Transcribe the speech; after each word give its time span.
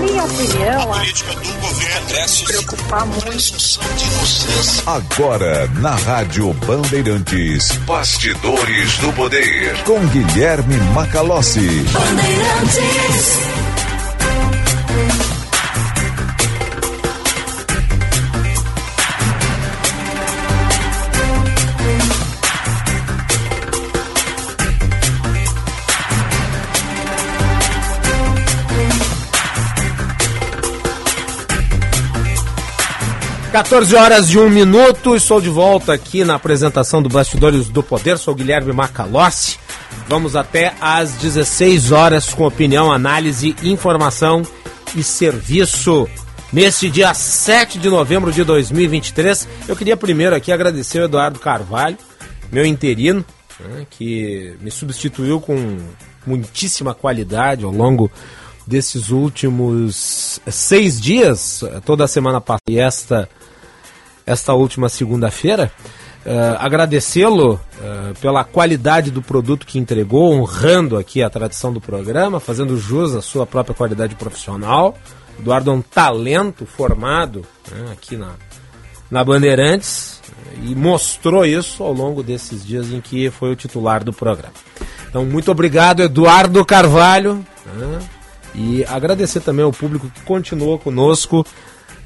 minha 0.00 0.24
opinião, 0.24 0.92
a 0.92 0.96
política 0.96 1.34
do 1.34 1.52
governo 1.60 2.46
preocupar 2.46 3.06
muito. 3.06 3.80
Agora, 4.86 5.66
na 5.80 5.94
Rádio 5.94 6.52
Bandeirantes, 6.66 7.72
Bastidores 7.86 8.98
do 8.98 9.12
Poder, 9.12 9.82
com 9.84 10.00
Guilherme 10.08 10.76
Macalossi. 10.94 11.84
Bandeirantes. 11.92 13.69
14 33.50 33.96
horas 33.96 34.30
e 34.30 34.38
1 34.38 34.48
minuto, 34.48 35.16
estou 35.16 35.40
de 35.40 35.48
volta 35.48 35.92
aqui 35.92 36.22
na 36.22 36.36
apresentação 36.36 37.02
do 37.02 37.08
Bastidores 37.08 37.66
do 37.66 37.82
Poder, 37.82 38.16
sou 38.16 38.32
Guilherme 38.32 38.72
Macalossi. 38.72 39.58
Vamos 40.08 40.36
até 40.36 40.72
às 40.80 41.14
16 41.14 41.90
horas 41.90 42.32
com 42.32 42.46
opinião, 42.46 42.92
análise, 42.92 43.56
informação 43.64 44.42
e 44.94 45.02
serviço. 45.02 46.08
Neste 46.52 46.88
dia 46.88 47.12
7 47.12 47.80
de 47.80 47.88
novembro 47.88 48.30
de 48.30 48.44
2023, 48.44 49.48
eu 49.66 49.74
queria 49.74 49.96
primeiro 49.96 50.36
aqui 50.36 50.52
agradecer 50.52 51.00
o 51.00 51.06
Eduardo 51.06 51.40
Carvalho, 51.40 51.98
meu 52.52 52.64
interino, 52.64 53.24
né, 53.58 53.84
que 53.90 54.54
me 54.60 54.70
substituiu 54.70 55.40
com 55.40 55.76
muitíssima 56.24 56.94
qualidade 56.94 57.64
ao 57.64 57.72
longo 57.72 58.08
desses 58.64 59.10
últimos 59.10 60.40
seis 60.48 61.00
dias, 61.00 61.64
toda 61.84 62.06
semana 62.06 62.40
passada 62.40 62.62
e 62.68 62.78
esta 62.78 63.28
esta 64.30 64.54
última 64.54 64.88
segunda-feira. 64.88 65.70
Uh, 66.24 66.56
agradecê-lo 66.58 67.54
uh, 67.54 68.14
pela 68.20 68.44
qualidade 68.44 69.10
do 69.10 69.22
produto 69.22 69.66
que 69.66 69.78
entregou, 69.78 70.32
honrando 70.34 70.98
aqui 70.98 71.22
a 71.22 71.30
tradição 71.30 71.72
do 71.72 71.80
programa, 71.80 72.38
fazendo 72.38 72.76
jus 72.76 73.14
à 73.14 73.22
sua 73.22 73.46
própria 73.46 73.74
qualidade 73.74 74.14
profissional. 74.14 74.96
Eduardo 75.38 75.70
é 75.70 75.74
um 75.74 75.80
talento 75.80 76.66
formado 76.66 77.42
né, 77.72 77.92
aqui 77.92 78.16
na, 78.16 78.32
na 79.10 79.24
Bandeirantes 79.24 80.20
e 80.62 80.74
mostrou 80.74 81.46
isso 81.46 81.82
ao 81.82 81.94
longo 81.94 82.22
desses 82.22 82.66
dias 82.66 82.92
em 82.92 83.00
que 83.00 83.30
foi 83.30 83.50
o 83.50 83.56
titular 83.56 84.04
do 84.04 84.12
programa. 84.12 84.52
Então, 85.08 85.24
muito 85.24 85.50
obrigado, 85.50 86.02
Eduardo 86.02 86.62
Carvalho. 86.66 87.44
Né, 87.64 87.98
e 88.54 88.84
agradecer 88.84 89.40
também 89.40 89.64
ao 89.64 89.72
público 89.72 90.10
que 90.10 90.20
continuou 90.22 90.78
conosco 90.78 91.46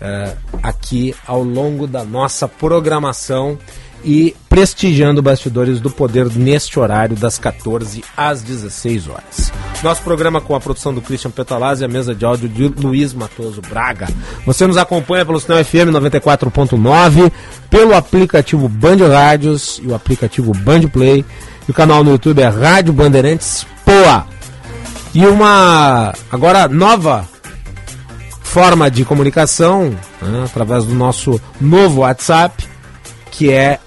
uh, 0.01 0.59
aqui 0.63 1.15
ao 1.27 1.43
longo 1.43 1.87
da 1.87 2.05
nossa 2.05 2.47
programação 2.49 3.59
e 4.05 4.37
prestigiando 4.49 5.23
bastidores 5.23 5.81
do 5.81 5.91
poder 5.91 6.27
neste 6.27 6.79
horário 6.79 7.17
das 7.17 7.39
14 7.39 8.05
às 8.17 8.43
16 8.43 9.09
horas. 9.09 9.53
Nosso 9.83 10.03
programa 10.03 10.41
com 10.41 10.55
a 10.55 10.61
produção 10.61 10.93
do 10.93 11.01
Christian 11.01 11.31
Petalazzi 11.31 11.83
e 11.83 11.87
a 11.87 11.89
mesa 11.89 12.15
de 12.15 12.25
áudio 12.25 12.49
de 12.49 12.69
Luiz 12.69 13.15
Matoso 13.15 13.63
Braga. 13.63 14.09
Você 14.45 14.67
nos 14.67 14.77
acompanha 14.77 15.25
pelo 15.25 15.41
sinal 15.41 15.65
FM 15.65 15.91
94.9, 15.91 17.33
pelo 17.71 17.95
aplicativo 17.95 18.69
Band 18.69 19.09
Rádios 19.09 19.81
e 19.83 19.89
o 19.89 19.95
aplicativo 19.95 20.53
Band 20.53 20.83
Play. 20.89 21.25
E 21.67 21.71
o 21.71 21.75
canal 21.75 22.05
no 22.05 22.13
YouTube 22.13 22.43
é 22.43 22.49
Rádio 22.49 22.93
Bandeirantes 22.93 23.67
Poa. 23.85 24.27
E 25.15 25.25
uma 25.27 26.13
agora 26.31 26.69
nova 26.69 27.27
forma 28.55 28.89
de 28.89 29.05
comunicação 29.05 29.93
né, 30.23 30.45
através 30.45 30.85
do 30.85 30.95
nosso 30.95 31.41
novo 31.61 32.03
WhatsApp, 32.03 32.65
que 33.33 33.51
é 33.51 33.81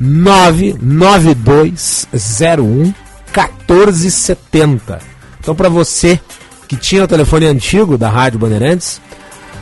99201 0.00 2.92
1470. 3.32 4.98
Então, 5.38 5.54
para 5.54 5.68
você 5.68 6.18
que 6.66 6.74
tinha 6.74 7.04
o 7.04 7.06
telefone 7.06 7.46
antigo 7.46 7.96
da 7.96 8.10
Rádio 8.10 8.40
Bandeirantes, 8.40 9.00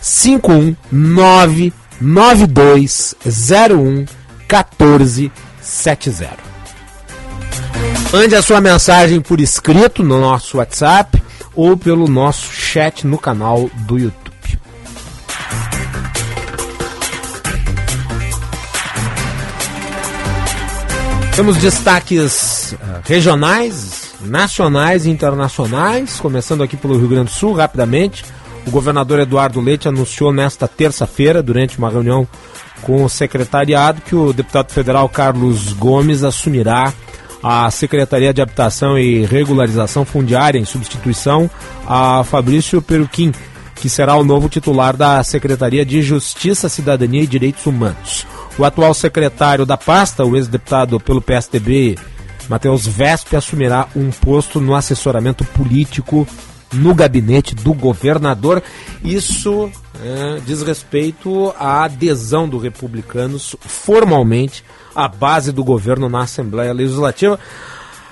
519 0.02 1.72
9201 2.00 4.06
1470. 4.50 6.36
Mande 8.12 8.34
a 8.34 8.42
sua 8.42 8.60
mensagem 8.60 9.20
por 9.20 9.40
escrito 9.40 10.02
no 10.02 10.20
nosso 10.20 10.58
WhatsApp 10.58 11.22
ou 11.54 11.76
pelo 11.76 12.08
nosso 12.08 12.52
chat 12.52 13.06
no 13.06 13.16
canal 13.16 13.70
do 13.86 13.96
YouTube. 13.98 14.32
Temos 21.34 21.56
destaques 21.56 22.72
uh, 22.72 22.76
regionais, 23.04 24.10
nacionais 24.20 25.06
e 25.06 25.10
internacionais, 25.10 26.20
começando 26.20 26.62
aqui 26.62 26.76
pelo 26.76 26.98
Rio 26.98 27.08
Grande 27.08 27.30
do 27.30 27.34
Sul, 27.34 27.54
rapidamente. 27.54 28.22
O 28.66 28.70
governador 28.70 29.20
Eduardo 29.20 29.60
Leite 29.60 29.88
anunciou 29.88 30.32
nesta 30.32 30.68
terça-feira, 30.68 31.42
durante 31.42 31.78
uma 31.78 31.90
reunião 31.90 32.26
com 32.82 33.04
o 33.04 33.08
secretariado, 33.08 34.00
que 34.02 34.14
o 34.14 34.32
deputado 34.32 34.72
federal 34.72 35.08
Carlos 35.08 35.72
Gomes 35.72 36.24
assumirá 36.24 36.92
a 37.42 37.70
Secretaria 37.70 38.32
de 38.32 38.40
Habitação 38.40 38.96
e 38.96 39.24
Regularização 39.24 40.04
Fundiária 40.04 40.58
em 40.58 40.64
substituição 40.64 41.50
a 41.86 42.22
Fabrício 42.22 42.80
Peruquim, 42.80 43.32
que 43.74 43.88
será 43.88 44.14
o 44.14 44.22
novo 44.22 44.48
titular 44.48 44.96
da 44.96 45.22
Secretaria 45.24 45.84
de 45.84 46.00
Justiça, 46.02 46.68
Cidadania 46.68 47.22
e 47.22 47.26
Direitos 47.26 47.66
Humanos. 47.66 48.24
O 48.56 48.64
atual 48.64 48.94
secretário 48.94 49.66
da 49.66 49.76
pasta, 49.76 50.24
o 50.24 50.36
ex-deputado 50.36 51.00
pelo 51.00 51.20
PSDB, 51.20 51.98
Matheus 52.48 52.86
Vespe, 52.86 53.34
assumirá 53.34 53.88
um 53.96 54.10
posto 54.10 54.60
no 54.60 54.74
assessoramento 54.74 55.44
político 55.44 56.26
no 56.72 56.94
gabinete 56.94 57.54
do 57.54 57.72
governador. 57.72 58.62
Isso 59.04 59.70
é, 60.02 60.40
diz 60.46 60.62
respeito 60.62 61.52
à 61.58 61.84
adesão 61.84 62.48
dos 62.48 62.62
republicanos 62.62 63.54
formalmente 63.60 64.64
à 64.94 65.08
base 65.08 65.52
do 65.52 65.64
governo 65.64 66.08
na 66.08 66.22
Assembleia 66.22 66.72
Legislativa. 66.72 67.38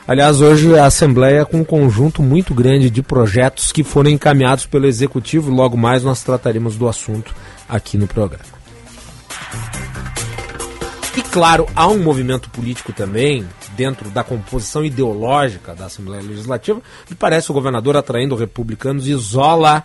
Aliás, 0.06 0.40
hoje 0.40 0.76
a 0.76 0.86
Assembleia 0.86 1.44
com 1.44 1.58
um 1.58 1.64
conjunto 1.64 2.22
muito 2.22 2.52
grande 2.52 2.90
de 2.90 3.02
projetos 3.02 3.70
que 3.70 3.84
foram 3.84 4.10
encaminhados 4.10 4.66
pelo 4.66 4.86
Executivo. 4.86 5.52
Logo 5.52 5.76
mais 5.76 6.02
nós 6.02 6.22
trataremos 6.22 6.76
do 6.76 6.88
assunto 6.88 7.34
aqui 7.68 7.96
no 7.96 8.08
programa. 8.08 8.44
E 11.16 11.22
claro, 11.22 11.66
há 11.76 11.86
um 11.86 12.02
movimento 12.02 12.48
político 12.50 12.92
também 12.92 13.46
dentro 13.80 14.10
da 14.10 14.22
composição 14.22 14.84
ideológica 14.84 15.74
da 15.74 15.86
Assembleia 15.86 16.22
Legislativa, 16.22 16.82
me 17.08 17.16
parece 17.16 17.50
o 17.50 17.54
governador 17.54 17.96
atraindo 17.96 18.36
republicanos 18.36 19.06
isola 19.06 19.82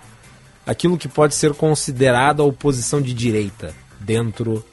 aquilo 0.65 0.97
que 0.97 1.07
pode 1.07 1.33
ser 1.33 1.53
considerado 1.53 2.41
a 2.41 2.45
oposição 2.45 3.01
de 3.01 3.13
direita 3.13 3.73
dentro 4.01 4.65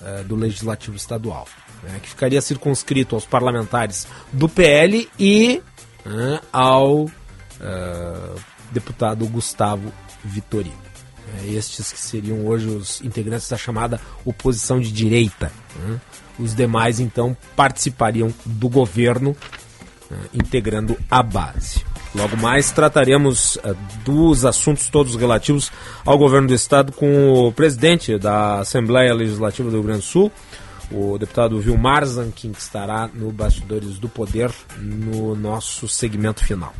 uh, 0.00 0.22
do 0.22 0.36
Legislativo 0.36 0.94
Estadual, 0.94 1.48
né, 1.82 1.98
que 2.00 2.10
ficaria 2.10 2.40
circunscrito 2.40 3.16
aos 3.16 3.26
parlamentares 3.26 4.06
do 4.32 4.48
PL 4.48 5.08
e 5.18 5.60
uh, 6.06 6.40
ao 6.52 7.06
uh, 7.06 7.10
deputado 8.70 9.26
Gustavo 9.26 9.92
Vitorino. 10.24 10.78
É, 11.42 11.46
estes 11.48 11.92
que 11.92 11.98
seriam 11.98 12.46
hoje 12.46 12.68
os 12.68 13.00
integrantes 13.00 13.48
da 13.48 13.56
chamada 13.56 14.00
oposição 14.24 14.78
de 14.78 14.92
direita. 14.92 15.50
Os 16.40 16.54
demais, 16.54 16.98
então, 17.00 17.36
participariam 17.54 18.32
do 18.44 18.68
governo, 18.68 19.36
uh, 20.10 20.14
integrando 20.32 20.96
a 21.10 21.22
base. 21.22 21.84
Logo 22.14 22.36
mais 22.36 22.72
trataremos 22.72 23.56
uh, 23.56 23.76
dos 24.04 24.44
assuntos 24.44 24.88
todos 24.88 25.14
relativos 25.14 25.70
ao 26.04 26.18
governo 26.18 26.48
do 26.48 26.54
estado 26.54 26.92
com 26.92 27.32
o 27.32 27.52
presidente 27.52 28.18
da 28.18 28.60
Assembleia 28.60 29.12
Legislativa 29.14 29.70
do 29.70 29.76
Rio 29.76 29.84
Grande 29.84 30.00
do 30.00 30.06
Sul, 30.06 30.32
o 30.90 31.16
deputado 31.18 31.60
Vilmar 31.60 32.04
Zanquim, 32.04 32.52
que 32.52 32.60
estará 32.60 33.08
no 33.14 33.30
Bastidores 33.30 33.98
do 33.98 34.08
Poder 34.08 34.50
no 34.78 35.36
nosso 35.36 35.86
segmento 35.86 36.44
final. 36.44 36.72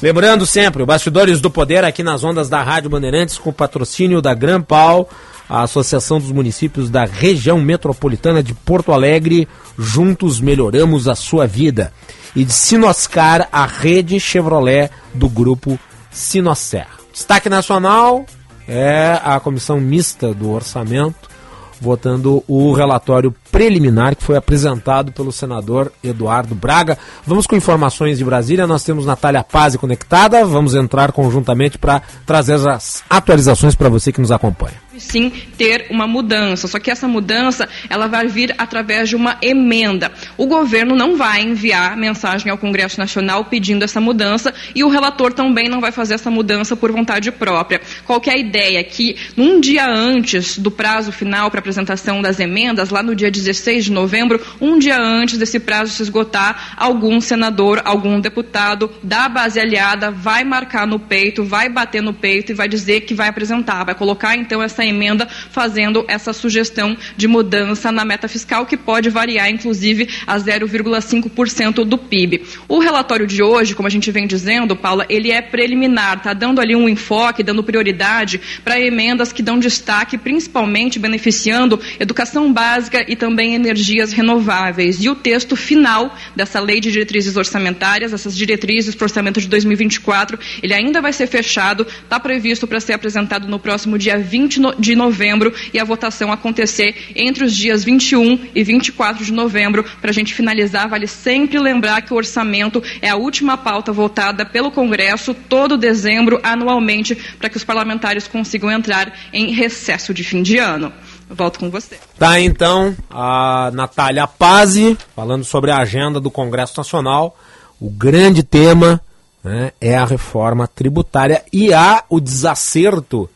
Lembrando 0.00 0.46
sempre, 0.46 0.82
o 0.82 0.86
Bastidores 0.86 1.40
do 1.40 1.50
Poder 1.50 1.84
aqui 1.84 2.02
nas 2.02 2.22
ondas 2.22 2.48
da 2.48 2.62
Rádio 2.62 2.90
Bandeirantes 2.90 3.38
com 3.38 3.52
patrocínio 3.52 4.20
da 4.20 4.34
Gran 4.34 4.60
Pau 4.60 5.08
a 5.48 5.62
Associação 5.62 6.18
dos 6.18 6.32
Municípios 6.32 6.90
da 6.90 7.04
Região 7.04 7.60
Metropolitana 7.60 8.42
de 8.42 8.54
Porto 8.54 8.92
Alegre, 8.92 9.48
juntos 9.78 10.40
melhoramos 10.40 11.08
a 11.08 11.14
sua 11.14 11.46
vida. 11.46 11.92
E 12.34 12.44
de 12.44 12.52
Sinoscar, 12.52 13.48
a 13.52 13.66
rede 13.66 14.18
Chevrolet 14.18 14.90
do 15.12 15.28
grupo 15.28 15.78
Sinosser. 16.10 16.86
Destaque 17.12 17.48
nacional, 17.48 18.24
é 18.66 19.20
a 19.22 19.38
comissão 19.38 19.80
mista 19.80 20.32
do 20.34 20.50
orçamento 20.50 21.34
votando 21.80 22.42
o 22.48 22.72
relatório 22.72 23.34
preliminar 23.52 24.16
que 24.16 24.24
foi 24.24 24.36
apresentado 24.36 25.12
pelo 25.12 25.30
senador 25.30 25.92
Eduardo 26.02 26.54
Braga. 26.54 26.96
Vamos 27.26 27.46
com 27.46 27.56
informações 27.56 28.18
de 28.18 28.24
Brasília. 28.24 28.66
Nós 28.66 28.82
temos 28.82 29.04
Natália 29.04 29.44
Paz 29.44 29.76
conectada. 29.76 30.44
Vamos 30.46 30.74
entrar 30.74 31.12
conjuntamente 31.12 31.76
para 31.76 32.00
trazer 32.24 32.54
as 32.68 33.04
atualizações 33.08 33.74
para 33.74 33.90
você 33.90 34.10
que 34.10 34.20
nos 34.20 34.32
acompanha 34.32 34.83
sim 34.98 35.30
ter 35.56 35.86
uma 35.90 36.06
mudança. 36.06 36.68
Só 36.68 36.78
que 36.78 36.90
essa 36.90 37.08
mudança 37.08 37.68
ela 37.88 38.06
vai 38.06 38.26
vir 38.26 38.54
através 38.58 39.08
de 39.08 39.16
uma 39.16 39.36
emenda. 39.42 40.12
O 40.36 40.46
governo 40.46 40.94
não 40.94 41.16
vai 41.16 41.42
enviar 41.42 41.96
mensagem 41.96 42.50
ao 42.50 42.58
Congresso 42.58 42.98
Nacional 42.98 43.44
pedindo 43.46 43.84
essa 43.84 44.00
mudança 44.00 44.52
e 44.74 44.84
o 44.84 44.88
relator 44.88 45.32
também 45.32 45.68
não 45.68 45.80
vai 45.80 45.92
fazer 45.92 46.14
essa 46.14 46.30
mudança 46.30 46.76
por 46.76 46.92
vontade 46.92 47.30
própria. 47.30 47.80
Qual 48.04 48.20
é 48.26 48.30
a 48.30 48.38
ideia? 48.38 48.82
Que 48.84 49.16
num 49.36 49.60
dia 49.60 49.86
antes 49.86 50.58
do 50.58 50.70
prazo 50.70 51.12
final 51.12 51.50
para 51.50 51.60
apresentação 51.60 52.22
das 52.22 52.40
emendas, 52.40 52.90
lá 52.90 53.02
no 53.02 53.14
dia 53.14 53.30
16 53.30 53.86
de 53.86 53.92
novembro, 53.92 54.40
um 54.60 54.78
dia 54.78 54.98
antes 54.98 55.38
desse 55.38 55.58
prazo 55.58 55.92
se 55.92 56.02
esgotar, 56.02 56.74
algum 56.76 57.20
senador, 57.20 57.82
algum 57.84 58.20
deputado 58.20 58.90
da 59.02 59.28
base 59.28 59.60
aliada 59.60 60.10
vai 60.10 60.44
marcar 60.44 60.86
no 60.86 60.98
peito, 60.98 61.44
vai 61.44 61.68
bater 61.68 62.02
no 62.02 62.12
peito 62.12 62.52
e 62.52 62.54
vai 62.54 62.68
dizer 62.68 63.02
que 63.02 63.14
vai 63.14 63.28
apresentar, 63.28 63.84
vai 63.84 63.94
colocar 63.94 64.36
então 64.36 64.62
essa 64.62 64.83
emenda 64.84 65.26
fazendo 65.50 66.04
essa 66.08 66.32
sugestão 66.32 66.96
de 67.16 67.26
mudança 67.26 67.90
na 67.90 68.04
meta 68.04 68.28
fiscal, 68.28 68.66
que 68.66 68.76
pode 68.76 69.10
variar, 69.10 69.50
inclusive, 69.50 70.08
a 70.26 70.38
0,5% 70.38 71.84
do 71.84 71.98
PIB. 71.98 72.44
O 72.68 72.78
relatório 72.78 73.26
de 73.26 73.42
hoje, 73.42 73.74
como 73.74 73.86
a 73.86 73.90
gente 73.90 74.10
vem 74.10 74.26
dizendo, 74.26 74.76
Paula, 74.76 75.06
ele 75.08 75.30
é 75.30 75.40
preliminar, 75.40 76.18
está 76.18 76.32
dando 76.32 76.60
ali 76.60 76.74
um 76.74 76.88
enfoque, 76.88 77.42
dando 77.42 77.62
prioridade 77.62 78.40
para 78.64 78.80
emendas 78.80 79.32
que 79.32 79.42
dão 79.42 79.58
destaque, 79.58 80.18
principalmente 80.18 80.98
beneficiando 80.98 81.80
educação 81.98 82.52
básica 82.52 83.04
e 83.08 83.16
também 83.16 83.54
energias 83.54 84.12
renováveis. 84.12 85.02
E 85.02 85.08
o 85.08 85.14
texto 85.14 85.56
final 85.56 86.16
dessa 86.34 86.60
lei 86.60 86.80
de 86.80 86.90
diretrizes 86.90 87.36
orçamentárias, 87.36 88.12
essas 88.12 88.36
diretrizes 88.36 88.94
para 88.94 89.04
o 89.04 89.06
orçamento 89.06 89.40
de 89.40 89.48
2024, 89.48 90.38
ele 90.62 90.74
ainda 90.74 91.00
vai 91.00 91.12
ser 91.12 91.26
fechado, 91.26 91.86
está 92.02 92.18
previsto 92.18 92.66
para 92.66 92.80
ser 92.80 92.92
apresentado 92.92 93.48
no 93.48 93.58
próximo 93.58 93.98
dia 93.98 94.18
20 94.18 94.60
de 94.78 94.94
novembro 94.94 95.52
e 95.72 95.78
a 95.78 95.84
votação 95.84 96.32
acontecer 96.32 97.12
entre 97.14 97.44
os 97.44 97.54
dias 97.54 97.84
21 97.84 98.48
e 98.54 98.62
24 98.62 99.24
de 99.24 99.32
novembro. 99.32 99.84
Para 100.00 100.10
a 100.10 100.14
gente 100.14 100.34
finalizar, 100.34 100.88
vale 100.88 101.06
sempre 101.06 101.58
lembrar 101.58 102.02
que 102.02 102.12
o 102.12 102.16
orçamento 102.16 102.82
é 103.00 103.08
a 103.08 103.16
última 103.16 103.56
pauta 103.56 103.92
votada 103.92 104.44
pelo 104.44 104.70
Congresso 104.70 105.34
todo 105.34 105.76
dezembro, 105.76 106.40
anualmente, 106.42 107.14
para 107.38 107.48
que 107.48 107.56
os 107.56 107.64
parlamentares 107.64 108.26
consigam 108.26 108.70
entrar 108.70 109.12
em 109.32 109.52
recesso 109.52 110.12
de 110.14 110.24
fim 110.24 110.42
de 110.42 110.58
ano. 110.58 110.92
Volto 111.28 111.58
com 111.58 111.70
você. 111.70 111.98
Tá, 112.18 112.40
então, 112.40 112.94
a 113.10 113.70
Natália 113.72 114.26
Pazzi, 114.26 114.96
falando 115.16 115.44
sobre 115.44 115.70
a 115.70 115.78
agenda 115.78 116.20
do 116.20 116.30
Congresso 116.30 116.74
Nacional. 116.76 117.36
O 117.80 117.90
grande 117.90 118.42
tema 118.42 119.00
né, 119.42 119.72
é 119.80 119.96
a 119.96 120.04
reforma 120.04 120.66
tributária 120.66 121.42
e 121.52 121.72
há 121.72 122.04
o 122.08 122.20
desacerto 122.20 123.28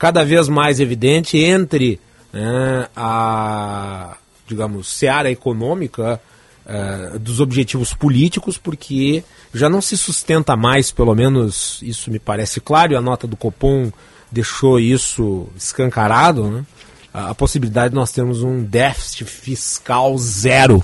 cada 0.00 0.24
vez 0.24 0.48
mais 0.48 0.80
evidente 0.80 1.36
entre 1.36 2.00
né, 2.32 2.88
a, 2.96 4.16
digamos, 4.46 4.88
seara 4.88 5.30
econômica 5.30 6.18
uh, 6.64 7.18
dos 7.18 7.38
objetivos 7.38 7.92
políticos, 7.92 8.56
porque 8.56 9.22
já 9.52 9.68
não 9.68 9.82
se 9.82 9.98
sustenta 9.98 10.56
mais, 10.56 10.90
pelo 10.90 11.14
menos 11.14 11.80
isso 11.82 12.10
me 12.10 12.18
parece 12.18 12.62
claro, 12.62 12.94
e 12.94 12.96
a 12.96 13.00
nota 13.02 13.26
do 13.26 13.36
Copom 13.36 13.92
deixou 14.32 14.80
isso 14.80 15.48
escancarado, 15.54 16.44
né, 16.44 16.64
a, 17.12 17.34
possibilidade 17.34 17.90
de 17.90 17.96
nós 17.96 18.10
termos 18.10 18.42
um 18.42 18.64
déficit 18.64 19.26
fiscal 19.26 20.16
zero 20.16 20.82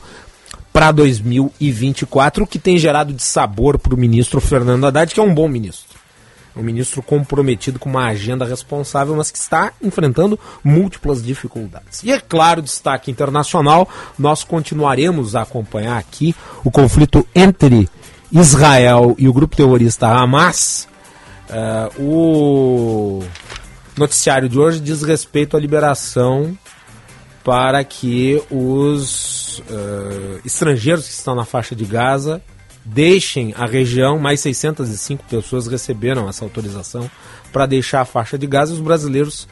para 0.74 0.92
2024, 0.92 2.44
o 2.44 2.46
que 2.46 2.58
tem 2.58 2.76
gerado 2.76 3.14
de 3.14 3.22
sabor 3.22 3.78
para 3.78 3.94
o 3.94 3.98
ministro 3.98 4.42
Fernando 4.42 4.84
Haddad, 4.84 5.14
que 5.14 5.20
é 5.20 5.22
um 5.22 5.34
bom 5.34 5.48
ministro 5.48 5.96
um 6.56 6.62
ministro 6.62 7.02
comprometido 7.02 7.78
com 7.78 7.88
uma 7.88 8.06
agenda 8.06 8.44
responsável, 8.44 9.14
mas 9.14 9.30
que 9.30 9.38
está 9.38 9.72
enfrentando 9.82 10.38
múltiplas 10.64 11.22
dificuldades. 11.22 12.02
E 12.02 12.10
é 12.10 12.18
claro, 12.18 12.62
destaque 12.62 13.10
internacional, 13.10 13.88
nós 14.18 14.42
continuaremos 14.42 15.36
a 15.36 15.42
acompanhar 15.42 15.98
aqui 15.98 16.34
o 16.64 16.70
conflito 16.70 17.26
entre 17.34 17.88
Israel 18.32 19.14
e 19.18 19.28
o 19.28 19.32
grupo 19.32 19.56
terrorista 19.56 20.08
Hamas. 20.08 20.88
Uh, 21.48 22.02
o 22.02 23.24
noticiário 23.96 24.48
de 24.48 24.58
hoje 24.58 24.80
diz 24.80 25.02
respeito 25.02 25.56
à 25.56 25.60
liberação 25.60 26.56
para 27.44 27.84
que 27.84 28.42
os 28.50 29.58
uh, 29.60 30.40
estrangeiros 30.44 31.06
que 31.06 31.12
estão 31.12 31.34
na 31.34 31.44
faixa 31.44 31.76
de 31.76 31.84
Gaza 31.84 32.42
deixem 32.86 33.52
a 33.56 33.66
região. 33.66 34.18
Mais 34.18 34.40
605 34.40 35.24
pessoas 35.24 35.66
receberam 35.66 36.28
essa 36.28 36.44
autorização 36.44 37.10
para 37.52 37.66
deixar 37.66 38.02
a 38.02 38.04
faixa 38.04 38.38
de 38.38 38.46
Gaza. 38.46 38.72
Os 38.72 38.80
brasileiros 38.80 39.48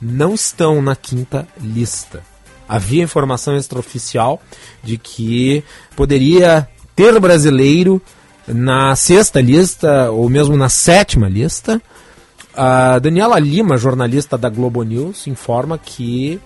não 0.00 0.34
estão 0.34 0.80
na 0.80 0.94
quinta 0.94 1.46
lista. 1.60 2.22
Havia 2.68 3.02
informação 3.02 3.56
extraoficial 3.56 4.40
de 4.82 4.96
que 4.96 5.64
poderia 5.96 6.68
ter 6.94 7.18
brasileiro 7.18 8.00
na 8.46 8.94
sexta 8.94 9.40
lista 9.40 10.10
ou 10.10 10.28
mesmo 10.28 10.56
na 10.56 10.68
sétima 10.68 11.28
lista. 11.28 11.82
A 12.54 12.98
Daniela 13.00 13.38
Lima, 13.38 13.76
jornalista 13.76 14.38
da 14.38 14.48
Globo 14.48 14.82
News, 14.82 15.26
informa 15.26 15.78
que 15.78 16.40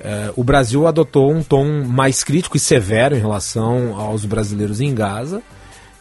eh, 0.00 0.32
o 0.36 0.44
Brasil 0.44 0.86
adotou 0.86 1.30
um 1.30 1.42
tom 1.42 1.84
mais 1.86 2.24
crítico 2.24 2.56
e 2.56 2.60
severo 2.60 3.14
em 3.14 3.20
relação 3.20 3.98
aos 3.98 4.24
brasileiros 4.24 4.80
em 4.80 4.94
Gaza 4.94 5.42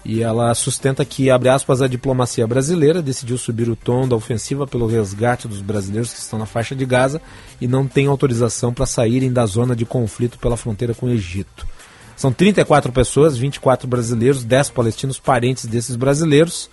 e 0.07 0.24
ela 0.24 0.56
sustenta 0.56 1.04
que, 1.04 1.30
abre 1.30 1.50
aspas, 1.50 1.81
a 1.81 1.88
diplomacia 1.88 2.48
brasileira 2.48 3.01
decidiu 3.01 3.38
subir 3.38 3.68
o 3.68 3.75
tom 3.75 4.07
da 4.07 4.15
ofensiva 4.15 4.65
pelo 4.65 4.88
resgate 4.88 5.50
dos 5.50 5.59
brasileiros 5.59 6.13
que 6.13 6.19
estão 6.19 6.39
na 6.39 6.45
faixa 6.45 6.74
de 6.74 6.86
Gaza 6.86 7.21
e 7.59 7.68
não 7.68 7.86
tem 7.86 8.07
autorização 8.07 8.74
para 8.74 8.86
saírem 8.86 9.33
da 9.33 9.45
zona 9.45 9.75
de 9.75 9.86
conflito 9.86 10.39
pela 10.39 10.56
fronteira 10.56 10.94
com 10.94 11.07
o 11.07 11.09
Egito. 11.09 11.68
São 12.15 12.31
34 12.31 12.89
pessoas, 12.94 13.38
24 13.38 13.86
brasileiros, 13.86 14.45
10 14.45 14.69
palestinos 14.69 15.19
parentes 15.19 15.65
desses 15.65 15.98
brasileiros. 15.98 16.69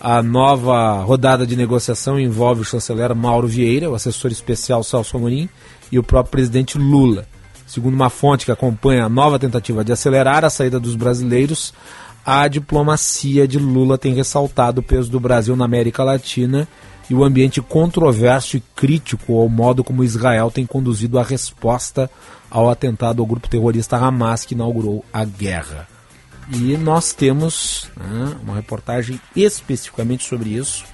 A 0.00 0.22
nova 0.22 1.02
rodada 1.02 1.46
de 1.46 1.56
negociação 1.56 2.18
envolve 2.18 2.62
o 2.62 2.64
chanceler 2.64 3.14
Mauro 3.14 3.46
Vieira, 3.46 3.90
o 3.90 3.94
assessor 3.94 4.32
especial 4.32 4.82
Celso 4.82 5.14
Amorim 5.14 5.46
e 5.92 5.98
o 5.98 6.02
próprio 6.02 6.30
presidente 6.30 6.78
Lula. 6.78 7.26
Segundo 7.66 7.92
uma 7.92 8.08
fonte 8.08 8.46
que 8.46 8.50
acompanha 8.50 9.04
a 9.04 9.08
nova 9.10 9.38
tentativa 9.38 9.84
de 9.84 9.92
acelerar 9.92 10.42
a 10.42 10.48
saída 10.48 10.80
dos 10.80 10.96
brasileiros, 10.96 11.74
a 12.30 12.46
diplomacia 12.46 13.48
de 13.48 13.58
Lula 13.58 13.96
tem 13.96 14.12
ressaltado 14.12 14.82
o 14.82 14.84
peso 14.84 15.10
do 15.10 15.18
Brasil 15.18 15.56
na 15.56 15.64
América 15.64 16.04
Latina 16.04 16.68
e 17.08 17.14
o 17.14 17.24
ambiente 17.24 17.62
controverso 17.62 18.58
e 18.58 18.62
crítico 18.76 19.40
ao 19.40 19.48
modo 19.48 19.82
como 19.82 20.04
Israel 20.04 20.50
tem 20.50 20.66
conduzido 20.66 21.18
a 21.18 21.22
resposta 21.22 22.10
ao 22.50 22.68
atentado 22.68 23.22
ao 23.22 23.26
grupo 23.26 23.48
terrorista 23.48 23.96
Hamas 23.96 24.44
que 24.44 24.52
inaugurou 24.52 25.02
a 25.10 25.24
guerra. 25.24 25.88
E 26.52 26.76
nós 26.76 27.14
temos 27.14 27.90
né, 27.96 28.36
uma 28.42 28.56
reportagem 28.56 29.18
especificamente 29.34 30.28
sobre 30.28 30.50
isso. 30.50 30.84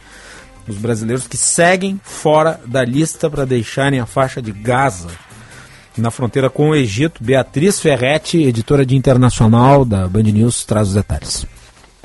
Os 0.69 0.76
brasileiros 0.76 1.26
que 1.26 1.37
seguem 1.37 2.00
fora 2.05 2.61
da 2.64 2.85
lista 2.85 3.29
para 3.29 3.45
deixarem 3.45 3.99
a 3.99 4.07
faixa 4.07 4.41
de 4.41 4.53
Gaza 4.53 5.11
na 5.97 6.11
fronteira 6.11 6.51
com 6.51 6.71
o 6.71 6.75
Egito. 6.75 7.23
Beatriz 7.23 7.81
Ferretti, 7.81 8.43
editora 8.43 8.85
de 8.85 8.97
internacional 8.97 9.85
da 9.85 10.09
Band 10.09 10.25
News, 10.25 10.65
traz 10.65 10.89
os 10.89 10.95
detalhes. 10.95 11.47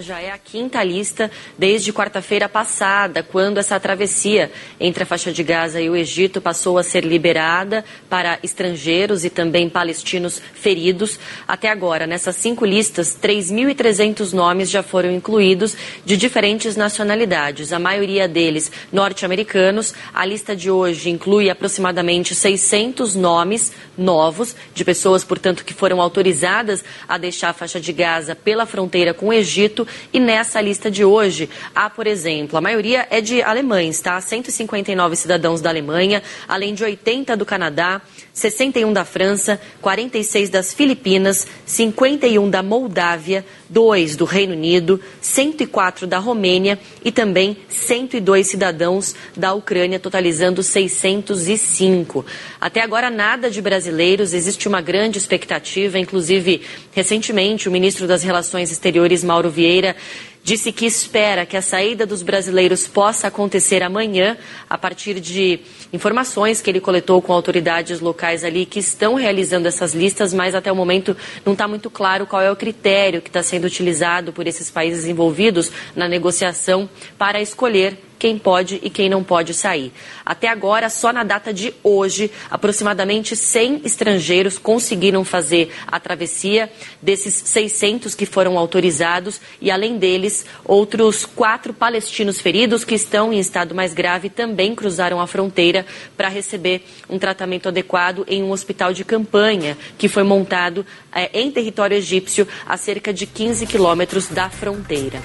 Já 0.01 0.21
é 0.21 0.31
a 0.31 0.37
quinta 0.37 0.81
lista 0.81 1.29
desde 1.57 1.91
quarta-feira 1.91 2.47
passada, 2.47 3.21
quando 3.21 3.57
essa 3.57 3.77
travessia 3.77 4.49
entre 4.79 5.03
a 5.03 5.05
faixa 5.05 5.29
de 5.29 5.43
Gaza 5.43 5.81
e 5.81 5.89
o 5.89 5.95
Egito 5.95 6.39
passou 6.39 6.77
a 6.77 6.83
ser 6.83 7.03
liberada 7.03 7.83
para 8.09 8.39
estrangeiros 8.41 9.25
e 9.25 9.29
também 9.29 9.67
palestinos 9.67 10.41
feridos. 10.53 11.19
Até 11.45 11.69
agora, 11.69 12.07
nessas 12.07 12.37
cinco 12.37 12.65
listas, 12.65 13.17
3.300 13.21 14.31
nomes 14.31 14.69
já 14.69 14.81
foram 14.81 15.11
incluídos 15.11 15.75
de 16.05 16.15
diferentes 16.15 16.77
nacionalidades, 16.77 17.73
a 17.73 17.79
maioria 17.79 18.25
deles 18.25 18.71
norte-americanos. 18.93 19.93
A 20.13 20.25
lista 20.25 20.55
de 20.55 20.71
hoje 20.71 21.09
inclui 21.09 21.49
aproximadamente 21.49 22.33
600 22.33 23.15
nomes 23.15 23.73
novos 23.97 24.55
de 24.73 24.85
pessoas, 24.85 25.25
portanto, 25.25 25.65
que 25.65 25.73
foram 25.73 26.01
autorizadas 26.01 26.85
a 27.05 27.17
deixar 27.17 27.49
a 27.49 27.53
faixa 27.53 27.81
de 27.81 27.91
Gaza 27.91 28.33
pela 28.33 28.65
fronteira 28.65 29.13
com 29.13 29.27
o 29.27 29.33
Egito 29.33 29.88
e 30.13 30.19
nessa 30.19 30.61
lista 30.61 30.89
de 30.89 31.03
hoje 31.03 31.49
há, 31.75 31.89
por 31.89 32.07
exemplo, 32.07 32.57
a 32.57 32.61
maioria 32.61 33.07
é 33.09 33.21
de 33.21 33.41
alemães, 33.41 33.99
tá? 34.01 34.19
159 34.19 35.15
cidadãos 35.15 35.61
da 35.61 35.69
Alemanha, 35.69 36.23
além 36.47 36.73
de 36.73 36.83
80 36.83 37.35
do 37.35 37.45
Canadá, 37.45 38.01
61 38.39 38.93
da 38.93 39.05
França, 39.05 39.59
46 39.81 40.49
das 40.49 40.73
Filipinas, 40.73 41.45
51 41.65 42.49
da 42.49 42.63
Moldávia, 42.63 43.45
2 43.69 44.15
do 44.15 44.25
Reino 44.25 44.53
Unido, 44.53 44.99
104 45.21 46.07
da 46.07 46.17
Romênia 46.17 46.79
e 47.03 47.11
também 47.11 47.57
102 47.69 48.47
cidadãos 48.47 49.13
da 49.35 49.53
Ucrânia, 49.53 49.99
totalizando 49.99 50.63
605. 50.63 52.25
Até 52.59 52.81
agora, 52.81 53.09
nada 53.09 53.51
de 53.51 53.61
brasileiros, 53.61 54.33
existe 54.33 54.67
uma 54.67 54.81
grande 54.81 55.17
expectativa, 55.17 55.99
inclusive, 55.99 56.61
recentemente, 56.93 57.67
o 57.67 57.71
ministro 57.71 58.07
das 58.07 58.23
Relações 58.23 58.71
Exteriores, 58.71 59.23
Mauro 59.23 59.49
Vieira, 59.49 59.95
disse 60.43 60.71
que 60.71 60.85
espera 60.85 61.45
que 61.45 61.57
a 61.57 61.61
saída 61.61 62.05
dos 62.05 62.21
brasileiros 62.21 62.87
possa 62.87 63.27
acontecer 63.27 63.83
amanhã, 63.83 64.37
a 64.69 64.77
partir 64.77 65.19
de 65.19 65.59
informações 65.91 66.61
que 66.61 66.69
ele 66.69 66.79
coletou 66.79 67.21
com 67.21 67.33
autoridades 67.33 67.99
locais 67.99 68.43
ali 68.43 68.65
que 68.65 68.79
estão 68.79 69.15
realizando 69.15 69.67
essas 69.67 69.93
listas, 69.93 70.33
mas 70.33 70.55
até 70.55 70.71
o 70.71 70.75
momento 70.75 71.15
não 71.45 71.53
está 71.53 71.67
muito 71.67 71.89
claro 71.89 72.25
qual 72.25 72.41
é 72.41 72.51
o 72.51 72.55
critério 72.55 73.21
que 73.21 73.29
está 73.29 73.43
sendo 73.43 73.65
utilizado 73.65 74.33
por 74.33 74.47
esses 74.47 74.69
países 74.69 75.05
envolvidos 75.05 75.71
na 75.95 76.07
negociação 76.07 76.89
para 77.17 77.41
escolher 77.41 78.08
quem 78.19 78.37
pode 78.37 78.79
e 78.83 78.89
quem 78.89 79.09
não 79.09 79.23
pode 79.23 79.53
sair. 79.53 79.93
Até 80.25 80.49
agora, 80.49 80.89
só 80.89 81.13
na 81.13 81.23
data 81.23 81.53
de 81.53 81.73
hoje, 81.81 82.29
aproximadamente 82.51 83.35
100 83.35 83.81
estrangeiros 83.85 84.57
conseguiram 84.57 85.23
fazer 85.23 85.71
a 85.87 85.99
travessia, 85.99 86.69
desses 87.01 87.33
600 87.33 88.13
que 88.13 88.25
foram 88.25 88.57
autorizados, 88.59 89.39
e 89.61 89.71
além 89.71 89.97
deles, 89.97 90.45
outros 90.65 91.25
quatro 91.25 91.73
palestinos 91.73 92.41
feridos 92.41 92.83
que 92.83 92.93
estão 92.93 93.31
em 93.31 93.39
estado 93.39 93.73
mais 93.73 93.93
grave 93.93 94.29
também 94.29 94.75
cruzaram 94.75 95.21
a 95.21 95.27
fronteira 95.27 95.85
para 96.17 96.27
receber 96.27 96.83
um 97.09 97.17
tratamento 97.17 97.69
adequado 97.69 98.25
em 98.27 98.43
um 98.43 98.51
hospital 98.51 98.91
de 98.91 99.05
campanha 99.05 99.77
que 99.97 100.09
foi 100.09 100.23
montado 100.23 100.85
é, 101.13 101.39
em 101.39 101.49
território 101.49 101.95
egípcio 101.95 102.47
a 102.65 102.75
cerca 102.75 103.13
de 103.13 103.25
15 103.25 103.65
quilômetros 103.65 104.27
da 104.27 104.49
fronteira. 104.49 105.21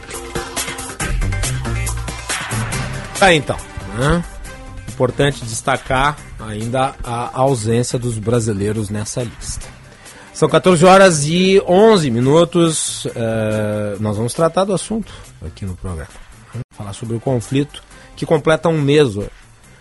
Tá 3.25 3.33
então. 3.33 3.57
Né? 3.97 4.23
Importante 4.87 5.43
destacar 5.47 6.19
ainda 6.38 6.95
a 7.02 7.40
ausência 7.40 7.99
dos 7.99 8.19
brasileiros 8.19 8.90
nessa 8.90 9.23
lista. 9.23 9.66
São 10.35 10.47
14 10.47 10.85
horas 10.85 11.25
e 11.25 11.59
11 11.66 12.11
minutos. 12.11 13.07
Uh, 13.07 13.97
nós 13.99 14.19
vamos 14.19 14.35
tratar 14.35 14.64
do 14.64 14.75
assunto 14.75 15.11
aqui 15.40 15.64
no 15.64 15.75
programa. 15.75 16.11
Falar 16.73 16.93
sobre 16.93 17.16
o 17.16 17.21
conflito 17.21 17.83
que 18.14 18.26
completa 18.26 18.69
um 18.69 18.78
mês 18.78 19.16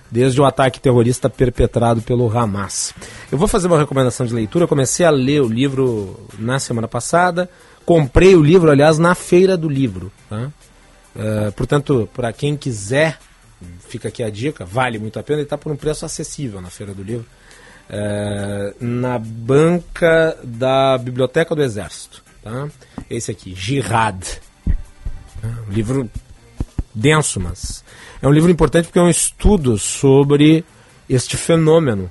desde 0.09 0.39
o 0.39 0.45
ataque 0.45 0.79
terrorista 0.79 1.29
perpetrado 1.29 2.01
pelo 2.01 2.31
Hamas. 2.31 2.93
Eu 3.29 3.37
vou 3.37 3.49
fazer 3.49 3.67
uma 3.67 3.77
recomendação 3.77 4.25
de 4.25 4.33
leitura. 4.33 4.67
Comecei 4.67 5.05
a 5.05 5.09
ler 5.09 5.41
o 5.41 5.49
livro 5.49 6.29
na 6.39 6.59
semana 6.59 6.87
passada. 6.87 7.49
Comprei 7.85 8.37
o 8.37 8.41
livro, 8.41 8.71
aliás, 8.71 8.97
na 8.97 9.13
feira 9.13 9.57
do 9.57 9.67
livro. 9.67 10.13
Tá? 10.29 10.49
Portanto, 11.57 12.09
para 12.13 12.31
quem 12.31 12.55
quiser, 12.55 13.19
fica 13.87 14.07
aqui 14.07 14.23
a 14.23 14.29
dica, 14.29 14.65
vale 14.65 14.99
muito 14.99 15.19
a 15.19 15.23
pena 15.23 15.41
e 15.41 15.43
está 15.43 15.57
por 15.57 15.71
um 15.71 15.75
preço 15.75 16.05
acessível 16.05 16.61
na 16.61 16.69
Feira 16.69 16.93
do 16.93 17.03
Livro. 17.03 17.25
Uh, 17.89 18.73
na 18.83 19.19
banca 19.19 20.37
da 20.43 20.97
Biblioteca 20.97 21.53
do 21.53 21.61
Exército. 21.61 22.23
Tá? 22.41 22.69
Esse 23.09 23.29
aqui, 23.29 23.53
Jihad. 23.53 24.23
Uh, 24.65 25.69
um 25.69 25.71
livro 25.71 26.09
denso, 26.95 27.39
mas 27.39 27.83
é 28.21 28.27
um 28.27 28.31
livro 28.31 28.49
importante 28.49 28.85
porque 28.85 28.99
é 28.99 29.01
um 29.01 29.09
estudo 29.09 29.77
sobre 29.77 30.63
este 31.09 31.35
fenômeno 31.35 32.09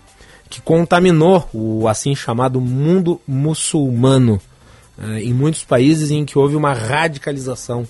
que 0.51 0.61
contaminou 0.61 1.49
o 1.53 1.89
assim 1.89 2.15
chamado 2.15 2.61
mundo 2.61 3.19
muçulmano 3.27 4.41
uh, 4.99 5.17
em 5.17 5.33
muitos 5.33 5.65
países 5.65 6.11
em 6.11 6.27
que 6.27 6.39
houve 6.39 6.55
uma 6.55 6.75
radicalização 6.75 7.89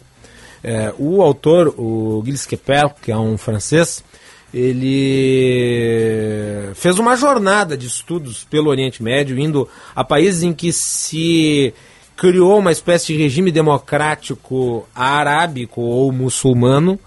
é, 0.63 0.93
o 0.99 1.23
autor, 1.23 1.75
o 1.77 2.23
Gilles 2.25 2.47
Kepel, 2.47 2.91
que 3.03 3.11
é 3.11 3.17
um 3.17 3.37
francês, 3.37 4.05
ele 4.53 6.71
fez 6.75 6.99
uma 6.99 7.17
jornada 7.17 7.77
de 7.77 7.87
estudos 7.87 8.45
pelo 8.45 8.69
Oriente 8.69 9.03
Médio, 9.03 9.39
indo 9.39 9.69
a 9.95 10.05
países 10.05 10.43
em 10.43 10.53
que 10.53 10.73
se 10.73 11.73
criou 12.17 12.59
uma 12.59 12.71
espécie 12.71 13.09
de 13.09 13.17
regime 13.17 13.51
democrático 13.51 14.87
arábico 14.95 15.81
ou 15.81 16.13
muçulmano, 16.13 17.01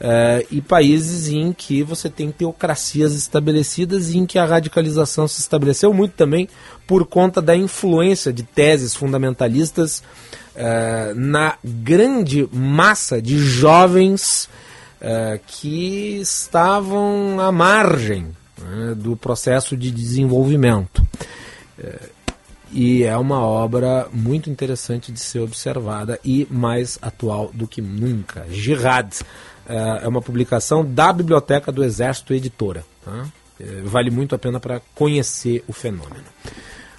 Uh, 0.00 0.40
e 0.50 0.62
países 0.62 1.28
em 1.28 1.52
que 1.52 1.82
você 1.82 2.08
tem 2.08 2.32
teocracias 2.32 3.12
estabelecidas 3.14 4.08
e 4.08 4.16
em 4.16 4.24
que 4.24 4.38
a 4.38 4.46
radicalização 4.46 5.28
se 5.28 5.42
estabeleceu 5.42 5.92
muito 5.92 6.12
também 6.12 6.48
por 6.86 7.04
conta 7.04 7.42
da 7.42 7.54
influência 7.54 8.32
de 8.32 8.42
teses 8.42 8.94
fundamentalistas 8.94 10.02
uh, 10.56 11.14
na 11.14 11.58
grande 11.62 12.48
massa 12.50 13.20
de 13.20 13.36
jovens 13.36 14.48
uh, 15.02 15.38
que 15.46 16.16
estavam 16.18 17.38
à 17.38 17.52
margem 17.52 18.28
né, 18.58 18.94
do 18.94 19.14
processo 19.18 19.76
de 19.76 19.90
desenvolvimento. 19.90 21.06
e 22.72 23.02
é 23.02 23.18
uma 23.18 23.40
obra 23.40 24.08
muito 24.10 24.48
interessante 24.48 25.12
de 25.12 25.20
ser 25.20 25.40
observada 25.40 26.18
e 26.24 26.46
mais 26.50 26.98
atual 27.02 27.50
do 27.52 27.68
que 27.68 27.82
nunca. 27.82 28.46
Jihad 28.48 29.12
é, 29.70 30.04
é 30.04 30.08
uma 30.08 30.20
publicação 30.20 30.84
da 30.84 31.12
Biblioteca 31.12 31.70
do 31.70 31.84
Exército 31.84 32.34
Editora. 32.34 32.84
Tá? 33.04 33.26
É, 33.60 33.82
vale 33.84 34.10
muito 34.10 34.34
a 34.34 34.38
pena 34.38 34.58
para 34.58 34.82
conhecer 34.94 35.62
o 35.68 35.72
fenômeno. 35.72 36.24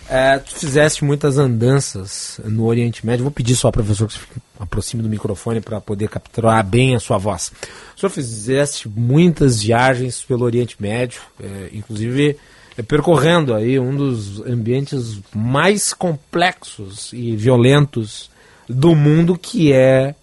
É, 0.10 0.38
tu 0.38 0.56
fizeste 0.56 1.04
muitas 1.04 1.38
andanças 1.38 2.40
no 2.44 2.66
Oriente 2.66 3.06
Médio. 3.06 3.24
Vou 3.24 3.32
pedir 3.32 3.56
só 3.56 3.68
ao 3.68 3.72
professor 3.72 4.08
que 4.08 4.14
se 4.14 4.20
aproxime 4.60 5.02
do 5.02 5.10
microfone 5.10 5.62
para 5.62 5.80
poder 5.80 6.10
capturar 6.10 6.64
bem 6.66 6.96
a 6.96 7.00
sua 7.00 7.18
voz. 7.18 7.52
O 7.96 8.00
senhor 8.00 8.10
fizeste 8.10 8.90
muitas 8.90 9.64
viagens 9.64 10.22
pelo 10.22 10.44
Oriente 10.44 10.76
Médio, 10.80 11.22
é, 11.42 11.70
inclusive 11.74 12.38
é, 12.78 12.82
percorrendo 12.82 13.54
aí 13.54 13.80
um 13.80 13.96
dos 13.96 14.42
ambientes 14.42 15.20
mais 15.34 15.94
complexos 15.94 17.12
e 17.14 17.36
violentos 17.36 18.30
do 18.68 18.96
mundo, 18.96 19.38
que 19.38 19.72
é 19.72 20.16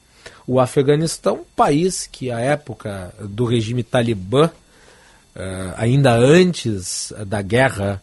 o 0.46 0.58
Afeganistão, 0.60 1.40
país 1.54 2.08
que 2.10 2.30
à 2.30 2.40
época 2.40 3.14
do 3.20 3.44
regime 3.44 3.82
talibã, 3.82 4.50
é, 5.34 5.74
ainda 5.76 6.12
antes 6.12 7.12
da 7.26 7.40
guerra 7.40 8.02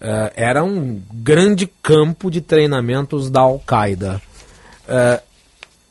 Uh, 0.00 0.30
era 0.36 0.62
um 0.62 1.02
grande 1.12 1.68
campo 1.82 2.30
de 2.30 2.40
treinamentos 2.40 3.28
da 3.30 3.40
Al-Qaeda. 3.40 4.22
Uh, 4.88 5.20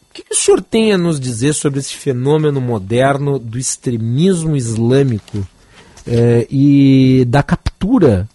o 0.10 0.14
que, 0.14 0.24
que, 0.24 0.34
o 0.34 0.36
senhor 0.36 0.62
tem 0.62 0.94
a 0.94 0.98
nos 0.98 1.20
dizer 1.20 1.54
sobre 1.54 1.80
esse 1.80 1.94
fenômeno 1.94 2.62
moderno 2.62 3.38
do 3.38 3.60
extremismo 3.60 4.56
islâmico 4.56 5.38
uh, 5.38 5.48
e 6.50 7.26
da 7.28 7.44
captura 7.44 8.28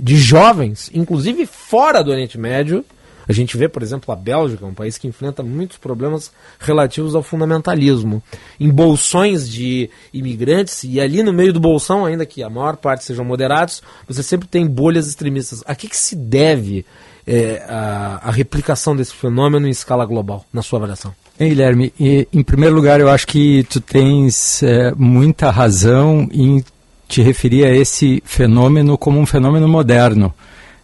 de 0.00 0.16
jovens, 0.16 0.90
inclusive 0.94 1.44
fora 1.44 2.02
do 2.02 2.10
Oriente 2.10 2.38
Médio, 2.38 2.84
a 3.30 3.34
gente 3.34 3.56
vê, 3.56 3.68
por 3.68 3.82
exemplo, 3.82 4.12
a 4.12 4.16
Bélgica, 4.16 4.66
um 4.66 4.74
país 4.74 4.98
que 4.98 5.06
enfrenta 5.06 5.42
muitos 5.42 5.78
problemas 5.78 6.32
relativos 6.58 7.14
ao 7.14 7.22
fundamentalismo. 7.22 8.22
Em 8.58 8.68
bolsões 8.68 9.48
de 9.48 9.88
imigrantes, 10.12 10.82
e 10.84 11.00
ali 11.00 11.22
no 11.22 11.32
meio 11.32 11.52
do 11.52 11.60
bolsão, 11.60 12.04
ainda 12.04 12.26
que 12.26 12.42
a 12.42 12.50
maior 12.50 12.76
parte 12.76 13.04
sejam 13.04 13.24
moderados, 13.24 13.82
você 14.06 14.22
sempre 14.22 14.48
tem 14.48 14.66
bolhas 14.66 15.06
extremistas. 15.06 15.62
A 15.64 15.74
que, 15.74 15.88
que 15.88 15.96
se 15.96 16.16
deve 16.16 16.84
é, 17.26 17.62
a, 17.68 18.20
a, 18.24 18.30
replicação 18.32 18.96
desse 18.96 19.14
fenômeno 19.14 19.68
em 19.68 19.70
escala 19.70 20.04
global, 20.04 20.44
na 20.52 20.62
sua 20.62 20.78
avaliação? 20.78 21.14
Bem, 21.38 21.50
Guilherme, 21.50 21.92
e, 22.00 22.26
em 22.32 22.42
primeiro 22.42 22.74
lugar, 22.74 23.00
eu 23.00 23.08
acho 23.08 23.26
que 23.26 23.64
tu 23.70 23.80
tens 23.80 24.62
é, 24.62 24.92
muita 24.96 25.50
razão 25.50 26.28
em 26.32 26.64
te 27.06 27.22
referir 27.22 27.64
a 27.64 27.74
esse 27.74 28.22
fenômeno 28.24 28.98
como 28.98 29.20
um 29.20 29.26
fenômeno 29.26 29.68
moderno. 29.68 30.34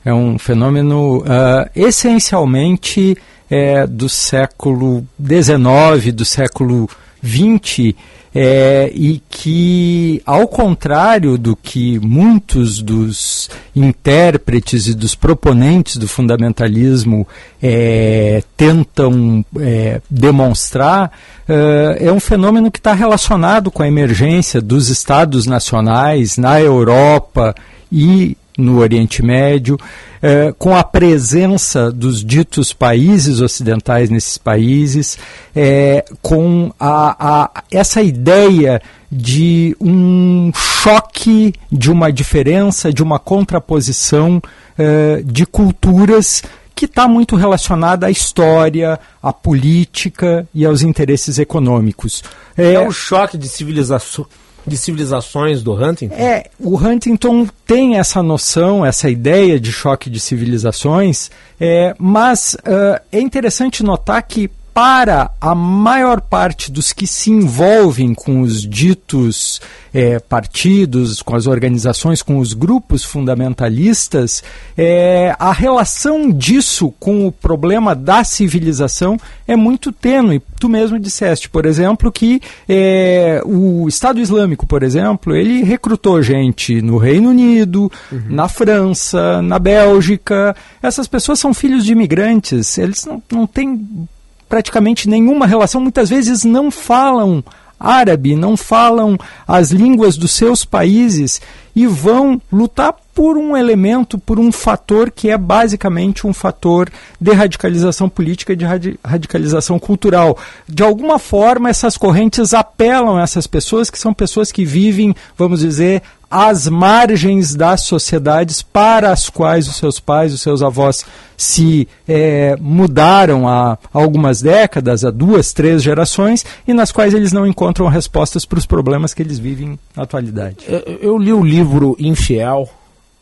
É 0.06 0.14
um 0.14 0.38
fenômeno 0.38 1.18
uh, 1.18 1.68
essencialmente 1.74 3.18
é, 3.50 3.84
do 3.88 4.08
século 4.08 5.04
XIX, 5.20 6.14
do 6.14 6.24
século 6.24 6.88
XX, 7.20 7.92
é, 8.32 8.88
e 8.94 9.20
que, 9.28 10.22
ao 10.24 10.46
contrário 10.46 11.36
do 11.36 11.56
que 11.56 11.98
muitos 11.98 12.80
dos 12.80 13.50
intérpretes 13.74 14.86
e 14.86 14.94
dos 14.94 15.16
proponentes 15.16 15.96
do 15.96 16.06
fundamentalismo 16.06 17.26
é, 17.60 18.44
tentam 18.56 19.44
é, 19.58 20.00
demonstrar, 20.08 21.10
é, 21.48 21.96
é 22.06 22.12
um 22.12 22.20
fenômeno 22.20 22.70
que 22.70 22.78
está 22.78 22.92
relacionado 22.92 23.72
com 23.72 23.82
a 23.82 23.88
emergência 23.88 24.60
dos 24.60 24.88
estados 24.88 25.46
nacionais 25.46 26.38
na 26.38 26.60
Europa 26.60 27.56
e 27.90 28.36
no 28.56 28.78
Oriente 28.78 29.22
Médio, 29.22 29.78
eh, 30.22 30.54
com 30.58 30.74
a 30.74 30.82
presença 30.82 31.90
dos 31.90 32.24
ditos 32.24 32.72
países 32.72 33.40
ocidentais 33.40 34.08
nesses 34.08 34.38
países, 34.38 35.18
eh, 35.54 36.04
com 36.22 36.72
a, 36.80 37.44
a, 37.44 37.62
essa 37.70 38.02
ideia 38.02 38.80
de 39.10 39.76
um 39.80 40.50
choque, 40.54 41.52
de 41.70 41.90
uma 41.90 42.10
diferença, 42.10 42.92
de 42.92 43.02
uma 43.02 43.18
contraposição 43.18 44.40
eh, 44.78 45.22
de 45.24 45.44
culturas 45.44 46.42
que 46.74 46.84
está 46.84 47.08
muito 47.08 47.36
relacionada 47.36 48.06
à 48.06 48.10
história, 48.10 49.00
à 49.22 49.32
política 49.32 50.46
e 50.54 50.66
aos 50.66 50.82
interesses 50.82 51.38
econômicos. 51.38 52.22
É, 52.56 52.74
é 52.74 52.80
um 52.80 52.90
choque 52.90 53.38
de 53.38 53.48
civilização 53.48 54.26
de 54.66 54.76
civilizações 54.76 55.62
do 55.62 55.72
Huntington? 55.72 56.14
É, 56.14 56.50
o 56.58 56.76
Huntington 56.76 57.46
tem 57.66 57.98
essa 57.98 58.22
noção, 58.22 58.84
essa 58.84 59.08
ideia 59.08 59.60
de 59.60 59.70
choque 59.70 60.10
de 60.10 60.18
civilizações, 60.18 61.30
é, 61.60 61.94
mas 61.98 62.54
uh, 62.54 63.00
é 63.12 63.20
interessante 63.20 63.82
notar 63.82 64.22
que 64.22 64.50
para 64.76 65.30
a 65.40 65.54
maior 65.54 66.20
parte 66.20 66.70
dos 66.70 66.92
que 66.92 67.06
se 67.06 67.30
envolvem 67.30 68.12
com 68.12 68.42
os 68.42 68.60
ditos 68.60 69.58
é, 69.94 70.18
partidos, 70.18 71.22
com 71.22 71.34
as 71.34 71.46
organizações, 71.46 72.20
com 72.20 72.36
os 72.36 72.52
grupos 72.52 73.02
fundamentalistas, 73.02 74.44
é, 74.76 75.34
a 75.38 75.50
relação 75.50 76.30
disso 76.30 76.92
com 77.00 77.26
o 77.26 77.32
problema 77.32 77.94
da 77.94 78.22
civilização 78.22 79.16
é 79.48 79.56
muito 79.56 79.90
tênue. 79.90 80.42
Tu 80.60 80.68
mesmo 80.68 80.98
disseste, 80.98 81.48
por 81.48 81.64
exemplo, 81.64 82.12
que 82.12 82.42
é, 82.68 83.40
o 83.46 83.88
Estado 83.88 84.20
Islâmico, 84.20 84.66
por 84.66 84.82
exemplo, 84.82 85.34
ele 85.34 85.62
recrutou 85.62 86.22
gente 86.22 86.82
no 86.82 86.98
Reino 86.98 87.30
Unido, 87.30 87.90
uhum. 88.12 88.20
na 88.28 88.46
França, 88.46 89.40
na 89.40 89.58
Bélgica. 89.58 90.54
Essas 90.82 91.08
pessoas 91.08 91.38
são 91.38 91.54
filhos 91.54 91.82
de 91.82 91.92
imigrantes, 91.92 92.76
eles 92.76 93.06
não, 93.06 93.22
não 93.32 93.46
têm 93.46 94.06
praticamente 94.48 95.08
nenhuma 95.08 95.46
relação, 95.46 95.80
muitas 95.80 96.10
vezes 96.10 96.44
não 96.44 96.70
falam 96.70 97.42
árabe, 97.78 98.34
não 98.34 98.56
falam 98.56 99.18
as 99.46 99.70
línguas 99.70 100.16
dos 100.16 100.32
seus 100.32 100.64
países 100.64 101.40
e 101.74 101.86
vão 101.86 102.40
lutar 102.50 102.94
por 103.16 103.38
um 103.38 103.56
elemento, 103.56 104.18
por 104.18 104.38
um 104.38 104.52
fator 104.52 105.10
que 105.10 105.30
é 105.30 105.38
basicamente 105.38 106.26
um 106.26 106.34
fator 106.34 106.90
de 107.18 107.32
radicalização 107.32 108.10
política 108.10 108.52
e 108.52 108.56
de 108.56 108.98
radicalização 109.02 109.78
cultural. 109.78 110.36
De 110.68 110.82
alguma 110.82 111.18
forma, 111.18 111.70
essas 111.70 111.96
correntes 111.96 112.52
apelam 112.52 113.16
a 113.16 113.22
essas 113.22 113.46
pessoas 113.46 113.88
que 113.88 113.98
são 113.98 114.12
pessoas 114.12 114.52
que 114.52 114.66
vivem, 114.66 115.16
vamos 115.34 115.60
dizer, 115.60 116.02
às 116.30 116.68
margens 116.68 117.54
das 117.54 117.84
sociedades 117.84 118.60
para 118.60 119.10
as 119.10 119.30
quais 119.30 119.66
os 119.66 119.76
seus 119.76 119.98
pais, 119.98 120.34
os 120.34 120.42
seus 120.42 120.60
avós 120.60 121.02
se 121.38 121.88
é, 122.06 122.54
mudaram 122.60 123.48
há 123.48 123.78
algumas 123.94 124.42
décadas, 124.42 125.06
há 125.06 125.10
duas, 125.10 125.54
três 125.54 125.82
gerações, 125.82 126.44
e 126.68 126.74
nas 126.74 126.92
quais 126.92 127.14
eles 127.14 127.32
não 127.32 127.46
encontram 127.46 127.88
respostas 127.88 128.44
para 128.44 128.58
os 128.58 128.66
problemas 128.66 129.14
que 129.14 129.22
eles 129.22 129.38
vivem 129.38 129.78
na 129.96 130.02
atualidade. 130.02 130.58
Eu, 130.68 130.98
eu 131.00 131.18
li 131.18 131.32
o 131.32 131.42
livro 131.42 131.96
Infiel, 131.98 132.68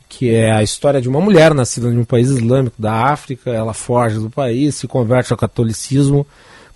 que 0.08 0.30
é 0.32 0.52
a 0.52 0.62
história 0.62 1.00
de 1.00 1.08
uma 1.08 1.20
mulher 1.20 1.54
nascida 1.54 1.88
em 1.88 1.98
um 1.98 2.04
país 2.04 2.28
islâmico 2.28 2.80
da 2.80 2.92
África, 2.92 3.50
ela 3.50 3.74
foge 3.74 4.18
do 4.18 4.30
país, 4.30 4.74
se 4.74 4.86
converte 4.86 5.32
ao 5.32 5.38
catolicismo, 5.38 6.26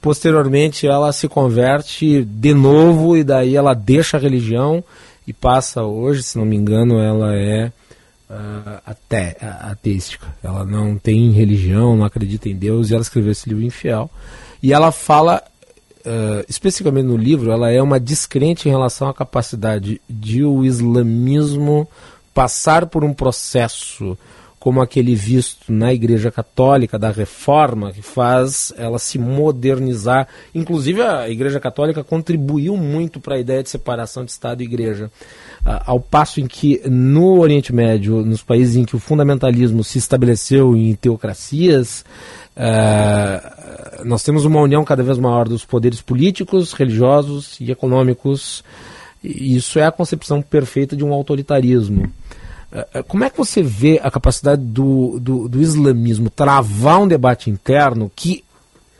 posteriormente 0.01 0.87
ela 0.87 1.13
se 1.13 1.29
converte 1.29 2.25
de 2.25 2.55
novo 2.55 3.17
e 3.17 3.25
daí 3.25 3.57
ela 3.57 3.75
deixa 3.75 4.17
a 4.17 4.21
religião 4.21 4.83
e 5.27 5.33
passa 5.33 5.83
hoje, 5.83 6.23
se 6.23 6.39
não 6.39 6.45
me 6.45 6.57
engano, 6.57 6.99
ela 6.99 7.35
é 7.35 7.71
uh, 8.31 8.81
até 8.87 9.37
ateística. 9.41 10.27
Ela 10.43 10.65
não 10.65 10.97
tem 10.97 11.31
religião, 11.33 11.97
não 11.97 12.05
acredita 12.05 12.49
em 12.49 12.57
Deus 12.57 12.91
e 12.91 12.95
ela 12.95 13.03
escreveu 13.03 13.33
esse 13.33 13.49
livro 13.49 13.65
infiel. 13.65 14.11
E 14.63 14.73
ela 14.73 14.91
fala, 14.91 15.43
uh, 16.01 16.45
especificamente 16.49 17.07
no 17.07 17.17
livro, 17.17 17.51
ela 17.51 17.71
é 17.71 17.83
uma 17.83 18.01
descrente 18.01 18.69
em 18.69 18.73
relação 18.73 19.09
à 19.09 19.15
capacidade 19.15 20.01
de 20.09 20.45
o 20.45 20.65
islamismo 20.65 21.87
passar 22.39 22.87
por 22.87 23.03
um 23.03 23.13
processo 23.13 24.17
como 24.61 24.81
aquele 24.81 25.13
visto 25.13 25.73
na 25.73 25.93
Igreja 25.93 26.31
Católica 26.31 26.97
da 26.97 27.11
Reforma, 27.11 27.91
que 27.91 28.01
faz 28.01 28.73
ela 28.77 29.01
se 29.01 29.19
modernizar. 29.19 30.29
Inclusive, 30.55 31.03
a 31.03 31.29
Igreja 31.29 31.59
Católica 31.59 32.05
contribuiu 32.05 32.77
muito 32.77 33.19
para 33.19 33.35
a 33.35 33.41
ideia 33.41 33.61
de 33.61 33.69
separação 33.69 34.25
de 34.25 34.31
Estado 34.31 34.63
e 34.63 34.67
Igreja. 34.67 35.11
Ah, 35.67 35.83
ao 35.87 35.99
passo 35.99 36.41
em 36.41 36.47
que 36.47 36.81
no 36.89 37.41
Oriente 37.41 37.75
Médio, 37.75 38.25
nos 38.25 38.41
países 38.45 38.77
em 38.77 38.85
que 38.85 38.95
o 38.95 39.01
fundamentalismo 39.01 39.83
se 39.83 39.99
estabeleceu 39.99 40.77
em 40.77 40.95
teocracias, 40.95 42.05
ah, 42.57 44.03
nós 44.05 44.23
temos 44.23 44.45
uma 44.45 44.61
união 44.61 44.85
cada 44.85 45.03
vez 45.03 45.19
maior 45.19 45.49
dos 45.49 45.65
poderes 45.65 46.01
políticos, 46.01 46.73
religiosos 46.73 47.57
e 47.61 47.73
econômicos. 47.73 48.63
Isso 49.25 49.81
é 49.81 49.85
a 49.85 49.91
concepção 49.91 50.41
perfeita 50.41 50.95
de 50.95 51.05
um 51.05 51.13
autoritarismo. 51.13 52.13
Eh, 52.73 52.89
eh, 52.95 53.03
como 53.03 53.25
é 53.25 53.31
que 53.31 53.39
você 53.39 53.63
vê 53.63 54.01
a 54.03 54.11
capacidade 54.11 54.63
do, 54.63 55.19
do, 55.21 55.49
do, 55.49 55.61
islamismo 55.61 56.29
travar 56.29 57.01
um 57.01 57.09
debate 57.09 57.51
interno 57.51 58.11
que 58.15 58.45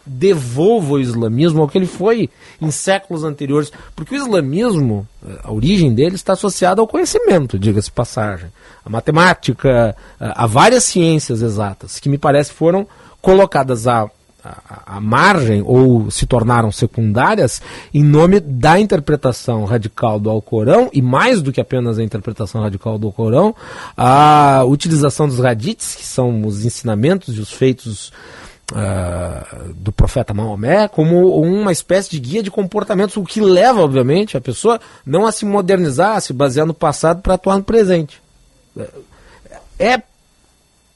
devolva 0.07 0.95
o 0.95 1.01
islamismo 1.01 1.61
ao 1.61 1.69
que 1.69 1.77
ele 1.77 1.87
foi 1.87 2.31
em 2.61 2.71
séculos 2.71 3.25
anteriores? 3.25 3.71
Porque 3.95 4.15
o 4.15 4.19
islamismo, 4.19 5.07
eh, 5.27 5.41
a 5.45 5.53
origem 5.53 5.95
dele 5.95 6.15
está 6.15 6.33
associada 6.33 6.81
ao 6.81 6.89
conhecimento, 6.89 7.59
diga-se 7.59 7.91
passagem, 7.91 8.51
a 8.85 8.89
matemática, 8.89 9.95
a 10.19 10.47
várias 10.47 10.85
ciências 10.85 11.43
exatas, 11.43 12.01
que 12.01 12.09
me 12.09 12.17
parece 12.17 12.53
foram 12.53 12.87
colocadas 13.21 13.87
a 13.87 14.11
à 14.45 15.01
margem 15.01 15.63
ou 15.65 16.11
se 16.11 16.25
tornaram 16.25 16.71
secundárias 16.71 17.61
em 17.93 18.05
nome 18.05 18.39
da 18.39 18.79
interpretação 18.79 19.65
radical 19.65 20.21
do 20.21 20.31
Alcorão 20.31 20.89
e 20.93 21.03
mais 21.03 21.43
do 21.43 21.53
que 21.53 21.61
apenas 21.61 21.99
a 21.99 22.05
interpretação 22.05 22.63
radical 22.63 22.99
do 22.99 23.09
Alcorão, 23.09 23.55
a 23.97 24.63
utilização 24.65 25.27
dos 25.27 25.45
hadiths, 25.45 25.97
que 25.97 26.05
são 26.05 26.47
os 26.47 26.65
ensinamentos 26.65 27.37
e 27.37 27.41
os 27.41 27.53
feitos 27.53 28.13
Uh, 28.71 29.73
do 29.73 29.91
profeta 29.91 30.35
Maomé 30.35 30.89
como 30.89 31.41
uma 31.41 31.73
espécie 31.73 32.11
de 32.11 32.21
guia 32.21 32.43
de 32.43 32.51
comportamentos, 32.51 33.17
o 33.17 33.25
que 33.25 33.41
leva, 33.41 33.81
obviamente, 33.81 34.37
a 34.37 34.43
pessoa 34.43 34.79
não 35.07 35.25
a 35.25 35.33
se 35.33 35.47
modernizar, 35.47 36.17
a 36.17 36.21
se 36.21 36.35
basear 36.35 36.67
no 36.67 36.75
passado 36.75 37.23
para 37.23 37.33
atuar 37.33 37.57
no 37.57 37.65
presente. 37.65 38.21
É 39.79 40.03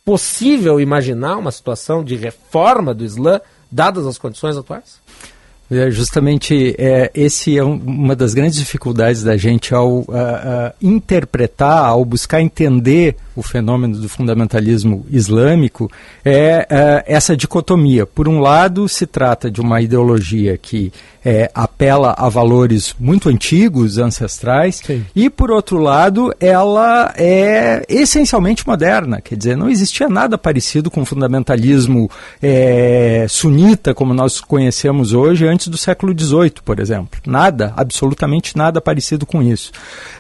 possível 0.05 0.81
imaginar 0.81 1.37
uma 1.37 1.51
situação 1.51 2.03
de 2.03 2.17
reforma 2.17 2.95
do 2.95 3.05
Islã, 3.05 3.41
dadas 3.71 4.07
as 4.07 4.19
condições 4.19 4.57
atuais? 4.57 5.02
É, 5.73 5.91
justamente 5.91 6.75
é, 6.79 7.11
esse 7.15 7.57
é 7.57 7.65
um, 7.65 7.75
uma 7.75 8.15
das 8.15 8.35
grandes 8.35 8.59
dificuldades 8.59 9.23
da 9.23 9.37
gente 9.37 9.75
ao 9.75 10.05
interpretar, 10.81 11.87
ao 11.87 12.05
buscar 12.05 12.41
entender 12.41 13.17
o 13.35 13.43
fenômeno 13.43 13.97
do 13.99 14.09
fundamentalismo 14.09 15.07
islâmico 15.11 15.91
é, 16.25 16.67
é, 16.69 17.05
essa 17.07 17.37
dicotomia. 17.37 18.07
Por 18.07 18.29
um 18.29 18.41
lado, 18.41 18.89
se 18.89 19.07
trata 19.07 19.51
de 19.51 19.61
uma 19.61 19.81
ideologia 19.81 20.59
que 20.59 20.93
é, 21.25 21.51
apela 21.55 22.15
a 22.19 22.29
valores 22.29 22.95
muito 22.99 23.29
antigos, 23.29 23.97
ancestrais, 23.97 24.81
Sim. 24.85 25.05
e 25.15 25.31
por 25.31 25.51
outro 25.51 25.79
lado, 25.79 26.35
ela 26.41 27.15
é 27.17 27.85
essencialmente 27.89 28.67
moderna. 28.67 29.21
Quer 29.21 29.37
dizer, 29.37 29.57
não 29.57 29.71
existia 29.71 30.09
nada 30.09 30.37
parecido 30.37 30.91
com 30.91 31.03
o 31.03 31.07
fundamentalismo 31.07 32.11
é, 32.43 33.27
sunita, 33.29 33.95
como 33.95 34.13
nós 34.13 34.41
conhecemos 34.41 35.13
hoje, 35.13 35.47
antes 35.47 35.62
do 35.71 35.77
século 35.77 36.19
XVIII, 36.19 36.55
por 36.65 36.79
exemplo. 36.81 37.21
Nada, 37.27 37.73
absolutamente 37.77 38.57
nada 38.57 38.81
parecido 38.81 39.27
com 39.27 39.43
isso. 39.43 39.73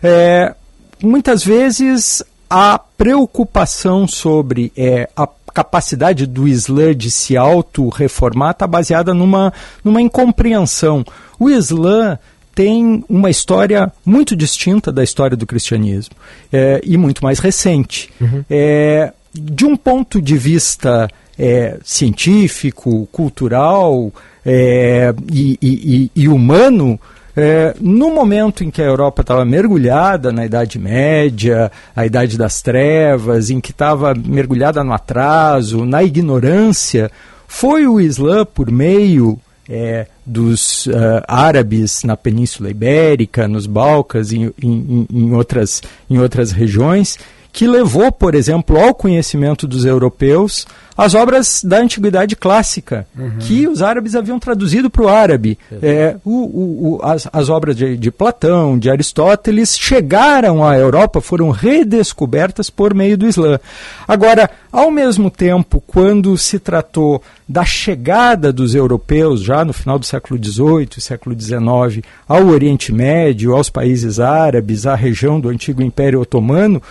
É, 0.02 0.54
muitas 1.02 1.44
vezes 1.44 2.22
a 2.48 2.78
preocupação 2.78 4.06
sobre 4.06 4.72
é, 4.76 5.08
a 5.16 5.26
capacidade 5.54 6.26
do 6.26 6.48
Islã 6.48 6.94
de 6.94 7.10
se 7.10 7.36
auto-reformar 7.36 8.52
está 8.52 8.66
baseada 8.66 9.12
numa, 9.12 9.52
numa 9.84 10.00
incompreensão. 10.00 11.04
O 11.38 11.50
Islã 11.50 12.18
tem 12.54 13.04
uma 13.08 13.30
história 13.30 13.92
muito 14.04 14.36
distinta 14.36 14.92
da 14.92 15.02
história 15.02 15.36
do 15.36 15.46
cristianismo 15.46 16.14
é, 16.52 16.80
e 16.84 16.96
muito 16.96 17.22
mais 17.22 17.38
recente. 17.38 18.10
Uhum. 18.20 18.44
É, 18.48 19.12
de 19.34 19.64
um 19.64 19.76
ponto 19.76 20.20
de 20.20 20.36
vista 20.36 21.08
é, 21.38 21.78
científico, 21.82 23.08
cultural 23.10 24.12
é, 24.44 25.14
e, 25.30 25.58
e, 25.62 26.10
e, 26.14 26.28
humano, 26.28 26.98
é, 27.36 27.74
no 27.80 28.10
momento 28.14 28.62
em 28.62 28.70
que 28.70 28.82
a 28.82 28.86
Europa 28.86 29.22
estava 29.22 29.44
mergulhada 29.44 30.32
na 30.32 30.44
Idade 30.44 30.78
Média, 30.78 31.70
a 31.96 32.04
Idade 32.04 32.36
das 32.36 32.60
Trevas, 32.60 33.50
em 33.50 33.60
que 33.60 33.70
estava 33.70 34.14
mergulhada 34.14 34.84
no 34.84 34.92
atraso, 34.92 35.84
na 35.84 36.02
ignorância, 36.02 37.10
foi 37.46 37.86
o 37.86 38.00
Islã, 38.00 38.44
por 38.44 38.70
meio 38.70 39.38
é, 39.68 40.06
dos 40.24 40.86
uh, 40.86 41.22
árabes 41.26 42.02
na 42.04 42.16
Península 42.16 42.70
Ibérica, 42.70 43.46
nos 43.46 43.66
Balcãs, 43.66 44.32
em, 44.32 44.52
em, 44.62 45.06
em, 45.10 45.32
outras, 45.32 45.82
em 46.10 46.18
outras 46.18 46.52
regiões, 46.52 47.18
que 47.52 47.66
levou, 47.66 48.10
por 48.10 48.34
exemplo, 48.34 48.80
ao 48.80 48.94
conhecimento 48.94 49.66
dos 49.66 49.84
europeus 49.84 50.66
as 50.96 51.14
obras 51.14 51.62
da 51.64 51.78
antiguidade 51.78 52.36
clássica, 52.36 53.06
uhum. 53.16 53.38
que 53.40 53.66
os 53.66 53.82
árabes 53.82 54.14
haviam 54.14 54.38
traduzido 54.38 54.90
para 54.90 55.02
o 55.02 55.08
árabe. 55.08 55.58
É, 55.82 56.16
o, 56.24 56.96
o, 56.96 57.00
as, 57.02 57.28
as, 57.32 57.48
obras 57.48 57.76
de, 57.76 57.96
de, 57.96 58.10
Platão, 58.10 58.78
de 58.78 58.90
Aristóteles, 58.90 59.78
chegaram 59.78 60.64
à 60.64 60.76
Europa, 60.76 61.20
foram 61.20 61.50
redescobertas 61.50 62.68
por 62.68 62.94
meio 62.94 63.16
do 63.16 63.26
Islã. 63.26 63.58
Agora, 64.06 64.50
ao 64.70 64.90
mesmo 64.90 65.30
tempo, 65.30 65.82
quando 65.86 66.36
se 66.36 66.58
tratou 66.58 67.22
da 67.48 67.64
chegada 67.64 68.52
dos 68.52 68.74
europeus, 68.74 69.42
já 69.42 69.64
no 69.64 69.72
final 69.72 69.98
do 69.98 70.06
século 70.06 70.42
XVIII, 70.42 70.88
século 70.98 71.38
XIX, 71.38 72.04
ao 72.28 72.46
Oriente 72.46 72.92
Médio, 72.92 73.54
aos 73.54 73.70
países 73.70 74.20
árabes, 74.20 74.86
à 74.86 74.94
região 74.94 75.40
do 75.40 75.48
antigo 75.48 75.82
Império 75.82 76.20
Otomano, 76.20 76.82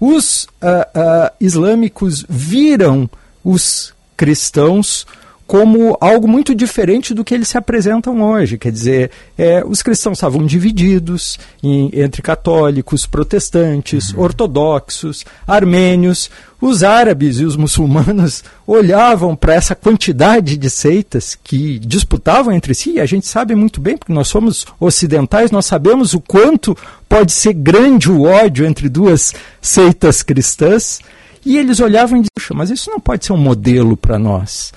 os 0.00 0.44
uh, 0.44 0.46
uh, 0.46 1.30
islâmicos 1.38 2.24
viram 2.28 3.08
os 3.44 3.92
cristãos 4.16 5.06
como 5.50 5.98
algo 6.00 6.28
muito 6.28 6.54
diferente 6.54 7.12
do 7.12 7.24
que 7.24 7.34
eles 7.34 7.48
se 7.48 7.58
apresentam 7.58 8.22
hoje. 8.22 8.56
Quer 8.56 8.70
dizer, 8.70 9.10
é, 9.36 9.64
os 9.66 9.82
cristãos 9.82 10.18
estavam 10.18 10.46
divididos 10.46 11.40
em, 11.60 11.90
entre 11.92 12.22
católicos, 12.22 13.04
protestantes, 13.04 14.12
uhum. 14.12 14.20
ortodoxos, 14.20 15.24
armênios. 15.44 16.30
Os 16.60 16.82
árabes 16.82 17.38
e 17.38 17.44
os 17.44 17.56
muçulmanos 17.56 18.44
olhavam 18.66 19.34
para 19.34 19.54
essa 19.54 19.74
quantidade 19.74 20.56
de 20.56 20.68
seitas 20.68 21.38
que 21.42 21.78
disputavam 21.78 22.52
entre 22.52 22.74
si, 22.74 22.92
e 22.92 23.00
a 23.00 23.06
gente 23.06 23.26
sabe 23.26 23.54
muito 23.54 23.80
bem, 23.80 23.96
porque 23.96 24.12
nós 24.12 24.28
somos 24.28 24.66
ocidentais, 24.78 25.50
nós 25.50 25.64
sabemos 25.64 26.12
o 26.12 26.20
quanto 26.20 26.76
pode 27.08 27.32
ser 27.32 27.54
grande 27.54 28.10
o 28.10 28.22
ódio 28.22 28.66
entre 28.66 28.88
duas 28.88 29.32
seitas 29.60 30.22
cristãs. 30.22 31.00
E 31.44 31.56
eles 31.56 31.80
olhavam 31.80 32.18
e 32.18 32.22
diziam, 32.22 32.56
mas 32.56 32.68
isso 32.68 32.90
não 32.90 33.00
pode 33.00 33.24
ser 33.24 33.32
um 33.32 33.38
modelo 33.38 33.96
para 33.96 34.18
nós. 34.18 34.74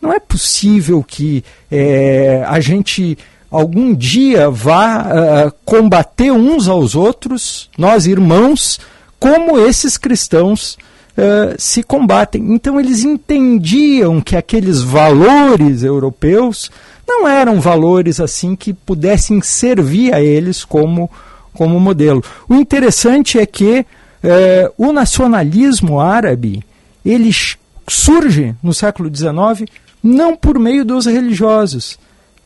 Não 0.00 0.12
é 0.12 0.20
possível 0.20 1.02
que 1.02 1.42
é, 1.68 2.44
a 2.46 2.60
gente 2.60 3.18
algum 3.50 3.94
dia 3.94 4.50
vá 4.50 5.02
uh, 5.02 5.52
combater 5.64 6.32
uns 6.32 6.66
aos 6.66 6.94
outros, 6.96 7.70
nós 7.78 8.04
irmãos, 8.04 8.80
como 9.18 9.58
esses 9.58 9.96
cristãos 9.96 10.76
uh, 11.16 11.54
se 11.58 11.82
combatem. 11.82 12.54
Então 12.54 12.78
eles 12.78 13.04
entendiam 13.04 14.20
que 14.20 14.36
aqueles 14.36 14.80
valores 14.82 15.82
europeus 15.82 16.70
não 17.06 17.28
eram 17.28 17.60
valores 17.60 18.20
assim 18.20 18.56
que 18.56 18.72
pudessem 18.72 19.40
servir 19.40 20.14
a 20.14 20.20
eles 20.20 20.64
como, 20.64 21.10
como 21.52 21.78
modelo. 21.78 22.22
O 22.48 22.54
interessante 22.54 23.38
é 23.38 23.46
que 23.46 23.80
uh, 23.80 24.74
o 24.76 24.92
nacionalismo 24.92 26.00
árabe 26.00 26.62
ele 27.04 27.30
surge 27.86 28.54
no 28.62 28.72
século 28.72 29.14
XIX 29.14 29.70
não 30.02 30.36
por 30.36 30.58
meio 30.58 30.84
dos 30.84 31.06
religiosos 31.06 31.98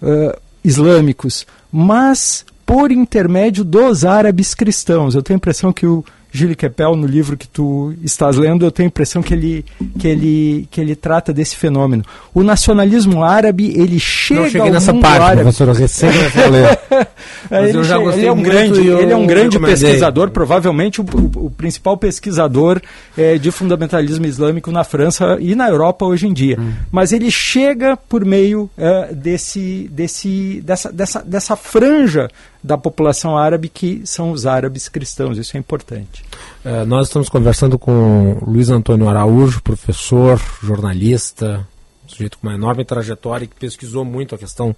uh, 0.02 0.38
islâmicos, 0.62 1.46
mas 1.72 2.44
por 2.64 2.92
intermédio 2.92 3.64
dos 3.64 4.04
árabes 4.04 4.54
cristãos. 4.54 5.14
Eu 5.14 5.22
tenho 5.22 5.37
a 5.37 5.38
impressão 5.38 5.72
que 5.72 5.87
o 5.87 6.04
Gilles 6.30 6.56
Kepel, 6.56 6.94
no 6.94 7.06
livro 7.06 7.36
que 7.36 7.48
tu 7.48 7.94
estás 8.02 8.36
lendo, 8.36 8.64
eu 8.64 8.70
tenho 8.70 8.86
a 8.86 8.90
impressão 8.90 9.22
que 9.22 9.32
ele, 9.32 9.64
que 9.98 10.06
ele, 10.06 10.68
que 10.70 10.80
ele 10.80 10.94
trata 10.94 11.32
desse 11.32 11.56
fenômeno. 11.56 12.04
O 12.34 12.42
nacionalismo 12.42 13.22
árabe, 13.22 13.72
ele 13.76 13.98
chega 13.98 14.42
Não 14.42 14.50
cheguei 14.50 14.70
nessa 14.70 14.94
parte, 14.94 15.22
árabe. 15.22 15.42
professor, 15.42 15.74
recém 15.74 16.10
eu 16.10 16.50
ler. 16.50 16.78
ele, 17.50 18.18
ele, 18.18 18.26
é 18.26 18.32
um 18.32 18.42
grande, 18.42 18.86
ele 18.86 19.12
é 19.12 19.16
um 19.16 19.26
grande 19.26 19.58
pesquisador, 19.58 20.30
provavelmente 20.30 21.00
o, 21.00 21.04
o, 21.04 21.46
o 21.46 21.50
principal 21.50 21.96
pesquisador 21.96 22.80
é, 23.16 23.38
de 23.38 23.50
fundamentalismo 23.50 24.26
islâmico 24.26 24.70
na 24.70 24.84
França 24.84 25.38
e 25.40 25.54
na 25.54 25.68
Europa 25.68 26.04
hoje 26.04 26.26
em 26.26 26.32
dia. 26.32 26.58
Hum. 26.60 26.72
Mas 26.92 27.12
ele 27.12 27.30
chega 27.30 27.96
por 27.96 28.24
meio 28.24 28.70
é, 28.76 29.14
desse, 29.14 29.88
desse, 29.92 30.62
dessa, 30.64 30.92
dessa, 30.92 31.22
dessa 31.22 31.56
franja 31.56 32.28
da 32.68 32.76
população 32.76 33.35
árabe, 33.35 33.70
que 33.70 34.02
são 34.04 34.31
os 34.31 34.44
árabes 34.44 34.90
cristãos. 34.90 35.38
Isso 35.38 35.57
é 35.57 35.61
importante. 35.61 36.22
É, 36.62 36.85
nós 36.85 37.07
estamos 37.07 37.31
conversando 37.31 37.78
com 37.78 38.38
Luiz 38.42 38.68
Antônio 38.68 39.09
Araújo, 39.09 39.62
professor, 39.62 40.38
jornalista, 40.62 41.66
sujeito 42.07 42.37
com 42.37 42.46
uma 42.46 42.54
enorme 42.54 42.85
trajetória 42.85 43.46
que 43.46 43.54
pesquisou 43.54 44.04
muito 44.04 44.35
a 44.35 44.38
questão 44.38 44.76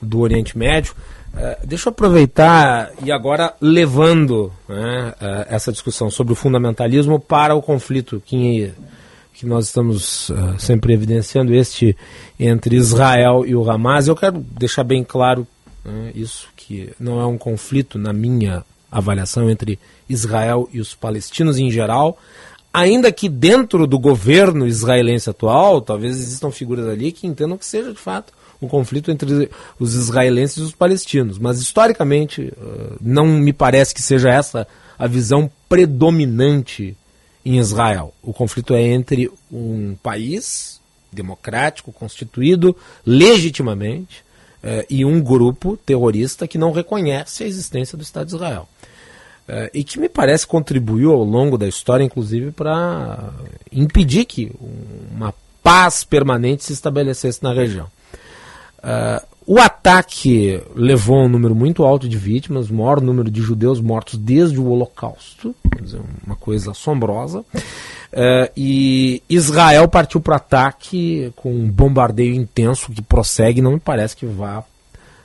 do 0.00 0.20
Oriente 0.20 0.56
Médio. 0.56 0.94
É, 1.36 1.58
deixa 1.62 1.90
eu 1.90 1.90
aproveitar 1.90 2.90
e 3.04 3.12
agora 3.12 3.52
levando 3.60 4.50
né, 4.66 5.12
é, 5.20 5.46
essa 5.50 5.70
discussão 5.70 6.10
sobre 6.10 6.32
o 6.32 6.36
fundamentalismo 6.36 7.20
para 7.20 7.54
o 7.54 7.60
conflito 7.60 8.22
que, 8.24 8.72
que 9.34 9.44
nós 9.44 9.66
estamos 9.66 10.30
uh, 10.30 10.54
sempre 10.58 10.94
evidenciando, 10.94 11.52
este 11.52 11.94
entre 12.40 12.76
Israel 12.76 13.44
e 13.46 13.54
o 13.54 13.70
Hamas. 13.70 14.08
Eu 14.08 14.16
quero 14.16 14.38
deixar 14.38 14.84
bem 14.84 15.04
claro 15.04 15.46
né, 15.86 16.12
isso 16.14 16.48
que 16.56 16.92
não 16.98 17.20
é 17.20 17.26
um 17.26 17.38
conflito, 17.38 17.98
na 17.98 18.12
minha 18.12 18.64
avaliação, 18.90 19.48
entre 19.48 19.78
Israel 20.08 20.68
e 20.72 20.80
os 20.80 20.94
palestinos 20.94 21.58
em 21.58 21.70
geral, 21.70 22.18
ainda 22.72 23.10
que 23.12 23.28
dentro 23.28 23.86
do 23.86 23.98
governo 23.98 24.66
israelense 24.66 25.30
atual, 25.30 25.80
talvez 25.80 26.16
existam 26.16 26.50
figuras 26.50 26.86
ali 26.88 27.12
que 27.12 27.26
entendam 27.26 27.56
que 27.56 27.64
seja 27.64 27.92
de 27.92 27.98
fato 27.98 28.32
um 28.60 28.68
conflito 28.68 29.10
entre 29.10 29.50
os 29.78 29.94
israelenses 29.94 30.58
e 30.58 30.62
os 30.62 30.72
palestinos. 30.72 31.38
Mas 31.38 31.60
historicamente, 31.60 32.52
uh, 32.56 32.96
não 33.00 33.26
me 33.26 33.52
parece 33.52 33.94
que 33.94 34.02
seja 34.02 34.30
essa 34.30 34.66
a 34.98 35.06
visão 35.06 35.50
predominante 35.68 36.96
em 37.44 37.58
Israel. 37.58 38.14
O 38.22 38.32
conflito 38.32 38.74
é 38.74 38.82
entre 38.82 39.30
um 39.52 39.94
país 40.02 40.80
democrático, 41.12 41.92
constituído 41.92 42.76
legitimamente, 43.04 44.24
eh, 44.68 44.84
e 44.90 45.04
um 45.04 45.20
grupo 45.22 45.76
terrorista 45.76 46.48
que 46.48 46.58
não 46.58 46.72
reconhece 46.72 47.44
a 47.44 47.46
existência 47.46 47.96
do 47.96 48.02
Estado 48.02 48.26
de 48.26 48.34
Israel. 48.34 48.68
Eh, 49.46 49.70
e 49.74 49.84
que 49.84 50.00
me 50.00 50.08
parece 50.08 50.44
contribuiu 50.44 51.12
ao 51.12 51.22
longo 51.22 51.56
da 51.56 51.68
história, 51.68 52.02
inclusive, 52.02 52.50
para 52.50 53.32
impedir 53.70 54.24
que 54.24 54.50
uma 55.14 55.32
paz 55.62 56.02
permanente 56.02 56.64
se 56.64 56.72
estabelecesse 56.72 57.40
na 57.44 57.52
região. 57.52 57.86
Uh, 58.78 59.24
o 59.46 59.58
ataque 59.58 60.60
levou 60.74 61.24
um 61.24 61.28
número 61.28 61.54
muito 61.54 61.84
alto 61.84 62.08
de 62.08 62.16
vítimas, 62.16 62.70
maior 62.70 63.00
número 63.00 63.30
de 63.30 63.40
judeus 63.40 63.80
mortos 63.80 64.16
desde 64.16 64.60
o 64.60 64.68
Holocausto, 64.68 65.54
dizer, 65.82 66.00
uma 66.24 66.36
coisa 66.36 66.72
assombrosa. 66.72 67.44
Uh, 68.16 68.50
e 68.56 69.22
Israel 69.28 69.86
partiu 69.88 70.22
para 70.22 70.32
o 70.32 70.36
ataque 70.36 71.30
com 71.36 71.52
um 71.52 71.70
bombardeio 71.70 72.34
intenso 72.34 72.90
que 72.90 73.02
prossegue, 73.02 73.60
não 73.60 73.72
me 73.72 73.78
parece 73.80 74.16
que 74.16 74.24
vá 74.24 74.64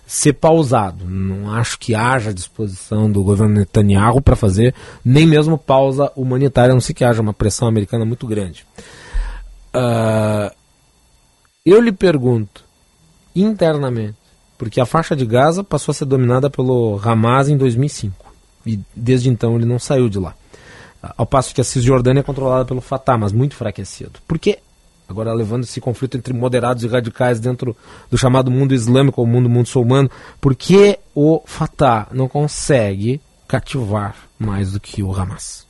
ser 0.05 0.33
pausado. 0.33 1.05
Não 1.05 1.53
acho 1.53 1.79
que 1.79 1.95
haja 1.95 2.33
disposição 2.33 3.09
do 3.09 3.23
governo 3.23 3.55
Netanyahu 3.55 4.21
para 4.21 4.35
fazer 4.35 4.75
nem 5.05 5.25
mesmo 5.25 5.57
pausa 5.57 6.11
humanitária, 6.17 6.71
a 6.71 6.73
não 6.73 6.81
ser 6.81 6.93
que 6.93 7.05
haja 7.05 7.21
uma 7.21 7.33
pressão 7.33 7.65
americana 7.65 8.03
muito 8.03 8.27
grande. 8.27 8.65
Uh, 9.73 10.53
eu 11.65 11.79
lhe 11.79 11.93
pergunto, 11.93 12.65
internamente, 13.33 14.17
porque 14.57 14.81
a 14.81 14.85
faixa 14.85 15.15
de 15.15 15.25
Gaza 15.25 15.63
passou 15.63 15.93
a 15.93 15.95
ser 15.95 16.03
dominada 16.03 16.49
pelo 16.49 16.99
Hamas 17.01 17.47
em 17.47 17.55
2005 17.55 18.33
e 18.65 18.81
desde 18.93 19.29
então 19.29 19.55
ele 19.55 19.65
não 19.65 19.79
saiu 19.79 20.09
de 20.09 20.19
lá. 20.19 20.35
Ao 21.01 21.25
passo 21.25 21.53
que 21.53 21.61
a 21.61 21.63
Cisjordânia 21.63 22.19
é 22.19 22.23
controlada 22.23 22.65
pelo 22.65 22.81
Fatah, 22.81 23.17
mas 23.17 23.31
muito 23.31 23.53
enfraquecido. 23.53 24.19
Por 24.27 24.37
que, 24.37 24.59
agora 25.09 25.33
levando 25.33 25.63
esse 25.63 25.81
conflito 25.81 26.17
entre 26.17 26.33
moderados 26.33 26.83
e 26.83 26.87
radicais 26.87 27.39
dentro 27.39 27.75
do 28.09 28.17
chamado 28.17 28.51
mundo 28.51 28.73
islâmico 28.73 29.19
ou 29.19 29.27
mundo 29.27 29.49
muçulmano, 29.49 30.09
por 30.39 30.55
que 30.55 30.99
o 31.15 31.41
Fatah 31.45 32.07
não 32.11 32.27
consegue 32.27 33.19
cativar 33.47 34.15
mais 34.37 34.73
do 34.73 34.79
que 34.79 35.01
o 35.01 35.13
Hamas? 35.13 35.65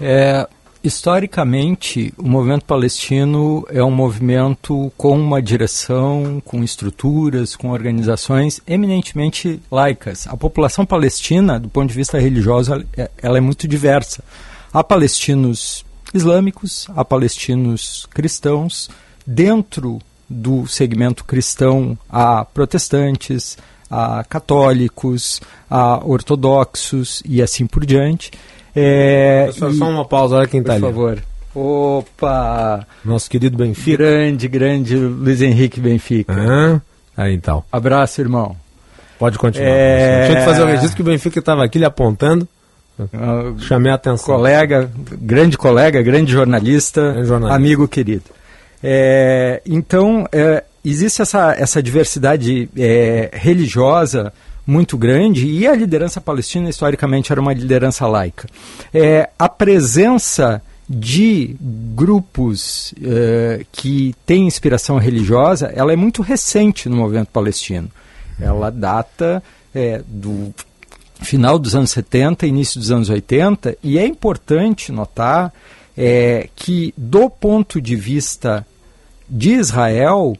É, 0.00 0.46
historicamente, 0.82 2.12
o 2.18 2.28
movimento 2.28 2.64
palestino 2.64 3.64
é 3.70 3.82
um 3.82 3.90
movimento 3.90 4.92
com 4.96 5.16
uma 5.16 5.40
direção, 5.40 6.42
com 6.44 6.62
estruturas, 6.62 7.54
com 7.54 7.70
organizações 7.70 8.60
eminentemente 8.66 9.60
laicas. 9.70 10.26
A 10.26 10.36
população 10.36 10.84
palestina, 10.84 11.60
do 11.60 11.68
ponto 11.68 11.88
de 11.88 11.94
vista 11.94 12.18
religioso, 12.18 12.84
ela 13.22 13.38
é 13.38 13.40
muito 13.40 13.68
diversa. 13.68 14.24
Há 14.72 14.82
palestinos 14.82 15.84
islâmicos, 16.12 16.86
há 16.96 17.04
palestinos 17.04 18.06
cristãos, 18.10 18.90
dentro 19.26 19.98
do 20.28 20.66
segmento 20.66 21.24
cristão 21.24 21.96
há 22.08 22.44
protestantes, 22.44 23.56
há 23.90 24.24
católicos, 24.24 25.40
há 25.70 26.04
ortodoxos 26.04 27.22
e 27.24 27.42
assim 27.42 27.66
por 27.66 27.84
diante. 27.84 28.30
É, 28.74 29.46
Pessoal, 29.46 29.70
e, 29.70 29.74
só 29.74 29.88
uma 29.88 30.04
pausa, 30.04 30.36
olha 30.36 30.46
quem 30.46 30.60
está 30.60 30.74
ali. 30.74 30.82
Por 30.82 30.88
favor. 30.88 31.22
Opa! 31.54 32.86
Nosso 33.04 33.28
querido 33.28 33.56
Benfica. 33.56 33.98
Grande, 33.98 34.48
grande 34.48 34.96
Luiz 34.96 35.42
Henrique 35.42 35.80
Benfica. 35.80 36.32
Ah, 36.34 36.80
aí 37.16 37.34
então. 37.34 37.62
Abraço, 37.70 38.20
irmão. 38.20 38.56
Pode 39.18 39.38
continuar. 39.38 39.68
É... 39.68 40.26
Tinha 40.26 40.38
que 40.38 40.44
fazer 40.44 40.62
o 40.62 40.66
registro 40.66 40.96
que 40.96 41.02
o 41.02 41.04
Benfica 41.04 41.38
estava 41.38 41.62
aqui 41.64 41.78
lhe 41.78 41.84
apontando. 41.84 42.48
Uh, 42.98 43.58
Chamei 43.60 43.90
a 43.92 43.94
atenção. 43.94 44.34
Colega, 44.34 44.90
grande 45.12 45.58
colega, 45.58 46.02
grande 46.02 46.32
jornalista, 46.32 47.00
grande 47.12 47.28
jornalista. 47.28 47.56
amigo 47.56 47.88
querido. 47.88 48.24
É, 48.82 49.62
então, 49.64 50.26
é, 50.32 50.64
existe 50.84 51.22
essa, 51.22 51.54
essa 51.56 51.82
diversidade 51.82 52.68
é, 52.76 53.30
religiosa 53.32 54.32
muito 54.66 54.96
grande 54.96 55.46
e 55.46 55.66
a 55.66 55.74
liderança 55.74 56.20
palestina 56.20 56.68
historicamente 56.68 57.32
era 57.32 57.40
uma 57.40 57.52
liderança 57.52 58.06
laica. 58.06 58.48
É, 58.92 59.28
a 59.38 59.48
presença 59.48 60.62
de 60.88 61.56
grupos 61.60 62.94
é, 63.02 63.64
que 63.72 64.14
têm 64.26 64.46
inspiração 64.46 64.98
religiosa, 64.98 65.72
ela 65.74 65.92
é 65.92 65.96
muito 65.96 66.22
recente 66.22 66.88
no 66.88 66.96
movimento 66.96 67.28
palestino. 67.28 67.90
Ela 68.40 68.70
data 68.70 69.42
é, 69.74 70.02
do 70.06 70.52
final 71.22 71.58
dos 71.58 71.74
anos 71.74 71.90
70, 71.90 72.46
início 72.46 72.80
dos 72.80 72.90
anos 72.90 73.08
80, 73.08 73.76
e 73.82 73.98
é 73.98 74.06
importante 74.06 74.90
notar 74.90 75.52
é, 75.96 76.48
que, 76.54 76.92
do 76.96 77.30
ponto 77.30 77.80
de 77.80 77.94
vista 77.94 78.66
de 79.28 79.52
Israel, 79.52 80.36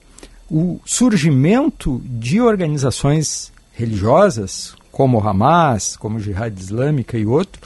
o 0.51 0.81
surgimento 0.85 2.03
de 2.05 2.41
organizações 2.41 3.52
religiosas, 3.83 4.75
como 4.90 5.18
o 5.18 5.29
Hamas, 5.29 5.97
como 5.97 6.18
o 6.18 6.21
Jihad 6.21 6.57
Islâmica 6.59 7.18
e 7.18 7.27
outros, 7.27 7.62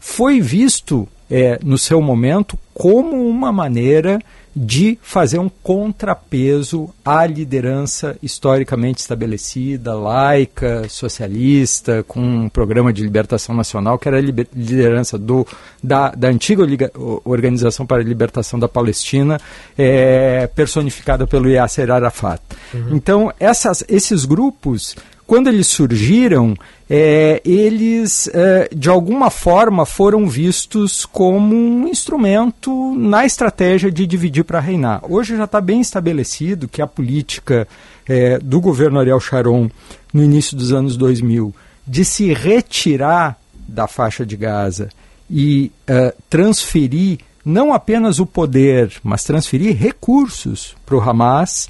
foi 0.00 0.40
visto 0.40 1.08
é, 1.30 1.58
no 1.62 1.78
seu 1.78 2.02
momento 2.02 2.58
como 2.74 3.26
uma 3.28 3.50
maneira 3.50 4.20
de 4.56 4.96
fazer 5.02 5.38
um 5.38 5.48
contrapeso 5.48 6.88
à 7.04 7.26
liderança 7.26 8.16
historicamente 8.22 9.00
estabelecida, 9.00 9.94
laica, 9.94 10.88
socialista, 10.88 12.04
com 12.06 12.20
um 12.20 12.48
programa 12.48 12.92
de 12.92 13.02
libertação 13.02 13.54
nacional, 13.54 13.98
que 13.98 14.06
era 14.06 14.18
a 14.18 14.20
liderança 14.20 15.18
do, 15.18 15.44
da, 15.82 16.10
da 16.10 16.28
antiga 16.28 16.62
Organização 17.24 17.84
para 17.84 18.00
a 18.00 18.04
Libertação 18.04 18.58
da 18.58 18.68
Palestina, 18.68 19.40
é, 19.76 20.46
personificada 20.54 21.26
pelo 21.26 21.48
Yasser 21.48 21.90
Arafat. 21.90 22.40
Uhum. 22.72 22.88
Então, 22.92 23.32
essas, 23.40 23.82
esses 23.88 24.24
grupos 24.24 24.94
quando 25.26 25.48
eles 25.48 25.66
surgiram, 25.66 26.54
é, 26.88 27.40
eles 27.44 28.28
é, 28.32 28.68
de 28.74 28.88
alguma 28.88 29.30
forma 29.30 29.86
foram 29.86 30.28
vistos 30.28 31.06
como 31.06 31.54
um 31.54 31.88
instrumento 31.88 32.94
na 32.94 33.24
estratégia 33.24 33.90
de 33.90 34.06
dividir 34.06 34.44
para 34.44 34.60
reinar. 34.60 35.00
Hoje 35.08 35.36
já 35.36 35.44
está 35.44 35.60
bem 35.60 35.80
estabelecido 35.80 36.68
que 36.68 36.82
a 36.82 36.86
política 36.86 37.66
é, 38.06 38.38
do 38.38 38.60
governo 38.60 39.00
Ariel 39.00 39.20
Sharon 39.20 39.70
no 40.12 40.22
início 40.22 40.56
dos 40.56 40.72
anos 40.72 40.96
2000 40.96 41.54
de 41.86 42.04
se 42.04 42.32
retirar 42.32 43.38
da 43.66 43.86
faixa 43.86 44.24
de 44.24 44.36
Gaza 44.36 44.88
e 45.30 45.72
é, 45.86 46.14
transferir 46.28 47.18
não 47.44 47.72
apenas 47.72 48.18
o 48.18 48.26
poder, 48.26 48.92
mas 49.02 49.24
transferir 49.24 49.76
recursos 49.76 50.74
para 50.86 50.96
o 50.96 51.00
Hamas, 51.00 51.68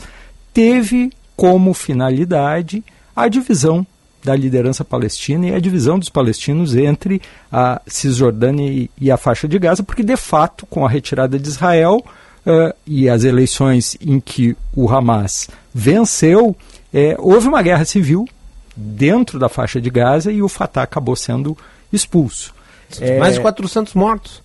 teve 0.53 1.13
como 1.37 1.75
finalidade 1.75 2.85
a 3.15 3.29
divisão 3.29 3.87
da 4.25 4.35
liderança 4.35 4.85
palestina 4.85 5.49
e 5.49 5.55
a 5.55 5.61
divisão 5.61 5.99
dos 5.99 6.09
palestinos 6.09 6.75
entre 6.75 7.21
a 7.53 7.81
Cisjordânia 7.87 8.89
e, 8.99 9.11
a 9.11 9.19
faixa 9.19 9.47
de 9.47 9.59
Gaza, 9.59 9.83
porque 9.83 10.03
de 10.03 10.17
fato, 10.17 10.65
com 10.67 10.85
a 10.85 10.89
retirada 10.89 11.39
de 11.39 11.47
Israel 11.47 12.03
uh, 12.47 12.75
e 12.87 13.09
as 13.09 13.23
eleições 13.23 13.99
em 14.01 14.19
que 14.19 14.57
o 14.75 14.89
Hamas 14.89 15.49
venceu, 15.75 16.57
é, 16.93 17.15
houve 17.19 17.49
uma 17.49 17.61
guerra 17.61 17.85
civil 17.85 18.27
dentro 18.75 19.39
da 19.39 19.49
faixa 19.49 19.79
de 19.79 19.91
Gaza 19.91 20.33
e 20.33 20.41
o 20.41 20.49
Fatah 20.49 20.83
acabou 20.83 21.15
sendo 21.15 21.57
expulso. 21.93 22.55
É, 23.01 23.19
mais 23.19 23.35
de 23.35 23.41
400 23.41 23.95
mortos. 23.95 24.43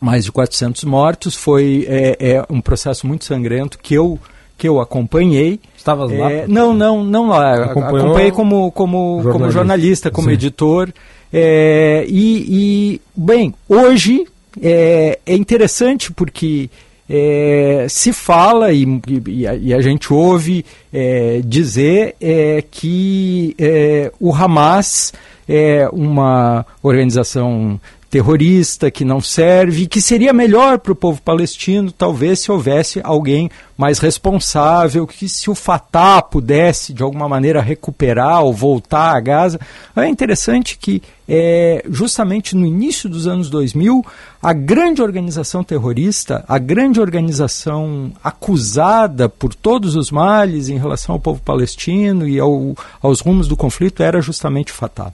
Mais 0.00 0.24
de 0.24 0.32
400 0.32 0.84
mortos. 0.84 1.34
Foi 1.34 1.84
é, 1.88 2.16
é 2.36 2.46
um 2.48 2.60
processo 2.60 3.06
muito 3.06 3.24
sangrento 3.24 3.78
que 3.78 3.94
eu 3.94 4.20
que 4.56 4.68
eu 4.68 4.80
acompanhei. 4.80 5.60
Estavas 5.76 6.10
lá? 6.10 6.32
É, 6.32 6.46
não, 6.46 6.74
não, 6.74 7.04
não 7.04 7.28
lá. 7.28 7.64
Acompanhei 7.64 8.30
como, 8.30 8.72
como 8.72 9.22
jornalista, 9.22 9.32
como, 9.32 9.52
jornalista, 9.52 10.10
como 10.10 10.30
editor. 10.30 10.92
É, 11.32 12.04
e, 12.08 12.46
e, 12.48 13.00
bem, 13.14 13.54
hoje 13.68 14.26
é, 14.62 15.18
é 15.26 15.34
interessante 15.34 16.12
porque 16.12 16.70
é, 17.08 17.86
se 17.88 18.12
fala 18.12 18.72
e, 18.72 18.84
e, 19.28 19.46
a, 19.46 19.54
e, 19.54 19.74
a, 19.74 19.80
gente 19.80 20.12
ouve 20.12 20.64
é, 20.92 21.40
dizer 21.44 22.16
é, 22.20 22.64
que 22.68 23.54
é, 23.58 24.12
o 24.18 24.34
Hamas 24.34 25.12
é 25.48 25.88
uma 25.92 26.66
organização 26.82 27.80
terrorista, 28.08 28.90
que 28.90 29.04
não 29.04 29.20
serve, 29.20 29.86
que 29.86 30.00
seria 30.00 30.32
melhor 30.32 30.78
para 30.78 30.92
o 30.92 30.96
povo 30.96 31.20
palestino, 31.20 31.90
talvez 31.90 32.40
se 32.40 32.52
houvesse 32.52 33.00
alguém 33.02 33.50
mais 33.76 33.98
responsável, 33.98 35.06
que 35.06 35.28
se 35.28 35.50
o 35.50 35.54
Fatah 35.54 36.22
pudesse 36.22 36.94
de 36.94 37.02
alguma 37.02 37.28
maneira 37.28 37.60
recuperar 37.60 38.42
ou 38.42 38.52
voltar 38.52 39.14
a 39.14 39.20
Gaza. 39.20 39.60
É 39.94 40.08
interessante 40.08 40.78
que 40.78 41.02
é, 41.28 41.84
justamente 41.90 42.54
no 42.56 42.64
início 42.64 43.08
dos 43.08 43.26
anos 43.26 43.50
2000, 43.50 44.04
a 44.40 44.52
grande 44.52 45.02
organização 45.02 45.64
terrorista, 45.64 46.44
a 46.48 46.58
grande 46.58 47.00
organização 47.00 48.12
acusada 48.22 49.28
por 49.28 49.52
todos 49.54 49.96
os 49.96 50.10
males 50.10 50.68
em 50.68 50.78
relação 50.78 51.14
ao 51.14 51.20
povo 51.20 51.42
palestino 51.42 52.26
e 52.26 52.38
ao, 52.38 52.74
aos 53.02 53.20
rumos 53.20 53.48
do 53.48 53.56
conflito 53.56 54.02
era 54.02 54.20
justamente 54.20 54.72
o 54.72 54.74
Fatah. 54.74 55.12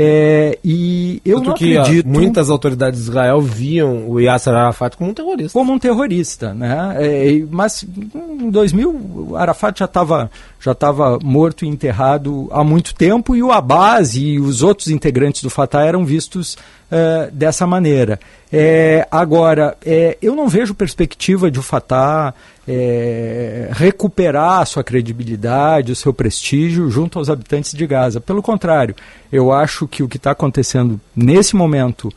É, 0.00 0.56
e 0.64 1.20
eu 1.24 1.38
Tanto 1.38 1.48
não 1.48 1.56
que 1.56 1.76
acredito. 1.76 2.08
muitas 2.08 2.50
autoridades 2.50 3.00
de 3.00 3.08
Israel 3.10 3.40
viam 3.40 4.08
o 4.08 4.20
Yasser 4.20 4.54
Arafat 4.54 4.96
como 4.96 5.10
um 5.10 5.14
terrorista. 5.14 5.58
Como 5.58 5.72
um 5.72 5.78
terrorista, 5.78 6.54
né? 6.54 6.94
É, 6.98 7.44
mas 7.50 7.84
em 8.14 8.48
2000 8.48 9.36
Arafat 9.36 9.80
já 9.80 9.86
estava 9.86 10.30
já 10.60 10.70
estava 10.70 11.18
morto 11.20 11.64
e 11.64 11.68
enterrado 11.68 12.48
há 12.52 12.62
muito 12.62 12.94
tempo 12.94 13.34
e 13.34 13.42
o 13.42 13.50
Abbas 13.50 14.14
e 14.14 14.38
os 14.38 14.62
outros 14.62 14.88
integrantes 14.88 15.42
do 15.42 15.50
Fatah 15.50 15.84
eram 15.84 16.04
vistos 16.04 16.56
uh, 16.90 17.30
dessa 17.32 17.66
maneira. 17.66 18.18
É, 18.52 19.06
agora, 19.10 19.76
é, 19.84 20.16
eu 20.22 20.34
não 20.34 20.48
vejo 20.48 20.74
perspectiva 20.74 21.50
de 21.50 21.58
o 21.58 21.62
Fatah 21.62 22.34
é, 22.66 23.68
recuperar 23.72 24.60
a 24.60 24.64
sua 24.64 24.82
credibilidade, 24.82 25.92
o 25.92 25.96
seu 25.96 26.12
prestígio 26.12 26.90
junto 26.90 27.18
aos 27.18 27.28
habitantes 27.28 27.72
de 27.72 27.86
Gaza. 27.86 28.20
Pelo 28.20 28.42
contrário, 28.42 28.94
eu 29.30 29.52
acho 29.52 29.86
que 29.86 30.02
o 30.02 30.08
que 30.08 30.16
está 30.16 30.30
acontecendo 30.30 31.00
nesse 31.14 31.54
momento 31.54 32.12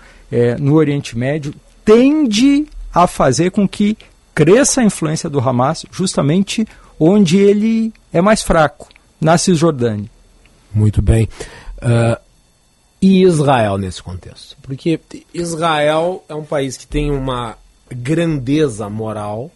no 0.60 0.76
Oriente 0.76 1.18
Médio 1.18 1.54
tende 1.84 2.66
a 2.94 3.06
fazer 3.06 3.52
com 3.52 3.68
que 3.68 3.98
cresça 4.34 4.80
a 4.80 4.84
influência 4.84 5.30
do 5.30 5.40
Hamas 5.40 5.86
justamente 5.92 6.66
onde 7.00 7.38
ele 7.38 7.92
é 8.14 8.22
mais 8.22 8.42
fraco, 8.42 8.88
na 9.20 9.38
Cisjordânia. 9.38 10.10
Muito 10.74 11.02
bem. 11.02 11.28
Uh, 11.82 12.20
e 13.02 13.24
Israel 13.24 13.78
nesse 13.78 14.04
contexto? 14.04 14.56
Porque 14.62 15.00
Israel 15.34 16.24
é 16.30 16.36
um 16.36 16.44
país 16.44 16.78
que 16.78 16.86
tem 16.86 17.10
uma 17.10 17.58
grandeza 17.90 18.88
moral 18.90 19.52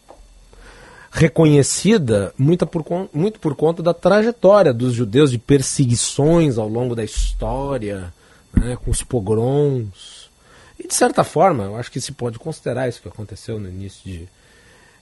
reconhecida 1.12 2.34
muito 2.38 2.68
por, 2.68 2.84
muito 3.14 3.40
por 3.40 3.56
conta 3.56 3.82
da 3.82 3.94
trajetória 3.94 4.74
dos 4.74 4.94
judeus 4.94 5.32
de 5.32 5.38
perseguições 5.38 6.58
ao 6.58 6.68
longo 6.68 6.94
da 6.94 7.06
história, 7.06 8.14
né, 8.54 8.76
com 8.84 8.92
os 8.92 9.02
pogroms. 9.02 10.30
E 10.78 10.86
de 10.86 10.94
certa 10.94 11.24
forma, 11.24 11.64
eu 11.64 11.78
acho 11.78 11.90
que 11.90 12.02
se 12.02 12.12
pode 12.12 12.38
considerar 12.38 12.90
isso 12.90 13.02
que 13.02 13.08
aconteceu 13.08 13.58
no 13.60 13.70
início 13.70 14.02
de, 14.04 14.28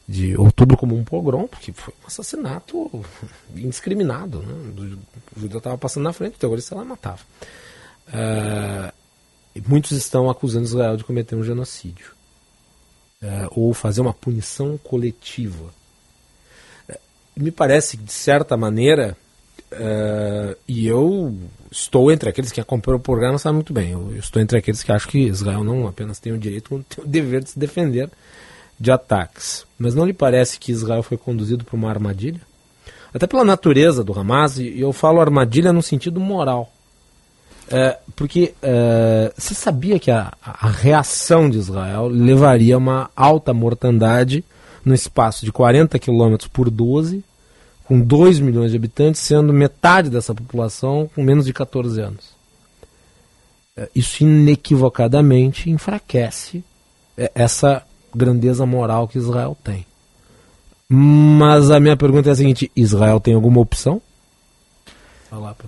de 0.08 0.38
outubro 0.38 0.78
como 0.78 0.96
um 0.96 1.04
pogrom, 1.04 1.48
porque 1.48 1.72
foi 1.72 1.94
um 2.04 2.08
assassinato 2.08 3.04
indiscriminado. 3.56 4.44
Né? 4.44 4.98
O 5.36 5.40
judeu 5.40 5.58
estava 5.58 5.80
passando 5.80 6.04
na 6.04 6.14
frente, 6.14 6.36
o 6.36 6.40
terrorista 6.40 6.76
lá 6.76 6.86
matava. 6.86 7.22
Uh, 8.08 8.92
muitos 9.68 9.92
estão 9.92 10.30
acusando 10.30 10.66
Israel 10.66 10.98
de 10.98 11.04
cometer 11.04 11.36
um 11.36 11.44
genocídio. 11.44 12.12
Uh, 13.22 13.48
ou 13.52 13.74
fazer 13.74 14.02
uma 14.02 14.14
punição 14.14 14.78
coletiva. 14.78 15.74
Uh, 16.90 17.00
me 17.38 17.52
parece 17.52 17.98
que, 17.98 18.04
de 18.04 18.14
certa 18.14 18.58
maneira, 18.58 19.18
Uh, 19.74 20.56
e 20.68 20.88
eu 20.88 21.36
estou 21.72 22.12
entre 22.12 22.30
aqueles 22.30 22.52
que 22.52 22.62
acompanham 22.62 22.98
o 22.98 23.02
programa, 23.02 23.38
sabe 23.38 23.56
muito 23.56 23.74
bem. 23.74 23.92
Eu, 23.92 24.12
eu, 24.12 24.20
estou 24.20 24.42
entre 24.42 24.58
aqueles 24.58 24.84
que 24.84 24.92
acham 24.92 25.10
que 25.10 25.20
Israel 25.20 25.64
não 25.64 25.88
apenas 25.88 26.20
tem 26.20 26.32
o 26.32 26.38
direito, 26.38 26.70
como 26.70 26.84
tem 26.84 27.04
o 27.04 27.08
dever 27.08 27.44
de 27.44 27.52
se 27.52 27.60
defender 27.60 28.10
de 28.80 28.92
ataques. 28.92 29.66
Mas 29.78 29.96
não 29.96 30.06
lhe 30.06 30.14
parece 30.14 30.60
que 30.60 30.72
Israel 30.72 31.02
foi 31.02 31.18
conduzido 31.18 31.64
por 31.64 31.76
uma 31.76 31.90
armadilha? 31.90 32.42
Até 33.14 33.28
pela 33.28 33.46
natureza 33.46 34.04
do 34.04 34.18
Hamas, 34.18 34.58
e 34.58 34.80
eu 34.80 34.92
falo 34.92 35.22
armadilha 35.22 35.72
no 35.72 35.82
sentido 35.82 36.20
moral. 36.20 36.72
É, 37.70 37.98
porque 38.16 38.54
é, 38.62 39.32
você 39.38 39.54
sabia 39.54 39.98
que 40.00 40.12
a, 40.12 40.34
a, 40.44 40.68
reação 40.70 41.50
de 41.50 41.58
Israel 41.58 42.08
levaria 42.08 42.76
a 42.76 42.78
uma 42.78 43.10
alta 43.16 43.54
mortandade 43.54 44.44
no 44.84 44.94
espaço 44.94 45.46
de 45.46 45.52
40 45.52 45.98
quilômetros 45.98 46.48
por 46.48 46.70
12 46.70 47.24
com 47.86 48.00
2 48.00 48.40
milhões 48.40 48.72
de 48.72 48.78
habitantes, 48.78 49.22
sendo 49.22 49.52
metade 49.52 50.10
dessa 50.10 50.34
população 50.34 51.10
com 51.14 51.22
menos 51.22 51.46
de 51.46 51.54
14 51.54 52.00
anos. 52.02 52.34
É, 53.76 53.90
isso 53.94 54.24
inequivocadamente 54.24 55.70
enfraquece 55.70 56.64
é, 57.18 57.32
essa 57.36 57.84
grandeza 58.16 58.66
moral 58.66 59.08
que 59.08 59.18
Israel 59.18 59.58
tem. 59.64 59.86
Mas 60.88 61.72
a 61.72 61.80
minha 61.80 61.98
pergunta 61.98 62.30
é 62.30 62.32
a 62.32 62.36
seguinte: 62.36 62.72
Israel 62.76 63.20
tem 63.20 63.34
alguma 63.34 63.60
opção? 63.60 64.02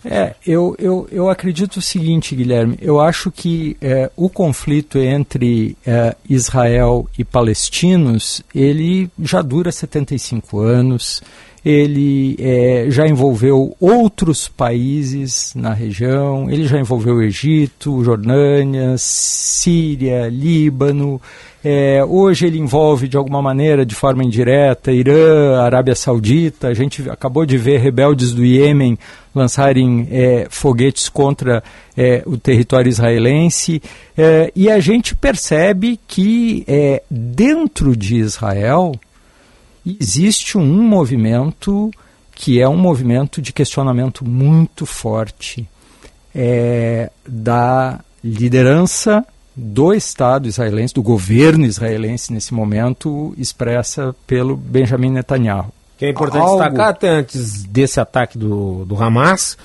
É, 0.05 0.35
eu, 0.45 0.75
eu, 0.77 1.07
eu 1.11 1.29
acredito 1.29 1.77
o 1.77 1.81
seguinte, 1.81 2.35
Guilherme. 2.35 2.77
Eu 2.81 2.99
acho 2.99 3.31
que 3.31 3.75
é, 3.81 4.11
o 4.15 4.29
conflito 4.29 4.97
entre 4.97 5.77
é, 5.85 6.15
Israel 6.29 7.07
e 7.17 7.23
palestinos 7.23 8.43
ele 8.53 9.09
já 9.19 9.41
dura 9.41 9.71
75 9.71 10.59
anos 10.59 11.21
ele 11.65 12.35
é, 12.39 12.85
já 12.89 13.07
envolveu 13.07 13.75
outros 13.79 14.47
países 14.47 15.51
na 15.55 15.73
região, 15.73 16.47
ele 16.47 16.67
já 16.67 16.79
envolveu 16.79 17.23
Egito, 17.23 18.03
Jordânia, 18.03 18.93
Síria, 18.99 20.29
Líbano. 20.29 21.19
É, 21.63 22.05
hoje 22.05 22.45
ele 22.45 22.59
envolve 22.59 23.07
de 23.07 23.17
alguma 23.17 23.41
maneira, 23.41 23.83
de 23.83 23.95
forma 23.95 24.23
indireta, 24.23 24.91
Irã, 24.91 25.59
Arábia 25.59 25.95
Saudita. 25.95 26.67
A 26.67 26.73
gente 26.75 27.09
acabou 27.09 27.43
de 27.43 27.57
ver 27.57 27.79
rebeldes 27.79 28.31
do 28.31 28.45
Iêmen 28.45 28.95
lançarem 29.33 30.07
é, 30.11 30.45
foguetes 30.47 31.09
contra 31.09 31.63
é, 31.97 32.21
o 32.27 32.37
território 32.37 32.89
israelense. 32.89 33.81
É, 34.15 34.51
e 34.55 34.69
a 34.69 34.79
gente 34.79 35.15
percebe 35.15 35.99
que 36.07 36.63
é, 36.67 37.01
dentro 37.09 37.97
de 37.97 38.17
Israel 38.17 38.91
existe 39.85 40.57
um 40.57 40.81
movimento 40.83 41.91
que 42.33 42.59
é 42.59 42.67
um 42.67 42.75
movimento 42.75 43.41
de 43.41 43.53
questionamento 43.53 44.25
muito 44.25 44.85
forte 44.85 45.67
é, 46.33 47.09
da 47.25 47.99
liderança 48.23 49.25
do 49.55 49.93
Estado 49.93 50.47
israelense, 50.49 50.93
do 50.93 51.01
governo 51.01 51.65
israelense 51.65 52.33
nesse 52.33 52.53
momento, 52.53 53.33
expressa 53.37 54.13
pelo 54.27 54.57
Benjamin 54.57 55.11
Netanyahu. 55.11 55.71
Que 55.97 56.07
é 56.07 56.09
importante 56.09 56.41
Algo... 56.41 56.61
destacar, 56.61 56.89
até 56.89 57.09
antes 57.09 57.63
desse 57.63 58.01
ataque 58.01 58.37
do, 58.37 58.83
do 58.83 59.01
Hamas, 59.01 59.57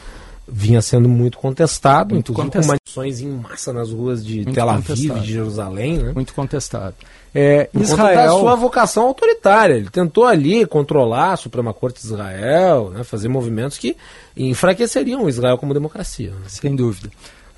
vinha 0.46 0.80
sendo 0.80 1.08
muito 1.08 1.38
contestado, 1.38 2.14
muito 2.14 2.30
inclusive 2.30 2.52
contestado. 2.52 2.79
Em 3.20 3.28
massa 3.28 3.72
nas 3.72 3.90
ruas 3.90 4.24
de 4.24 4.36
muito 4.36 4.52
Tel 4.52 4.68
Aviv, 4.68 5.20
de 5.20 5.32
Jerusalém. 5.32 5.98
Né? 5.98 6.12
Muito 6.12 6.34
contestado. 6.34 6.94
É, 7.34 7.68
Israel... 7.74 8.38
sua 8.38 8.54
vocação 8.56 9.04
autoritária. 9.04 9.74
Ele 9.74 9.88
tentou 9.88 10.24
ali 10.24 10.66
controlar 10.66 11.32
a 11.32 11.36
Suprema 11.36 11.72
Corte 11.72 12.00
de 12.00 12.06
Israel, 12.06 12.90
né, 12.90 13.04
fazer 13.04 13.28
movimentos 13.28 13.78
que 13.78 13.96
enfraqueceriam 14.36 15.28
Israel 15.28 15.56
como 15.56 15.72
democracia. 15.72 16.30
Né? 16.30 16.46
Sem 16.48 16.74
dúvida. 16.74 17.10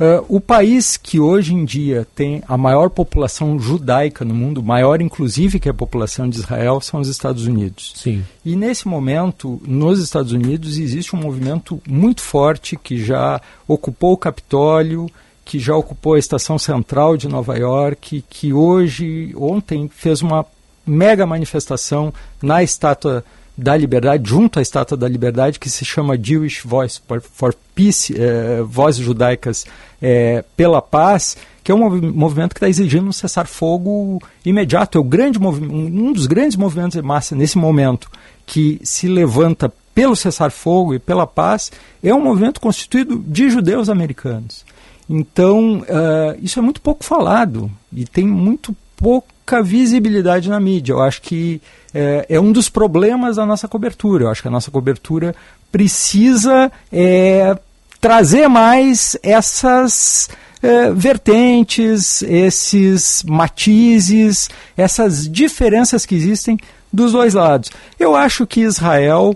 Uh, 0.02 0.24
o 0.28 0.40
país 0.40 0.96
que 0.96 1.20
hoje 1.20 1.54
em 1.54 1.64
dia 1.64 2.04
tem 2.12 2.42
a 2.48 2.56
maior 2.56 2.90
população 2.90 3.56
judaica 3.56 4.24
no 4.24 4.34
mundo, 4.34 4.60
maior 4.60 5.00
inclusive 5.00 5.60
que 5.60 5.68
a 5.68 5.74
população 5.74 6.28
de 6.28 6.40
Israel, 6.40 6.80
são 6.80 6.98
os 6.98 7.06
Estados 7.06 7.46
Unidos. 7.46 7.92
Sim. 7.94 8.24
E 8.44 8.56
nesse 8.56 8.88
momento, 8.88 9.62
nos 9.64 10.00
Estados 10.00 10.32
Unidos, 10.32 10.76
existe 10.76 11.14
um 11.14 11.20
movimento 11.20 11.80
muito 11.86 12.20
forte 12.20 12.74
que 12.74 12.96
já 13.04 13.40
ocupou 13.68 14.14
o 14.14 14.16
Capitólio, 14.16 15.08
que 15.44 15.60
já 15.60 15.76
ocupou 15.76 16.14
a 16.14 16.18
estação 16.18 16.58
central 16.58 17.16
de 17.16 17.28
Nova 17.28 17.56
York, 17.56 18.24
que 18.28 18.52
hoje, 18.52 19.32
ontem, 19.36 19.88
fez 19.88 20.20
uma 20.20 20.44
mega 20.84 21.24
manifestação 21.24 22.12
na 22.42 22.60
estátua 22.60 23.24
da 23.56 23.76
Liberdade, 23.76 24.28
junto 24.28 24.58
à 24.58 24.62
Estátua 24.62 24.96
da 24.96 25.08
Liberdade, 25.08 25.58
que 25.58 25.68
se 25.68 25.84
chama 25.84 26.18
Jewish 26.20 26.62
Voice 26.64 27.00
for 27.32 27.54
Peace, 27.74 28.14
eh, 28.16 28.62
Vozes 28.64 29.04
Judaicas 29.04 29.66
eh, 30.00 30.44
pela 30.56 30.80
Paz, 30.80 31.36
que 31.62 31.70
é 31.70 31.74
um 31.74 32.12
movimento 32.12 32.54
que 32.54 32.58
está 32.58 32.68
exigindo 32.68 33.08
um 33.08 33.12
cessar-fogo 33.12 34.20
imediato. 34.44 34.98
É 34.98 35.00
o 35.00 35.04
grande 35.04 35.38
um 35.38 36.12
dos 36.12 36.26
grandes 36.26 36.56
movimentos 36.56 36.96
de 36.96 37.02
massa 37.02 37.36
nesse 37.36 37.56
momento 37.58 38.10
que 38.46 38.80
se 38.82 39.06
levanta 39.06 39.72
pelo 39.94 40.16
cessar-fogo 40.16 40.94
e 40.94 40.98
pela 40.98 41.26
paz, 41.26 41.70
é 42.02 42.14
um 42.14 42.20
movimento 42.20 42.60
constituído 42.60 43.22
de 43.26 43.50
judeus 43.50 43.88
americanos. 43.88 44.64
Então, 45.08 45.80
uh, 45.80 46.38
isso 46.40 46.58
é 46.58 46.62
muito 46.62 46.80
pouco 46.80 47.04
falado 47.04 47.70
e 47.92 48.06
tem 48.06 48.26
muito 48.26 48.74
pouca 49.02 49.60
visibilidade 49.60 50.48
na 50.48 50.60
mídia. 50.60 50.92
Eu 50.92 51.02
acho 51.02 51.20
que 51.20 51.60
é, 51.92 52.24
é, 52.28 52.40
um 52.40 52.52
dos 52.52 52.68
problemas 52.68 53.34
da 53.34 53.44
nossa 53.44 53.66
cobertura. 53.66 54.24
Eu 54.24 54.30
acho 54.30 54.40
que 54.40 54.48
a 54.48 54.50
nossa 54.50 54.70
cobertura 54.70 55.34
precisa 55.72 56.70
é, 56.92 57.58
trazer 58.00 58.46
mais 58.46 59.18
essas 59.20 60.30
é, 60.62 60.92
vertentes, 60.92 62.22
esses 62.22 63.24
matizes, 63.24 64.48
essas 64.76 65.28
diferenças 65.28 66.06
que 66.06 66.14
existem 66.14 66.56
dos 66.92 67.10
dois 67.10 67.34
lados. 67.34 67.70
Eu 67.98 68.14
acho 68.14 68.46
que 68.46 68.60
Israel 68.60 69.34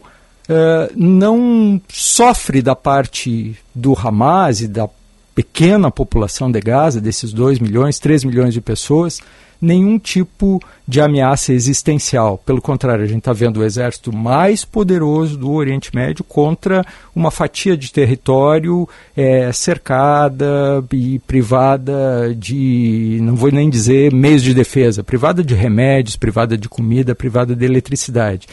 uh, 0.49 0.93
não 0.95 1.81
sofre 1.89 2.61
da 2.61 2.77
parte 2.77 3.57
do 3.75 3.99
Hamas 3.99 4.61
e 4.61 4.69
da 4.69 4.89
pequena 5.35 5.91
população 5.91 6.51
de 6.51 6.61
Gaza, 6.61 7.01
desses 7.01 7.33
2 7.33 7.59
milhões, 7.59 7.99
3 7.99 8.25
milhões 8.25 8.55
de 8.55 8.61
pessoas, 8.61 9.21
nenhum 9.61 9.99
tipo 9.99 10.61
de 10.87 11.01
ameaça 11.01 11.53
existencial. 11.53 12.39
Pelo 12.39 12.61
contrário, 12.61 13.05
a 13.05 13.07
gente 13.07 13.19
está 13.19 13.33
vendo 13.33 13.59
o 13.59 13.65
exército 13.65 14.15
mais 14.15 14.65
poderoso 14.65 15.37
do 15.37 15.51
Oriente 15.53 15.95
Médio 15.95 16.25
contra 16.25 16.85
uma 17.15 17.31
fatia 17.31 17.77
de 17.77 17.93
território 17.93 18.89
é, 19.17 19.51
cercada 19.53 20.85
e 20.93 21.19
privada 21.21 22.35
de, 22.37 23.19
não 23.23 23.35
vou 23.35 23.51
nem 23.51 23.69
dizer 23.69 24.13
meios 24.13 24.43
de 24.43 24.55
defesa, 24.55 25.03
privada 25.03 25.43
de 25.43 25.55
remédios, 25.55 26.17
privada 26.17 26.57
de 26.57 26.69
comida, 26.69 27.15
privada 27.15 27.55
de 27.55 27.65
eletricidade. 27.65 28.47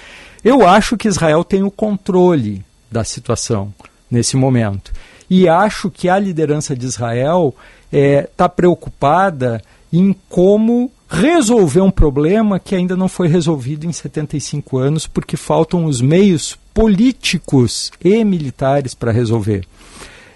Eu 0.43 0.67
acho 0.67 0.97
que 0.97 1.07
Israel 1.07 1.43
tem 1.43 1.63
o 1.63 1.71
controle 1.71 2.63
da 2.91 3.03
situação 3.03 3.73
nesse 4.09 4.35
momento 4.35 4.91
e 5.29 5.47
acho 5.47 5.89
que 5.89 6.09
a 6.09 6.19
liderança 6.19 6.75
de 6.75 6.85
Israel 6.85 7.55
está 7.91 7.97
é, 7.97 8.29
tá 8.35 8.49
preocupada 8.49 9.61
em 9.93 10.15
como 10.27 10.91
resolver 11.07 11.81
um 11.81 11.91
problema 11.91 12.59
que 12.59 12.75
ainda 12.75 12.97
não 12.97 13.07
foi 13.07 13.27
resolvido 13.27 13.85
em 13.85 13.93
75 13.93 14.79
anos, 14.79 15.05
porque 15.05 15.37
faltam 15.37 15.85
os 15.85 16.01
meios 16.01 16.57
políticos 16.73 17.91
e 18.03 18.23
militares 18.25 18.95
para 18.95 19.11
resolver. 19.11 19.67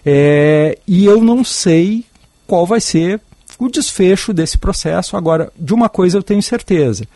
É, 0.06 0.78
e 0.88 1.04
eu 1.06 1.22
não 1.24 1.43
sei 1.43 2.06
qual 2.46 2.67
vai 2.67 2.80
ser 2.80 3.20
o 3.58 3.67
desfecho 3.67 4.32
desse 4.32 4.60
processo. 4.60 5.17
Agora, 5.17 5.52
de 5.58 5.74
uma 5.74 5.89
coisa 5.89 6.20
eu 6.20 6.24
tenho 6.24 6.43
certeza: 6.43 7.08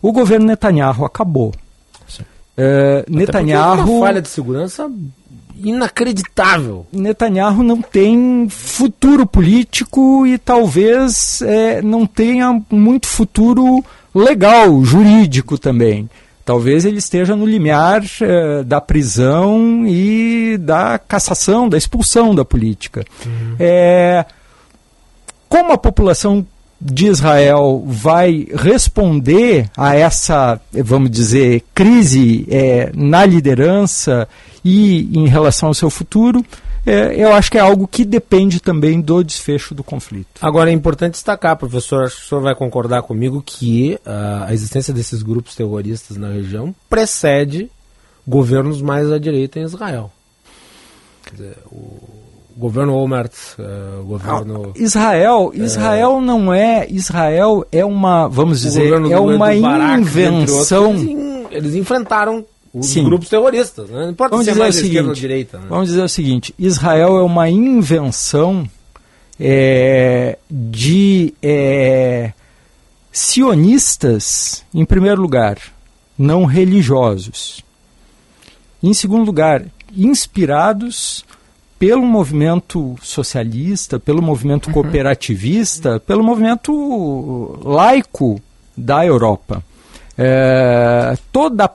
o 0.00 0.10
governo 0.10 0.46
Netanyahu 0.46 1.04
acabou. 1.04 1.52
É, 2.56 3.04
Netanyahu. 3.08 3.90
Uma 3.90 4.06
falha 4.06 4.22
de 4.22 4.28
segurança 4.28 4.90
inacreditável. 5.62 6.86
Netanyahu 6.92 7.62
não 7.62 7.80
tem 7.80 8.46
futuro 8.48 9.26
político 9.26 10.26
e 10.26 10.38
talvez 10.38 11.42
é, 11.42 11.80
não 11.82 12.06
tenha 12.06 12.60
muito 12.70 13.06
futuro 13.06 13.84
legal, 14.14 14.84
jurídico 14.84 15.56
também. 15.58 16.08
Talvez 16.44 16.84
ele 16.84 16.98
esteja 16.98 17.36
no 17.36 17.46
limiar 17.46 18.02
é, 18.20 18.64
da 18.64 18.80
prisão 18.80 19.84
e 19.86 20.58
da 20.58 20.98
cassação, 20.98 21.68
da 21.68 21.78
expulsão 21.78 22.34
da 22.34 22.44
política. 22.44 23.04
Uhum. 23.24 23.56
É, 23.60 24.24
como 25.48 25.72
a 25.72 25.78
população 25.78 26.44
de 26.84 27.06
Israel 27.06 27.84
vai 27.86 28.48
responder 28.52 29.70
a 29.76 29.94
essa, 29.94 30.60
vamos 30.72 31.10
dizer, 31.10 31.62
crise 31.72 32.44
é, 32.50 32.90
na 32.92 33.24
liderança 33.24 34.28
e 34.64 35.16
em 35.16 35.28
relação 35.28 35.68
ao 35.68 35.74
seu 35.74 35.88
futuro, 35.88 36.44
é, 36.84 37.14
eu 37.14 37.32
acho 37.32 37.52
que 37.52 37.56
é 37.56 37.60
algo 37.60 37.86
que 37.86 38.04
depende 38.04 38.58
também 38.58 39.00
do 39.00 39.22
desfecho 39.22 39.76
do 39.76 39.84
conflito. 39.84 40.26
Agora 40.40 40.70
é 40.70 40.72
importante 40.72 41.12
destacar, 41.12 41.56
professor, 41.56 42.04
acho 42.04 42.16
que 42.16 42.22
o 42.22 42.28
senhor 42.28 42.40
vai 42.40 42.54
concordar 42.56 43.02
comigo 43.02 43.40
que 43.46 44.00
uh, 44.04 44.44
a 44.48 44.52
existência 44.52 44.92
desses 44.92 45.22
grupos 45.22 45.54
terroristas 45.54 46.16
na 46.16 46.30
região 46.30 46.74
precede 46.90 47.70
governos 48.26 48.82
mais 48.82 49.12
à 49.12 49.18
direita 49.18 49.60
em 49.60 49.62
Israel. 49.62 50.10
Dizer, 51.32 51.56
o 51.70 52.21
governo 52.56 52.94
Olmert, 52.94 53.32
uh, 53.58 54.00
o 54.00 54.04
governo... 54.04 54.72
Ah, 54.74 54.78
Israel, 54.78 55.50
Israel 55.54 56.18
é... 56.18 56.20
não 56.20 56.52
é... 56.52 56.86
Israel 56.90 57.64
é 57.70 57.84
uma, 57.84 58.28
vamos 58.28 58.60
dizer, 58.60 58.92
é 58.92 59.18
uma 59.18 59.54
invenção... 59.54 60.94
Eles, 60.94 61.46
eles, 61.50 61.74
enfrentaram 61.74 62.44
os 62.72 62.86
Sim. 62.86 63.04
grupos 63.04 63.28
terroristas, 63.28 63.90
né? 63.90 64.04
não 64.04 64.10
importa 64.10 64.36
vamos 64.36 64.46
se 64.46 64.52
é 64.52 64.54
mais 64.54 64.74
seguinte, 64.74 65.08
ou 65.08 65.12
direita. 65.12 65.58
Né? 65.58 65.66
Vamos 65.68 65.88
dizer 65.88 66.02
o 66.02 66.08
seguinte, 66.08 66.54
Israel 66.58 67.18
é 67.18 67.22
uma 67.22 67.48
invenção 67.50 68.66
é, 69.38 70.38
de 70.50 71.34
é, 71.42 72.32
sionistas, 73.10 74.64
em 74.72 74.84
primeiro 74.84 75.20
lugar, 75.20 75.58
não 76.16 76.44
religiosos. 76.44 77.62
Em 78.82 78.94
segundo 78.94 79.24
lugar, 79.24 79.64
inspirados 79.96 81.24
pelo 81.82 82.06
movimento 82.06 82.94
socialista, 83.02 83.98
pelo 83.98 84.22
movimento 84.22 84.68
uhum. 84.68 84.72
cooperativista, 84.72 85.98
pelo 85.98 86.22
movimento 86.22 87.58
laico 87.64 88.40
da 88.76 89.04
Europa. 89.04 89.64
É, 90.16 91.18
toda, 91.32 91.68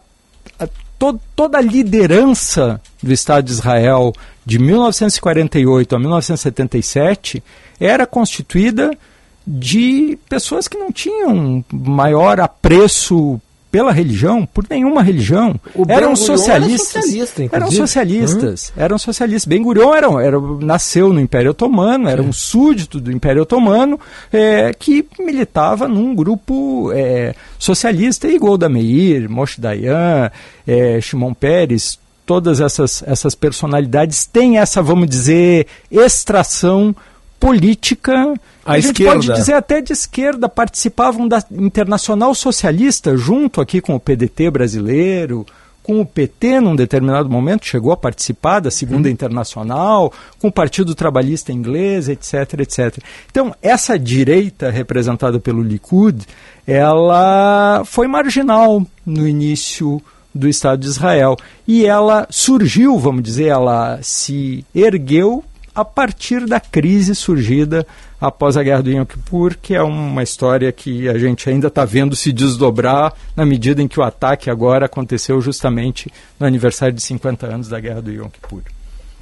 to, 0.98 1.20
toda 1.36 1.58
a 1.58 1.62
liderança 1.62 2.80
do 3.04 3.12
Estado 3.12 3.48
de 3.48 3.52
Israel 3.52 4.14
de 4.46 4.58
1948 4.60 5.94
a 5.94 6.00
1977 6.00 7.44
era 7.78 8.08
constituída 8.08 8.98
de 9.46 10.18
pessoas 10.30 10.70
que 10.70 10.78
não 10.78 10.90
tinham 10.90 11.66
maior 11.70 12.40
apreço 12.40 13.42
pela 13.72 13.92
religião, 13.92 14.46
por 14.46 14.66
nenhuma 14.70 15.02
religião. 15.04 15.60
Eram 15.88 16.16
socialistas. 16.16 16.96
Era 16.96 17.26
socialista, 17.26 17.56
eram 17.56 17.72
socialistas. 17.72 18.74
Hum. 18.76 18.82
Eram 18.82 18.98
socialistas. 18.98 19.46
Ben 19.46 19.62
Gurion 19.62 19.94
era, 19.94 20.08
era, 20.24 20.40
nasceu 20.62 21.12
no 21.12 21.20
Império 21.20 21.52
Otomano, 21.52 22.10
era 22.10 22.22
um 22.22 22.34
súdito 22.34 23.00
do 23.00 23.12
Império 23.12 23.42
Otomano 23.42 24.00
é, 24.32 24.74
que 24.74 25.06
militava 25.20 25.88
num 25.88 26.16
grupo 26.16 26.92
é, 26.94 27.36
socialista. 27.60 28.28
E 28.28 28.38
Golda 28.38 28.70
Meir, 28.70 29.30
Moshe 29.30 29.60
Dayan, 29.60 30.32
é, 30.66 31.00
Shimon 31.02 31.34
Peres, 31.34 32.00
todas 32.26 32.60
essas, 32.60 33.04
essas 33.08 33.36
personalidades 33.36 34.26
têm 34.26 34.60
essa, 34.60 34.82
vamos 34.82 35.08
dizer, 35.08 35.68
extração 35.90 36.96
política 37.40 38.34
a, 38.66 38.74
a 38.74 38.80
gente 38.80 39.04
pode 39.04 39.32
dizer 39.32 39.54
até 39.54 39.82
de 39.82 39.94
esquerda, 39.94 40.50
participavam 40.50 41.28
da 41.28 41.42
Internacional 41.52 42.36
Socialista, 42.36 43.16
junto 43.16 43.62
aqui 43.62 43.80
com 43.80 43.96
o 43.96 44.00
PDT 44.00 44.52
brasileiro, 44.52 45.46
com 45.82 46.02
o 46.02 46.06
PT 46.06 46.60
num 46.60 46.76
determinado 46.76 47.30
momento, 47.30 47.66
chegou 47.66 47.94
a 47.94 47.98
participar 47.98 48.60
da 48.60 48.70
Segunda 48.70 49.08
hum. 49.08 49.12
Internacional, 49.12 50.12
com 50.38 50.50
o 50.50 50.52
Partido 50.52 50.94
Trabalhista 50.94 51.54
Inglês, 51.54 52.10
etc, 52.10 52.60
etc. 52.60 52.98
Então, 53.32 53.56
essa 53.62 53.98
direita 53.98 54.70
representada 54.70 55.40
pelo 55.40 55.64
Likud, 55.64 56.26
ela 56.68 57.84
foi 57.86 58.06
marginal 58.06 58.86
no 59.06 59.26
início 59.26 60.02
do 60.36 60.50
Estado 60.50 60.82
de 60.82 60.88
Israel. 60.88 61.38
E 61.66 61.86
ela 61.86 62.28
surgiu, 62.30 63.00
vamos 63.00 63.24
dizer, 63.24 63.46
ela 63.46 64.00
se 64.02 64.66
ergueu 64.76 65.42
a 65.78 65.86
partir 65.86 66.48
da 66.48 66.60
crise 66.60 67.14
surgida 67.14 67.86
após 68.20 68.58
a 68.58 68.64
Guerra 68.64 68.82
do 68.82 68.90
Yom 68.90 69.06
Kippur, 69.06 69.56
que 69.62 69.76
é 69.76 69.84
uma 69.84 70.24
história 70.24 70.72
que 70.72 71.08
a 71.08 71.20
gente 71.20 71.48
ainda 71.48 71.68
está 71.68 71.86
vendo 71.86 72.16
se 72.16 72.34
desdobrar 72.34 73.14
na 73.36 73.46
medida 73.46 73.80
em 73.80 73.88
que 73.88 74.00
o 74.00 74.04
ataque 74.04 74.50
agora 74.50 74.88
aconteceu 74.88 75.40
justamente 75.40 76.12
no 76.40 76.48
aniversário 76.48 76.96
de 76.96 77.02
50 77.04 77.46
anos 77.46 77.70
da 77.70 77.80
Guerra 77.80 78.02
do 78.02 78.12
Yom 78.12 78.28
Kippur. 78.28 78.64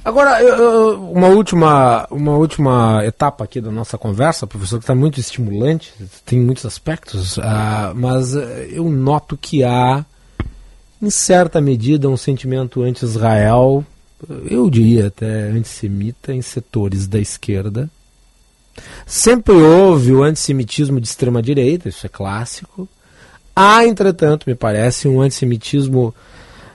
Agora, 0.02 0.38
uma 0.96 1.26
última, 1.26 2.06
uma 2.10 2.36
última 2.36 3.04
etapa 3.04 3.44
aqui 3.44 3.60
da 3.60 3.70
nossa 3.70 3.98
conversa, 3.98 4.46
professor, 4.46 4.78
que 4.78 4.84
está 4.84 4.94
muito 4.94 5.20
estimulante, 5.20 5.92
tem 6.24 6.40
muitos 6.40 6.64
aspectos, 6.64 7.36
uh, 7.36 7.42
mas 7.94 8.32
eu 8.34 8.88
noto 8.88 9.36
que 9.36 9.62
há, 9.62 10.06
em 11.02 11.10
certa 11.10 11.60
medida, 11.60 12.08
um 12.08 12.16
sentimento 12.16 12.82
anti-Israel 12.82 13.84
eu 14.50 14.70
diria 14.70 15.08
até 15.08 15.48
antissemita 15.48 16.32
em 16.32 16.42
setores 16.42 17.06
da 17.06 17.18
esquerda. 17.18 17.90
Sempre 19.06 19.54
houve 19.54 20.12
o 20.12 20.22
antissemitismo 20.22 21.00
de 21.00 21.06
extrema 21.06 21.42
direita, 21.42 21.88
isso 21.88 22.06
é 22.06 22.08
clássico. 22.08 22.88
Há, 23.54 23.86
entretanto, 23.86 24.44
me 24.46 24.54
parece, 24.54 25.08
um 25.08 25.20
antissemitismo, 25.20 26.14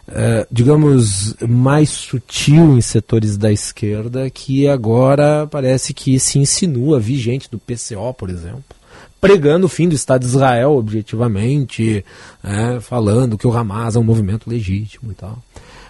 eh, 0.07 0.47
digamos, 0.51 1.35
mais 1.47 1.89
sutil 1.89 2.75
em 2.75 2.81
setores 2.81 3.37
da 3.37 3.51
esquerda, 3.51 4.29
que 4.29 4.67
agora 4.67 5.45
parece 5.45 5.93
que 5.93 6.19
se 6.19 6.39
insinua 6.39 6.99
vigente 6.99 7.49
do 7.49 7.59
PCO, 7.59 8.13
por 8.13 8.29
exemplo 8.29 8.81
pregando 9.21 9.67
o 9.67 9.69
fim 9.69 9.87
do 9.87 9.93
Estado 9.93 10.21
de 10.21 10.29
Israel 10.29 10.71
objetivamente, 10.71 12.03
é, 12.43 12.79
falando 12.79 13.37
que 13.37 13.45
o 13.45 13.55
Hamas 13.55 13.95
é 13.95 13.99
um 13.99 14.03
movimento 14.03 14.49
legítimo 14.49 15.11
e 15.11 15.15
tal. 15.15 15.37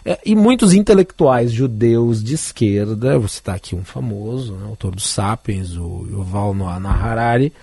É, 0.03 0.19
e 0.25 0.35
muitos 0.35 0.73
intelectuais 0.73 1.51
judeus 1.51 2.23
de 2.23 2.33
esquerda, 2.33 3.19
vou 3.19 3.27
citar 3.27 3.55
aqui 3.55 3.75
um 3.75 3.83
famoso, 3.83 4.53
né, 4.53 4.65
autor 4.67 4.95
do 4.95 5.01
Sapiens, 5.01 5.77
o 5.77 6.07
Yuval 6.09 6.53
Noah 6.55 6.79
Harari, 6.89 7.53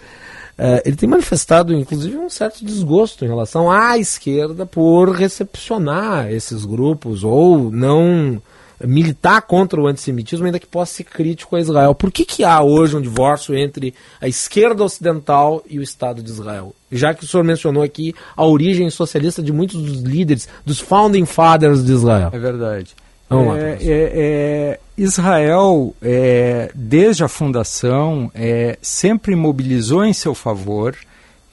é, 0.56 0.82
ele 0.84 0.96
tem 0.96 1.08
manifestado, 1.08 1.72
inclusive, 1.72 2.16
um 2.16 2.28
certo 2.28 2.64
desgosto 2.64 3.24
em 3.24 3.28
relação 3.28 3.70
à 3.70 3.96
esquerda 3.96 4.66
por 4.66 5.10
recepcionar 5.10 6.32
esses 6.32 6.64
grupos 6.64 7.22
ou 7.22 7.70
não 7.70 8.42
militar 8.84 9.42
contra 9.42 9.80
o 9.80 9.86
antissemitismo, 9.86 10.46
ainda 10.46 10.58
que 10.58 10.66
possa 10.66 10.94
ser 10.94 11.04
crítico 11.04 11.56
a 11.56 11.60
Israel. 11.60 11.94
Por 11.94 12.12
que, 12.12 12.24
que 12.24 12.44
há 12.44 12.62
hoje 12.62 12.96
um 12.96 13.00
divórcio 13.00 13.56
entre 13.56 13.94
a 14.20 14.28
esquerda 14.28 14.84
ocidental 14.84 15.62
e 15.68 15.78
o 15.78 15.82
Estado 15.82 16.22
de 16.22 16.30
Israel? 16.30 16.74
Já 16.90 17.12
que 17.12 17.24
o 17.24 17.26
senhor 17.26 17.42
mencionou 17.42 17.82
aqui 17.82 18.14
a 18.36 18.44
origem 18.44 18.88
socialista 18.90 19.42
de 19.42 19.52
muitos 19.52 19.82
dos 19.82 20.00
líderes, 20.02 20.48
dos 20.64 20.80
founding 20.80 21.26
fathers 21.26 21.84
de 21.84 21.92
Israel. 21.92 22.30
É 22.32 22.38
verdade. 22.38 22.94
Vamos 23.28 23.58
é, 23.58 23.60
lá, 23.60 23.66
é, 23.68 23.78
é, 23.82 24.80
Israel, 24.96 25.94
é, 26.00 26.70
desde 26.74 27.24
a 27.24 27.28
fundação, 27.28 28.30
é, 28.34 28.78
sempre 28.80 29.36
mobilizou 29.36 30.04
em 30.04 30.14
seu 30.14 30.34
favor 30.34 30.96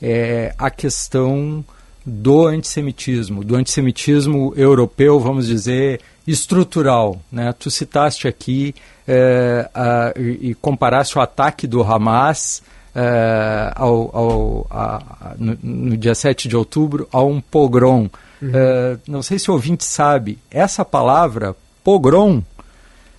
é, 0.02 0.54
a 0.58 0.70
questão 0.70 1.66
do 2.06 2.46
antissemitismo, 2.46 3.44
do 3.44 3.56
antissemitismo 3.56 4.54
europeu, 4.56 5.20
vamos 5.20 5.48
dizer, 5.48 6.00
estrutural. 6.28 7.20
Né? 7.32 7.54
Tu 7.54 7.70
citaste 7.70 8.28
aqui 8.28 8.74
é, 9.08 9.70
a, 9.74 10.14
e 10.18 10.56
comparaste 10.56 11.18
o 11.18 11.22
ataque 11.22 11.68
do 11.68 11.84
Hamas 11.84 12.64
é, 12.96 13.72
ao, 13.76 14.16
ao 14.16 14.68
a, 14.70 15.34
no, 15.38 15.58
no, 15.62 15.98
dia 15.98 16.16
7 16.16 16.48
de 16.48 16.56
outubro 16.56 17.08
a 17.12 17.22
um 17.22 17.42
pogrom. 17.42 18.10
Uhum. 18.42 18.52
É, 18.54 18.98
não 19.08 19.22
sei 19.22 19.38
se 19.38 19.52
o 19.52 19.54
ouvinte 19.54 19.84
sabe, 19.84 20.40
essa 20.50 20.86
palavra, 20.86 21.56
pogrom, 21.84 22.42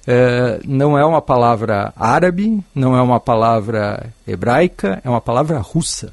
é, 0.07 0.61
não 0.65 0.99
é 0.99 1.05
uma 1.05 1.21
palavra 1.21 1.93
árabe, 1.97 2.65
não 2.75 2.97
é 2.97 3.03
uma 3.03 3.21
palavra 3.21 4.13
hebraica, 4.27 5.01
é 5.05 5.11
uma 5.11 5.21
palavra 5.21 5.59
russa. 5.59 6.13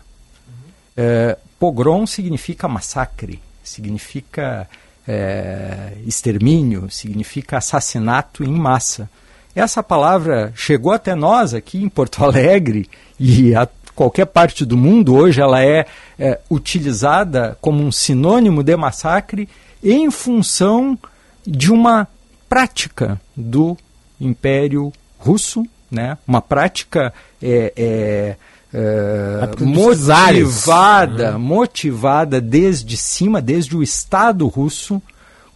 Uhum. 0.96 1.36
pogrom 1.58 2.06
significa 2.06 2.68
massacre, 2.68 3.42
significa 3.64 4.68
é, 5.08 5.94
extermínio, 6.06 6.90
significa 6.90 7.58
assassinato 7.58 8.44
em 8.44 8.52
massa. 8.52 9.10
Essa 9.56 9.84
palavra 9.84 10.52
chegou 10.56 10.92
até 10.92 11.14
nós 11.14 11.54
aqui 11.54 11.82
em 11.82 11.90
Porto 11.90 12.24
Alegre 12.24 12.90
e 13.20 13.54
a 13.54 13.68
qualquer 13.94 14.26
parte 14.26 14.66
do 14.66 14.76
mundo 14.76 15.16
hoje 15.16 15.40
ela 15.40 15.64
é, 15.64 15.86
é 16.18 16.40
utilizada 16.50 17.58
como 17.62 17.84
um 17.84 17.92
sinônimo 17.92 18.64
de 18.64 18.76
massacre 18.76 19.48
em 19.84 20.10
função 20.10 20.98
de 21.46 21.72
uma 21.72 22.08
prática 22.50 23.20
do 23.36 23.78
Império 24.20 24.92
Russo, 25.20 25.66
né? 25.92 26.18
uma 26.28 26.42
prática 26.42 27.14
é, 27.42 27.74
é, 27.76 28.36
é, 28.74 29.64
motivada, 29.64 31.34
uhum. 31.34 31.40
motivada 31.40 32.42
desde 32.42 32.98
cima, 32.98 33.42
desde 33.42 33.78
o 33.78 33.84
Estado 33.84 34.48
russo, 34.48 35.02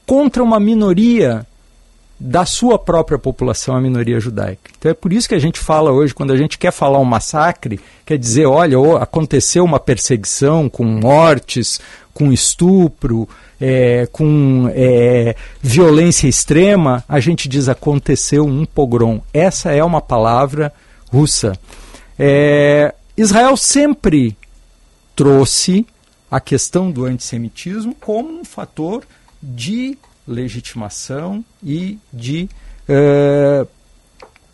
contra 0.06 0.44
uma 0.44 0.60
minoria 0.60 1.46
da 2.20 2.46
sua 2.46 2.80
própria 2.80 3.20
população, 3.20 3.76
a 3.76 3.82
minoria 3.82 4.20
judaica. 4.20 4.72
Então 4.78 4.92
é 4.92 4.94
por 4.94 5.14
isso 5.14 5.30
que 5.30 5.36
a 5.36 5.40
gente 5.40 5.60
fala 5.60 5.92
hoje, 5.92 6.14
quando 6.14 6.34
a 6.34 6.38
gente 6.38 6.58
quer 6.58 6.72
falar 6.72 7.00
um 7.00 7.06
massacre, 7.06 7.80
quer 8.06 8.18
dizer, 8.18 8.46
olha, 8.46 8.78
aconteceu 8.98 9.64
uma 9.64 9.80
perseguição 9.80 10.68
com 10.68 10.84
mortes, 10.84 11.80
com 12.14 12.32
estupro, 12.32 13.30
é, 13.62 14.08
com 14.12 14.72
é, 14.74 15.36
violência 15.62 16.28
extrema, 16.28 17.04
a 17.08 17.20
gente 17.20 17.48
diz 17.48 17.70
aconteceu 17.70 18.46
um 18.46 18.66
pogrom. 18.66 19.22
Essa 19.34 19.72
é 19.72 19.84
uma 19.84 20.02
palavra 20.02 20.74
russa. 21.12 21.54
É, 22.18 22.96
Israel 23.18 23.58
sempre 23.58 24.38
trouxe 25.16 25.88
a 26.30 26.40
questão 26.40 26.92
do 26.92 27.06
antissemitismo 27.06 27.96
como 27.96 28.42
um 28.42 28.46
fator 28.46 29.04
de 29.42 29.98
legitimação 30.28 31.44
e 31.64 31.98
de 32.14 32.48
uh, 32.88 33.68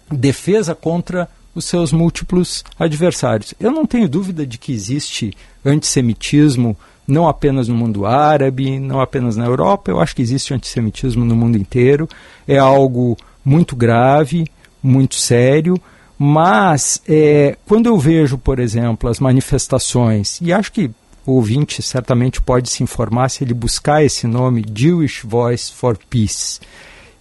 defesa 0.10 0.74
contra 0.74 1.28
os 1.54 1.66
seus 1.66 1.92
múltiplos 1.92 2.64
adversários. 2.80 3.54
Eu 3.60 3.72
não 3.72 3.86
tenho 3.86 4.08
dúvida 4.08 4.46
de 4.46 4.58
que 4.58 4.72
existe 4.72 5.36
antissemitismo 5.66 6.78
não 7.06 7.28
apenas 7.28 7.68
no 7.68 7.76
mundo 7.76 8.06
árabe, 8.06 8.80
não 8.80 9.02
apenas 9.02 9.36
na 9.36 9.46
Europa, 9.46 9.92
eu 9.92 10.00
acho 10.00 10.16
que 10.16 10.22
existe 10.22 10.54
antissemitismo 10.54 11.26
no 11.26 11.36
mundo 11.36 11.58
inteiro. 11.58 12.08
É 12.48 12.58
algo 12.58 13.18
muito 13.44 13.76
grave, 13.76 14.46
muito 14.82 15.16
sério, 15.16 15.80
mas 16.26 17.02
é, 17.06 17.58
quando 17.66 17.88
eu 17.88 17.98
vejo, 17.98 18.38
por 18.38 18.58
exemplo, 18.58 19.10
as 19.10 19.20
manifestações, 19.20 20.40
e 20.42 20.54
acho 20.54 20.72
que 20.72 20.90
o 21.26 21.34
ouvinte 21.34 21.82
certamente 21.82 22.42
pode 22.42 22.70
se 22.70 22.82
informar 22.82 23.30
se 23.30 23.44
ele 23.44 23.54
buscar 23.54 24.06
esse 24.06 24.26
nome, 24.26 24.64
Jewish 24.74 25.28
Voice 25.28 25.74
for 25.74 26.00
Peace. 26.10 26.62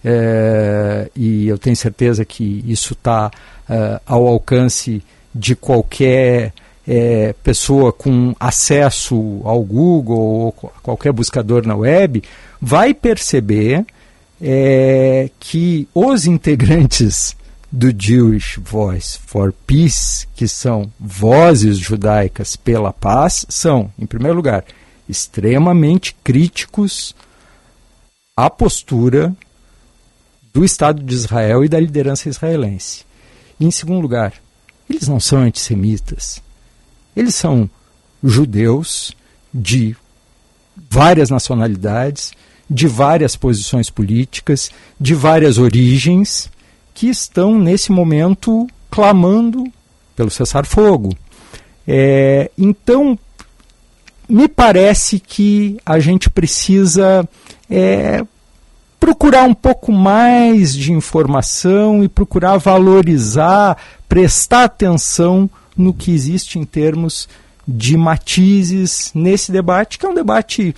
É, 0.05 1.11
e 1.17 1.49
eu 1.49 1.57
tenho 1.57 1.75
certeza 1.75 2.23
que 2.23 2.63
isso 2.65 2.93
está 2.93 3.29
é, 3.69 3.99
ao 4.05 4.25
alcance 4.25 5.03
de 5.35 5.53
qualquer 5.53 6.53
é, 6.87 7.35
pessoa 7.43 7.91
com 7.91 8.33
acesso 8.39 9.41
ao 9.43 9.61
Google 9.63 10.17
ou 10.17 10.51
qualquer 10.81 11.11
buscador 11.11 11.67
na 11.67 11.75
web 11.75 12.23
vai 12.61 12.93
perceber 12.93 13.85
é, 14.41 15.29
que 15.41 15.89
os 15.93 16.25
integrantes 16.25 17.35
do 17.75 17.91
Jewish 17.91 18.59
Voice 18.59 19.17
for 19.25 19.51
Peace, 19.65 20.27
que 20.35 20.47
são 20.47 20.91
vozes 20.99 21.79
judaicas 21.79 22.55
pela 22.55 22.93
paz, 22.93 23.47
são, 23.49 23.91
em 23.97 24.05
primeiro 24.05 24.35
lugar, 24.35 24.63
extremamente 25.09 26.15
críticos 26.23 27.15
à 28.37 28.47
postura 28.47 29.35
do 30.53 30.63
Estado 30.63 31.01
de 31.01 31.15
Israel 31.15 31.65
e 31.65 31.67
da 31.67 31.79
liderança 31.79 32.29
israelense. 32.29 33.05
E, 33.59 33.65
em 33.65 33.71
segundo 33.71 34.01
lugar, 34.01 34.33
eles 34.87 35.07
não 35.07 35.19
são 35.19 35.39
antissemitas. 35.39 36.43
Eles 37.15 37.33
são 37.33 37.67
judeus 38.23 39.15
de 39.51 39.97
várias 40.91 41.31
nacionalidades, 41.31 42.33
de 42.69 42.87
várias 42.87 43.35
posições 43.35 43.89
políticas, 43.89 44.69
de 44.99 45.15
várias 45.15 45.57
origens 45.57 46.51
que 46.93 47.07
estão 47.07 47.57
nesse 47.57 47.91
momento 47.91 48.67
clamando 48.89 49.63
pelo 50.15 50.29
cessar-fogo. 50.29 51.15
É, 51.87 52.51
então, 52.57 53.17
me 54.29 54.47
parece 54.47 55.19
que 55.19 55.77
a 55.85 55.99
gente 55.99 56.29
precisa 56.29 57.27
é, 57.69 58.23
procurar 58.99 59.43
um 59.43 59.53
pouco 59.53 59.91
mais 59.91 60.73
de 60.75 60.93
informação 60.93 62.03
e 62.03 62.07
procurar 62.07 62.57
valorizar, 62.57 63.77
prestar 64.07 64.65
atenção 64.65 65.49
no 65.75 65.93
que 65.93 66.11
existe 66.11 66.57
em 66.57 66.63
termos 66.63 67.27
de 67.67 67.97
matizes 67.97 69.11
nesse 69.13 69.51
debate, 69.51 69.97
que 69.97 70.05
é 70.05 70.09
um 70.09 70.13
debate 70.13 70.75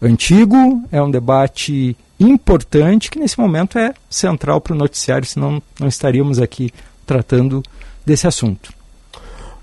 antigo, 0.00 0.82
é 0.92 1.02
um 1.02 1.10
debate 1.10 1.96
importante 2.18 3.10
que 3.10 3.18
nesse 3.18 3.38
momento 3.38 3.78
é 3.78 3.94
central 4.08 4.60
para 4.60 4.74
o 4.74 4.78
noticiário, 4.78 5.26
senão 5.26 5.62
não 5.78 5.88
estaríamos 5.88 6.38
aqui 6.38 6.72
tratando 7.06 7.62
desse 8.04 8.26
assunto. 8.26 8.72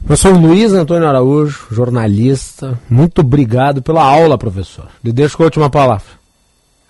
Professor 0.05 0.35
Luiz 0.35 0.73
Antônio 0.73 1.07
Araújo, 1.07 1.67
jornalista, 1.69 2.79
muito 2.89 3.21
obrigado 3.21 3.81
pela 3.81 4.03
aula, 4.03 4.37
professor. 4.37 4.87
Lhe 5.03 5.11
deixo 5.11 5.37
com 5.37 5.43
a 5.43 5.45
última 5.45 5.69
palavra. 5.69 6.19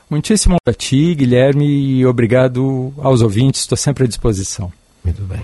Muitíssimo 0.10 0.58
a 0.68 0.74
ti, 0.74 1.14
Guilherme, 1.16 1.66
e 1.66 2.06
obrigado 2.06 2.94
aos 2.98 3.22
ouvintes, 3.22 3.62
estou 3.62 3.78
sempre 3.78 4.06
à 4.06 4.08
disposição. 4.08 4.72
Muito 5.04 5.22
bem. 5.24 5.42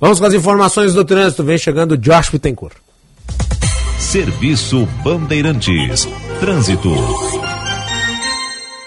Vamos 0.00 0.20
com 0.20 0.26
as 0.26 0.34
informações 0.34 0.94
do 0.94 1.04
trânsito, 1.04 1.44
vem 1.44 1.58
chegando 1.58 1.96
Josh 1.96 2.30
Bittencourt. 2.30 2.76
Serviço 3.98 4.86
Bandeirantes. 5.02 6.08
Trânsito. 6.40 6.90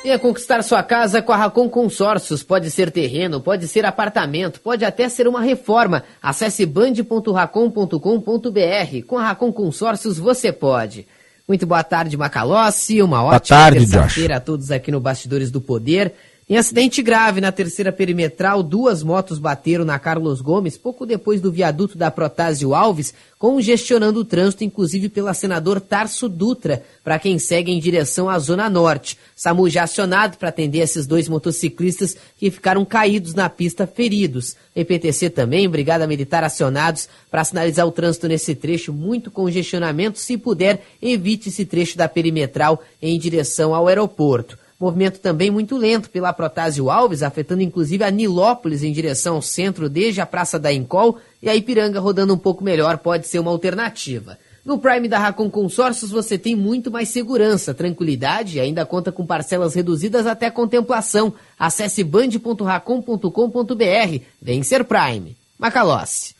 Venha 0.02 0.18
conquistar 0.18 0.64
sua 0.64 0.82
casa 0.82 1.22
com 1.22 1.34
a 1.34 1.36
Racon 1.36 1.68
Consórcios. 1.68 2.42
Pode 2.42 2.72
ser 2.72 2.90
terreno, 2.90 3.42
pode 3.42 3.68
ser 3.68 3.86
apartamento, 3.86 4.62
pode 4.62 4.86
até 4.86 5.10
ser 5.10 5.28
uma 5.28 5.42
reforma. 5.42 6.06
Acesse 6.22 6.66
band.racon.com.br. 6.66 9.06
Com 9.06 9.18
a 9.18 9.28
Racon 9.28 9.52
Consórcios 9.52 10.18
você 10.18 10.54
pode. 10.54 11.06
Muito 11.46 11.68
boa 11.68 11.84
tarde, 11.84 12.16
Macalossi. 12.16 13.02
Uma 13.02 13.24
ótima 13.24 13.72
terça-feira 13.72 14.38
a 14.38 14.40
todos 14.40 14.72
aqui 14.72 14.90
no 14.90 15.02
Bastidores 15.02 15.52
do 15.52 15.60
Poder. 15.60 16.14
Em 16.52 16.58
acidente 16.58 17.04
grave 17.04 17.40
na 17.40 17.52
terceira 17.52 17.92
perimetral, 17.92 18.64
duas 18.64 19.04
motos 19.04 19.38
bateram 19.38 19.86
na 19.86 20.00
Carlos 20.00 20.42
Gomes 20.42 20.80
pouco 20.80 21.06
depois 21.06 21.40
do 21.40 21.52
viaduto 21.52 21.96
da 21.96 22.10
Protásio 22.10 22.74
Alves, 22.74 23.14
congestionando 23.38 24.22
o 24.22 24.26
trânsito, 24.26 24.64
inclusive 24.64 25.10
pela 25.10 25.36
senador 25.36 25.80
Tarso 25.80 26.28
Dutra, 26.28 26.82
para 27.04 27.20
quem 27.20 27.38
segue 27.38 27.72
em 27.72 27.80
direção 27.80 28.28
à 28.28 28.40
Zona 28.40 28.68
Norte. 28.68 29.16
SAMU 29.36 29.70
já 29.70 29.84
acionado 29.84 30.38
para 30.38 30.50
atender 30.50 30.80
esses 30.80 31.06
dois 31.06 31.30
motociclistas 31.30 32.18
que 32.36 32.50
ficaram 32.50 32.84
caídos 32.84 33.36
na 33.36 33.48
pista 33.48 33.86
feridos. 33.86 34.56
EPTC 34.76 35.30
também, 35.30 35.70
Brigada 35.70 36.08
Militar 36.08 36.44
acionados 36.44 37.08
para 37.30 37.44
sinalizar 37.44 37.86
o 37.86 37.92
trânsito 37.92 38.28
nesse 38.28 38.56
trecho, 38.56 38.92
muito 38.92 39.30
congestionamento. 39.30 40.18
Se 40.18 40.36
puder, 40.36 40.82
evite 41.00 41.50
esse 41.50 41.64
trecho 41.64 41.96
da 41.96 42.10
perimetral 42.10 42.82
em 43.00 43.20
direção 43.20 43.76
ao 43.76 43.88
aeroporto. 43.88 44.58
Movimento 44.80 45.20
também 45.20 45.52
muito 45.52 45.76
lento 45.76 46.10
pela 46.10 46.32
Protásio 46.32 46.90
Alves, 46.90 47.22
afetando 47.22 47.62
inclusive 47.62 48.02
a 48.04 48.10
Nilópolis 48.10 48.82
em 48.82 48.94
direção 48.94 49.36
ao 49.36 49.42
centro, 49.42 49.90
desde 49.90 50.22
a 50.22 50.26
Praça 50.26 50.58
da 50.58 50.72
Encol, 50.72 51.18
e 51.42 51.50
a 51.50 51.56
Ipiranga 51.56 52.00
rodando 52.00 52.34
um 52.34 52.38
pouco 52.38 52.64
melhor 52.64 52.98
pode 53.00 53.28
ser 53.28 53.40
uma 53.40 53.52
alternativa. 53.52 54.38
No 54.64 54.78
Prime 54.78 55.08
da 55.08 55.20
Racon 55.20 55.50
Consórcios 55.50 56.12
você 56.12 56.38
tem 56.38 56.56
muito 56.56 56.92
mais 56.92 57.10
segurança, 57.10 57.74
tranquilidade 57.74 58.58
e 58.58 58.62
ainda 58.62 58.86
conta 58.86 59.12
com 59.12 59.26
parcelas 59.26 59.74
reduzidas 59.74 60.28
até 60.28 60.52
contemplação. 60.52 61.34
Acesse 61.58 62.04
band.racon.com.br. 62.04 64.24
Vem 64.42 64.64
ser 64.64 64.84
Prime. 64.84 65.36
Macalossi. 65.58 66.36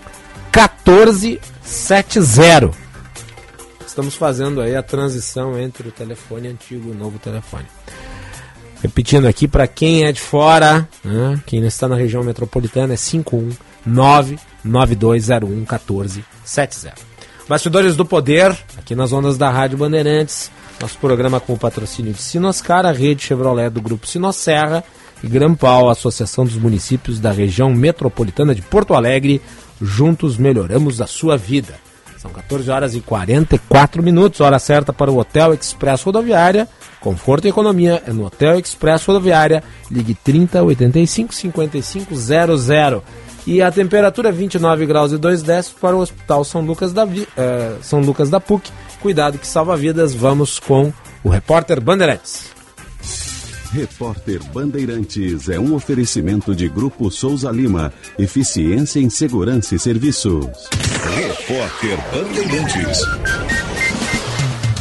1470. 0.53 2.71
Estamos 3.87 4.15
fazendo 4.17 4.61
aí 4.61 4.77
a 4.77 4.83
transição 4.83 5.59
entre 5.59 5.89
o 5.89 5.91
telefone 5.91 6.49
antigo 6.49 6.91
e 6.91 6.93
o 6.93 6.95
novo 6.95 7.19
telefone. 7.19 7.65
Repetindo 8.83 9.27
aqui, 9.27 9.49
para 9.49 9.67
quem 9.67 10.05
é 10.05 10.13
de 10.13 10.21
fora, 10.21 10.87
né, 11.03 11.41
quem 11.47 11.61
não 11.61 11.69
está 11.69 11.89
na 11.89 11.97
região 11.97 12.23
metropolitana, 12.23 12.93
é 12.93 12.99
519 12.99 14.39
9201 14.63 15.49
1470. 15.49 16.97
Bastidores 17.49 17.97
do 17.97 18.05
Poder, 18.05 18.55
aqui 18.77 18.95
nas 18.95 19.11
ondas 19.11 19.39
da 19.39 19.49
Rádio 19.49 19.79
Bandeirantes. 19.79 20.51
Nosso 20.81 20.99
programa 20.99 21.41
com 21.41 21.55
o 21.55 21.59
patrocínio 21.59 22.13
de 22.13 22.21
Sinoscar, 22.21 22.85
a 22.85 22.93
rede 22.93 23.23
Chevrolet 23.23 23.71
do 23.71 23.81
Grupo 23.81 24.07
Sinosserra 24.07 24.85
e 25.23 25.29
Grampal, 25.29 25.89
Associação 25.89 26.45
dos 26.45 26.57
Municípios 26.57 27.19
da 27.19 27.31
Região 27.31 27.73
Metropolitana 27.75 28.55
de 28.55 28.61
Porto 28.63 28.95
Alegre. 28.95 29.41
Juntos 29.81 30.37
melhoramos 30.37 31.01
a 31.01 31.07
sua 31.07 31.37
vida. 31.37 31.75
São 32.19 32.31
14 32.31 32.71
horas 32.71 32.95
e 32.95 33.01
44 33.01 34.03
minutos, 34.03 34.41
hora 34.41 34.59
certa 34.59 34.93
para 34.93 35.11
o 35.11 35.19
Hotel 35.19 35.53
Express 35.55 36.03
Rodoviária. 36.03 36.67
Conforto 37.01 37.47
e 37.47 37.51
economia 37.51 38.03
é 38.07 38.13
no 38.13 38.25
Hotel 38.25 38.59
Express 38.59 39.05
Rodoviária. 39.05 39.63
Ligue 39.91 40.15
30 40.15 40.63
85 40.63 41.35
55 41.35 42.15
00. 42.15 43.05
E 43.47 43.61
a 43.61 43.71
temperatura 43.71 44.33
29 44.33 44.87
graus 44.87 45.13
e 45.13 45.19
2 45.19 45.43
décimos 45.43 45.79
para 45.79 45.95
o 45.95 46.01
Hospital 46.01 46.45
São 46.45 46.63
Lucas 46.63 46.95
da, 46.95 47.05
uh, 47.05 47.11
São 47.83 48.01
Lucas 48.01 48.31
da 48.31 48.41
PUC 48.41 48.71
Cuidado 49.05 49.37
que 49.37 49.47
salva 49.47 49.77
vidas. 49.77 50.15
Vamos 50.15 50.59
com 50.59 50.91
o 51.23 51.29
repórter 51.29 51.79
Bandeirantes. 51.79 52.45
Repórter 53.71 54.43
Bandeirantes 54.45 55.51
é 55.51 55.61
um 55.61 55.75
oferecimento 55.75 56.55
de 56.55 56.67
Grupo 56.71 57.11
Souza 57.11 57.51
Lima. 57.51 57.93
Eficiência 58.19 58.99
em 59.01 59.11
Segurança 59.11 59.75
e 59.75 59.79
Serviços. 59.79 60.71
Repórter 61.17 61.99
Bandeirantes. 62.15 63.01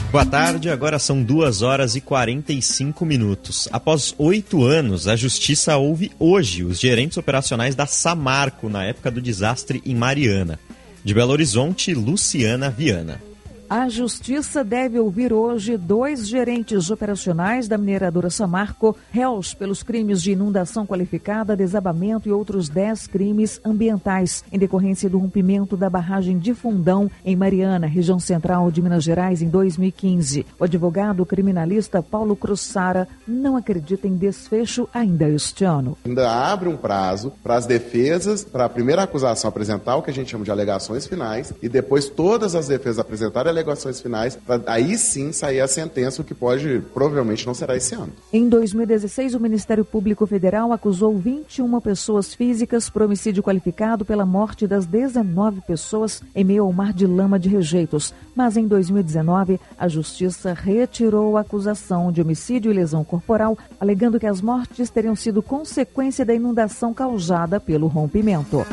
Boa 0.10 0.26
tarde, 0.26 0.70
agora 0.70 1.00
são 1.00 1.22
2 1.22 1.62
horas 1.62 1.98
e 1.98 2.00
45 2.00 3.06
minutos. 3.06 3.68
Após 3.74 4.16
oito 4.18 4.64
anos, 4.64 5.06
a 5.06 5.18
Justiça 5.18 5.76
ouve 5.76 6.14
hoje 6.18 6.64
os 6.64 6.80
gerentes 6.80 7.18
operacionais 7.18 7.76
da 7.76 7.86
Samarco 7.86 8.70
na 8.70 8.86
época 8.86 9.12
do 9.12 9.22
desastre 9.22 9.82
em 9.86 9.94
Mariana. 9.94 10.58
De 11.04 11.14
Belo 11.14 11.34
Horizonte, 11.34 11.94
Luciana 11.94 12.70
Viana. 12.70 13.33
A 13.76 13.90
Justiça 13.90 14.64
deve 14.64 15.00
ouvir 15.00 15.34
hoje 15.34 15.78
dois 15.78 16.28
gerentes 16.28 16.92
operacionais 16.92 17.68
da 17.68 17.76
mineradora 17.76 18.30
Samarco, 18.30 18.96
réus 19.10 19.56
pelos 19.56 19.82
crimes 19.82 20.22
de 20.22 20.34
inundação 20.34 20.86
qualificada, 20.86 21.56
desabamento 21.56 22.30
e 22.30 22.32
outros 22.32 22.70
dez 22.70 23.08
crimes 23.08 23.60
ambientais, 23.66 24.44
em 24.52 24.60
decorrência 24.60 25.10
do 25.10 25.18
rompimento 25.18 25.76
da 25.76 25.90
barragem 25.90 26.38
de 26.38 26.54
Fundão, 26.54 27.10
em 27.26 27.36
Mariana, 27.36 27.88
região 27.88 28.20
central 28.20 28.70
de 28.70 28.80
Minas 28.80 29.04
Gerais, 29.04 29.42
em 29.42 29.50
2015. 29.50 30.46
O 30.60 30.66
advogado 30.66 31.26
criminalista 31.26 32.04
Paulo 32.04 32.36
Cruçara 32.36 33.08
não 33.28 33.58
acredita 33.58 34.08
em 34.08 34.16
desfecho 34.16 34.88
ainda 34.94 35.28
este 35.28 35.66
ano. 35.66 35.98
Ainda 36.06 36.30
abre 36.30 36.70
um 36.70 36.78
prazo 36.78 37.34
para 37.42 37.56
as 37.56 37.66
defesas, 37.66 38.44
para 38.44 38.66
a 38.66 38.70
primeira 38.70 39.02
acusação 39.02 39.50
apresentar 39.50 39.96
o 39.96 40.04
que 40.04 40.12
a 40.12 40.14
gente 40.14 40.30
chama 40.30 40.46
de 40.46 40.52
alegações 40.52 41.08
finais 41.08 41.52
e 41.60 41.68
depois 41.68 42.08
todas 42.08 42.54
as 42.54 42.68
defesas 42.68 43.00
apresentarem 43.00 43.50
alegações 43.50 43.63
finais, 44.02 44.36
para 44.36 44.62
aí 44.68 44.98
sim 44.98 45.32
sair 45.32 45.62
a 45.62 45.68
sentença, 45.68 46.22
o 46.22 46.26
que 46.26 46.34
pode, 46.34 46.82
provavelmente 46.94 47.46
não 47.46 47.54
será 47.54 47.76
esse 47.76 47.96
ano. 47.96 48.12
Em 48.32 48.48
2016, 48.48 49.34
o 49.34 49.40
Ministério 49.40 49.86
Público 49.86 50.26
Federal 50.26 50.72
acusou 50.72 51.18
21 51.18 51.80
pessoas 51.80 52.34
físicas 52.34 52.90
por 52.90 53.02
homicídio 53.02 53.44
qualificado 53.44 54.06
pela 54.06 54.26
morte 54.26 54.68
das 54.68 54.86
19 54.86 55.62
pessoas 55.62 56.22
em 56.36 56.44
meio 56.44 56.64
ao 56.64 56.74
mar 56.74 56.94
de 56.94 57.06
lama 57.06 57.40
de 57.40 57.50
rejeitos. 57.50 58.14
Mas 58.36 58.58
em 58.58 58.68
2019, 58.68 59.60
a 59.78 59.88
Justiça 59.88 60.54
retirou 60.54 61.38
a 61.38 61.42
acusação 61.42 62.12
de 62.12 62.22
homicídio 62.22 62.72
e 62.72 62.76
lesão 62.76 63.04
corporal, 63.04 63.58
alegando 63.80 64.20
que 64.20 64.28
as 64.28 64.42
mortes 64.42 64.90
teriam 64.90 65.16
sido 65.16 65.42
consequência 65.42 66.26
da 66.26 66.34
inundação 66.34 66.94
causada 66.94 67.60
pelo 67.60 67.88
rompimento. 67.88 68.66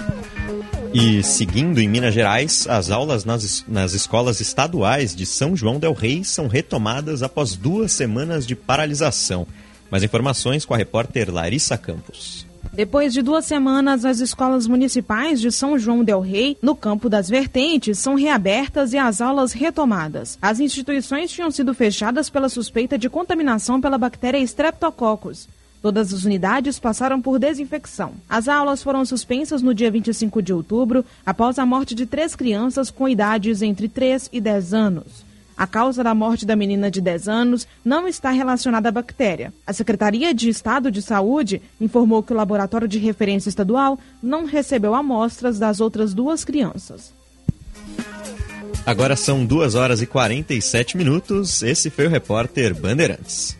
E 0.92 1.22
seguindo 1.22 1.78
em 1.78 1.88
Minas 1.88 2.12
Gerais, 2.12 2.66
as 2.68 2.90
aulas 2.90 3.24
nas, 3.24 3.64
nas 3.68 3.94
escolas 3.94 4.40
estaduais 4.40 5.14
de 5.14 5.24
São 5.24 5.54
João 5.54 5.78
Del 5.78 5.92
Rei 5.92 6.24
são 6.24 6.48
retomadas 6.48 7.22
após 7.22 7.54
duas 7.54 7.92
semanas 7.92 8.44
de 8.44 8.56
paralisação. 8.56 9.46
Mais 9.88 10.02
informações 10.02 10.64
com 10.64 10.74
a 10.74 10.76
repórter 10.76 11.32
Larissa 11.32 11.78
Campos. 11.78 12.44
Depois 12.72 13.12
de 13.12 13.22
duas 13.22 13.44
semanas, 13.44 14.04
as 14.04 14.18
escolas 14.18 14.66
municipais 14.66 15.40
de 15.40 15.52
São 15.52 15.78
João 15.78 16.02
Del 16.02 16.20
Rei, 16.20 16.56
no 16.60 16.74
campo 16.74 17.08
das 17.08 17.28
Vertentes, 17.28 17.98
são 17.98 18.16
reabertas 18.16 18.92
e 18.92 18.98
as 18.98 19.20
aulas 19.20 19.52
retomadas. 19.52 20.38
As 20.42 20.58
instituições 20.58 21.30
tinham 21.30 21.50
sido 21.52 21.72
fechadas 21.72 22.28
pela 22.28 22.48
suspeita 22.48 22.98
de 22.98 23.08
contaminação 23.08 23.80
pela 23.80 23.98
bactéria 23.98 24.38
Streptococcus. 24.38 25.48
Todas 25.82 26.12
as 26.12 26.24
unidades 26.24 26.78
passaram 26.78 27.22
por 27.22 27.38
desinfecção. 27.38 28.12
As 28.28 28.48
aulas 28.48 28.82
foram 28.82 29.04
suspensas 29.04 29.62
no 29.62 29.74
dia 29.74 29.90
25 29.90 30.42
de 30.42 30.52
outubro, 30.52 31.04
após 31.24 31.58
a 31.58 31.64
morte 31.64 31.94
de 31.94 32.04
três 32.04 32.36
crianças 32.36 32.90
com 32.90 33.08
idades 33.08 33.62
entre 33.62 33.88
3 33.88 34.28
e 34.32 34.40
10 34.40 34.74
anos. 34.74 35.30
A 35.56 35.66
causa 35.66 36.02
da 36.02 36.14
morte 36.14 36.46
da 36.46 36.56
menina 36.56 36.90
de 36.90 37.02
10 37.02 37.28
anos 37.28 37.68
não 37.84 38.08
está 38.08 38.30
relacionada 38.30 38.88
à 38.88 38.92
bactéria. 38.92 39.52
A 39.66 39.74
Secretaria 39.74 40.32
de 40.32 40.48
Estado 40.48 40.90
de 40.90 41.02
Saúde 41.02 41.60
informou 41.78 42.22
que 42.22 42.32
o 42.32 42.36
laboratório 42.36 42.88
de 42.88 42.98
referência 42.98 43.50
estadual 43.50 43.98
não 44.22 44.46
recebeu 44.46 44.94
amostras 44.94 45.58
das 45.58 45.78
outras 45.78 46.14
duas 46.14 46.44
crianças. 46.46 47.12
Agora 48.86 49.14
são 49.16 49.44
2 49.44 49.74
horas 49.74 50.00
e 50.00 50.06
47 50.06 50.96
minutos. 50.96 51.62
Esse 51.62 51.90
foi 51.90 52.06
o 52.06 52.10
repórter 52.10 52.74
Bandeirantes. 52.74 53.59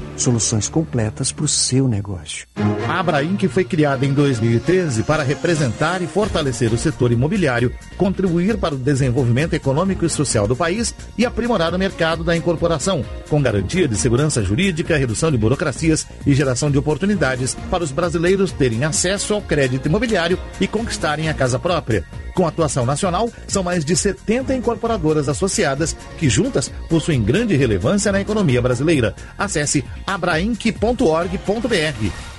Soluções 0.21 0.69
completas 0.69 1.31
para 1.31 1.45
o 1.45 1.47
seu 1.47 1.87
negócio. 1.87 2.45
A 2.87 2.99
Abraim, 2.99 3.35
que 3.35 3.47
foi 3.47 3.63
criada 3.63 4.05
em 4.05 4.13
2013 4.13 5.01
para 5.01 5.23
representar 5.23 5.99
e 5.99 6.05
fortalecer 6.05 6.71
o 6.71 6.77
setor 6.77 7.11
imobiliário, 7.11 7.73
contribuir 7.97 8.55
para 8.57 8.75
o 8.75 8.77
desenvolvimento 8.77 9.55
econômico 9.55 10.05
e 10.05 10.09
social 10.11 10.47
do 10.47 10.55
país 10.55 10.93
e 11.17 11.25
aprimorar 11.25 11.73
o 11.73 11.79
mercado 11.79 12.23
da 12.23 12.37
incorporação, 12.37 13.03
com 13.29 13.41
garantia 13.41 13.87
de 13.87 13.97
segurança 13.97 14.43
jurídica, 14.43 14.95
redução 14.95 15.31
de 15.31 15.39
burocracias 15.39 16.05
e 16.23 16.35
geração 16.35 16.69
de 16.69 16.77
oportunidades 16.77 17.57
para 17.71 17.83
os 17.83 17.91
brasileiros 17.91 18.51
terem 18.51 18.83
acesso 18.83 19.33
ao 19.33 19.41
crédito 19.41 19.87
imobiliário 19.87 20.37
e 20.59 20.67
conquistarem 20.67 21.29
a 21.29 21.33
casa 21.33 21.57
própria. 21.57 22.05
Com 22.33 22.47
atuação 22.47 22.85
nacional, 22.85 23.29
são 23.47 23.61
mais 23.61 23.83
de 23.83 23.95
70 23.95 24.55
incorporadoras 24.55 25.27
associadas 25.27 25.95
que 26.17 26.29
juntas 26.29 26.71
possuem 26.89 27.21
grande 27.21 27.55
relevância 27.55 28.11
na 28.11 28.21
economia 28.21 28.61
brasileira. 28.61 29.13
Acesse 29.37 29.83
abrainc.org.br. 30.13 32.30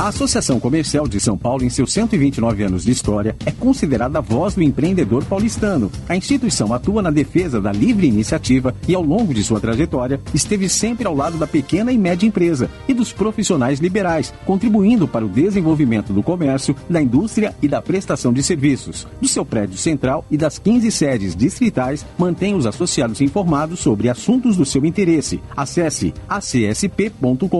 A 0.00 0.08
Associação 0.08 0.58
Comercial 0.58 1.06
de 1.06 1.20
São 1.20 1.36
Paulo, 1.36 1.62
em 1.62 1.68
seus 1.68 1.92
129 1.92 2.62
anos 2.62 2.84
de 2.86 2.90
história, 2.90 3.36
é 3.44 3.50
considerada 3.50 4.16
a 4.16 4.22
voz 4.22 4.54
do 4.54 4.62
empreendedor 4.62 5.22
paulistano. 5.26 5.92
A 6.08 6.16
instituição 6.16 6.72
atua 6.72 7.02
na 7.02 7.10
defesa 7.10 7.60
da 7.60 7.70
livre 7.70 8.06
iniciativa 8.06 8.74
e, 8.88 8.94
ao 8.94 9.02
longo 9.02 9.34
de 9.34 9.44
sua 9.44 9.60
trajetória, 9.60 10.18
esteve 10.32 10.70
sempre 10.70 11.06
ao 11.06 11.14
lado 11.14 11.36
da 11.36 11.46
pequena 11.46 11.92
e 11.92 11.98
média 11.98 12.26
empresa 12.26 12.70
e 12.88 12.94
dos 12.94 13.12
profissionais 13.12 13.78
liberais, 13.78 14.32
contribuindo 14.46 15.06
para 15.06 15.26
o 15.26 15.28
desenvolvimento 15.28 16.14
do 16.14 16.22
comércio, 16.22 16.74
da 16.88 17.02
indústria 17.02 17.54
e 17.60 17.68
da 17.68 17.82
prestação 17.82 18.32
de 18.32 18.42
serviços. 18.42 19.06
Do 19.20 19.28
seu 19.28 19.44
prédio 19.44 19.76
central 19.76 20.24
e 20.30 20.38
das 20.38 20.58
15 20.58 20.90
sedes 20.90 21.36
distritais, 21.36 22.06
mantém 22.16 22.54
os 22.54 22.64
associados 22.64 23.20
informados 23.20 23.80
sobre 23.80 24.08
assuntos 24.08 24.56
do 24.56 24.64
seu 24.64 24.82
interesse. 24.86 25.42
Acesse 25.54 26.14
acsp.com.br. 26.26 27.50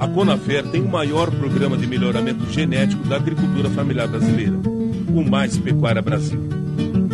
A 0.00 0.08
Conafer 0.08 0.66
tem 0.68 0.80
o 0.80 0.88
maior 0.88 1.30
programa 1.30 1.76
de 1.76 1.86
melhoramento 1.86 2.50
genético 2.50 3.06
da 3.06 3.16
agricultura 3.16 3.68
familiar 3.68 4.08
brasileira, 4.08 4.56
o 5.14 5.22
Mais 5.22 5.58
Pecuária 5.58 6.00
Brasil. 6.00 6.40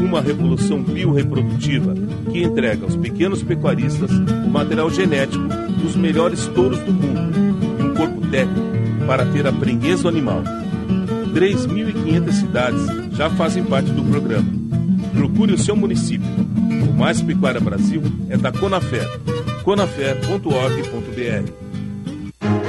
Uma 0.00 0.20
revolução 0.20 0.80
biorreprodutiva 0.80 1.94
que 2.30 2.44
entrega 2.44 2.84
aos 2.84 2.94
pequenos 2.94 3.42
pecuaristas 3.42 4.12
o 4.12 4.48
material 4.48 4.88
genético 4.88 5.48
dos 5.82 5.96
melhores 5.96 6.46
touros 6.46 6.78
do 6.78 6.92
mundo 6.92 7.36
e 7.80 7.82
um 7.82 7.92
corpo 7.92 8.20
técnico 8.28 8.60
para 9.04 9.26
ter 9.26 9.48
a 9.48 9.52
prenhez 9.52 10.02
do 10.02 10.08
animal. 10.08 10.44
3.500 11.34 12.32
cidades 12.32 12.86
já 13.16 13.28
fazem 13.30 13.64
parte 13.64 13.90
do 13.90 14.04
programa. 14.04 14.48
Procure 15.12 15.54
o 15.54 15.58
seu 15.58 15.74
município. 15.74 16.28
O 16.88 16.92
Mais 16.96 17.20
Pecuária 17.20 17.60
Brasil 17.60 18.00
é 18.30 18.36
da 18.36 18.52
Conafer. 18.52 19.04
conafer.org.br 19.64 21.65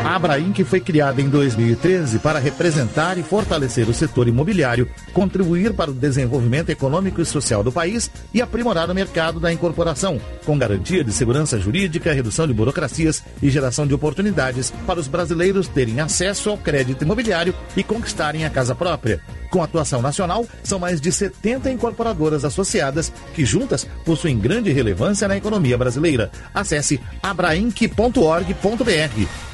a 0.03 0.15
Abraim, 0.15 0.53
foi 0.63 0.79
criada 0.79 1.21
em 1.21 1.29
2013 1.29 2.19
para 2.19 2.39
representar 2.39 3.17
e 3.17 3.23
fortalecer 3.23 3.87
o 3.89 3.93
setor 3.93 4.27
imobiliário, 4.27 4.89
contribuir 5.13 5.73
para 5.73 5.91
o 5.91 5.93
desenvolvimento 5.93 6.69
econômico 6.69 7.21
e 7.21 7.25
social 7.25 7.63
do 7.63 7.71
país 7.71 8.09
e 8.33 8.41
aprimorar 8.41 8.89
o 8.89 8.95
mercado 8.95 9.39
da 9.39 9.51
incorporação, 9.51 10.19
com 10.45 10.57
garantia 10.57 11.03
de 11.03 11.11
segurança 11.11 11.59
jurídica, 11.59 12.13
redução 12.13 12.47
de 12.47 12.53
burocracias 12.53 13.23
e 13.41 13.49
geração 13.49 13.85
de 13.85 13.93
oportunidades 13.93 14.71
para 14.85 14.99
os 14.99 15.07
brasileiros 15.07 15.67
terem 15.67 15.99
acesso 15.99 16.49
ao 16.49 16.57
crédito 16.57 17.03
imobiliário 17.03 17.53
e 17.75 17.83
conquistarem 17.83 18.45
a 18.45 18.49
casa 18.49 18.73
própria. 18.73 19.21
Com 19.49 19.61
atuação 19.61 20.01
nacional, 20.01 20.45
são 20.63 20.79
mais 20.79 20.99
de 20.99 21.11
70 21.11 21.71
incorporadoras 21.71 22.43
associadas 22.43 23.11
que 23.33 23.45
juntas 23.45 23.87
possuem 24.05 24.39
grande 24.39 24.71
relevância 24.71 25.27
na 25.27 25.37
economia 25.37 25.77
brasileira. 25.77 26.31
Acesse 26.53 26.99
abrainc.org.br. 27.21 29.47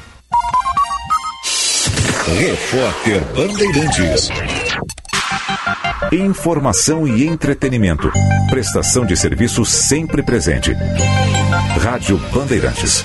Repórter 2.26 3.20
Bandeirantes. 3.36 4.30
Informação 6.10 7.06
e 7.06 7.26
entretenimento. 7.26 8.10
Prestação 8.48 9.04
de 9.04 9.14
serviço 9.14 9.62
sempre 9.64 10.22
presente. 10.22 10.72
Rádio 11.78 12.16
Bandeirantes. 12.32 13.04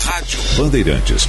Rádio 0.00 0.40
Bandeirantes. 0.56 1.28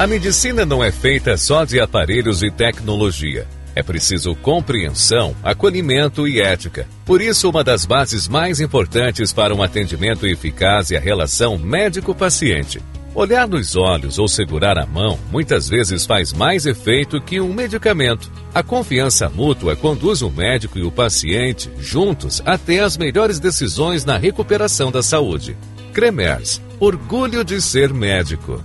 A 0.00 0.06
medicina 0.06 0.64
não 0.64 0.82
é 0.82 0.90
feita 0.90 1.36
só 1.36 1.62
de 1.62 1.78
aparelhos 1.78 2.42
e 2.42 2.50
tecnologia. 2.50 3.46
É 3.74 3.82
preciso 3.82 4.34
compreensão, 4.34 5.36
acolhimento 5.42 6.26
e 6.26 6.40
ética. 6.40 6.88
Por 7.04 7.20
isso, 7.20 7.50
uma 7.50 7.62
das 7.62 7.84
bases 7.84 8.26
mais 8.26 8.60
importantes 8.60 9.30
para 9.30 9.54
um 9.54 9.62
atendimento 9.62 10.26
eficaz 10.26 10.90
é 10.90 10.96
a 10.96 11.00
relação 11.00 11.58
médico-paciente. 11.58 12.80
Olhar 13.14 13.46
nos 13.46 13.76
olhos 13.76 14.18
ou 14.18 14.26
segurar 14.26 14.78
a 14.78 14.86
mão 14.86 15.18
muitas 15.30 15.68
vezes 15.68 16.06
faz 16.06 16.32
mais 16.32 16.64
efeito 16.64 17.20
que 17.20 17.38
um 17.38 17.52
medicamento. 17.52 18.32
A 18.54 18.62
confiança 18.62 19.28
mútua 19.28 19.76
conduz 19.76 20.22
o 20.22 20.30
médico 20.30 20.78
e 20.78 20.82
o 20.82 20.90
paciente 20.90 21.70
juntos 21.78 22.40
até 22.46 22.80
as 22.80 22.96
melhores 22.96 23.38
decisões 23.38 24.06
na 24.06 24.16
recuperação 24.16 24.90
da 24.90 25.02
saúde. 25.02 25.58
Cremers, 25.92 26.58
orgulho 26.80 27.44
de 27.44 27.60
ser 27.60 27.92
médico. 27.92 28.64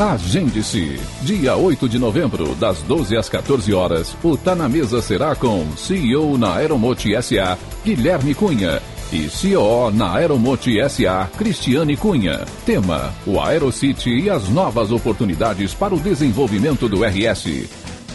Agende-se. 0.00 0.98
Dia 1.20 1.56
8 1.56 1.86
de 1.86 1.98
novembro, 1.98 2.54
das 2.54 2.80
12 2.80 3.18
às 3.18 3.28
14 3.28 3.74
horas, 3.74 4.16
o 4.24 4.34
Tá 4.34 4.54
na 4.54 4.66
Mesa 4.66 5.02
será 5.02 5.36
com 5.36 5.76
CEO 5.76 6.38
na 6.38 6.54
Aeromote 6.54 7.10
SA, 7.22 7.58
Guilherme 7.84 8.34
Cunha. 8.34 8.80
E 9.12 9.28
CEO 9.28 9.90
na 9.90 10.14
Aeromote 10.14 10.78
SA, 10.88 11.28
Cristiane 11.36 11.98
Cunha. 11.98 12.46
Tema: 12.64 13.12
o 13.26 13.38
Aerocity 13.38 14.20
e 14.20 14.30
as 14.30 14.48
novas 14.48 14.90
oportunidades 14.90 15.74
para 15.74 15.94
o 15.94 16.00
desenvolvimento 16.00 16.88
do 16.88 17.04
RS. 17.04 17.68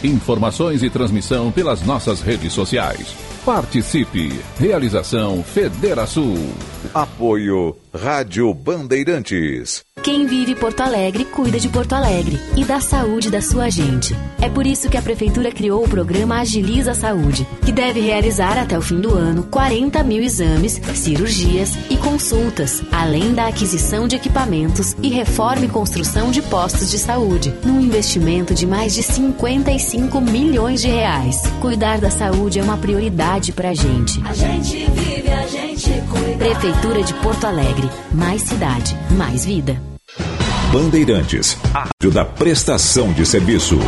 Informações 0.03 0.81
e 0.81 0.89
transmissão 0.89 1.51
pelas 1.51 1.83
nossas 1.83 2.19
redes 2.19 2.51
sociais. 2.51 3.15
Participe. 3.45 4.33
Realização 4.57 5.43
Federação. 5.43 6.33
Apoio 6.95 7.75
Rádio 7.93 8.51
Bandeirantes. 8.55 9.85
Quem 10.05 10.27
vive 10.27 10.53
Porto 10.53 10.81
Alegre 10.81 11.25
cuida 11.25 11.59
de 11.59 11.67
Porto 11.67 11.93
Alegre 11.93 12.39
e 12.55 12.63
da 12.63 12.79
saúde 12.79 13.31
da 13.31 13.41
sua 13.41 13.71
gente. 13.71 14.15
É 14.39 14.47
por 14.47 14.67
isso 14.67 14.87
que 14.87 14.97
a 14.97 15.01
Prefeitura 15.01 15.51
criou 15.51 15.83
o 15.83 15.89
programa 15.89 16.39
Agiliza 16.39 16.91
a 16.91 16.93
Saúde, 16.93 17.47
que 17.65 17.71
deve 17.71 18.01
realizar 18.01 18.55
até 18.55 18.77
o 18.77 18.83
fim 18.83 19.01
do 19.01 19.15
ano 19.15 19.41
40 19.49 20.03
mil 20.03 20.21
exames, 20.21 20.79
cirurgias 20.93 21.73
e 21.89 21.97
consultas, 21.97 22.83
além 22.91 23.33
da 23.33 23.47
aquisição 23.47 24.07
de 24.07 24.15
equipamentos 24.15 24.95
e 25.01 25.09
reforma 25.09 25.65
e 25.65 25.69
construção 25.69 26.29
de 26.29 26.43
postos 26.43 26.91
de 26.91 26.99
saúde, 26.99 27.51
num 27.65 27.81
investimento 27.81 28.53
de 28.53 28.67
mais 28.67 28.93
de 28.93 29.01
55 29.01 30.21
milhões 30.21 30.81
de 30.81 30.87
reais. 30.87 31.41
Cuidar 31.59 31.99
da 31.99 32.11
saúde 32.11 32.59
é 32.59 32.63
uma 32.63 32.77
prioridade 32.77 33.51
pra 33.51 33.73
gente. 33.73 34.21
A 34.23 34.35
gente 34.35 34.85
vive, 34.85 35.31
a 35.31 35.47
gente 35.47 35.89
cuida. 36.11 36.37
Prefeitura 36.37 37.01
de 37.01 37.13
Porto 37.15 37.45
Alegre. 37.45 37.89
Mais 38.13 38.43
cidade, 38.43 38.95
mais 39.17 39.43
vida. 39.43 39.94
Bandeirantes, 40.75 41.57
a 41.73 41.87
da 42.11 42.25
prestação 42.25 43.13
de 43.13 43.25
serviço. 43.25 43.79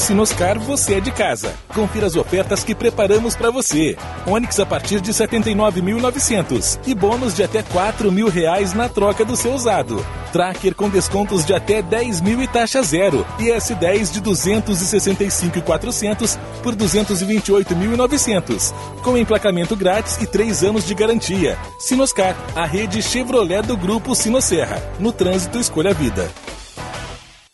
Sinoscar 0.00 0.58
você 0.58 0.94
é 0.94 1.00
de 1.00 1.12
casa. 1.12 1.54
Confira 1.74 2.06
as 2.06 2.16
ofertas 2.16 2.64
que 2.64 2.74
preparamos 2.74 3.36
para 3.36 3.50
você. 3.50 3.98
Onix 4.26 4.58
a 4.58 4.64
partir 4.66 5.00
de 5.00 5.12
79.900 5.12 6.80
e 6.86 6.94
bônus 6.94 7.34
de 7.34 7.42
até 7.42 7.62
4 7.62 8.10
mil 8.10 8.28
reais 8.28 8.72
na 8.72 8.88
troca 8.88 9.22
do 9.24 9.36
seu 9.36 9.52
usado. 9.52 10.04
Tracker 10.32 10.74
com 10.74 10.88
descontos 10.88 11.44
de 11.44 11.52
até 11.52 11.82
10 11.82 12.22
mil 12.22 12.42
e 12.42 12.48
taxa 12.48 12.82
zero. 12.82 13.26
E 13.38 13.50
S10 13.50 14.12
de 14.12 14.22
265.400 14.22 16.38
por 16.62 16.74
228.900. 16.74 18.72
Com 19.02 19.18
emplacamento 19.18 19.76
grátis 19.76 20.16
e 20.20 20.26
3 20.26 20.64
anos 20.64 20.86
de 20.86 20.94
garantia. 20.94 21.58
Sinoscar, 21.78 22.34
a 22.56 22.64
rede 22.64 23.02
Chevrolet 23.02 23.60
do 23.62 23.76
Grupo 23.76 24.14
Sinosserra. 24.14 24.82
No 24.98 25.12
trânsito, 25.12 25.58
escolha 25.58 25.90
a 25.90 25.94
vida. 25.94 26.30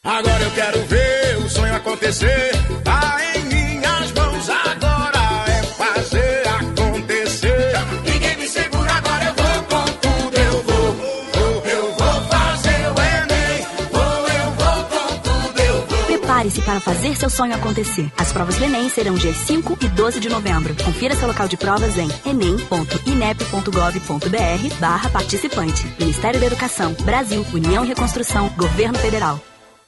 Agora 0.06 0.40
eu 0.40 0.50
quero 0.52 0.80
ver 0.84 1.36
o 1.44 1.50
sonho 1.50 1.74
acontecer. 1.74 2.52
Tá 2.84 3.18
em 3.34 3.42
minhas 3.46 4.12
mãos 4.12 4.48
agora 4.48 5.18
é 5.48 5.64
fazer 5.64 6.46
acontecer. 6.46 7.72
Ninguém 8.04 8.36
me 8.36 8.48
segura 8.48 8.92
agora, 8.92 9.24
eu 9.24 9.34
vou 9.34 9.64
com 9.64 9.84
tudo, 9.98 10.38
eu 10.38 10.62
vou. 10.62 10.92
vou 10.92 11.66
eu 11.66 11.92
vou 11.96 12.22
fazer 12.28 12.86
o 12.86 12.94
Enem. 13.02 13.66
Vou, 13.90 14.28
eu 14.28 14.52
vou 14.52 14.84
com 14.84 15.18
tudo, 15.18 15.60
eu 15.60 15.84
vou. 15.86 16.06
Prepare-se 16.06 16.62
para 16.62 16.78
fazer 16.78 17.16
seu 17.16 17.28
sonho 17.28 17.56
acontecer. 17.56 18.08
As 18.16 18.32
provas 18.32 18.54
do 18.54 18.64
Enem 18.64 18.88
serão 18.88 19.16
dias 19.16 19.38
5 19.38 19.76
e 19.80 19.88
12 19.88 20.20
de 20.20 20.28
novembro. 20.28 20.76
Confira 20.84 21.16
seu 21.16 21.26
local 21.26 21.48
de 21.48 21.56
provas 21.56 21.98
em 21.98 22.08
enem.inep.gov.br 22.24 24.76
barra 24.78 25.10
participante. 25.10 25.84
Ministério 25.98 26.38
da 26.38 26.46
Educação, 26.46 26.92
Brasil, 27.02 27.44
União 27.52 27.84
e 27.84 27.88
Reconstrução, 27.88 28.48
Governo 28.50 29.00
Federal. 29.00 29.42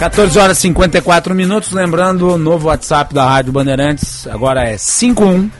Quatorze 0.00 0.38
horas 0.38 0.56
e 0.56 0.62
54 0.62 1.34
minutos. 1.34 1.72
Lembrando, 1.72 2.30
o 2.30 2.38
novo 2.38 2.68
WhatsApp 2.68 3.12
da 3.12 3.28
Rádio 3.28 3.52
Bandeirantes 3.52 4.26
agora 4.26 4.66
é 4.66 4.78
51 4.78 5.50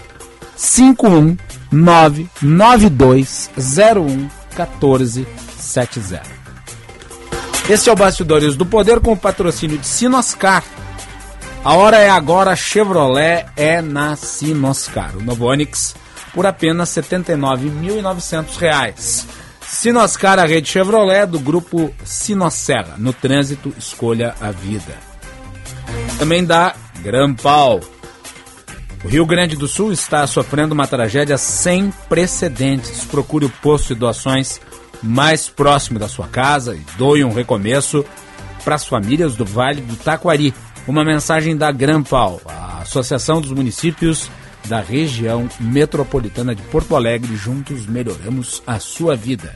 51 0.55 1.35
99201 1.69 4.29
1470. 4.55 6.21
Este 7.69 7.89
é 7.89 7.91
o 7.91 7.97
Bastidores 7.97 8.55
do 8.55 8.65
Poder 8.65 9.01
com 9.01 9.11
o 9.11 9.17
patrocínio 9.17 9.77
de 9.77 9.85
Sinoscar. 9.85 10.63
A 11.67 11.73
hora 11.73 11.97
é 11.97 12.09
agora, 12.09 12.55
Chevrolet 12.55 13.45
é 13.57 13.81
na 13.81 14.15
Sinoscar. 14.15 15.17
O 15.17 15.21
novo 15.21 15.43
Onix 15.43 15.93
por 16.33 16.45
apenas 16.45 16.95
R$ 16.95 17.01
79.900. 17.01 19.25
Sinoscar, 19.67 20.39
a 20.39 20.45
rede 20.45 20.69
Chevrolet 20.69 21.25
do 21.25 21.41
grupo 21.41 21.93
Sinosserra. 22.05 22.95
No 22.97 23.11
trânsito, 23.11 23.73
escolha 23.77 24.33
a 24.39 24.49
vida. 24.49 24.95
Também 26.17 26.45
da 26.45 26.73
Grampal. 27.01 27.81
O 29.03 29.09
Rio 29.09 29.25
Grande 29.25 29.57
do 29.57 29.67
Sul 29.67 29.91
está 29.91 30.25
sofrendo 30.25 30.73
uma 30.73 30.87
tragédia 30.87 31.37
sem 31.37 31.91
precedentes. 32.07 33.03
Procure 33.03 33.43
o 33.43 33.51
posto 33.61 33.93
de 33.93 33.99
doações 33.99 34.61
mais 35.03 35.49
próximo 35.49 35.99
da 35.99 36.07
sua 36.07 36.29
casa 36.29 36.75
e 36.75 36.85
doe 36.97 37.25
um 37.25 37.33
recomeço 37.33 38.05
para 38.63 38.75
as 38.75 38.85
famílias 38.85 39.35
do 39.35 39.43
Vale 39.43 39.81
do 39.81 39.97
Taquari. 39.97 40.53
Uma 40.87 41.03
mensagem 41.03 41.55
da 41.57 41.69
Grampal, 41.69 42.39
a 42.47 42.81
Associação 42.81 43.41
dos 43.41 43.51
Municípios 43.51 44.29
da 44.67 44.79
região 44.79 45.49
metropolitana 45.59 46.55
de 46.55 46.61
Porto 46.63 46.95
Alegre. 46.95 47.35
Juntos 47.35 47.85
melhoramos 47.85 48.63
a 48.65 48.79
sua 48.79 49.15
vida. 49.15 49.55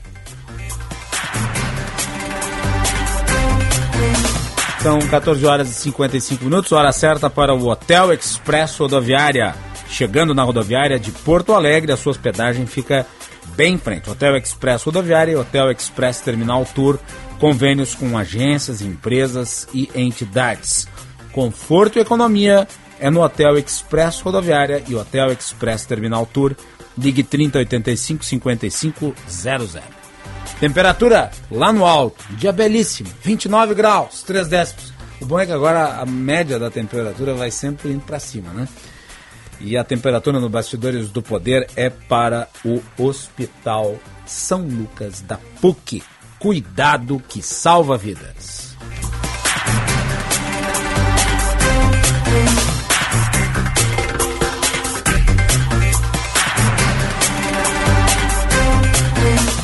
São 4.82 4.99
14 4.99 5.45
horas 5.45 5.69
e 5.69 5.73
55 5.73 6.43
minutos, 6.43 6.71
hora 6.71 6.91
certa 6.91 7.29
para 7.29 7.53
o 7.53 7.67
Hotel 7.67 8.11
Express 8.11 8.77
Rodoviária. 8.77 9.55
Chegando 9.88 10.34
na 10.34 10.43
rodoviária 10.43 10.99
de 10.99 11.11
Porto 11.11 11.53
Alegre, 11.53 11.91
a 11.91 11.97
sua 11.97 12.11
hospedagem 12.11 12.65
fica 12.65 13.05
bem 13.55 13.75
em 13.75 13.77
frente. 13.77 14.09
Hotel 14.09 14.36
Express 14.38 14.84
Rodoviária 14.84 15.32
e 15.34 15.36
Hotel 15.36 15.71
Express 15.71 16.21
Terminal 16.21 16.65
Tour, 16.73 16.97
convênios 17.39 17.93
com 17.93 18.17
agências, 18.17 18.82
empresas 18.82 19.67
e 19.73 19.89
entidades. 19.93 20.88
Conforto 21.32 21.97
e 21.97 22.01
economia 22.01 22.67
é 22.99 23.09
no 23.09 23.21
Hotel 23.21 23.57
Express 23.57 24.21
Rodoviária 24.21 24.84
e 24.88 24.95
Hotel 24.95 25.32
Express 25.32 25.86
Terminal 25.86 26.25
Tour. 26.25 26.55
Ligue 26.97 27.23
3085 27.23 28.23
5500. 28.23 29.82
Temperatura 30.59 31.32
lá 31.49 31.73
no 31.73 31.86
alto, 31.86 32.23
dia 32.32 32.51
belíssimo, 32.51 33.09
29 33.23 33.73
graus, 33.73 34.21
3 34.23 34.47
décimos. 34.47 34.93
O 35.19 35.25
bom 35.25 35.39
é 35.39 35.45
que 35.45 35.51
agora 35.51 35.99
a 35.99 36.05
média 36.05 36.59
da 36.59 36.69
temperatura 36.69 37.34
vai 37.34 37.49
sempre 37.49 37.91
indo 37.91 38.01
para 38.01 38.19
cima, 38.19 38.51
né? 38.51 38.67
E 39.59 39.77
a 39.77 39.84
temperatura 39.84 40.39
no 40.39 40.49
Bastidores 40.49 41.09
do 41.09 41.21
Poder 41.21 41.67
é 41.75 41.89
para 41.89 42.47
o 42.65 42.82
Hospital 42.97 43.97
São 44.25 44.61
Lucas 44.61 45.21
da 45.21 45.39
PUC. 45.61 46.03
Cuidado 46.39 47.21
que 47.27 47.41
salva 47.41 47.97
vidas. 47.97 48.61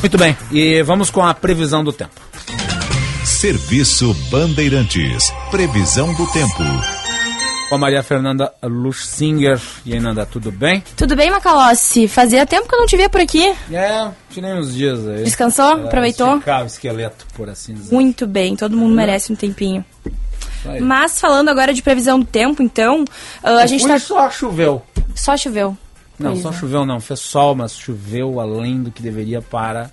Muito 0.00 0.16
bem, 0.16 0.36
e 0.52 0.82
vamos 0.82 1.10
com 1.10 1.24
a 1.24 1.34
previsão 1.34 1.82
do 1.82 1.92
tempo. 1.92 2.12
Serviço 3.24 4.14
Bandeirantes. 4.30 5.32
Previsão 5.50 6.14
do 6.14 6.26
tempo. 6.32 6.62
Com 7.68 7.74
a 7.74 7.78
Maria 7.78 8.02
Fernanda 8.02 8.52
Luxinger. 8.62 9.60
E 9.84 9.92
aí, 9.92 10.00
Nanda, 10.00 10.24
tudo 10.24 10.50
bem? 10.50 10.82
Tudo 10.96 11.14
bem, 11.14 11.30
Macalossi? 11.30 12.08
Fazia 12.08 12.46
tempo 12.46 12.66
que 12.66 12.74
eu 12.74 12.78
não 12.78 12.86
te 12.86 12.96
via 12.96 13.10
por 13.10 13.20
aqui. 13.20 13.54
É, 13.70 14.08
tirei 14.30 14.52
uns 14.54 14.72
dias 14.74 15.06
aí. 15.06 15.24
Descansou? 15.24 15.72
Era 15.72 15.84
Aproveitou? 15.84 16.34
esticar 16.34 16.62
o 16.62 16.66
esqueleto, 16.66 17.26
por 17.34 17.50
assim 17.50 17.74
dizer. 17.74 17.92
Muito 17.94 18.26
bem, 18.26 18.56
todo 18.56 18.76
mundo 18.76 18.94
merece 18.94 19.30
um 19.32 19.36
tempinho. 19.36 19.84
aí. 20.64 20.80
Mas 20.80 21.20
falando 21.20 21.50
agora 21.50 21.74
de 21.74 21.82
previsão 21.82 22.18
do 22.18 22.24
tempo, 22.26 22.62
então, 22.62 23.04
ah, 23.42 23.56
a 23.56 23.66
gente 23.66 23.84
Hoje 23.84 23.92
tá. 23.92 23.98
só 24.00 24.30
choveu. 24.30 24.82
Só 25.14 25.36
choveu. 25.36 25.76
Não, 26.18 26.32
Pois 26.32 26.42
só 26.42 26.50
é. 26.50 26.52
choveu 26.52 26.84
não. 26.84 27.00
Fez 27.00 27.20
sol, 27.20 27.54
mas 27.54 27.76
choveu 27.76 28.40
além 28.40 28.82
do 28.82 28.90
que 28.90 29.00
deveria 29.02 29.40
para 29.40 29.90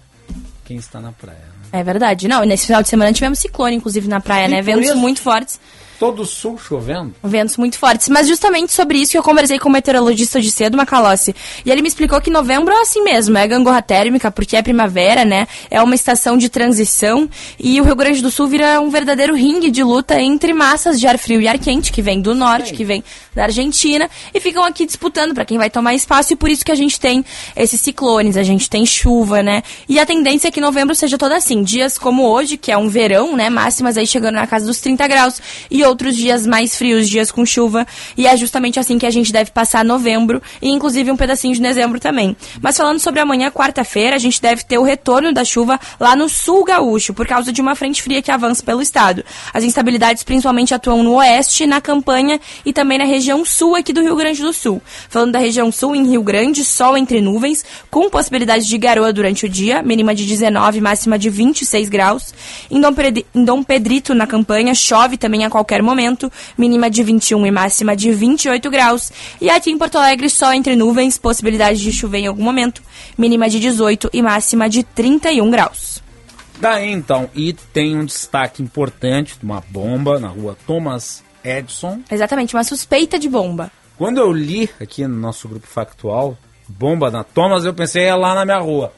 quem 0.63 0.77
está 0.77 0.99
na 0.99 1.11
praia. 1.11 1.37
né? 1.37 1.79
É 1.79 1.83
verdade. 1.83 2.27
Não, 2.27 2.43
e 2.43 2.47
nesse 2.47 2.65
final 2.67 2.81
de 2.81 2.87
semana 2.89 3.11
tivemos 3.13 3.37
ciclone, 3.39 3.75
inclusive, 3.75 4.07
na 4.07 4.19
praia, 4.19 4.45
E 4.45 4.49
né? 4.49 4.61
Ventos 4.61 4.85
isso- 4.85 4.97
muito 4.97 5.21
fortes. 5.21 5.59
Todo 5.99 6.23
o 6.23 6.25
sul 6.25 6.57
chovendo. 6.57 7.13
Ventos 7.23 7.57
muito 7.57 7.77
fortes. 7.77 8.09
Mas 8.09 8.27
justamente 8.27 8.73
sobre 8.73 8.97
isso 8.97 9.11
que 9.11 9.17
eu 9.17 9.23
conversei 9.23 9.57
com 9.57 9.69
o 9.69 9.71
meteorologista 9.71 10.41
de 10.41 10.51
cedo, 10.51 10.75
Macalossi. 10.75 11.33
E 11.65 11.71
ele 11.71 11.81
me 11.81 11.87
explicou 11.87 12.19
que 12.19 12.29
novembro 12.29 12.73
é 12.73 12.81
assim 12.81 13.01
mesmo, 13.01 13.37
é 13.37 13.47
gangorra 13.47 13.81
térmica, 13.81 14.29
porque 14.29 14.57
é 14.57 14.61
primavera, 14.61 15.23
né? 15.23 15.47
É 15.69 15.81
uma 15.81 15.95
estação 15.95 16.37
de 16.37 16.49
transição. 16.49 17.29
E 17.57 17.79
o 17.79 17.83
Rio 17.83 17.95
Grande 17.95 18.21
do 18.21 18.29
Sul 18.29 18.47
vira 18.47 18.81
um 18.81 18.89
verdadeiro 18.89 19.33
ringue 19.33 19.71
de 19.71 19.83
luta 19.83 20.19
entre 20.19 20.53
massas 20.53 20.99
de 20.99 21.07
ar 21.07 21.17
frio 21.17 21.39
e 21.39 21.47
ar 21.47 21.57
quente, 21.57 21.91
que 21.91 22.01
vem 22.01 22.19
do 22.21 22.35
norte, 22.35 22.73
que 22.73 22.83
vem 22.83 23.03
da 23.33 23.43
Argentina, 23.43 24.09
e 24.33 24.39
ficam 24.39 24.63
aqui 24.63 24.85
disputando 24.85 25.33
para 25.33 25.45
quem 25.45 25.57
vai 25.57 25.69
tomar 25.69 25.93
espaço. 25.93 26.33
E 26.33 26.35
por 26.35 26.49
isso 26.49 26.65
que 26.65 26.71
a 26.71 26.75
gente 26.75 26.99
tem 26.99 27.23
esses 27.55 27.79
ciclones, 27.79 28.37
a 28.37 28.43
gente 28.43 28.69
tem 28.69 28.85
chuva, 28.85 29.41
né? 29.41 29.63
E 29.87 29.99
a 29.99 30.05
tendência 30.05 30.47
é 30.47 30.51
que 30.51 30.61
novembro 30.61 30.95
seja 30.95 31.17
toda 31.17 31.35
assim. 31.35 31.63
Dias 31.63 31.97
como 31.97 32.23
hoje, 32.23 32.57
que 32.57 32.71
é 32.71 32.77
um 32.77 32.89
verão, 32.89 33.35
né? 33.35 33.49
Máximas 33.49 33.97
aí 33.97 34.07
chegando 34.07 34.35
na 34.35 34.47
casa 34.47 34.65
dos 34.65 34.79
30 34.79 35.07
graus. 35.07 35.41
E 35.69 35.84
outros 35.85 36.15
dias 36.15 36.45
mais 36.45 36.75
frios, 36.75 37.07
dias 37.09 37.31
com 37.31 37.45
chuva. 37.45 37.85
E 38.17 38.27
é 38.27 38.35
justamente 38.35 38.79
assim 38.79 38.97
que 38.97 39.05
a 39.05 39.09
gente 39.09 39.31
deve 39.31 39.51
passar 39.51 39.85
novembro 39.85 40.41
e 40.61 40.69
inclusive 40.69 41.11
um 41.11 41.17
pedacinho 41.17 41.53
de 41.53 41.61
dezembro 41.61 41.99
também. 41.99 42.35
Mas 42.61 42.77
falando 42.77 42.99
sobre 42.99 43.19
amanhã, 43.19 43.51
quarta-feira, 43.51 44.15
a 44.15 44.19
gente 44.19 44.41
deve 44.41 44.63
ter 44.63 44.77
o 44.77 44.83
retorno 44.83 45.33
da 45.33 45.43
chuva 45.43 45.79
lá 45.99 46.15
no 46.15 46.27
sul 46.27 46.63
gaúcho, 46.63 47.13
por 47.13 47.27
causa 47.27 47.51
de 47.51 47.61
uma 47.61 47.75
frente 47.75 48.01
fria 48.01 48.21
que 48.21 48.31
avança 48.31 48.63
pelo 48.63 48.81
estado. 48.81 49.23
As 49.53 49.63
instabilidades 49.63 50.23
principalmente 50.23 50.73
atuam 50.73 51.03
no 51.03 51.15
oeste, 51.15 51.65
na 51.65 51.79
campanha 51.81 52.39
e 52.65 52.73
também 52.73 52.97
na 52.97 53.05
região 53.05 53.45
sul 53.45 53.75
aqui 53.75 53.93
do 53.93 54.01
Rio 54.01 54.15
Grande 54.15 54.41
do 54.41 54.53
Sul. 54.53 54.81
Falando 55.09 55.33
da 55.33 55.39
região 55.39 55.71
sul, 55.71 55.95
em 55.95 56.07
Rio 56.07 56.23
Grande, 56.23 56.63
sol 56.63 56.97
entre 56.97 57.21
nuvens, 57.21 57.63
com 57.89 58.09
possibilidade 58.09 58.65
de 58.65 58.77
garoa 58.77 59.13
durante 59.13 59.45
o 59.45 59.49
dia, 59.49 59.81
mínima 59.81 60.13
de 60.15 60.25
19, 60.25 60.81
máxima 60.81 61.17
de 61.17 61.29
26 61.29 61.89
graus. 61.89 62.33
Em 62.69 62.81
Dom, 62.81 63.63
Pedrito, 63.63 64.13
na 64.13 64.27
campanha, 64.27 64.73
chove 64.73 65.17
também 65.17 65.45
a 65.45 65.49
qualquer 65.49 65.74
momento, 65.83 66.31
mínima 66.57 66.89
de 66.89 67.03
21 67.03 67.45
e 67.45 67.51
máxima 67.51 67.95
de 67.95 68.11
28 68.11 68.69
graus. 68.69 69.11
E 69.41 69.49
aqui 69.49 69.71
em 69.71 69.77
Porto 69.77 69.97
Alegre, 69.97 70.29
sol 70.29 70.53
entre 70.53 70.75
nuvens, 70.75 71.17
possibilidade 71.17 71.79
de 71.79 71.91
chover 71.91 72.19
em 72.19 72.27
algum 72.27 72.43
momento, 72.43 72.81
mínima 73.17 73.49
de 73.49 73.59
18 73.59 74.09
e 74.13 74.21
máxima 74.21 74.69
de 74.69 74.83
31 74.83 75.49
graus. 75.49 76.03
Daí 76.59 76.91
então, 76.91 77.29
e 77.35 77.53
tem 77.53 77.97
um 77.97 78.05
destaque 78.05 78.63
importante, 78.63 79.37
uma 79.43 79.61
bomba 79.69 80.19
na 80.19 80.29
rua 80.29 80.57
Thomas 80.65 81.23
Edison. 81.43 82.01
Exatamente, 82.09 82.55
uma 82.55 82.63
suspeita 82.63 83.19
de 83.19 83.29
bomba. 83.29 83.71
Quando 83.97 84.19
eu 84.19 84.31
li 84.31 84.69
aqui 84.79 85.05
no 85.07 85.15
nosso 85.15 85.47
grupo 85.47 85.67
factual, 85.67 86.37
bomba 86.67 87.11
na 87.11 87.23
Thomas, 87.23 87.65
eu 87.65 87.73
pensei 87.73 88.05
é 88.05 88.15
lá 88.15 88.33
na 88.33 88.45
minha 88.45 88.59
rua. 88.59 88.91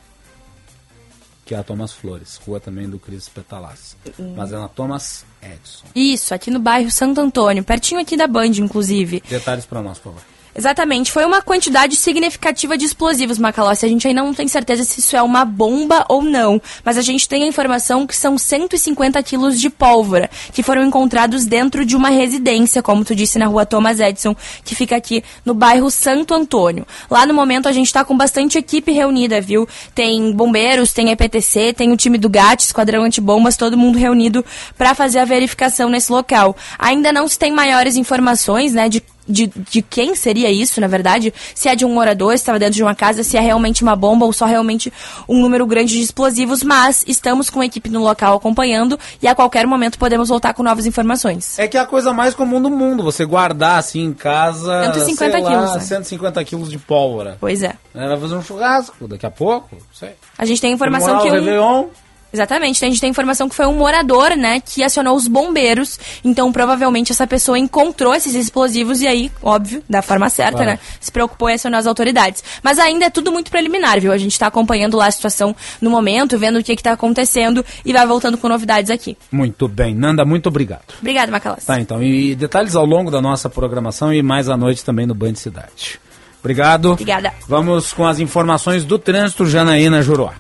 Que 1.46 1.56
é 1.56 1.58
a 1.58 1.64
Thomas 1.64 1.94
Flores, 1.94 2.40
rua 2.46 2.60
também 2.60 2.90
do 2.90 3.00
Cris 3.00 3.30
Petalas. 3.30 3.96
Hum. 4.20 4.34
Mas 4.36 4.52
é 4.52 4.58
na 4.58 4.68
Thomas 4.68 5.26
Edison. 5.42 5.86
Isso, 5.96 6.34
aqui 6.34 6.50
no 6.52 6.60
bairro 6.60 6.92
Santo 6.92 7.22
Antônio, 7.22 7.64
pertinho 7.64 8.00
aqui 8.02 8.18
da 8.18 8.28
Band, 8.28 8.52
inclusive. 8.58 9.24
Detalhes 9.30 9.66
para 9.66 9.82
nós, 9.82 9.98
por 9.98 10.14
favor. 10.14 10.37
Exatamente, 10.58 11.12
foi 11.12 11.24
uma 11.24 11.40
quantidade 11.40 11.96
significativa 11.96 12.76
de 12.76 12.84
explosivos, 12.84 13.38
Macalossi. 13.38 13.86
A 13.86 13.90
gente 13.90 14.08
ainda 14.08 14.24
não 14.24 14.34
tem 14.34 14.48
certeza 14.48 14.84
se 14.84 15.00
isso 15.00 15.16
é 15.16 15.22
uma 15.22 15.46
bomba 15.46 16.04
ou 16.10 16.24
não, 16.24 16.60
mas 16.84 16.98
a 16.98 17.04
gente 17.04 17.30
tem 17.30 17.44
a 17.44 17.48
informação 17.48 18.08
que 18.08 18.16
são 18.16 18.40
150 18.40 19.22
quilos 19.22 19.60
de 19.60 19.70
pólvora 19.70 20.28
que 20.52 20.64
foram 20.64 20.84
encontrados 20.84 21.46
dentro 21.46 21.86
de 21.86 21.96
uma 21.96 22.10
residência, 22.10 22.82
como 22.82 23.06
tu 23.06 23.14
disse, 23.14 23.38
na 23.38 23.46
rua 23.46 23.68
Thomas 23.68 24.00
Edison, 24.00 24.36
que 24.66 24.74
fica 24.74 24.96
aqui 24.96 25.24
no 25.46 25.54
bairro 25.54 25.92
Santo 25.92 26.34
Antônio. 26.34 26.88
Lá 27.08 27.24
no 27.28 27.36
momento 27.36 27.70
a 27.70 27.72
gente 27.72 27.86
está 27.86 28.04
com 28.04 28.18
bastante 28.18 28.58
equipe 28.58 28.92
reunida, 28.92 29.40
viu? 29.40 29.70
Tem 29.94 30.32
bombeiros, 30.32 30.92
tem 30.92 31.12
EPTC, 31.12 31.74
tem 31.74 31.92
o 31.92 31.98
time 31.98 32.18
do 32.18 32.30
GAT, 32.30 32.64
Esquadrão 32.64 33.04
Antibombas, 33.04 33.58
todo 33.58 33.78
mundo 33.78 34.00
reunido 34.00 34.44
para 34.76 34.96
fazer 34.96 35.20
a 35.20 35.26
verificação 35.26 35.88
nesse 35.88 36.12
local. 36.12 36.58
Ainda 36.80 37.14
não 37.14 37.28
se 37.28 37.38
tem 37.38 37.52
maiores 37.52 37.96
informações, 37.96 38.74
né, 38.74 38.90
de 38.90 39.04
de, 39.28 39.48
de 39.48 39.82
quem 39.82 40.16
seria 40.16 40.52
isso, 40.52 40.80
na 40.80 40.88
verdade, 40.88 41.34
se 41.54 41.68
é 41.68 41.76
de 41.76 41.86
um 41.86 41.94
morador, 41.94 42.32
se 42.32 42.38
estava 42.38 42.60
dentro 42.60 42.76
de 42.76 42.84
uma 42.84 42.96
casa, 42.96 43.24
se 43.24 43.38
é 43.38 43.40
realmente 43.40 43.84
uma 43.84 43.96
bomba 43.96 44.26
ou 44.26 44.34
só 44.34 44.46
realmente 44.46 44.92
um 45.28 45.42
número 45.42 45.66
grande 45.66 45.94
de 45.94 46.02
explosivos, 46.02 46.64
mas 46.64 47.04
estamos 47.08 47.50
com 47.50 47.62
a 47.62 47.66
equipe 47.66 47.90
no 47.90 48.04
local 48.04 48.36
acompanhando 48.36 48.98
e 49.22 49.28
a 49.28 49.36
qualquer 49.36 49.68
momento 49.68 50.00
podemos 50.00 50.30
voltar 50.30 50.54
com 50.54 50.64
novas 50.64 50.86
informações. 50.86 51.58
É 51.60 51.68
que 51.68 51.78
é 51.78 51.80
a 51.80 51.86
coisa 51.86 52.14
mais 52.14 52.34
comum 52.34 52.62
do 52.62 52.70
mundo, 52.70 53.04
você 53.04 53.26
guardar 53.26 53.80
assim 53.80 54.04
em 54.04 54.14
casa. 54.14 54.94
150 54.94 55.16
sei 55.16 55.42
lá, 55.42 55.50
quilos, 55.50 55.74
né? 55.76 55.80
150 55.82 56.46
quilos 56.46 56.70
de 56.70 56.78
pólvora. 56.78 57.38
Pois 57.40 57.64
é. 57.64 57.76
É, 57.94 58.08
Vai 58.08 58.20
fazer 58.20 58.36
um 58.36 58.44
churrasco 58.44 59.08
daqui 59.08 59.26
a 59.26 59.32
pouco, 59.32 59.70
não 59.72 59.82
sei. 59.94 60.12
A 60.38 60.46
gente 60.46 60.62
tem 60.62 60.72
informação 60.72 61.18
Comemorar 61.18 61.32
que 61.32 61.38
o 61.38 61.42
um... 61.42 61.46
Réveillon. 61.46 61.86
Exatamente, 62.32 62.84
a 62.84 62.88
gente 62.88 63.00
tem 63.00 63.10
informação 63.10 63.48
que 63.48 63.56
foi 63.56 63.66
um 63.66 63.74
morador, 63.76 64.36
né, 64.36 64.60
que 64.60 64.84
acionou 64.84 65.16
os 65.16 65.28
bombeiros. 65.28 66.00
Então, 66.24 66.52
provavelmente, 66.52 67.12
essa 67.12 67.26
pessoa 67.26 67.58
encontrou 67.58 68.14
esses 68.14 68.36
explosivos 68.36 69.02
e 69.02 69.08
aí, 69.08 69.32
óbvio, 69.42 69.82
da 69.90 70.02
forma 70.02 70.30
certa, 70.30 70.58
Claro. 70.58 70.72
né, 70.72 70.80
se 71.00 71.12
preocupou 71.12 71.50
em 71.50 71.54
acionar 71.54 71.80
as 71.80 71.88
autoridades. 71.88 72.44
Mas 72.62 72.80
ainda 72.80 73.06
é 73.06 73.10
tudo 73.10 73.32
muito 73.32 73.50
preliminar, 73.50 74.00
viu? 74.00 74.12
A 74.12 74.18
gente 74.18 74.38
tá 74.38 74.48
acompanhando 74.48 74.98
lá 74.98 75.08
a 75.08 75.12
situação 75.12 75.56
no 75.82 75.90
momento, 75.90 76.38
vendo 76.38 76.60
o 76.60 76.64
que 76.64 76.76
que 76.76 76.84
tá 76.84 76.92
acontecendo 76.94 77.66
e 77.86 77.94
vai 77.94 78.06
voltando 78.06 78.38
com 78.38 78.48
novidades 78.50 78.92
aqui. 78.92 79.18
Muito 79.32 79.68
bem, 79.68 79.96
Nanda, 79.96 80.26
muito 80.26 80.48
obrigado. 80.48 80.82
Obrigada, 81.00 81.32
Macalós. 81.32 81.64
Tá, 81.66 81.80
então. 81.80 82.04
E 82.04 82.36
detalhes 82.36 82.76
ao 82.76 82.86
longo 82.86 83.10
da 83.10 83.22
nossa 83.22 83.50
programação 83.50 84.14
e 84.14 84.22
mais 84.22 84.50
à 84.50 84.58
noite 84.58 84.84
também 84.84 85.06
no 85.06 85.16
Band 85.16 85.36
Cidade. 85.36 86.00
Obrigado. 86.40 86.92
Obrigada. 86.92 87.34
Vamos 87.48 87.92
com 87.94 88.06
as 88.06 88.20
informações 88.20 88.86
do 88.86 89.00
trânsito 89.00 89.46
Janaína 89.46 90.02
Juruá. 90.02 90.34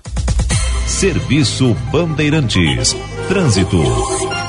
Serviço 0.88 1.76
Bandeirantes. 1.92 2.96
Trânsito. 3.28 4.47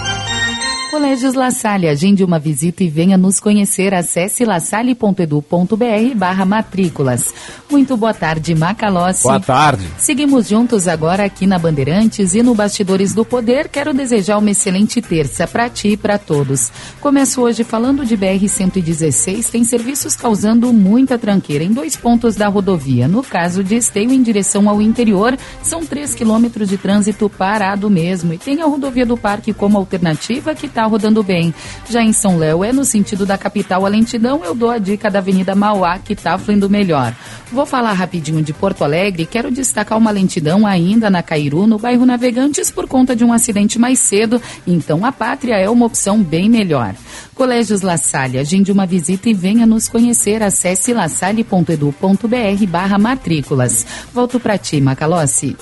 Colégios 0.99 1.35
La 1.35 1.53
Salle, 1.53 1.87
agende 1.87 2.25
uma 2.25 2.41
visita 2.41 2.83
e 2.83 2.89
venha 2.89 3.17
nos 3.17 3.39
conhecer. 3.39 3.95
Acesse 3.95 4.45
lasalle.edu.br 4.45 6.17
barra 6.17 6.45
matrículas. 6.45 7.33
Muito 7.71 7.97
boa 7.97 8.13
tarde, 8.13 8.53
Macalossi. 8.53 9.23
Boa 9.23 9.39
tarde. 9.39 9.87
Seguimos 9.97 10.49
juntos 10.49 10.89
agora 10.89 11.25
aqui 11.25 11.47
na 11.47 11.57
Bandeirantes 11.57 12.35
e 12.35 12.43
no 12.43 12.53
Bastidores 12.53 13.15
do 13.15 13.25
Poder. 13.25 13.69
Quero 13.69 13.95
desejar 13.95 14.39
uma 14.39 14.51
excelente 14.51 15.01
terça 15.01 15.47
para 15.47 15.71
ti 15.71 15.91
e 15.91 15.97
para 15.97 16.19
todos. 16.19 16.73
Começo 17.01 17.43
hoje 17.43 17.63
falando 17.63 18.05
de 18.05 18.17
BR-116. 18.17 19.51
Tem 19.51 19.63
serviços 19.63 20.17
causando 20.17 20.73
muita 20.73 21.17
tranqueira 21.17 21.63
em 21.63 21.73
dois 21.73 21.95
pontos 21.95 22.35
da 22.35 22.49
rodovia. 22.49 23.07
No 23.07 23.23
caso 23.23 23.63
de 23.63 23.77
Esteio, 23.77 24.13
em 24.13 24.21
direção 24.21 24.69
ao 24.69 24.83
interior, 24.83 25.39
são 25.63 25.87
três 25.87 26.13
quilômetros 26.13 26.69
de 26.69 26.77
trânsito 26.77 27.31
parado 27.31 27.89
mesmo. 27.89 28.35
E 28.35 28.39
tem 28.39 28.61
a 28.61 28.67
rodovia 28.67 29.07
do 29.07 29.17
Parque 29.17 29.53
como 29.53 29.79
alternativa 29.79 30.57
que 30.57 30.67
está 30.67 30.88
rodando 30.89 31.23
bem. 31.23 31.55
Já 31.89 32.03
em 32.03 32.13
São 32.13 32.39
Léo, 32.39 32.65
é 32.65 32.73
no 32.73 32.85
sentido 32.85 33.25
da 33.25 33.39
capital 33.39 33.87
a 33.87 33.89
lentidão, 33.89 34.45
eu 34.45 34.55
dou 34.55 34.71
a 34.71 34.79
dica 34.79 35.11
da 35.11 35.19
Avenida 35.19 35.55
Mauá, 35.55 35.99
que 35.99 36.13
está 36.13 36.37
fluindo 36.39 36.69
melhor. 36.69 37.15
Vou 37.53 37.65
falar 37.65 37.93
rapidinho 37.93 38.43
de 38.43 38.53
Porto 38.53 38.85
Alegre. 38.85 39.25
Quero 39.27 39.51
destacar 39.51 39.97
uma 39.97 40.11
lentidão 40.11 40.67
ainda 40.67 41.09
na 41.09 41.23
Cairu, 41.23 41.67
no 41.67 41.79
bairro 41.79 42.05
Navegantes, 42.05 42.71
por 42.71 42.87
conta 42.87 43.15
de 43.17 43.25
um 43.25 43.33
acidente 43.33 43.79
mais 43.79 43.99
cedo. 44.01 44.41
Então 44.67 45.05
a 45.05 45.13
pátria 45.13 45.55
é 45.55 45.69
uma 45.71 45.87
opção 45.87 46.23
bem 46.23 46.49
melhor. 46.49 46.95
Colégios 47.35 47.83
La 47.83 47.97
Salle, 47.97 48.39
agende 48.39 48.73
uma 48.73 48.85
visita 48.85 49.29
e 49.31 49.35
venha 49.35 49.67
nos 49.67 49.89
conhecer. 49.89 50.43
Acesse 50.43 50.93
lasalle.edu.br 50.93 52.67
barra 52.69 52.99
matrículas. 52.99 53.87
Volto 54.13 54.41
para 54.41 54.59
ti, 54.59 54.81
Macalossi. 54.81 55.57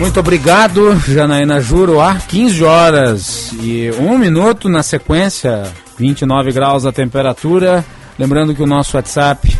Muito 0.00 0.18
obrigado, 0.18 0.98
Janaína 1.06 1.60
Juro. 1.60 2.00
Ah, 2.00 2.16
15 2.16 2.64
horas 2.64 3.52
e 3.60 3.90
um 4.00 4.16
minuto 4.16 4.66
na 4.66 4.82
sequência, 4.82 5.70
29 5.98 6.52
graus 6.52 6.86
a 6.86 6.92
temperatura. 6.92 7.84
Lembrando 8.18 8.54
que 8.54 8.62
o 8.62 8.66
nosso 8.66 8.96
WhatsApp 8.96 9.54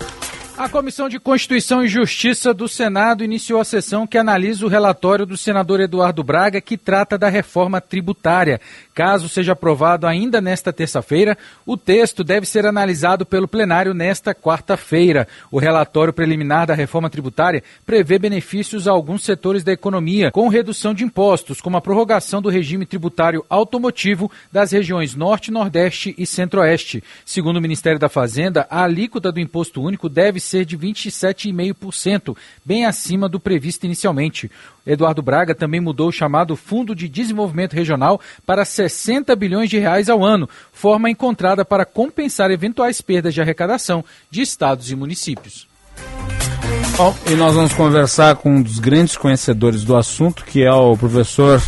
A 0.58 0.70
Comissão 0.70 1.06
de 1.06 1.20
Constituição 1.20 1.84
e 1.84 1.88
Justiça 1.88 2.54
do 2.54 2.66
Senado 2.66 3.22
iniciou 3.22 3.60
a 3.60 3.64
sessão 3.64 4.06
que 4.06 4.16
analisa 4.16 4.64
o 4.64 4.70
relatório 4.70 5.26
do 5.26 5.36
senador 5.36 5.80
Eduardo 5.80 6.24
Braga, 6.24 6.62
que 6.62 6.78
trata 6.78 7.18
da 7.18 7.28
reforma 7.28 7.78
tributária. 7.78 8.58
Caso 8.94 9.28
seja 9.28 9.52
aprovado 9.52 10.06
ainda 10.06 10.40
nesta 10.40 10.72
terça-feira, 10.72 11.36
o 11.66 11.76
texto 11.76 12.24
deve 12.24 12.46
ser 12.46 12.64
analisado 12.64 13.26
pelo 13.26 13.46
plenário 13.46 13.92
nesta 13.92 14.34
quarta-feira. 14.34 15.28
O 15.50 15.58
relatório 15.58 16.10
preliminar 16.10 16.66
da 16.66 16.74
reforma 16.74 17.10
tributária 17.10 17.62
prevê 17.84 18.18
benefícios 18.18 18.88
a 18.88 18.92
alguns 18.92 19.24
setores 19.24 19.62
da 19.62 19.72
economia, 19.72 20.30
com 20.30 20.48
redução 20.48 20.94
de 20.94 21.04
impostos, 21.04 21.60
como 21.60 21.76
a 21.76 21.82
prorrogação 21.82 22.40
do 22.40 22.48
regime 22.48 22.86
tributário 22.86 23.44
automotivo 23.50 24.30
das 24.50 24.72
regiões 24.72 25.14
Norte, 25.14 25.50
Nordeste 25.50 26.14
e 26.16 26.24
Centro-Oeste. 26.24 27.04
Segundo 27.26 27.58
o 27.58 27.62
Ministério 27.62 27.98
da 27.98 28.08
Fazenda, 28.08 28.66
a 28.70 28.84
alíquota 28.84 29.30
do 29.30 29.38
imposto 29.38 29.82
único 29.82 30.08
deve 30.08 30.45
ser 30.46 30.64
de 30.64 30.78
27,5%, 30.78 32.36
bem 32.64 32.86
acima 32.86 33.28
do 33.28 33.38
previsto 33.38 33.84
inicialmente. 33.84 34.50
Eduardo 34.86 35.20
Braga 35.20 35.54
também 35.54 35.80
mudou 35.80 36.08
o 36.08 36.12
chamado 36.12 36.56
Fundo 36.56 36.94
de 36.94 37.08
Desenvolvimento 37.08 37.74
Regional 37.74 38.20
para 38.46 38.64
60 38.64 39.34
bilhões 39.36 39.68
de 39.68 39.78
reais 39.78 40.08
ao 40.08 40.24
ano, 40.24 40.48
forma 40.72 41.10
encontrada 41.10 41.64
para 41.64 41.84
compensar 41.84 42.50
eventuais 42.50 43.00
perdas 43.00 43.34
de 43.34 43.40
arrecadação 43.40 44.04
de 44.30 44.42
estados 44.42 44.90
e 44.90 44.96
municípios. 44.96 45.66
Bom, 46.96 47.14
e 47.30 47.34
nós 47.34 47.54
vamos 47.54 47.74
conversar 47.74 48.36
com 48.36 48.56
um 48.56 48.62
dos 48.62 48.78
grandes 48.78 49.16
conhecedores 49.16 49.84
do 49.84 49.96
assunto, 49.96 50.44
que 50.44 50.62
é 50.62 50.72
o 50.72 50.96
professor 50.96 51.62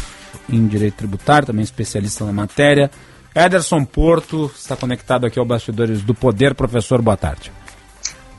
em 0.49 0.67
Direito 0.67 0.95
Tributário, 0.95 1.47
também 1.47 1.63
especialista 1.63 2.25
na 2.25 2.33
matéria, 2.33 2.91
Ederson 3.35 3.85
Porto, 3.85 4.51
está 4.57 4.75
conectado 4.75 5.27
aqui 5.27 5.39
ao 5.39 5.45
Bastidores 5.45 6.03
do 6.03 6.15
Poder. 6.15 6.55
Professor, 6.55 7.01
boa 7.03 7.17
tarde. 7.17 7.53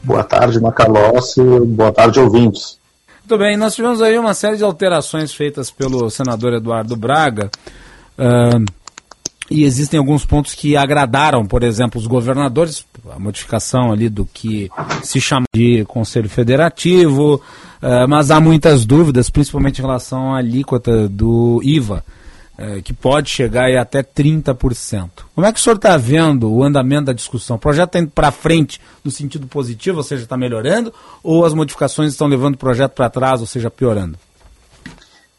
Boa 0.04 0.24
tarde, 0.24 0.60
Macalossi. 0.60 1.42
Boa 1.42 1.92
tarde, 1.92 2.20
ouvintes. 2.20 2.80
Muito 3.30 3.44
bem, 3.44 3.58
nós 3.58 3.76
tivemos 3.76 4.02
aí 4.02 4.18
uma 4.18 4.34
série 4.34 4.58
de 4.58 4.64
alterações 4.64 5.32
feitas 5.34 5.70
pelo 5.70 6.10
senador 6.10 6.54
Eduardo 6.54 6.96
Braga. 6.96 7.52
Uh, 8.18 8.66
e 9.52 9.64
existem 9.64 10.00
alguns 10.00 10.26
pontos 10.26 10.54
que 10.56 10.78
agradaram, 10.78 11.46
por 11.46 11.64
exemplo, 11.64 12.00
os 12.00 12.08
governadores, 12.08 12.86
a 13.12 13.20
modificação 13.20 13.92
ali 13.92 14.10
do 14.10 14.26
que 14.26 14.70
se 15.04 15.20
chama 15.20 15.46
de 15.54 15.86
Conselho 15.86 16.30
Federativo, 16.30 17.36
uh, 17.36 18.08
mas 18.08 18.32
há 18.32 18.40
muitas 18.40 18.86
dúvidas, 18.86 19.30
principalmente 19.30 19.80
em 19.80 19.86
relação 19.86 20.34
à 20.34 20.40
alíquota 20.40 21.08
do 21.08 21.62
IVA, 21.64 22.04
uh, 22.60 22.82
que 22.84 22.94
pode 22.94 23.30
chegar 23.30 23.66
aí 23.66 23.78
até 23.78 24.04
30%. 24.04 25.10
Como 25.34 25.48
é 25.48 25.54
que 25.54 25.60
o 25.60 25.64
senhor 25.64 25.78
está 25.78 25.96
vendo 25.96 26.52
o 26.52 26.64
andamento 26.64 27.06
da 27.06 27.14
discussão? 27.14 27.56
O 27.56 27.60
projeto 27.60 27.90
está 27.90 28.00
indo 28.00 28.12
para 28.12 28.32
frente 28.32 28.82
no 29.04 29.10
sentido 29.10 29.48
positivo, 29.48 29.98
ou 29.98 30.04
seja, 30.04 30.24
está 30.24 30.38
melhorando, 30.38 30.94
ou 31.24 31.46
as 31.46 31.54
modificações 31.54 32.12
estão 32.12 32.28
levando 32.28 32.56
o 32.56 32.60
projeto 32.60 32.92
para 32.92 33.10
trás, 33.10 33.40
ou 33.40 33.48
seja, 33.48 33.72
piorando? 33.72 34.18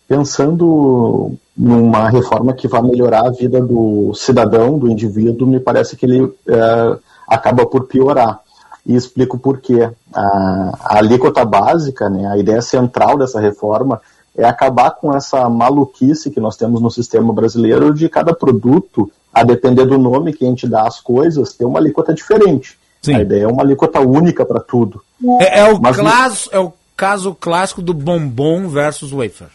Pensando 0.09 1.35
numa 1.57 2.09
reforma 2.09 2.53
que 2.53 2.67
vai 2.67 2.83
melhorar 2.83 3.27
a 3.27 3.31
vida 3.31 3.61
do 3.61 4.13
cidadão, 4.15 4.79
do 4.79 4.89
indivíduo, 4.89 5.47
me 5.47 5.61
parece 5.61 5.97
que 5.97 6.07
ele 6.07 6.33
é, 6.49 6.99
acaba 7.29 7.67
por 7.67 7.85
piorar. 7.85 8.41
E 8.85 8.97
explico 8.97 9.39
por 9.39 9.61
quê. 9.61 9.89
A, 10.13 10.79
a 10.81 10.99
alíquota 10.99 11.45
básica, 11.45 12.09
né, 12.09 12.27
a 12.27 12.39
ideia 12.39 12.63
central 12.63 13.19
dessa 13.19 13.39
reforma 13.39 14.01
é 14.37 14.45
acabar 14.45 14.93
com 14.93 15.15
essa 15.15 15.49
maluquice 15.49 16.31
que 16.31 16.41
nós 16.41 16.57
temos 16.57 16.81
no 16.81 16.91
sistema 16.91 17.33
brasileiro 17.33 17.93
de 17.93 18.09
cada 18.09 18.35
produto, 18.35 19.11
a 19.33 19.43
depender 19.43 19.85
do 19.85 19.99
nome 19.99 20.33
que 20.33 20.45
a 20.45 20.49
gente 20.49 20.69
dá 20.69 20.87
às 20.87 21.01
coisas, 21.01 21.53
ter 21.53 21.65
uma 21.65 21.79
alíquota 21.79 22.13
diferente. 22.13 22.79
Sim. 23.03 23.15
A 23.15 23.21
ideia 23.21 23.45
é 23.45 23.47
uma 23.47 23.63
alíquota 23.63 24.01
única 24.01 24.45
para 24.45 24.61
tudo. 24.61 25.03
É, 25.41 25.61
é, 25.61 25.73
o 25.73 25.81
Mas, 25.81 26.49
é 26.53 26.59
o 26.59 26.73
caso 26.97 27.35
clássico 27.35 27.81
do 27.81 27.95
bombom 27.95 28.69
versus 28.69 29.11
wafer. 29.11 29.49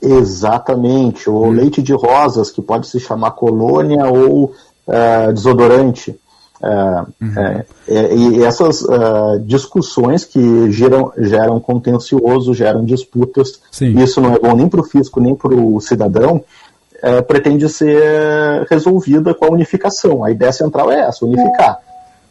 Exatamente. 0.00 1.28
O 1.28 1.44
hum. 1.44 1.50
leite 1.50 1.82
de 1.82 1.92
rosas, 1.92 2.50
que 2.50 2.62
pode 2.62 2.86
se 2.86 3.00
chamar 3.00 3.32
colônia 3.32 4.06
ou 4.06 4.54
uh, 4.86 5.32
desodorante. 5.32 6.18
Uh, 6.60 7.06
uhum. 7.20 7.38
é, 7.38 7.66
é, 7.86 8.16
e 8.16 8.42
essas 8.42 8.80
uh, 8.82 9.38
discussões 9.44 10.24
que 10.24 10.70
geram, 10.70 11.12
geram 11.18 11.60
contencioso, 11.60 12.54
geram 12.54 12.84
disputas, 12.84 13.60
Sim. 13.70 13.98
isso 13.98 14.20
não 14.20 14.34
é 14.34 14.38
bom 14.38 14.54
nem 14.54 14.68
para 14.68 14.80
o 14.80 14.84
fisco 14.84 15.20
nem 15.20 15.34
para 15.34 15.54
o 15.54 15.80
cidadão, 15.80 16.42
é, 17.02 17.20
pretende 17.20 17.68
ser 17.68 18.66
resolvida 18.70 19.34
com 19.34 19.44
a 19.44 19.50
unificação. 19.50 20.24
A 20.24 20.30
ideia 20.30 20.50
central 20.50 20.90
é 20.90 21.00
essa, 21.00 21.26
unificar. 21.26 21.78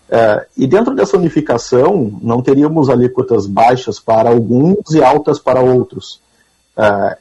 É, 0.10 0.46
e 0.58 0.66
dentro 0.66 0.96
dessa 0.96 1.18
unificação, 1.18 2.20
não 2.22 2.42
teríamos 2.42 2.90
alíquotas 2.90 3.46
baixas 3.46 4.00
para 4.00 4.30
alguns 4.30 4.92
e 4.92 5.04
altas 5.04 5.38
para 5.40 5.62
outros. 5.62 6.20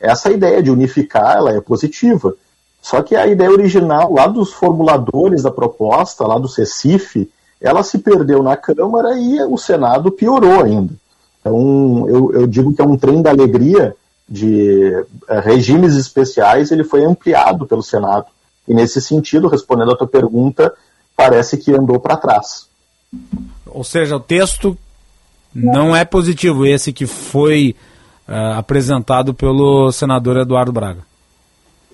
Essa 0.01 0.33
ideia 0.33 0.61
de 0.61 0.69
unificar 0.69 1.37
ela 1.37 1.53
é 1.53 1.61
positiva. 1.61 2.35
Só 2.85 3.01
que 3.01 3.17
a 3.17 3.27
ideia 3.27 3.51
original 3.51 4.13
lá 4.13 4.27
dos 4.27 4.53
formuladores 4.53 5.43
da 5.43 5.51
proposta, 5.51 6.27
lá 6.27 6.39
do 6.39 6.47
CECIF, 6.47 7.31
ela 7.59 7.83
se 7.83 7.97
perdeu 7.97 8.43
na 8.43 8.59
Câmara 8.59 9.19
e 9.19 9.43
o 9.45 9.57
Senado 9.57 10.11
piorou 10.11 10.63
ainda. 10.63 10.93
Então, 11.41 12.07
eu, 12.11 12.33
eu 12.35 12.47
digo 12.47 12.75
que 12.75 12.83
é 12.83 12.85
um 12.85 12.99
trem 12.99 13.23
da 13.23 13.31
alegria 13.31 13.97
de 14.29 14.91
uh, 15.01 15.41
regimes 15.43 15.97
especiais, 15.97 16.71
ele 16.71 16.85
foi 16.85 17.03
ampliado 17.03 17.67
pelo 17.67 17.83
Senado. 17.83 18.27
E 18.69 18.75
nesse 18.75 19.01
sentido, 19.01 19.49
respondendo 19.49 19.93
a 19.93 19.97
tua 19.97 20.07
pergunta, 20.07 20.71
parece 21.17 21.57
que 21.57 21.73
andou 21.73 21.99
para 21.99 22.19
trás. 22.19 22.69
Ou 23.65 23.83
seja, 23.83 24.17
o 24.17 24.21
texto 24.21 24.77
não 25.55 25.97
é 25.97 26.05
positivo, 26.05 26.67
esse 26.67 26.93
que 26.93 27.07
foi 27.07 27.75
uh, 28.29 28.59
apresentado 28.59 29.33
pelo 29.33 29.91
senador 29.91 30.37
Eduardo 30.37 30.71
Braga? 30.71 31.14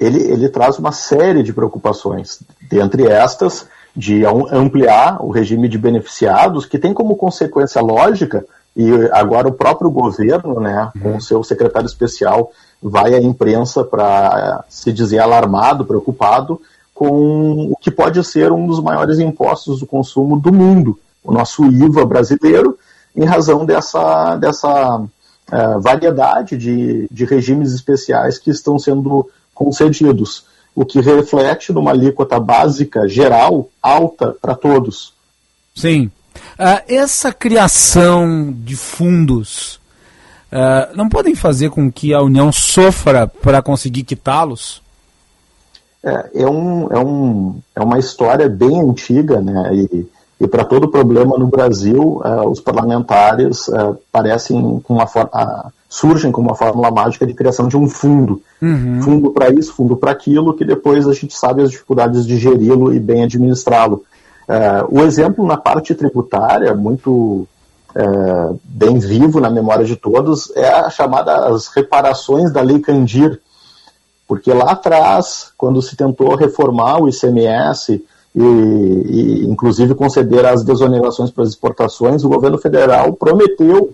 Ele, 0.01 0.18
ele 0.18 0.48
traz 0.48 0.78
uma 0.78 0.92
série 0.92 1.42
de 1.42 1.53
preocupações, 1.53 2.40
dentre 2.70 3.07
estas, 3.07 3.66
de 3.94 4.24
ampliar 4.24 5.22
o 5.22 5.30
regime 5.30 5.68
de 5.68 5.76
beneficiados, 5.76 6.64
que 6.64 6.78
tem 6.78 6.94
como 6.94 7.16
consequência 7.16 7.82
lógica, 7.82 8.44
e 8.74 8.90
agora 9.12 9.48
o 9.48 9.53
próprio 9.53 9.90
governo, 9.90 10.59
né, 10.59 10.90
com 11.03 11.16
o 11.16 11.20
seu 11.20 11.44
secretário 11.44 11.86
especial, 11.86 12.51
vai 12.82 13.14
à 13.14 13.20
imprensa 13.20 13.84
para 13.84 14.64
se 14.70 14.90
dizer 14.90 15.18
alarmado, 15.18 15.84
preocupado 15.84 16.61
com 16.94 17.70
o 17.70 17.76
que 17.80 17.90
pode 17.90 18.22
ser 18.24 18.53
um 18.53 18.66
dos 18.66 18.80
maiores 18.80 19.18
impostos 19.18 19.80
do 19.80 19.86
consumo 19.86 20.38
do 20.38 20.53
mundo, 20.53 20.98
o 21.22 21.32
nosso 21.32 21.64
IVA 21.66 22.07
brasileiro, 22.07 22.78
em 23.14 23.24
razão 23.24 23.66
dessa, 23.66 24.36
dessa 24.36 24.96
uh, 24.98 25.80
variedade 25.80 26.57
de, 26.57 27.07
de 27.11 27.24
regimes 27.24 27.74
especiais 27.74 28.38
que 28.38 28.51
estão 28.51 28.78
sendo 28.78 29.28
concedidos, 29.61 30.44
o 30.74 30.86
que 30.86 31.00
reflete 31.00 31.70
numa 31.70 31.90
alíquota 31.90 32.40
básica 32.40 33.06
geral 33.06 33.68
alta 33.82 34.34
para 34.40 34.54
todos. 34.54 35.12
Sim. 35.74 36.11
Uh, 36.58 36.80
essa 36.88 37.30
criação 37.30 38.50
de 38.50 38.74
fundos 38.74 39.78
uh, 40.50 40.96
não 40.96 41.11
podem 41.11 41.34
fazer 41.34 41.68
com 41.68 41.92
que 41.92 42.14
a 42.14 42.22
União 42.22 42.50
sofra 42.50 43.26
para 43.26 43.61
conseguir 43.61 44.04
quitá-los? 44.04 44.82
É, 46.02 46.30
é, 46.42 46.46
um, 46.46 46.88
é, 46.90 46.98
um, 46.98 47.61
é 47.76 47.80
uma 47.82 47.98
história 47.98 48.48
bem 48.48 48.80
antiga, 48.80 49.42
né? 49.42 49.74
E, 49.74 50.08
e 50.40 50.48
para 50.48 50.64
todo 50.64 50.88
problema 50.88 51.36
no 51.36 51.48
Brasil, 51.48 52.22
uh, 52.24 52.48
os 52.48 52.61
parlamentares 52.61 53.66
parecem 54.11 54.80
com 54.80 54.94
uma 54.94 55.04
uh, 55.04 55.70
surgem 55.91 56.30
com 56.30 56.41
uma 56.41 56.55
fórmula 56.55 56.88
mágica 56.88 57.26
de 57.26 57.34
criação 57.34 57.66
de 57.66 57.76
um 57.76 57.88
fundo. 57.88 58.41
Uhum. 58.62 59.03
Fundo 59.03 59.32
para 59.32 59.51
isso, 59.51 59.74
fundo 59.74 59.97
para 59.97 60.12
aquilo, 60.12 60.55
que 60.55 60.64
depois 60.64 61.09
a 61.09 61.12
gente 61.12 61.36
sabe 61.36 61.62
as 61.62 61.70
dificuldades 61.70 62.24
de 62.24 62.38
geri-lo 62.38 62.95
e 62.95 63.01
bem 63.01 63.24
administrá-lo. 63.24 64.05
o 64.88 65.01
exemplo 65.01 65.45
na 65.45 65.57
parte 65.57 65.93
tributária, 65.95 66.72
muito 66.74 67.47
bem 68.64 69.01
vivo 69.01 69.41
na 69.41 69.51
memória 69.51 69.84
de 69.84 69.97
todos, 69.97 70.53
é 70.55 70.68
a 70.68 70.88
chamada 70.91 71.49
as 71.49 71.66
reparações 71.66 72.53
da 72.53 72.62
Lei 72.62 72.78
Candir, 72.78 73.41
porque 74.28 74.53
lá 74.53 74.70
atrás, 74.70 75.51
quando 75.59 75.82
se 75.82 75.97
tentou 75.97 76.36
reformar 76.36 77.03
o 77.03 77.09
ICMS 77.09 78.01
e, 78.32 78.41
e 78.41 79.45
inclusive 79.45 79.93
conceder 79.97 80.47
as 80.47 80.62
desonerações 80.62 81.32
para 81.32 81.43
as 81.43 81.51
exportações, 81.51 82.22
o 82.22 82.28
governo 82.28 82.59
federal 82.59 83.12
prometeu, 83.12 83.93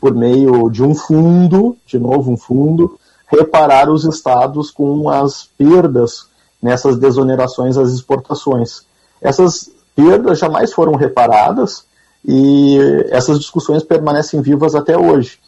por 0.00 0.14
meio 0.14 0.70
de 0.70 0.82
um 0.82 0.94
fundo, 0.94 1.76
de 1.86 1.98
novo 1.98 2.30
um 2.30 2.36
fundo, 2.36 2.98
reparar 3.26 3.90
os 3.90 4.04
estados 4.04 4.70
com 4.70 5.08
as 5.08 5.48
perdas 5.58 6.26
nessas 6.62 6.96
desonerações 6.96 7.76
às 7.76 7.92
exportações. 7.92 8.82
Essas 9.20 9.70
perdas 9.94 10.38
jamais 10.38 10.72
foram 10.72 10.94
reparadas 10.94 11.84
e 12.24 12.78
essas 13.10 13.38
discussões 13.38 13.82
permanecem 13.82 14.40
vivas 14.40 14.74
até 14.74 14.96
hoje. 14.96 15.38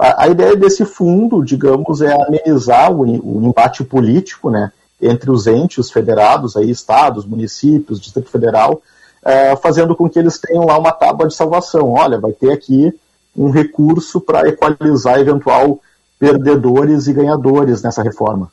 A, 0.00 0.24
a 0.24 0.28
ideia 0.28 0.56
desse 0.56 0.84
fundo, 0.84 1.44
digamos, 1.44 2.00
é 2.00 2.12
amenizar 2.12 2.92
o, 2.92 3.02
o 3.02 3.42
embate 3.42 3.84
político, 3.84 4.50
né, 4.50 4.72
entre 5.00 5.30
os 5.30 5.46
entes 5.46 5.90
federados, 5.90 6.56
aí, 6.56 6.70
estados, 6.70 7.26
municípios, 7.26 8.00
Distrito 8.00 8.30
Federal, 8.30 8.80
é, 9.24 9.54
fazendo 9.56 9.94
com 9.94 10.08
que 10.08 10.18
eles 10.18 10.38
tenham 10.38 10.64
lá 10.64 10.78
uma 10.78 10.92
tábua 10.92 11.26
de 11.26 11.34
salvação. 11.34 11.92
Olha, 11.92 12.18
vai 12.18 12.32
ter 12.32 12.52
aqui 12.52 12.94
um 13.36 13.50
recurso 13.50 14.20
para 14.20 14.48
equalizar 14.48 15.18
eventual 15.18 15.80
perdedores 16.18 17.06
e 17.06 17.12
ganhadores 17.12 17.82
nessa 17.82 18.02
reforma. 18.02 18.50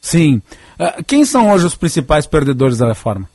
Sim. 0.00 0.42
Uh, 0.78 1.02
quem 1.04 1.24
são 1.24 1.50
hoje 1.50 1.66
os 1.66 1.74
principais 1.74 2.26
perdedores 2.26 2.78
da 2.78 2.88
reforma? 2.88 3.28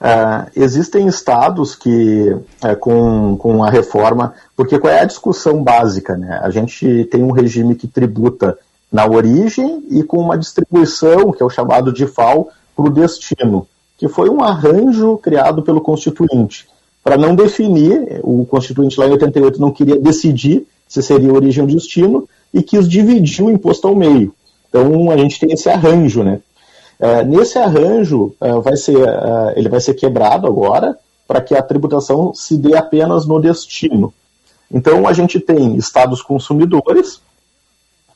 Uh, 0.00 0.50
existem 0.56 1.06
estados 1.06 1.74
que, 1.74 2.30
uh, 2.30 2.76
com, 2.78 3.36
com 3.36 3.62
a 3.62 3.68
reforma, 3.68 4.32
porque 4.56 4.78
qual 4.78 4.92
é 4.92 5.00
a 5.00 5.04
discussão 5.04 5.62
básica? 5.62 6.16
Né? 6.16 6.40
A 6.42 6.48
gente 6.50 7.04
tem 7.10 7.22
um 7.22 7.32
regime 7.32 7.74
que 7.74 7.86
tributa 7.86 8.58
na 8.90 9.06
origem 9.06 9.84
e 9.90 10.02
com 10.02 10.18
uma 10.18 10.38
distribuição, 10.38 11.32
que 11.32 11.42
é 11.42 11.46
o 11.46 11.50
chamado 11.50 11.92
de 11.92 12.06
FAO, 12.06 12.48
para 12.74 12.86
o 12.86 12.90
destino, 12.90 13.66
que 13.98 14.08
foi 14.08 14.30
um 14.30 14.42
arranjo 14.42 15.18
criado 15.18 15.62
pelo 15.62 15.80
Constituinte, 15.80 16.66
para 17.02 17.16
não 17.16 17.34
definir, 17.34 18.20
o 18.22 18.44
Constituinte 18.44 18.98
lá 18.98 19.06
em 19.06 19.12
88 19.12 19.60
não 19.60 19.70
queria 19.70 19.98
decidir 19.98 20.66
se 20.90 21.02
seria 21.02 21.32
origem 21.32 21.62
ou 21.62 21.70
destino, 21.70 22.28
e 22.52 22.62
quis 22.64 22.88
dividir 22.88 23.44
o 23.44 23.50
imposto 23.50 23.86
ao 23.86 23.94
meio. 23.94 24.34
Então 24.68 25.08
a 25.10 25.16
gente 25.16 25.38
tem 25.38 25.52
esse 25.52 25.68
arranjo, 25.68 26.24
né? 26.24 26.40
É, 26.98 27.24
nesse 27.24 27.56
arranjo 27.58 28.34
é, 28.40 28.52
vai 28.54 28.76
ser, 28.76 28.98
é, 28.98 29.54
ele 29.56 29.68
vai 29.68 29.80
ser 29.80 29.94
quebrado 29.94 30.48
agora 30.48 30.98
para 31.28 31.40
que 31.40 31.54
a 31.54 31.62
tributação 31.62 32.34
se 32.34 32.58
dê 32.58 32.76
apenas 32.76 33.24
no 33.24 33.40
destino. 33.40 34.12
Então 34.70 35.06
a 35.06 35.12
gente 35.12 35.38
tem 35.38 35.76
estados 35.76 36.20
consumidores 36.20 37.20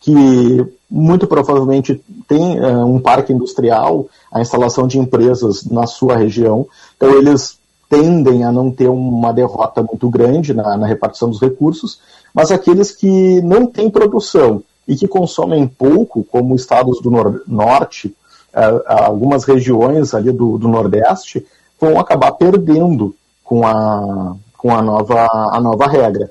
que 0.00 0.66
muito 0.90 1.26
provavelmente 1.26 2.00
tem 2.28 2.60
uh, 2.60 2.84
um 2.84 3.00
parque 3.00 3.32
industrial, 3.32 4.06
a 4.30 4.40
instalação 4.40 4.86
de 4.86 4.98
empresas 4.98 5.64
na 5.64 5.86
sua 5.86 6.16
região, 6.16 6.66
então 6.94 7.10
eles 7.16 7.58
tendem 7.94 8.42
a 8.42 8.50
não 8.50 8.72
ter 8.72 8.88
uma 8.88 9.32
derrota 9.32 9.80
muito 9.80 10.10
grande 10.10 10.52
na, 10.52 10.76
na 10.76 10.86
repartição 10.86 11.30
dos 11.30 11.40
recursos, 11.40 12.00
mas 12.34 12.50
aqueles 12.50 12.90
que 12.90 13.40
não 13.42 13.66
têm 13.66 13.88
produção 13.88 14.62
e 14.86 14.96
que 14.96 15.06
consomem 15.06 15.66
pouco, 15.68 16.24
como 16.24 16.56
estados 16.56 17.00
do 17.00 17.10
nor 17.10 17.42
norte, 17.46 18.08
uh, 18.52 18.82
algumas 18.86 19.44
regiões 19.44 20.12
ali 20.12 20.32
do, 20.32 20.58
do, 20.58 20.66
nordeste, 20.66 21.46
vão 21.80 21.98
acabar 21.98 22.32
perdendo 22.32 23.14
com 23.44 23.64
a, 23.64 24.34
com 24.58 24.74
a, 24.74 24.82
nova, 24.82 25.28
a 25.52 25.60
nova 25.60 25.86
regra. 25.86 26.30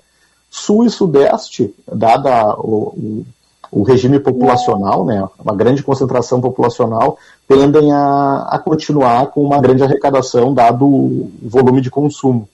Sul 0.52 0.86
e 0.86 0.90
Sudeste, 0.90 1.74
dada 1.92 2.54
o, 2.60 3.26
o 3.72 3.84
regime 3.84 4.20
populacional, 4.20 5.06
né, 5.06 5.28
uma 5.40 5.56
grande 5.56 5.82
concentração 5.82 6.42
populacional, 6.42 7.18
tendem 7.48 7.92
a, 7.92 8.48
a 8.52 8.60
continuar 8.60 9.28
com 9.28 9.44
uma 9.44 9.62
grande 9.62 9.84
arrecadação, 9.84 10.54
dado 10.54 10.86
o 10.86 11.32
volume 11.42 11.82
de 11.82 11.90
consumo. 11.90 12.48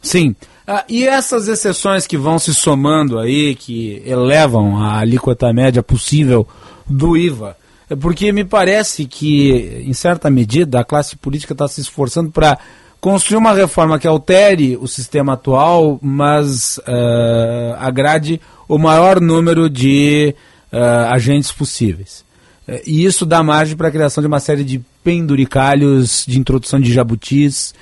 Sim. 0.00 0.34
Ah, 0.66 0.84
e 0.88 1.06
essas 1.06 1.48
exceções 1.48 2.06
que 2.06 2.16
vão 2.16 2.38
se 2.38 2.54
somando 2.54 3.18
aí, 3.18 3.54
que 3.54 4.02
elevam 4.04 4.76
a 4.76 4.98
alíquota 4.98 5.52
média 5.52 5.82
possível 5.82 6.46
do 6.86 7.16
IVA, 7.16 7.56
é 7.90 7.96
porque 7.96 8.30
me 8.32 8.44
parece 8.44 9.06
que, 9.06 9.82
em 9.86 9.94
certa 9.94 10.30
medida, 10.30 10.78
a 10.78 10.84
classe 10.84 11.16
política 11.16 11.54
está 11.54 11.66
se 11.66 11.80
esforçando 11.80 12.30
para 12.30 12.58
construir 13.00 13.38
uma 13.38 13.54
reforma 13.54 13.98
que 13.98 14.06
altere 14.06 14.76
o 14.76 14.86
sistema 14.86 15.34
atual, 15.34 15.98
mas 16.02 16.78
uh, 16.78 17.76
agrade 17.78 18.40
o 18.68 18.76
maior 18.76 19.20
número 19.20 19.70
de 19.70 20.34
uh, 20.72 21.10
agentes 21.10 21.50
possíveis. 21.50 22.27
Uh, 22.68 22.80
e 22.86 23.04
isso 23.04 23.24
dá 23.24 23.42
margem 23.42 23.76
para 23.76 23.88
a 23.88 23.90
criação 23.90 24.20
de 24.20 24.26
uma 24.28 24.40
série 24.40 24.62
de 24.62 24.80
penduricalhos, 25.02 26.24
de 26.26 26.38
introdução 26.38 26.78
de 26.78 26.92
jabutis 26.92 27.74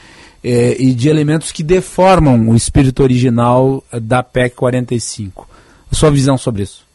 e 0.44 0.94
de 0.94 1.08
elementos 1.08 1.50
que 1.50 1.64
deformam 1.64 2.50
o 2.50 2.54
espírito 2.54 3.02
original 3.02 3.82
da 4.00 4.22
PEC 4.22 4.54
45. 4.54 5.48
A 5.90 5.94
sua 5.96 6.08
visão 6.08 6.38
sobre 6.38 6.62
isso? 6.62 6.86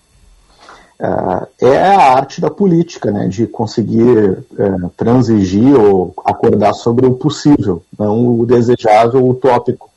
é 1.59 1.95
a 1.95 2.13
arte 2.13 2.39
da 2.39 2.49
política, 2.49 3.11
né, 3.11 3.27
de 3.27 3.47
conseguir 3.47 4.43
é, 4.57 4.89
transigir 4.95 5.73
ou 5.73 6.13
acordar 6.23 6.73
sobre 6.73 7.07
o 7.07 7.13
possível, 7.13 7.83
não 7.97 8.39
o 8.39 8.45
desejável, 8.45 9.23
o 9.23 9.31
utópico. 9.31 9.89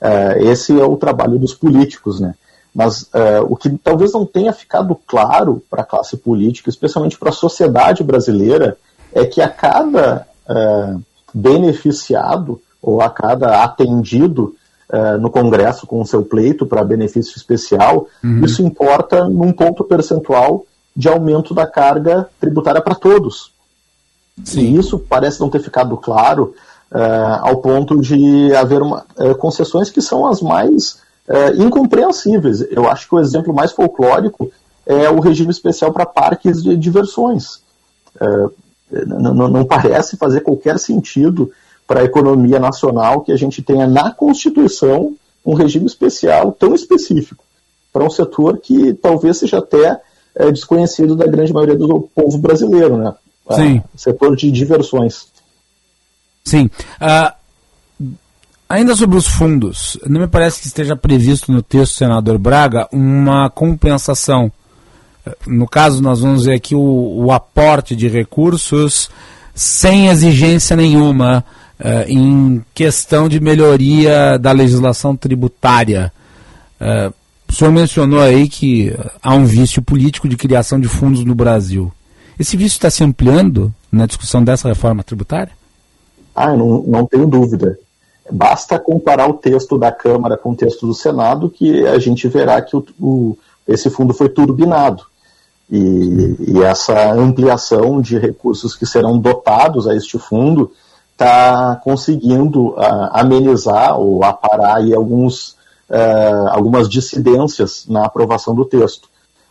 É, 0.00 0.44
esse 0.44 0.78
é 0.78 0.84
o 0.84 0.96
trabalho 0.96 1.38
dos 1.38 1.54
políticos, 1.54 2.20
né. 2.20 2.34
Mas 2.76 3.08
é, 3.14 3.40
o 3.40 3.56
que 3.56 3.70
talvez 3.70 4.12
não 4.12 4.26
tenha 4.26 4.52
ficado 4.52 4.94
claro 5.06 5.62
para 5.70 5.80
a 5.80 5.86
classe 5.86 6.14
política, 6.18 6.68
especialmente 6.68 7.18
para 7.18 7.30
a 7.30 7.32
sociedade 7.32 8.04
brasileira, 8.04 8.76
é 9.14 9.24
que 9.24 9.40
a 9.40 9.48
cada 9.48 10.26
é, 10.46 10.96
beneficiado 11.32 12.60
ou 12.82 13.00
a 13.00 13.08
cada 13.08 13.64
atendido 13.64 14.54
uh, 14.90 15.18
no 15.18 15.30
Congresso 15.30 15.86
com 15.86 16.00
o 16.00 16.06
seu 16.06 16.22
pleito 16.22 16.66
para 16.66 16.84
benefício 16.84 17.36
especial, 17.36 18.06
uhum. 18.22 18.44
isso 18.44 18.62
importa 18.62 19.28
num 19.28 19.52
ponto 19.52 19.82
percentual 19.82 20.64
de 20.94 21.08
aumento 21.08 21.52
da 21.54 21.66
carga 21.66 22.28
tributária 22.38 22.80
para 22.80 22.94
todos. 22.94 23.52
Sim. 24.44 24.60
E 24.60 24.76
isso 24.76 24.98
parece 24.98 25.40
não 25.40 25.48
ter 25.48 25.60
ficado 25.60 25.96
claro 25.96 26.54
uh, 26.92 27.40
ao 27.40 27.56
ponto 27.56 28.00
de 28.00 28.54
haver 28.54 28.82
uma, 28.82 29.04
uh, 29.18 29.34
concessões 29.36 29.90
que 29.90 30.02
são 30.02 30.26
as 30.26 30.40
mais 30.40 30.98
incompreensíveis. 31.58 32.60
Eu 32.70 32.88
acho 32.88 33.08
que 33.08 33.14
o 33.14 33.20
exemplo 33.20 33.52
mais 33.52 33.72
folclórico 33.72 34.50
é 34.86 35.10
o 35.10 35.20
regime 35.20 35.50
especial 35.50 35.92
para 35.92 36.06
parques 36.06 36.62
de 36.62 36.76
diversões. 36.76 37.60
Não, 39.06 39.34
não, 39.34 39.48
não, 39.48 39.64
parece 39.64 40.16
fazer 40.16 40.40
qualquer 40.40 40.78
sentido 40.78 41.50
para 41.86 42.00
a 42.00 42.04
economia 42.04 42.60
nacional 42.60 43.22
que 43.22 43.32
a 43.32 43.36
gente 43.36 43.62
tenha 43.62 43.86
na 43.86 44.12
Constituição 44.12 45.14
um 45.44 45.54
regime 45.54 45.86
especial 45.86 46.52
tão 46.52 46.74
específico 46.74 47.44
para 47.92 48.04
um 48.04 48.10
setor 48.10 48.58
que 48.58 48.92
talvez 48.94 49.38
seja 49.38 49.58
até 49.58 50.00
é, 50.34 50.52
desconhecido 50.52 51.16
da 51.16 51.26
grande 51.26 51.52
maioria 51.52 51.76
do 51.76 52.10
povo 52.14 52.36
brasileiro, 52.36 52.98
né? 52.98 53.14
Sim. 53.52 53.82
Ah, 53.82 53.88
setor 53.96 54.36
de 54.36 54.50
diversões. 54.50 55.28
Sim. 56.44 56.66
Uh, 57.00 57.32
ainda 58.68 58.94
sobre 58.94 59.16
os 59.16 59.26
fundos, 59.26 59.98
não 60.06 60.20
me 60.20 60.26
parece 60.26 60.60
que 60.60 60.66
esteja 60.66 60.96
previsto 60.96 61.52
no 61.52 61.62
texto 61.62 61.92
do 61.94 61.98
senador 61.98 62.38
Braga 62.38 62.88
uma 62.92 63.48
compensação. 63.50 64.50
No 65.46 65.66
caso, 65.66 66.02
nós 66.02 66.20
vamos 66.20 66.44
ver 66.44 66.54
aqui 66.54 66.74
o, 66.74 67.24
o 67.24 67.32
aporte 67.32 67.96
de 67.96 68.08
recursos 68.08 69.10
sem 69.54 70.08
exigência 70.08 70.76
nenhuma 70.76 71.44
uh, 71.80 72.08
em 72.08 72.64
questão 72.74 73.28
de 73.28 73.40
melhoria 73.40 74.38
da 74.38 74.52
legislação 74.52 75.16
tributária. 75.16 76.12
Uh, 76.80 77.12
o 77.48 77.52
senhor 77.52 77.72
mencionou 77.72 78.20
aí 78.20 78.48
que 78.48 78.94
há 79.22 79.34
um 79.34 79.46
vício 79.46 79.80
político 79.80 80.28
de 80.28 80.36
criação 80.36 80.78
de 80.78 80.88
fundos 80.88 81.24
no 81.24 81.34
Brasil. 81.34 81.92
Esse 82.38 82.56
vício 82.56 82.76
está 82.76 82.90
se 82.90 83.02
ampliando 83.02 83.72
na 83.90 84.06
discussão 84.06 84.44
dessa 84.44 84.68
reforma 84.68 85.02
tributária? 85.02 85.52
Ah, 86.34 86.54
não, 86.54 86.82
não 86.86 87.06
tenho 87.06 87.26
dúvida. 87.26 87.78
Basta 88.30 88.78
comparar 88.78 89.28
o 89.28 89.34
texto 89.34 89.78
da 89.78 89.92
Câmara 89.92 90.36
com 90.36 90.50
o 90.50 90.56
texto 90.56 90.86
do 90.86 90.94
Senado 90.94 91.50
que 91.50 91.86
a 91.86 91.98
gente 91.98 92.26
verá 92.28 92.60
que 92.60 92.76
o, 92.76 92.84
o, 93.00 93.38
esse 93.66 93.90
fundo 93.90 94.12
foi 94.12 94.28
turbinado. 94.28 95.04
E, 95.70 96.36
e, 96.46 96.62
essa 96.62 97.12
ampliação 97.12 98.00
de 98.00 98.18
recursos 98.18 98.76
que 98.76 98.86
serão 98.86 99.18
dotados 99.18 99.88
a 99.88 99.96
este 99.96 100.16
fundo 100.16 100.70
está 101.10 101.80
conseguindo 101.82 102.68
uh, 102.68 103.10
amenizar 103.10 103.98
ou 103.98 104.22
aparar 104.22 104.76
aí 104.76 104.94
alguns, 104.94 105.56
uh, 105.90 106.48
algumas 106.50 106.88
dissidências 106.88 107.84
na 107.88 108.04
aprovação 108.04 108.54
do 108.54 108.64
texto. 108.64 109.08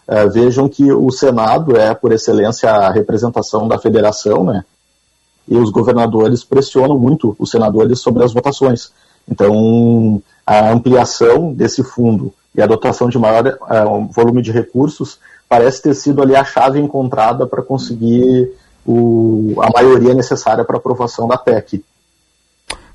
Uh, 0.07 0.29
vejam 0.29 0.69
que 0.69 0.89
o 0.89 1.11
Senado 1.11 1.75
é, 1.75 1.93
por 1.93 2.13
excelência, 2.13 2.69
a 2.69 2.91
representação 2.91 3.67
da 3.67 3.77
federação, 3.77 4.43
né? 4.45 4.63
E 5.47 5.55
os 5.57 5.69
governadores 5.69 6.43
pressionam 6.43 6.97
muito 6.97 7.35
os 7.37 7.51
senadores 7.51 7.99
sobre 7.99 8.23
as 8.23 8.33
votações. 8.33 8.91
Então, 9.29 10.21
a 10.45 10.71
ampliação 10.71 11.53
desse 11.53 11.83
fundo 11.83 12.33
e 12.53 12.61
a 12.61 12.67
dotação 12.67 13.09
de 13.09 13.17
maior 13.17 13.57
volume 14.11 14.41
de 14.41 14.51
recursos 14.51 15.19
parece 15.49 15.81
ter 15.81 15.93
sido 15.93 16.21
ali 16.21 16.35
a 16.35 16.43
chave 16.43 16.79
encontrada 16.79 17.45
para 17.45 17.61
conseguir 17.61 18.51
o, 18.85 19.55
a 19.61 19.69
maioria 19.71 20.13
necessária 20.13 20.63
para 20.63 20.77
aprovação 20.77 21.27
da 21.27 21.37
PEC. 21.37 21.83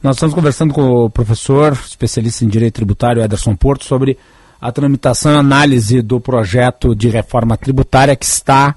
Nós 0.03 0.17
estamos 0.17 0.35
conversando 0.35 0.73
com 0.73 1.05
o 1.05 1.11
professor, 1.11 1.73
especialista 1.73 2.45
em 2.45 2.49
direito 2.49 2.75
tributário, 2.75 3.23
Ederson 3.23 3.55
Porto, 3.55 3.85
sobre 3.85 4.17
a 4.61 4.73
tramitação 4.73 5.33
e 5.33 5.37
análise 5.37 6.01
do 6.01 6.21
projeto 6.21 6.95
de 6.95 7.09
reforma 7.09 7.57
tributária 7.57 8.17
que 8.17 8.25
está 8.25 8.75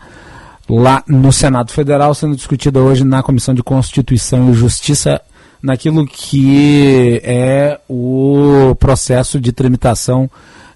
lá 0.70 1.04
no 1.08 1.32
Senado 1.32 1.72
Federal, 1.72 2.14
sendo 2.14 2.36
discutida 2.36 2.80
hoje 2.80 3.04
na 3.04 3.22
Comissão 3.22 3.54
de 3.54 3.64
Constituição 3.64 4.50
e 4.50 4.54
Justiça, 4.54 5.22
naquilo 5.62 6.06
que 6.06 7.22
é 7.24 7.80
o 7.88 8.76
processo 8.80 9.40
de 9.40 9.52
tramitação 9.52 10.30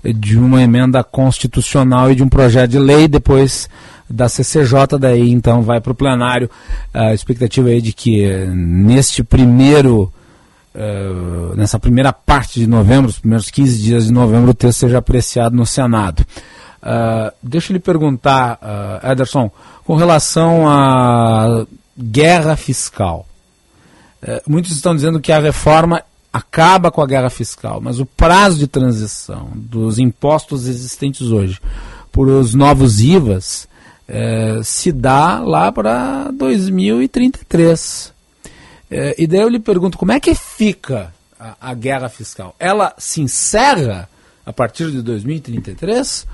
de 0.04 0.38
uma 0.38 0.62
emenda 0.62 1.04
constitucional 1.04 2.12
e 2.12 2.16
de 2.16 2.24
um 2.24 2.30
projeto 2.30 2.72
de 2.72 2.80
lei, 2.80 3.08
depois 3.08 3.70
da 4.10 4.30
CCJ, 4.30 4.98
daí 5.00 5.32
então 5.32 5.62
vai 5.62 5.82
para 5.82 5.92
o 5.92 5.96
plenário. 5.96 6.50
A 6.94 7.14
expectativa 7.14 7.74
é 7.74 7.80
de 7.80 7.92
que 7.92 8.26
neste 8.48 9.24
primeiro, 9.24 10.12
uh, 10.74 11.56
nessa 11.56 11.78
primeira 11.78 12.14
parte 12.14 12.60
de 12.60 12.68
novembro, 12.68 13.10
os 13.10 13.20
primeiros 13.20 13.50
15 13.50 13.82
dias 13.82 14.06
de 14.06 14.14
novembro, 14.14 14.52
o 14.52 14.54
texto 14.54 14.80
seja 14.80 15.00
apreciado 15.00 15.56
no 15.56 15.66
Senado. 15.66 16.26
Uh, 16.82 17.34
deixa 17.42 17.72
eu 17.72 17.76
lhe 17.76 17.80
perguntar, 17.80 18.60
uh, 18.62 19.12
Ederson, 19.12 19.52
com 19.84 19.96
relação 19.96 20.68
à 20.68 21.66
guerra 21.98 22.56
fiscal. 22.56 23.26
Uh, 24.22 24.42
muitos 24.48 24.72
estão 24.72 24.96
dizendo 24.96 25.20
que 25.20 25.32
a 25.32 25.40
reforma 25.40 26.04
acaba 26.32 26.92
com 26.92 27.02
a 27.02 27.08
guerra 27.08 27.30
fiscal, 27.30 27.82
mas 27.82 28.00
o 28.00 28.06
prazo 28.06 28.60
de 28.60 28.68
transição 28.68 29.50
dos 29.56 29.98
impostos 29.98 30.68
existentes 30.68 31.32
hoje 31.32 31.60
por 32.12 32.28
os 32.28 32.54
novos 32.54 33.02
IVAs 33.02 33.68
é, 34.08 34.62
se 34.64 34.92
dá 34.92 35.40
lá 35.40 35.72
para 35.72 36.32
2033. 36.32 38.14
É, 38.90 39.16
e 39.18 39.28
daí 39.28 39.42
eu 39.42 39.50
lhe 39.50 39.60
pergunto, 39.60 39.98
como 39.98 40.14
é 40.14 40.20
que 40.20 40.34
fica 40.34 41.14
a, 41.40 41.56
a, 41.60 41.74
guerra 41.74 42.08
fiscal? 42.08 42.56
Ela 42.58 42.94
se 42.98 43.22
encerra 43.22 44.10
a 44.46 44.54
partir 44.54 44.92
de 44.92 45.02
2033? 45.02 46.26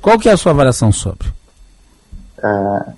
Qual 0.00 0.18
que 0.18 0.28
é 0.28 0.32
a 0.32 0.36
sua 0.36 0.52
avaliação 0.52 0.92
sobre? 0.92 1.28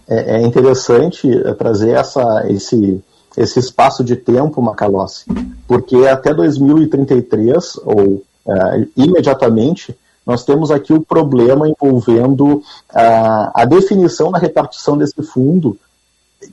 É, 0.09 0.37
é 0.37 0.43
interessante 0.43 1.29
trazer 1.59 1.93
essa, 1.93 2.45
esse, 2.49 3.03
esse 3.37 3.59
espaço 3.59 4.05
de 4.05 4.17
tempo, 4.17 4.61
Macalossi, 4.61 5.25
porque 5.67 5.97
até 6.07 6.35
2033, 6.35 7.81
ou 7.85 8.23
é, 8.47 8.87
imediatamente, 8.97 9.97
nós 10.27 10.45
temos 10.45 10.71
aqui 10.71 10.93
o 10.93 11.01
problema 11.01 11.69
envolvendo 11.69 12.63
a, 12.93 13.63
a 13.63 13.65
definição 13.65 14.31
da 14.31 14.39
repartição 14.39 14.97
desse 14.97 15.23
fundo, 15.23 15.79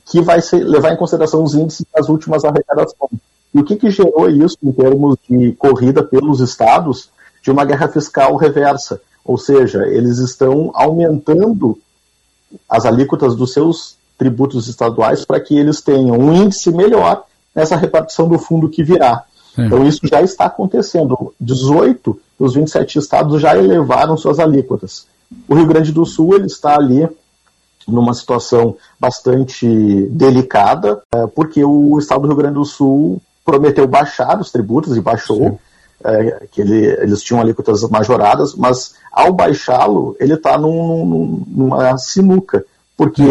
que 0.06 0.20
vai 0.20 0.40
ser, 0.40 0.64
levar 0.64 0.92
em 0.92 0.96
consideração 0.96 1.42
os 1.42 1.54
índices 1.54 1.86
das 1.94 2.08
últimas 2.08 2.44
arrecadações. 2.44 3.12
E 3.54 3.60
o 3.60 3.64
que, 3.64 3.76
que 3.76 3.90
gerou 3.90 4.28
isso 4.28 4.58
em 4.62 4.72
termos 4.72 5.16
de 5.28 5.52
corrida 5.52 6.02
pelos 6.02 6.40
estados 6.40 7.10
de 7.42 7.50
uma 7.50 7.64
guerra 7.64 7.88
fiscal 7.88 8.36
reversa? 8.36 9.00
Ou 9.28 9.36
seja, 9.36 9.86
eles 9.86 10.16
estão 10.20 10.70
aumentando 10.72 11.78
as 12.66 12.86
alíquotas 12.86 13.36
dos 13.36 13.52
seus 13.52 13.98
tributos 14.16 14.68
estaduais 14.68 15.22
para 15.22 15.38
que 15.38 15.56
eles 15.56 15.82
tenham 15.82 16.18
um 16.18 16.32
índice 16.32 16.72
melhor 16.72 17.24
nessa 17.54 17.76
repartição 17.76 18.26
do 18.26 18.38
fundo 18.38 18.70
que 18.70 18.82
virá. 18.82 19.24
Então 19.58 19.86
isso 19.86 20.00
já 20.04 20.22
está 20.22 20.46
acontecendo. 20.46 21.34
18 21.38 22.18
dos 22.40 22.54
27 22.54 22.98
estados 22.98 23.42
já 23.42 23.54
elevaram 23.54 24.16
suas 24.16 24.38
alíquotas. 24.38 25.06
O 25.46 25.54
Rio 25.54 25.66
Grande 25.66 25.92
do 25.92 26.06
Sul 26.06 26.34
ele 26.34 26.46
está 26.46 26.76
ali 26.76 27.06
numa 27.86 28.14
situação 28.14 28.76
bastante 28.98 29.66
delicada, 30.10 31.02
é, 31.12 31.26
porque 31.26 31.62
o 31.62 31.98
estado 31.98 32.22
do 32.22 32.28
Rio 32.28 32.36
Grande 32.36 32.54
do 32.54 32.64
Sul 32.64 33.20
prometeu 33.44 33.86
baixar 33.86 34.40
os 34.40 34.50
tributos 34.50 34.96
e 34.96 35.00
baixou, 35.02 35.60
é, 36.04 36.46
que 36.50 36.60
ele, 36.60 36.86
eles 37.00 37.22
tinham 37.22 37.40
alíquotas 37.40 37.82
majoradas, 37.88 38.54
mas 38.54 38.94
ao 39.12 39.32
baixá-lo, 39.32 40.16
ele 40.20 40.34
está 40.34 40.56
num, 40.56 41.04
num, 41.04 41.44
numa 41.46 41.98
sinuca, 41.98 42.64
porque 42.96 43.22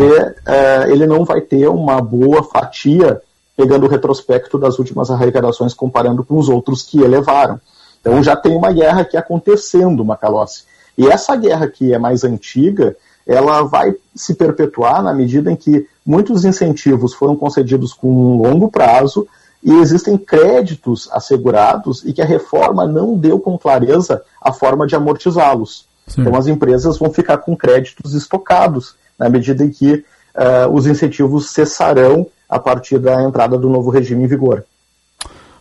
é, 0.46 0.90
ele 0.90 1.06
não 1.06 1.26
vai 1.26 1.42
ter 1.42 1.68
uma 1.68 2.02
boa 2.02 2.44
fatia 2.44 3.22
pegando 3.56 3.86
o 3.86 3.90
retrospecto 3.90 4.58
das 4.58 4.78
últimas 4.78 5.10
arrecadações 5.10 5.74
comparando 5.74 6.24
com 6.24 6.38
os 6.38 6.48
outros 6.48 6.84
que 6.84 7.02
elevaram. 7.02 7.60
Então 8.00 8.22
já 8.22 8.36
tem 8.36 8.56
uma 8.56 8.72
guerra 8.72 9.02
aqui 9.02 9.18
acontecendo, 9.18 10.06
Macalossi. 10.06 10.64
E 10.98 11.08
essa 11.08 11.36
guerra 11.36 11.68
que 11.68 11.94
é 11.94 11.98
mais 11.98 12.24
antiga, 12.24 12.96
ela 13.26 13.64
vai 13.64 13.96
se 14.16 14.36
perpetuar 14.36 15.04
na 15.04 15.14
medida 15.14 15.52
em 15.52 15.56
que 15.56 15.88
muitos 16.06 16.46
incentivos 16.46 17.14
foram 17.14 17.36
concedidos 17.36 17.94
com 17.94 18.08
um 18.10 18.42
longo 18.42 18.70
prazo 18.70 19.28
e 19.68 19.82
existem 19.82 20.18
créditos 20.18 21.10
assegurados 21.12 22.02
e 22.06 22.14
que 22.14 22.22
a 22.22 22.26
reforma 22.26 22.88
não 22.88 23.18
deu 23.18 23.38
com 23.38 23.58
clareza 23.58 24.24
a 24.42 24.54
forma 24.54 24.88
de 24.88 24.96
amortizá-los. 24.96 25.86
Então 26.18 26.38
as 26.38 26.48
empresas 26.48 26.98
vão 26.98 27.12
ficar 27.12 27.40
com 27.40 27.54
créditos 27.54 28.14
estocados 28.14 28.96
na 29.20 29.28
medida 29.28 29.66
em 29.66 29.70
que 29.70 29.96
uh, 29.96 30.72
os 30.72 30.88
incentivos 30.88 31.50
cessarão 31.50 32.28
a 32.48 32.58
partir 32.58 32.98
da 32.98 33.22
entrada 33.22 33.58
do 33.58 33.68
novo 33.68 33.90
regime 33.90 34.24
em 34.24 34.28
vigor. 34.28 34.64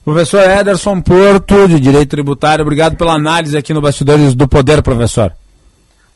Professor 0.05 0.49
Ederson 0.49 1.01
Porto, 1.01 1.66
de 1.66 1.81
Direito 1.81 2.11
Tributário, 2.11 2.62
obrigado 2.62 2.97
pela 2.97 3.15
análise 3.15 3.57
aqui 3.57 3.74
no 3.74 3.81
Bastidores 3.81 4.37
do 4.37 4.47
Poder, 4.47 4.85
professor. 4.85 5.33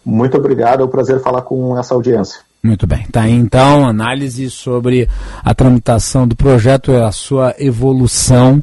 Muito 0.07 0.37
obrigado, 0.37 0.83
é 0.83 0.85
um 0.85 0.89
prazer 0.89 1.21
falar 1.21 1.43
com 1.43 1.77
essa 1.77 1.93
audiência. 1.93 2.39
Muito 2.63 2.87
bem, 2.87 3.07
tá 3.11 3.23
aí 3.23 3.33
então 3.33 3.89
análise 3.89 4.51
sobre 4.51 5.09
a 5.43 5.55
tramitação 5.55 6.29
do 6.29 6.37
projeto 6.37 6.91
e 6.91 6.97
a 6.97 7.11
sua 7.11 7.55
evolução 7.59 8.63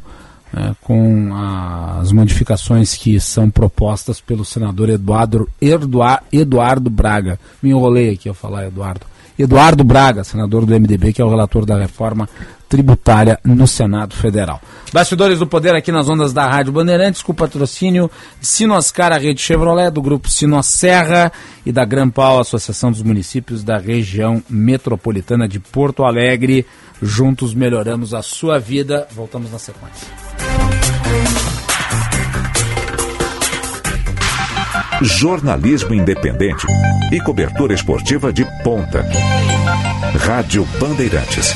é, 0.55 0.73
com 0.81 1.33
as 1.35 2.11
modificações 2.11 2.93
que 2.93 3.19
são 3.19 3.49
propostas 3.49 4.21
pelo 4.21 4.45
senador 4.45 4.89
Eduardo, 4.89 5.49
Eduardo, 5.59 6.25
Eduardo 6.31 6.89
Braga. 6.89 7.39
Me 7.61 7.71
enrolei 7.71 8.11
aqui 8.11 8.29
ao 8.29 8.35
falar 8.35 8.67
Eduardo. 8.67 9.05
Eduardo 9.37 9.83
Braga, 9.83 10.23
senador 10.23 10.65
do 10.65 10.73
MDB, 10.73 11.13
que 11.13 11.21
é 11.21 11.25
o 11.25 11.29
relator 11.29 11.65
da 11.65 11.77
reforma 11.77 12.27
tributária 12.67 13.39
no 13.43 13.67
Senado 13.67 14.15
Federal. 14.15 14.61
Bastidores 14.91 15.39
do 15.39 15.47
Poder 15.47 15.75
aqui 15.75 15.91
nas 15.91 16.09
ondas 16.09 16.33
da 16.33 16.45
Rádio 16.47 16.73
Bandeirantes, 16.73 17.21
com 17.21 17.33
patrocínio 17.33 18.09
de 18.39 18.47
Sinoscar, 18.47 19.13
a 19.13 19.17
rede 19.17 19.41
Chevrolet, 19.41 19.91
do 19.91 20.01
grupo 20.01 20.29
Sinosserra 20.29 21.31
e 21.65 21.71
da 21.71 21.85
Grampal, 21.85 22.39
Associação 22.39 22.91
dos 22.91 23.01
Municípios 23.01 23.63
da 23.63 23.77
região 23.77 24.43
metropolitana 24.49 25.47
de 25.47 25.59
Porto 25.59 26.03
Alegre. 26.03 26.65
Juntos 27.01 27.53
melhoramos 27.53 28.13
a 28.13 28.21
sua 28.21 28.59
vida. 28.59 29.07
Voltamos 29.11 29.51
na 29.51 29.59
sequência. 29.59 30.07
Jornalismo 35.01 35.93
independente 35.93 36.65
e 37.11 37.21
cobertura 37.21 37.73
esportiva 37.73 38.33
de 38.33 38.45
ponta. 38.63 39.05
Rádio 40.25 40.65
Bandeirantes. 40.79 41.55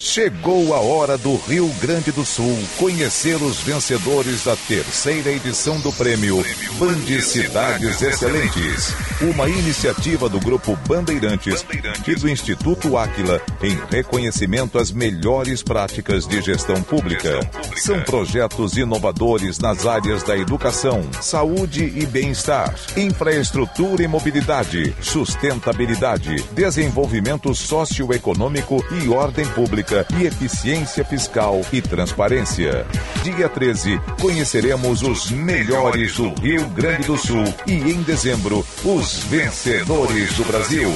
Chegou 0.00 0.72
a 0.76 0.78
hora 0.78 1.18
do 1.18 1.34
Rio 1.34 1.66
Grande 1.80 2.12
do 2.12 2.24
Sul 2.24 2.56
conhecer 2.76 3.34
os 3.42 3.56
vencedores 3.56 4.44
da 4.44 4.54
terceira 4.54 5.28
edição 5.32 5.80
do 5.80 5.92
prêmio 5.92 6.36
Band 6.78 7.20
Cidades 7.20 8.00
Excelentes, 8.00 8.94
uma 9.20 9.48
iniciativa 9.48 10.28
do 10.28 10.38
Grupo 10.38 10.78
Bandeirantes 10.86 11.66
e 12.06 12.14
do 12.14 12.28
Instituto 12.28 12.96
Áquila 12.96 13.42
em 13.60 13.76
reconhecimento 13.90 14.78
às 14.78 14.92
melhores 14.92 15.64
práticas 15.64 16.28
de 16.28 16.40
gestão 16.42 16.80
pública. 16.80 17.40
São 17.74 18.00
projetos 18.02 18.76
inovadores 18.76 19.58
nas 19.58 19.84
áreas 19.84 20.22
da 20.22 20.38
educação, 20.38 21.10
saúde 21.20 21.92
e 21.96 22.06
bem-estar, 22.06 22.72
infraestrutura 22.96 24.04
e 24.04 24.06
mobilidade, 24.06 24.94
sustentabilidade, 25.00 26.40
desenvolvimento 26.52 27.52
socioeconômico 27.52 28.76
e 29.02 29.08
ordem 29.08 29.44
pública 29.48 29.87
e 30.18 30.26
eficiência 30.26 31.04
fiscal 31.04 31.60
e 31.72 31.80
transparência. 31.80 32.86
Dia 33.22 33.48
13, 33.48 34.00
conheceremos 34.20 35.02
os 35.02 35.30
melhores 35.30 36.16
do 36.16 36.28
Rio 36.40 36.68
Grande 36.68 37.06
do 37.06 37.16
Sul 37.16 37.44
e 37.66 37.74
em 37.74 38.02
dezembro, 38.02 38.64
os 38.84 39.18
vencedores 39.24 40.34
do 40.34 40.44
Brasil. 40.44 40.92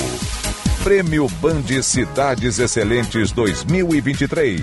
Prêmio 0.84 1.28
Band 1.40 1.82
Cidades 1.82 2.58
Excelentes 2.58 3.32
2023. 3.32 4.62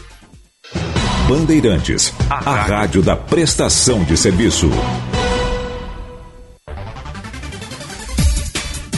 Bandeirantes, 1.27 2.13
a 2.29 2.55
rádio 2.55 3.01
da 3.01 3.15
prestação 3.15 4.03
de 4.03 4.17
serviço. 4.17 4.69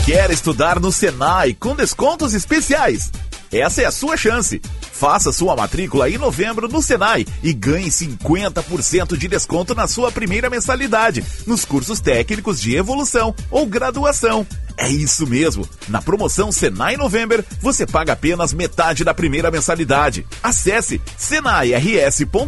Quer 0.05 0.31
estudar 0.31 0.79
no 0.79 0.91
Senai 0.91 1.53
com 1.53 1.75
descontos 1.75 2.33
especiais? 2.33 3.11
Essa 3.51 3.83
é 3.83 3.85
a 3.85 3.91
sua 3.91 4.17
chance. 4.17 4.61
Faça 4.93 5.33
sua 5.33 5.55
matrícula 5.55 6.07
em 6.07 6.19
novembro 6.19 6.67
no 6.67 6.81
Senai 6.81 7.25
e 7.41 7.51
ganhe 7.51 7.89
50% 7.89 9.17
de 9.17 9.27
desconto 9.27 9.73
na 9.73 9.87
sua 9.87 10.11
primeira 10.11 10.51
mensalidade 10.51 11.25
nos 11.47 11.65
cursos 11.65 11.99
técnicos 11.99 12.61
de 12.61 12.75
evolução 12.75 13.35
ou 13.49 13.65
graduação. 13.65 14.45
É 14.77 14.87
isso 14.87 15.25
mesmo. 15.25 15.67
Na 15.87 16.01
promoção 16.01 16.51
Senai 16.51 16.95
November, 16.95 17.43
você 17.59 17.85
paga 17.87 18.13
apenas 18.13 18.53
metade 18.53 19.03
da 19.03 19.13
primeira 19.13 19.49
mensalidade. 19.49 20.25
Acesse 20.41 21.01
senairs.org.br 21.17 22.47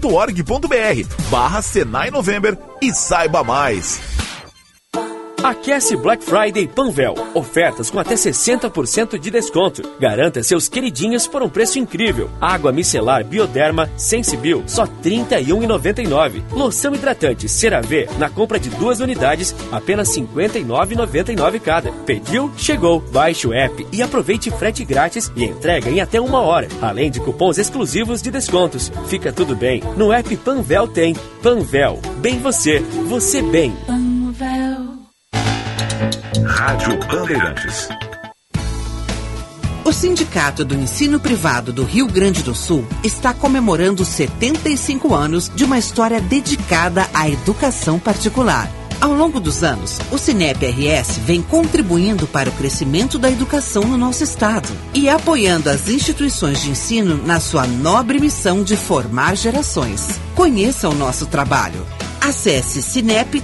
barra 1.30 1.62
Senai 1.64 2.12
November 2.12 2.58
e 2.82 2.94
saiba 2.94 3.44
mais. 3.44 4.00
Aquece 5.46 5.96
Black 5.96 6.26
Friday 6.26 6.68
Panvel. 6.68 7.14
Ofertas 7.36 7.92
com 7.92 8.00
até 8.00 8.16
60% 8.16 9.20
de 9.20 9.30
desconto. 9.30 9.84
Garanta 10.00 10.42
seus 10.42 10.68
queridinhos 10.68 11.28
por 11.28 11.44
um 11.44 11.50
preço 11.50 11.78
incrível. 11.78 12.32
Água 12.42 12.72
micelar 12.72 13.24
Bioderma 13.24 13.88
Sensibil, 13.96 14.64
só 14.66 14.86
R$ 14.86 14.90
31,99. 15.04 16.42
Loção 16.52 16.96
hidratante 16.96 17.48
CeraVe, 17.48 18.10
na 18.18 18.28
compra 18.28 18.60
de 18.60 18.72
duas 18.72 19.00
unidades, 19.02 19.56
apenas 19.72 20.16
R$ 20.16 20.24
59,99 20.24 21.60
cada. 21.60 21.92
Pediu? 21.92 22.52
Chegou. 22.58 23.00
Baixe 23.00 23.46
o 23.46 23.54
app 23.54 23.86
e 23.92 24.02
aproveite 24.02 24.50
frete 24.50 24.84
grátis 24.84 25.32
e 25.36 25.44
entrega 25.44 25.92
em 25.92 26.02
até 26.02 26.20
uma 26.20 26.42
hora. 26.42 26.68
Além 26.82 27.12
de 27.12 27.20
cupons 27.20 27.60
exclusivos 27.60 28.20
de 28.20 28.32
descontos. 28.32 28.92
Fica 29.06 29.32
tudo 29.32 29.56
bem. 29.56 29.84
No 29.96 30.12
app 30.12 30.36
Panvel 30.38 30.88
tem. 30.88 31.14
Panvel. 31.44 32.00
Bem 32.18 32.40
você. 32.40 32.80
Você 32.80 33.44
bem. 33.44 33.76
Rádio 36.66 36.98
Bandeirantes. 37.08 37.90
O 39.84 39.94
Sindicato 39.94 40.66
do 40.66 40.74
Ensino 40.74 41.20
Privado 41.20 41.72
do 41.72 41.84
Rio 41.84 42.08
Grande 42.08 42.42
do 42.42 42.56
Sul 42.56 42.84
está 43.04 43.36
comemorando 43.36 44.04
75 44.04 45.14
anos 45.14 45.48
de 45.48 45.64
uma 45.64 45.78
história 45.78 46.20
dedicada 46.20 47.08
à 47.14 47.30
educação 47.30 48.00
particular. 48.00 48.68
Ao 49.00 49.14
longo 49.14 49.40
dos 49.40 49.64
anos, 49.64 50.00
o 50.12 50.18
Cinep 50.18 50.66
RS 50.66 51.20
vem 51.20 51.44
contribuindo 51.44 52.26
para 52.26 52.50
o 52.50 52.54
crescimento 52.54 53.20
da 53.20 53.30
educação 53.30 53.84
no 53.84 53.96
nosso 53.96 54.24
estado 54.24 54.68
e 54.92 55.08
apoiando 55.08 55.70
as 55.70 55.88
instituições 55.88 56.64
de 56.64 56.72
ensino 56.72 57.16
na 57.28 57.40
sua 57.40 57.68
nobre 57.68 58.20
missão 58.20 58.64
de 58.64 58.76
formar 58.76 59.38
gerações. 59.38 60.20
Conheça 60.34 60.90
o 60.90 60.96
nosso 60.96 61.28
trabalho. 61.28 61.86
Acesse 62.26 62.82
cinep-rs.org.br. 62.82 63.38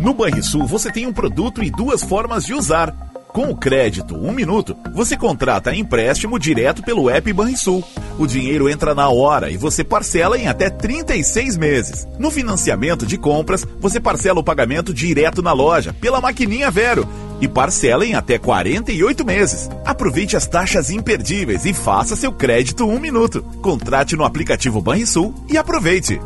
No 0.00 0.14
Banrisul 0.14 0.66
você 0.66 0.90
tem 0.90 1.06
um 1.06 1.12
produto 1.12 1.62
e 1.62 1.70
duas 1.70 2.02
formas 2.02 2.46
de 2.46 2.54
usar. 2.54 3.06
Com 3.28 3.50
o 3.50 3.56
crédito 3.56 4.16
Um 4.16 4.32
Minuto, 4.32 4.74
você 4.94 5.14
contrata 5.14 5.74
empréstimo 5.74 6.38
direto 6.38 6.82
pelo 6.82 7.10
app 7.10 7.30
Banrisul. 7.34 7.84
O 8.18 8.26
dinheiro 8.26 8.66
entra 8.66 8.94
na 8.94 9.10
hora 9.10 9.50
e 9.50 9.58
você 9.58 9.84
parcela 9.84 10.38
em 10.38 10.48
até 10.48 10.70
36 10.70 11.58
meses. 11.58 12.08
No 12.18 12.30
financiamento 12.30 13.04
de 13.04 13.18
compras, 13.18 13.66
você 13.78 14.00
parcela 14.00 14.40
o 14.40 14.44
pagamento 14.44 14.94
direto 14.94 15.42
na 15.42 15.52
loja, 15.52 15.92
pela 15.92 16.18
maquininha 16.18 16.70
Vero, 16.70 17.06
e 17.40 17.48
parcela 17.48 18.04
em 18.04 18.14
até 18.14 18.38
48 18.38 19.24
meses. 19.24 19.68
Aproveite 19.84 20.36
as 20.36 20.46
taxas 20.46 20.90
imperdíveis 20.90 21.64
e 21.64 21.72
faça 21.72 22.16
seu 22.16 22.32
crédito 22.32 22.86
Um 22.86 22.98
Minuto. 22.98 23.42
Contrate 23.62 24.16
no 24.16 24.24
aplicativo 24.24 24.80
Banrisul 24.80 25.34
e 25.48 25.56
aproveite. 25.56 26.20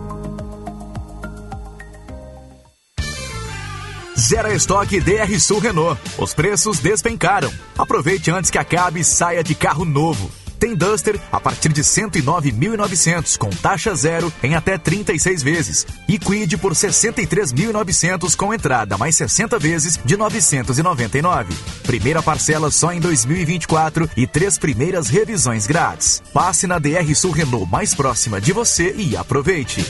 Zero 4.19 4.53
estoque 4.53 5.01
DR 5.01 5.39
Sul 5.41 5.59
Renault. 5.59 6.01
Os 6.19 6.33
preços 6.33 6.79
despencaram. 6.79 7.53
Aproveite 7.77 8.31
antes 8.31 8.51
que 8.51 8.59
acabe 8.59 9.01
e 9.01 9.05
saia 9.05 9.43
de 9.43 9.55
carro 9.55 9.85
novo. 9.85 10.42
Tem 10.63 10.77
Duster 10.77 11.19
a 11.33 11.41
partir 11.41 11.71
de 11.73 11.83
109.900 11.83 13.37
com 13.37 13.51
taxa 13.51 13.93
zero 13.97 14.33
em 14.45 14.55
até 14.55 14.79
36 14.79 15.43
vezes 15.43 15.85
e 16.07 16.21
Quid 16.21 16.57
por 16.57 16.73
63.900 16.73 18.37
com 18.37 18.55
entrada 18.55 18.97
mais 18.97 19.17
60 19.17 19.59
vezes 19.59 19.99
de 20.05 20.17
999. 20.17 21.53
Primeira 21.83 22.23
parcela 22.23 22.71
só 22.71 22.93
em 22.93 23.01
2024 23.01 24.09
e 24.17 24.25
três 24.25 24.57
primeiras 24.57 25.09
revisões 25.09 25.67
grátis. 25.67 26.23
Passe 26.33 26.69
na 26.69 26.79
DR 26.79 27.13
Sul 27.17 27.33
Renault 27.33 27.69
mais 27.69 27.93
próxima 27.93 28.41
de 28.41 28.53
você 28.53 28.95
e 28.97 29.17
aproveite. 29.17 29.85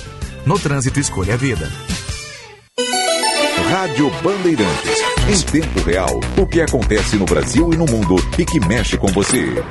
No 0.47 0.59
trânsito 0.59 0.99
escolha 0.99 1.35
a 1.35 1.37
vida. 1.37 1.71
Rádio 3.69 4.11
Bandeirantes. 4.23 5.03
Em 5.29 5.41
tempo 5.51 5.83
real, 5.83 6.19
o 6.39 6.47
que 6.47 6.63
acontece 6.63 7.17
no 7.17 7.27
Brasil 7.27 7.75
e 7.75 7.77
no 7.77 7.85
mundo 7.85 8.17
e 8.39 8.47
que 8.47 8.59
mexe 8.59 8.97
com 8.97 9.09
você. 9.09 9.63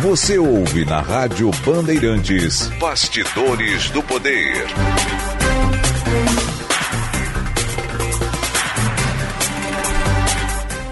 Você 0.00 0.38
ouve 0.38 0.86
na 0.86 1.02
Rádio 1.02 1.50
Bandeirantes. 1.62 2.68
Bastidores 2.80 3.90
do 3.90 4.02
Poder. 4.02 4.64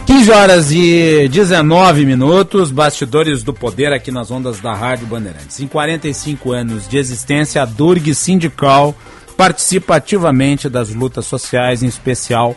15 0.04 0.30
horas 0.30 0.70
e 0.72 1.26
19 1.26 2.04
minutos, 2.04 2.70
bastidores 2.70 3.42
do 3.42 3.54
poder 3.54 3.94
aqui 3.94 4.10
nas 4.10 4.30
ondas 4.30 4.60
da 4.60 4.74
Rádio 4.74 5.06
Bandeirantes. 5.06 5.58
Em 5.58 5.66
45 5.66 6.52
anos 6.52 6.86
de 6.86 6.98
existência, 6.98 7.62
a 7.62 7.64
Durg 7.64 8.14
Sindical 8.14 8.94
participa 9.38 9.96
ativamente 9.96 10.68
das 10.68 10.90
lutas 10.90 11.24
sociais, 11.24 11.82
em 11.82 11.86
especial 11.86 12.54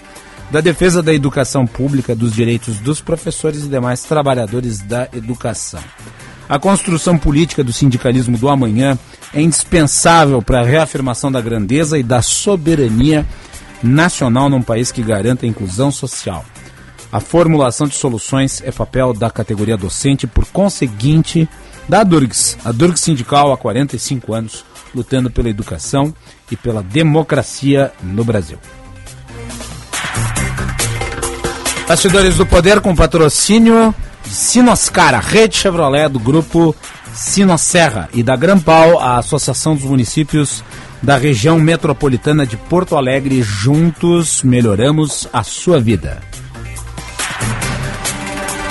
da 0.52 0.60
defesa 0.60 1.02
da 1.02 1.14
educação 1.14 1.66
pública, 1.66 2.14
dos 2.14 2.34
direitos 2.34 2.78
dos 2.82 3.00
professores 3.00 3.64
e 3.64 3.70
demais 3.70 4.04
trabalhadores 4.04 4.82
da 4.82 5.08
educação. 5.14 5.82
A 6.52 6.60
construção 6.60 7.18
política 7.18 7.64
do 7.64 7.72
sindicalismo 7.72 8.38
do 8.38 8.50
amanhã 8.50 9.00
é 9.34 9.42
indispensável 9.42 10.42
para 10.42 10.60
a 10.60 10.66
reafirmação 10.66 11.32
da 11.32 11.40
grandeza 11.40 11.98
e 11.98 12.04
da 12.04 12.22
soberania 12.22 13.26
nacional 13.82 14.50
num 14.50 14.62
país 14.62 14.92
que 14.92 15.02
garanta 15.02 15.46
a 15.46 15.50
inclusão 15.50 15.94
social. 15.94 16.44
A 17.10 17.22
formulação 17.22 17.88
de 17.88 17.96
soluções 17.96 18.62
é 18.66 18.70
papel 18.70 19.14
da 19.14 19.32
categoria 19.32 19.78
docente, 19.78 20.28
por 20.28 20.46
conseguinte, 20.48 21.48
da 21.88 22.04
Durgs, 22.04 22.58
a 22.66 22.74
Durgs 22.74 23.00
Sindical 23.00 23.54
há 23.54 23.58
45 23.58 24.34
anos, 24.34 24.66
lutando 24.94 25.32
pela 25.32 25.50
educação 25.50 26.14
e 26.52 26.58
pela 26.58 26.84
democracia 26.84 27.94
no 28.04 28.26
Brasil. 28.26 28.60
Bastidores 31.88 32.36
do 32.36 32.46
Poder 32.46 32.82
com 32.82 32.94
patrocínio 32.94 33.96
Sinoscara, 34.32 35.20
rede 35.20 35.58
Chevrolet 35.58 36.08
do 36.08 36.20
grupo 36.20 36.74
Sinosserra 37.14 38.10
e 38.14 38.24
da 38.24 38.36
Grampal, 38.36 39.00
a 39.00 39.18
Associação 39.18 39.76
dos 39.76 39.84
Municípios 39.84 40.64
da 41.02 41.18
região 41.18 41.60
metropolitana 41.60 42.46
de 42.46 42.56
Porto 42.56 42.96
Alegre. 42.96 43.42
Juntos 43.42 44.44
melhoramos 44.44 45.28
a 45.34 45.42
sua 45.44 45.80
vida. 45.80 46.22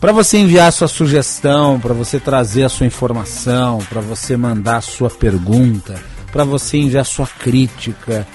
Para 0.00 0.12
você 0.12 0.38
enviar 0.38 0.72
sua 0.72 0.88
sugestão, 0.88 1.78
para 1.80 1.92
você 1.94 2.20
trazer 2.20 2.64
a 2.64 2.68
sua 2.68 2.86
informação, 2.86 3.78
para 3.88 4.00
você 4.00 4.36
mandar 4.36 4.76
a 4.76 4.82
sua 4.82 5.08
pergunta, 5.08 5.94
para 6.30 6.44
você 6.44 6.76
enviar 6.76 7.06
sua 7.06 7.26
crítica, 7.26 8.26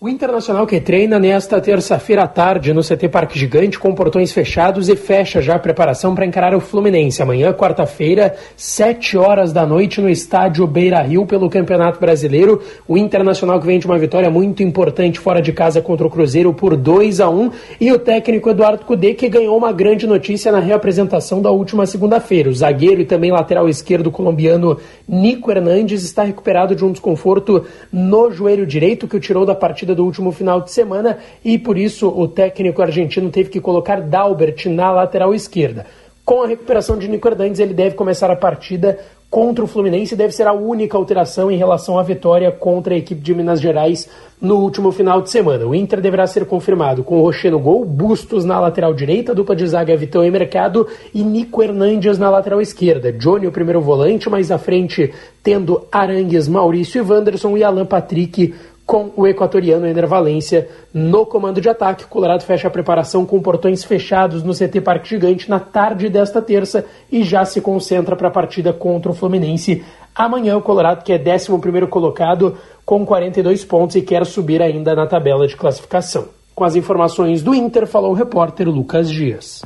O 0.00 0.08
Internacional 0.08 0.64
que 0.64 0.80
treina 0.80 1.18
nesta 1.18 1.60
terça-feira 1.60 2.22
à 2.22 2.28
tarde 2.28 2.72
no 2.72 2.84
CT 2.84 3.08
Parque 3.08 3.36
Gigante 3.36 3.80
com 3.80 3.92
portões 3.92 4.30
fechados 4.30 4.88
e 4.88 4.94
fecha 4.94 5.42
já 5.42 5.56
a 5.56 5.58
preparação 5.58 6.14
para 6.14 6.24
encarar 6.24 6.54
o 6.54 6.60
Fluminense. 6.60 7.20
Amanhã, 7.20 7.52
quarta-feira, 7.52 8.36
sete 8.56 9.18
horas 9.18 9.52
da 9.52 9.66
noite 9.66 10.00
no 10.00 10.08
estádio 10.08 10.64
Beira 10.68 11.02
Rio 11.02 11.26
pelo 11.26 11.50
Campeonato 11.50 11.98
Brasileiro. 11.98 12.62
O 12.86 12.96
Internacional 12.96 13.58
que 13.58 13.66
vem 13.66 13.80
de 13.80 13.86
uma 13.86 13.98
vitória 13.98 14.30
muito 14.30 14.62
importante 14.62 15.18
fora 15.18 15.42
de 15.42 15.52
casa 15.52 15.82
contra 15.82 16.06
o 16.06 16.10
Cruzeiro 16.10 16.54
por 16.54 16.76
2 16.76 17.18
a 17.18 17.28
1 17.28 17.50
e 17.80 17.90
o 17.90 17.98
técnico 17.98 18.50
Eduardo 18.50 18.84
Cudê 18.84 19.14
que 19.14 19.28
ganhou 19.28 19.58
uma 19.58 19.72
grande 19.72 20.06
notícia 20.06 20.52
na 20.52 20.60
reapresentação 20.60 21.42
da 21.42 21.50
última 21.50 21.86
segunda-feira. 21.86 22.48
O 22.48 22.54
zagueiro 22.54 23.00
e 23.00 23.04
também 23.04 23.32
lateral 23.32 23.68
esquerdo 23.68 24.12
colombiano 24.12 24.78
Nico 25.08 25.50
Hernandes 25.50 26.04
está 26.04 26.22
recuperado 26.22 26.76
de 26.76 26.84
um 26.84 26.92
desconforto 26.92 27.66
no 27.92 28.30
joelho 28.30 28.64
direito 28.64 29.08
que 29.08 29.16
o 29.16 29.20
tirou 29.20 29.44
da 29.44 29.56
partida 29.56 29.87
do 29.94 30.04
último 30.04 30.32
final 30.32 30.60
de 30.60 30.70
semana 30.70 31.18
e 31.44 31.58
por 31.58 31.76
isso 31.76 32.08
o 32.08 32.26
técnico 32.26 32.82
argentino 32.82 33.30
teve 33.30 33.50
que 33.50 33.60
colocar 33.60 34.00
Dalbert 34.00 34.66
na 34.66 34.90
lateral 34.90 35.34
esquerda. 35.34 35.86
Com 36.24 36.42
a 36.42 36.46
recuperação 36.46 36.98
de 36.98 37.08
Nico 37.08 37.26
Hernandes, 37.26 37.58
ele 37.58 37.72
deve 37.72 37.94
começar 37.94 38.30
a 38.30 38.36
partida 38.36 38.98
contra 39.30 39.62
o 39.62 39.66
Fluminense 39.66 40.16
deve 40.16 40.32
ser 40.32 40.46
a 40.46 40.52
única 40.52 40.96
alteração 40.96 41.50
em 41.50 41.56
relação 41.56 41.98
à 41.98 42.02
vitória 42.02 42.50
contra 42.50 42.94
a 42.94 42.96
equipe 42.96 43.20
de 43.20 43.34
Minas 43.34 43.60
Gerais 43.60 44.08
no 44.40 44.56
último 44.56 44.90
final 44.90 45.20
de 45.20 45.30
semana. 45.30 45.66
O 45.66 45.74
Inter 45.74 46.00
deverá 46.00 46.26
ser 46.26 46.46
confirmado 46.46 47.04
com 47.04 47.20
Rocher 47.20 47.50
no 47.50 47.58
gol, 47.58 47.84
Bustos 47.84 48.44
na 48.44 48.58
lateral 48.58 48.94
direita, 48.94 49.34
dupla 49.34 49.54
de 49.54 49.66
zaga 49.66 49.96
Vitão 49.96 50.24
e 50.24 50.30
Mercado 50.30 50.86
e 51.12 51.22
Nico 51.22 51.62
Hernandes 51.62 52.18
na 52.18 52.30
lateral 52.30 52.60
esquerda. 52.60 53.12
Johnny 53.12 53.46
o 53.46 53.52
primeiro 53.52 53.80
volante, 53.80 54.30
mais 54.30 54.50
à 54.50 54.56
frente 54.56 55.12
tendo 55.42 55.86
Arangues, 55.92 56.48
Maurício 56.48 56.98
e 56.98 57.10
Wanderson 57.10 57.56
e 57.56 57.62
Alan 57.64 57.84
Patrick 57.84 58.54
com 58.88 59.10
o 59.14 59.26
equatoriano 59.26 59.86
Ener 59.86 60.06
Valência 60.06 60.66
no 60.94 61.26
comando 61.26 61.60
de 61.60 61.68
ataque. 61.68 62.04
O 62.04 62.08
Colorado 62.08 62.42
fecha 62.42 62.68
a 62.68 62.70
preparação 62.70 63.26
com 63.26 63.38
portões 63.38 63.84
fechados 63.84 64.42
no 64.42 64.54
CT 64.54 64.80
Parque 64.80 65.10
Gigante 65.10 65.50
na 65.50 65.60
tarde 65.60 66.08
desta 66.08 66.40
terça 66.40 66.86
e 67.12 67.22
já 67.22 67.44
se 67.44 67.60
concentra 67.60 68.16
para 68.16 68.28
a 68.28 68.30
partida 68.30 68.72
contra 68.72 69.12
o 69.12 69.14
Fluminense. 69.14 69.84
Amanhã 70.14 70.56
o 70.56 70.62
Colorado, 70.62 71.04
que 71.04 71.12
é 71.12 71.18
11 71.22 71.86
colocado 71.90 72.56
com 72.82 73.04
42 73.04 73.62
pontos 73.62 73.94
e 73.94 74.00
quer 74.00 74.24
subir 74.24 74.62
ainda 74.62 74.94
na 74.94 75.06
tabela 75.06 75.46
de 75.46 75.54
classificação. 75.54 76.28
Com 76.54 76.64
as 76.64 76.74
informações 76.74 77.42
do 77.42 77.54
Inter, 77.54 77.86
falou 77.86 78.12
o 78.12 78.14
repórter 78.14 78.70
Lucas 78.70 79.10
Dias. 79.10 79.60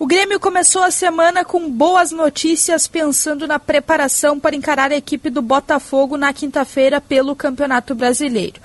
O 0.00 0.06
Grêmio 0.06 0.38
começou 0.38 0.84
a 0.84 0.92
semana 0.92 1.44
com 1.44 1.68
boas 1.68 2.12
notícias, 2.12 2.86
pensando 2.86 3.48
na 3.48 3.58
preparação 3.58 4.38
para 4.38 4.54
encarar 4.54 4.92
a 4.92 4.96
equipe 4.96 5.28
do 5.28 5.42
Botafogo 5.42 6.16
na 6.16 6.32
quinta-feira 6.32 7.00
pelo 7.00 7.34
Campeonato 7.34 7.96
Brasileiro. 7.96 8.60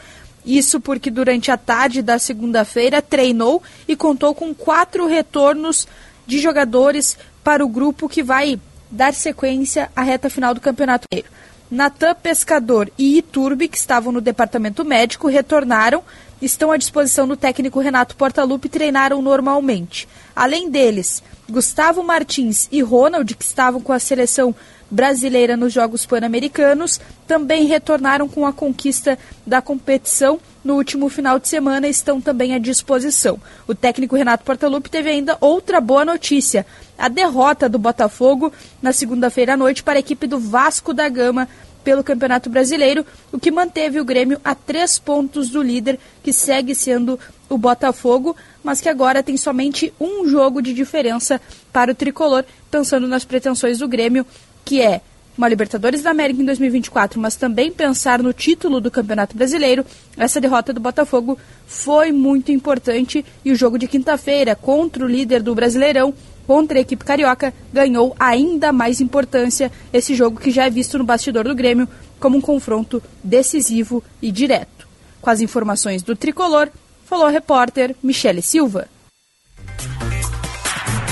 Isso 0.46 0.80
porque 0.80 1.10
durante 1.10 1.50
a 1.50 1.58
tarde 1.58 2.04
da 2.04 2.20
segunda-feira 2.20 3.02
treinou 3.02 3.64
e 3.88 3.96
contou 3.96 4.36
com 4.36 4.54
quatro 4.54 5.08
retornos 5.08 5.88
de 6.28 6.38
jogadores 6.38 7.18
para 7.44 7.66
o 7.66 7.68
grupo 7.68 8.08
que 8.08 8.22
vai 8.22 8.60
dar 8.92 9.12
sequência 9.12 9.90
à 9.96 10.04
reta 10.04 10.30
final 10.30 10.54
do 10.54 10.62
Campeonato 10.62 11.08
Brasileiro. 11.10 11.34
Natan 11.74 12.14
Pescador 12.14 12.92
e 13.00 13.18
Iturbe, 13.18 13.68
que 13.68 13.76
estavam 13.76 14.14
no 14.14 14.22
departamento 14.22 14.86
médico, 14.86 15.28
retornaram, 15.28 16.04
estão 16.40 16.72
à 16.72 16.78
disposição 16.78 17.28
do 17.28 17.36
técnico 17.36 17.80
Renato 17.80 18.16
Portaluppi 18.16 18.68
e 18.68 18.70
treinaram 18.70 19.24
normalmente. 19.24 20.08
Além 20.36 20.70
deles, 20.70 21.24
Gustavo 21.50 22.04
Martins 22.04 22.70
e 22.72 22.80
Ronald, 22.84 23.34
que 23.34 23.44
estavam 23.44 23.82
com 23.82 23.92
a 23.92 23.98
seleção 23.98 24.54
brasileira 24.94 25.58
nos 25.58 25.74
Jogos 25.74 26.06
Pan-Americanos, 26.06 27.02
também 27.28 27.66
retornaram 27.66 28.30
com 28.30 28.46
a 28.46 28.54
conquista 28.54 29.18
da 29.46 29.60
competição 29.60 30.40
no 30.64 30.76
último 30.76 31.10
final 31.10 31.40
de 31.40 31.50
semana 31.50 31.88
estão 31.88 32.22
também 32.22 32.54
à 32.54 32.60
disposição. 32.60 33.38
O 33.68 33.76
técnico 33.76 34.16
Renato 34.16 34.46
Portaluppi 34.46 34.90
teve 34.90 35.10
ainda 35.10 35.38
outra 35.42 35.82
boa 35.82 36.06
notícia: 36.06 36.66
a 36.98 37.10
derrota 37.10 37.68
do 37.68 37.78
Botafogo 37.78 38.54
na 38.82 38.94
segunda-feira 38.94 39.56
à 39.56 39.58
noite 39.58 39.84
para 39.84 39.98
a 39.98 40.00
equipe 40.00 40.26
do 40.26 40.40
Vasco 40.40 40.94
da 40.94 41.10
Gama 41.10 41.50
pelo 41.84 42.04
Campeonato 42.04 42.50
Brasileiro, 42.50 43.06
o 43.30 43.38
que 43.38 43.52
manteve 43.52 44.00
o 44.00 44.06
Grêmio 44.06 44.40
a 44.42 44.56
três 44.56 44.98
pontos 44.98 45.50
do 45.50 45.62
líder, 45.62 46.00
que 46.24 46.32
segue 46.32 46.74
sendo 46.74 47.20
o 47.50 47.58
Botafogo, 47.58 48.38
mas 48.64 48.80
que 48.80 48.88
agora 48.88 49.22
tem 49.22 49.36
somente 49.36 49.94
um 50.00 50.26
jogo 50.28 50.62
de 50.62 50.74
diferença 50.74 51.42
para 51.74 51.92
o 51.92 51.96
tricolor, 51.96 52.46
pensando 52.72 53.06
nas 53.06 53.26
pretensões 53.26 53.80
do 53.80 53.88
Grêmio, 53.88 54.26
que 54.64 54.82
é 54.82 55.02
uma 55.38 55.48
Libertadores 55.48 56.04
da 56.04 56.12
América 56.12 56.42
em 56.42 56.46
2024, 56.46 57.20
mas 57.20 57.36
também 57.36 57.72
pensar 57.72 58.22
no 58.22 58.32
título 58.32 58.80
do 58.80 58.92
Campeonato 58.92 59.36
Brasileiro, 59.36 59.86
essa 60.16 60.40
derrota 60.40 60.72
do 60.72 60.80
Botafogo 60.80 61.38
foi 61.66 62.12
muito 62.12 62.52
importante 62.52 63.26
e 63.44 63.52
o 63.52 63.56
jogo 63.56 63.78
de 63.78 63.88
quinta-feira 63.88 64.56
contra 64.56 65.04
o 65.04 65.08
líder 65.08 65.42
do 65.42 65.56
Brasileirão, 65.56 66.14
contra 66.46 66.78
a 66.78 66.82
equipe 66.82 67.04
carioca, 67.04 67.54
ganhou 67.72 68.16
ainda 68.20 68.72
mais 68.72 69.02
importância 69.02 69.72
esse 69.92 70.14
jogo 70.14 70.40
que 70.40 70.52
já 70.52 70.66
é 70.66 70.70
visto 70.70 70.98
no 70.98 71.04
bastidor 71.04 71.46
do 71.46 71.56
Grêmio 71.56 71.88
como 72.20 72.38
um 72.38 72.42
confronto 72.42 73.02
decisivo 73.24 74.04
e 74.22 74.32
direto. 74.32 74.88
Com 75.20 75.30
as 75.30 75.42
informações 75.42 76.04
do 76.04 76.16
tricolor, 76.16 76.70
falou 77.06 77.26
a 77.26 77.32
repórter 77.32 77.96
Michele 78.04 78.42
Silva. 78.42 78.88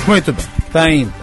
Muito 0.08 0.34
bem, 0.34 0.46
tá 0.72 0.92
indo. 0.92 1.21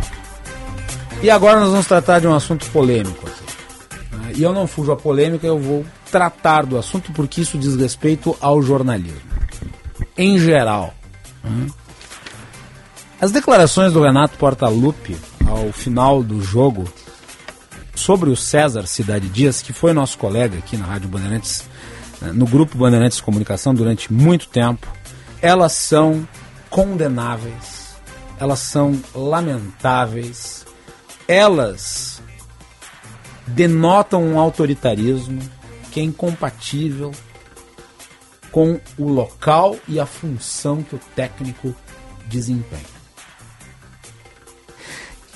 E 1.23 1.31
agora 1.31 1.61
nós 1.61 1.70
vamos 1.70 1.86
tratar 1.86 2.20
de 2.20 2.27
um 2.27 2.35
assunto 2.35 2.69
polêmico. 2.70 3.27
Aqui. 3.27 4.39
E 4.39 4.43
eu 4.43 4.53
não 4.53 4.66
fujo 4.66 4.93
à 4.93 4.97
polêmica, 4.97 5.47
eu 5.47 5.59
vou 5.59 5.85
tratar 6.11 6.65
do 6.65 6.78
assunto 6.78 7.12
porque 7.12 7.40
isso 7.40 7.59
diz 7.59 7.74
respeito 7.74 8.36
ao 8.40 8.62
jornalismo. 8.62 9.20
Em 10.16 10.39
geral. 10.39 10.95
As 13.20 13.32
declarações 13.32 13.93
do 13.93 14.03
Renato 14.03 14.39
Portaluppi 14.39 15.16
ao 15.45 15.73
final 15.73 16.23
do 16.23 16.40
jogo 16.40 16.85
sobre 17.95 18.31
o 18.31 18.36
César 18.36 18.86
Cidade 18.86 19.28
Dias, 19.28 19.61
que 19.61 19.73
foi 19.73 19.93
nosso 19.93 20.16
colega 20.19 20.59
aqui 20.59 20.77
na 20.77 20.86
Rádio 20.86 21.09
Bandeirantes, 21.09 21.65
né, 22.20 22.31
no 22.32 22.47
grupo 22.47 22.78
Bandeirantes 22.78 23.20
Comunicação 23.20 23.74
durante 23.74 24.12
muito 24.12 24.49
tempo, 24.49 24.86
elas 25.43 25.73
são 25.73 26.27
condenáveis, 26.70 27.97
elas 28.39 28.61
são 28.61 29.01
lamentáveis, 29.15 30.65
elas 31.29 32.23
denotam 33.47 34.25
um 34.25 34.39
autoritarismo 34.39 35.41
que 35.93 36.01
é 36.01 36.03
incompatível 36.03 37.13
com 38.51 38.81
o 38.97 39.09
local 39.09 39.77
e 39.87 40.01
a 40.01 40.07
função 40.07 40.83
que 40.83 40.95
o 40.95 41.01
técnico 41.15 41.75
desempenha. 42.27 42.99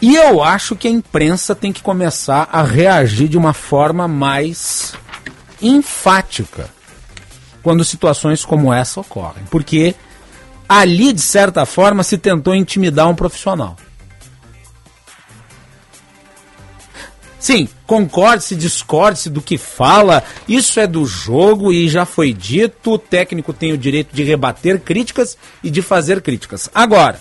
E 0.00 0.16
eu 0.16 0.42
acho 0.42 0.74
que 0.74 0.88
a 0.88 0.90
imprensa 0.90 1.54
tem 1.54 1.72
que 1.72 1.82
começar 1.82 2.48
a 2.50 2.62
reagir 2.62 3.28
de 3.28 3.38
uma 3.38 3.52
forma 3.52 4.08
mais 4.08 4.94
enfática 5.60 6.68
quando 7.62 7.84
situações 7.84 8.44
como 8.44 8.72
essa 8.72 9.00
ocorrem. 9.00 9.44
Porque 9.48 9.94
ali, 10.68 11.12
de 11.12 11.20
certa 11.20 11.64
forma, 11.64 12.02
se 12.02 12.18
tentou 12.18 12.54
intimidar 12.54 13.08
um 13.08 13.14
profissional. 13.14 13.76
Sim, 17.42 17.68
concorde-se, 17.88 18.54
discorde-se 18.54 19.28
do 19.28 19.42
que 19.42 19.58
fala, 19.58 20.22
isso 20.46 20.78
é 20.78 20.86
do 20.86 21.04
jogo 21.04 21.72
e 21.72 21.88
já 21.88 22.06
foi 22.06 22.32
dito, 22.32 22.92
o 22.92 22.98
técnico 22.98 23.52
tem 23.52 23.72
o 23.72 23.76
direito 23.76 24.14
de 24.14 24.22
rebater 24.22 24.78
críticas 24.80 25.36
e 25.60 25.68
de 25.68 25.82
fazer 25.82 26.22
críticas. 26.22 26.70
Agora, 26.72 27.20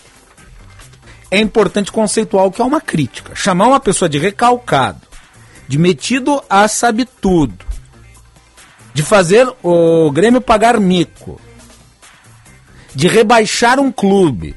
é 1.31 1.39
importante 1.39 1.91
conceituar 1.91 2.45
o 2.45 2.51
que 2.51 2.61
é 2.61 2.63
uma 2.63 2.79
crítica. 2.79 3.33
Chamar 3.33 3.65
uma 3.65 3.79
pessoa 3.79 4.07
de 4.07 4.19
recalcado, 4.19 5.01
de 5.67 5.79
metido 5.79 6.39
a 6.47 6.67
sabe 6.67 7.03
tudo, 7.19 7.65
de 8.93 9.01
fazer 9.01 9.51
o 9.63 10.11
Grêmio 10.11 10.39
pagar 10.39 10.79
mico, 10.79 11.41
de 12.93 13.07
rebaixar 13.07 13.79
um 13.79 13.91
clube, 13.91 14.55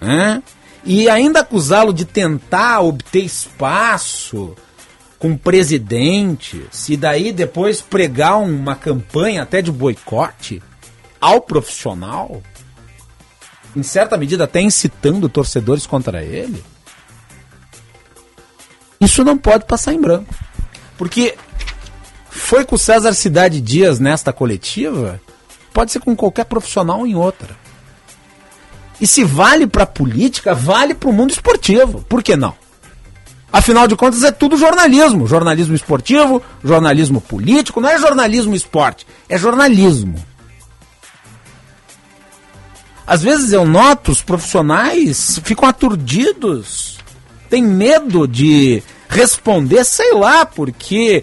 né? 0.00 0.42
E 0.84 1.08
ainda 1.08 1.40
acusá-lo 1.40 1.92
de 1.92 2.04
tentar 2.04 2.80
obter 2.80 3.24
espaço 3.24 4.54
com 5.18 5.36
presidentes 5.36 6.88
e 6.88 6.96
daí 6.96 7.32
depois 7.32 7.80
pregar 7.80 8.38
uma 8.38 8.76
campanha 8.76 9.42
até 9.42 9.62
de 9.62 9.72
boicote 9.72 10.62
ao 11.18 11.40
profissional, 11.40 12.42
em 13.74 13.82
certa 13.82 14.18
medida 14.18 14.44
até 14.44 14.60
incitando 14.60 15.28
torcedores 15.28 15.86
contra 15.86 16.22
ele, 16.22 16.62
isso 19.00 19.24
não 19.24 19.38
pode 19.38 19.64
passar 19.64 19.94
em 19.94 20.00
branco. 20.00 20.34
Porque 20.98 21.34
foi 22.28 22.64
com 22.64 22.74
o 22.74 22.78
César 22.78 23.14
Cidade 23.14 23.60
Dias 23.60 23.98
nesta 23.98 24.32
coletiva, 24.32 25.20
pode 25.72 25.92
ser 25.92 26.00
com 26.00 26.14
qualquer 26.14 26.44
profissional 26.44 27.06
em 27.06 27.14
outra. 27.14 27.63
E 29.00 29.06
se 29.06 29.24
vale 29.24 29.66
para 29.66 29.86
política, 29.86 30.54
vale 30.54 30.94
para 30.94 31.08
o 31.08 31.12
mundo 31.12 31.30
esportivo. 31.30 32.04
Por 32.08 32.22
que 32.22 32.36
não? 32.36 32.54
Afinal 33.52 33.86
de 33.86 33.94
contas, 33.94 34.24
é 34.24 34.32
tudo 34.32 34.56
jornalismo. 34.56 35.26
Jornalismo 35.26 35.74
esportivo, 35.74 36.42
jornalismo 36.62 37.20
político, 37.20 37.80
não 37.80 37.88
é 37.88 37.98
jornalismo 37.98 38.54
esporte, 38.54 39.06
é 39.28 39.38
jornalismo. 39.38 40.16
Às 43.06 43.22
vezes 43.22 43.52
eu 43.52 43.64
noto 43.64 44.10
os 44.10 44.22
profissionais 44.22 45.38
ficam 45.44 45.68
aturdidos, 45.68 46.98
têm 47.50 47.62
medo 47.62 48.26
de 48.26 48.82
responder, 49.08 49.84
sei 49.84 50.14
lá, 50.14 50.46
porque 50.46 51.22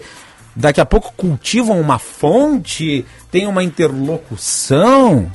daqui 0.54 0.80
a 0.80 0.86
pouco 0.86 1.12
cultivam 1.16 1.80
uma 1.80 1.98
fonte, 1.98 3.04
tem 3.30 3.46
uma 3.46 3.64
interlocução. 3.64 5.30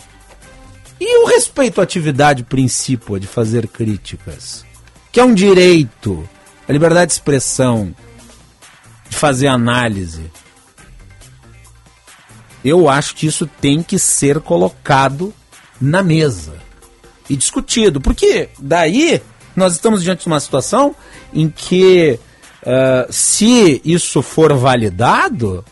E 0.99 1.17
o 1.19 1.25
respeito 1.25 1.79
à 1.79 1.83
atividade 1.83 2.43
princípio 2.43 3.19
de 3.19 3.27
fazer 3.27 3.67
críticas, 3.67 4.65
que 5.11 5.19
é 5.19 5.23
um 5.23 5.33
direito, 5.33 6.27
a 6.67 6.71
liberdade 6.71 7.07
de 7.07 7.13
expressão, 7.13 7.95
de 9.09 9.15
fazer 9.15 9.47
análise. 9.47 10.31
Eu 12.63 12.89
acho 12.89 13.15
que 13.15 13.27
isso 13.27 13.45
tem 13.45 13.83
que 13.83 13.99
ser 13.99 14.39
colocado 14.39 15.33
na 15.79 16.01
mesa 16.01 16.55
e 17.29 17.35
discutido, 17.35 18.01
porque 18.01 18.49
daí 18.57 19.21
nós 19.55 19.73
estamos 19.73 20.03
diante 20.03 20.21
de 20.21 20.27
uma 20.27 20.39
situação 20.39 20.95
em 21.33 21.49
que, 21.49 22.19
uh, 22.63 23.11
se 23.11 23.81
isso 23.85 24.21
for 24.21 24.53
validado, 24.53 25.63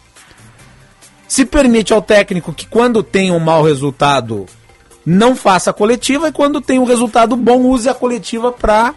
se 1.28 1.46
permite 1.46 1.94
ao 1.94 2.02
técnico 2.02 2.54
que, 2.54 2.68
quando 2.68 3.02
tem 3.02 3.32
um 3.32 3.40
mau 3.40 3.64
resultado, 3.64 4.46
não 5.06 5.36
faça 5.36 5.70
a 5.70 5.74
coletiva 5.74 6.28
e 6.28 6.32
quando 6.32 6.60
tem 6.60 6.80
um 6.80 6.86
resultado 6.86 7.36
bom, 7.36 7.62
use 7.64 7.88
a 7.88 7.94
coletiva 7.94 8.52
para 8.52 8.96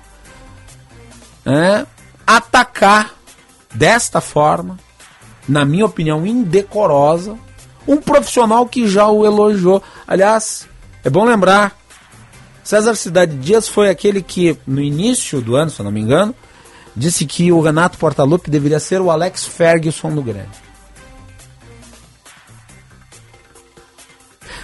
é, 1.45 1.85
atacar 2.27 3.15
desta 3.75 4.21
forma, 4.21 4.79
na 5.49 5.65
minha 5.65 5.85
opinião, 5.85 6.27
indecorosa, 6.27 7.37
um 7.87 7.99
profissional 7.99 8.67
que 8.67 8.89
já 8.89 9.07
o 9.09 9.25
elogiou. 9.25 9.83
Aliás, 10.07 10.69
é 11.05 11.11
bom 11.11 11.25
lembrar, 11.25 11.77
César 12.65 12.95
Cidade 12.95 13.37
Dias 13.37 13.69
foi 13.69 13.89
aquele 13.89 14.23
que, 14.23 14.59
no 14.67 14.81
início 14.81 15.41
do 15.41 15.57
ano, 15.57 15.71
se 15.71 15.81
eu 15.81 15.85
não 15.85 15.93
me 15.93 16.01
engano, 16.01 16.35
disse 16.95 17.25
que 17.25 17.51
o 17.53 17.61
Renato 17.61 17.97
Portaluppi 17.99 18.51
deveria 18.51 18.81
ser 18.81 19.01
o 19.01 19.11
Alex 19.11 19.47
Ferguson 19.47 20.11
do 20.15 20.23
Grêmio. 20.23 20.68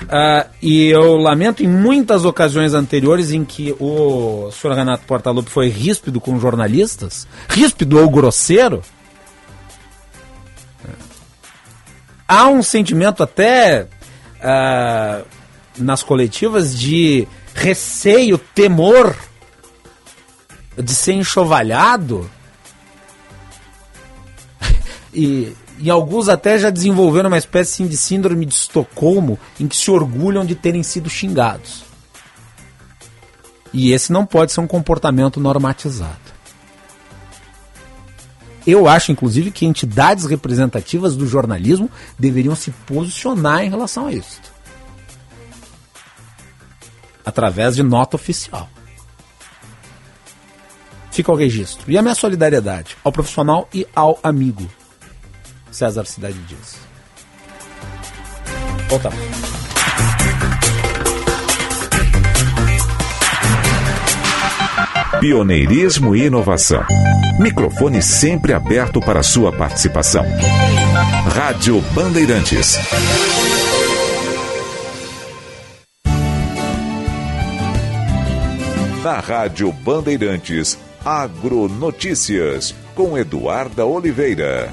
Uh, 0.03 0.49
e 0.61 0.89
eu 0.89 1.17
lamento 1.17 1.63
em 1.63 1.69
muitas 1.69 2.25
ocasiões 2.25 2.75
anteriores 2.75 3.33
em 3.33 3.45
que 3.45 3.75
o 3.81 4.51
senhor 4.53 4.75
Renato 4.75 5.07
Portaluppi 5.07 5.51
foi 5.51 5.69
ríspido 5.69 6.21
com 6.21 6.39
jornalistas, 6.39 7.27
ríspido 7.49 7.99
ou 7.99 8.11
grosseiro. 8.11 8.83
Há 12.27 12.49
um 12.49 12.63
sentimento 12.63 13.23
até 13.23 13.87
uh, 14.41 15.25
nas 15.79 16.03
coletivas 16.03 16.79
de 16.79 17.29
receio, 17.55 18.39
temor 18.39 19.15
de 20.77 20.95
ser 20.95 21.13
enxovalhado. 21.13 22.29
e 25.15 25.55
e 25.79 25.91
alguns 25.91 26.29
até 26.29 26.59
já 26.59 26.71
desenvolveram 26.71 27.29
uma 27.29 27.39
espécie 27.39 27.85
de 27.85 27.97
síndrome 27.97 28.47
de 28.47 28.55
Estocolmo 28.55 29.39
em 29.59 29.67
que 29.67 29.77
se 29.77 29.91
orgulham 29.91 30.45
de 30.45 30.55
terem 30.55 30.83
sido 30.83 31.11
xingados. 31.11 31.85
E 33.73 33.93
esse 33.93 34.13
não 34.13 34.25
pode 34.25 34.53
ser 34.53 34.61
um 34.61 34.67
comportamento 34.67 35.41
normatizado. 35.41 36.35
Eu 38.67 38.89
acho, 38.89 39.13
inclusive, 39.13 39.51
que 39.51 39.67
entidades 39.67 40.25
representativas 40.25 41.17
do 41.17 41.27
jornalismo 41.27 41.91
deveriam 42.19 42.55
se 42.55 42.71
posicionar 42.71 43.63
em 43.63 43.69
relação 43.69 44.07
a 44.07 44.13
isso. 44.13 44.41
Através 47.27 47.77
de 47.77 47.83
nota 47.83 48.17
oficial. 48.17 48.69
Fica 51.11 51.31
o 51.31 51.37
registro. 51.37 51.91
E 51.91 51.99
a 51.99 52.03
minha 52.03 52.15
solidariedade 52.15 52.97
ao 53.05 53.13
profissional 53.13 53.69
e 53.73 53.87
ao 53.95 54.19
amigo. 54.23 54.69
César 55.75 56.07
Cidade 56.07 56.39
Dias. 56.43 56.77
Voltamos. 58.89 59.19
Pioneirismo 65.19 66.15
e 66.15 66.27
inovação. 66.27 66.85
Microfone 67.41 68.01
sempre 68.01 68.53
aberto 68.53 69.01
para 69.01 69.21
sua 69.25 69.51
participação. 69.51 70.25
Rádio 71.35 71.81
Bandeirantes. 71.93 72.79
Na 79.03 79.19
Rádio 79.19 79.73
Bandeirantes, 79.73 80.79
Agronotícias, 81.05 82.73
com 82.95 83.19
Eduarda 83.19 83.85
Oliveira. 83.85 84.71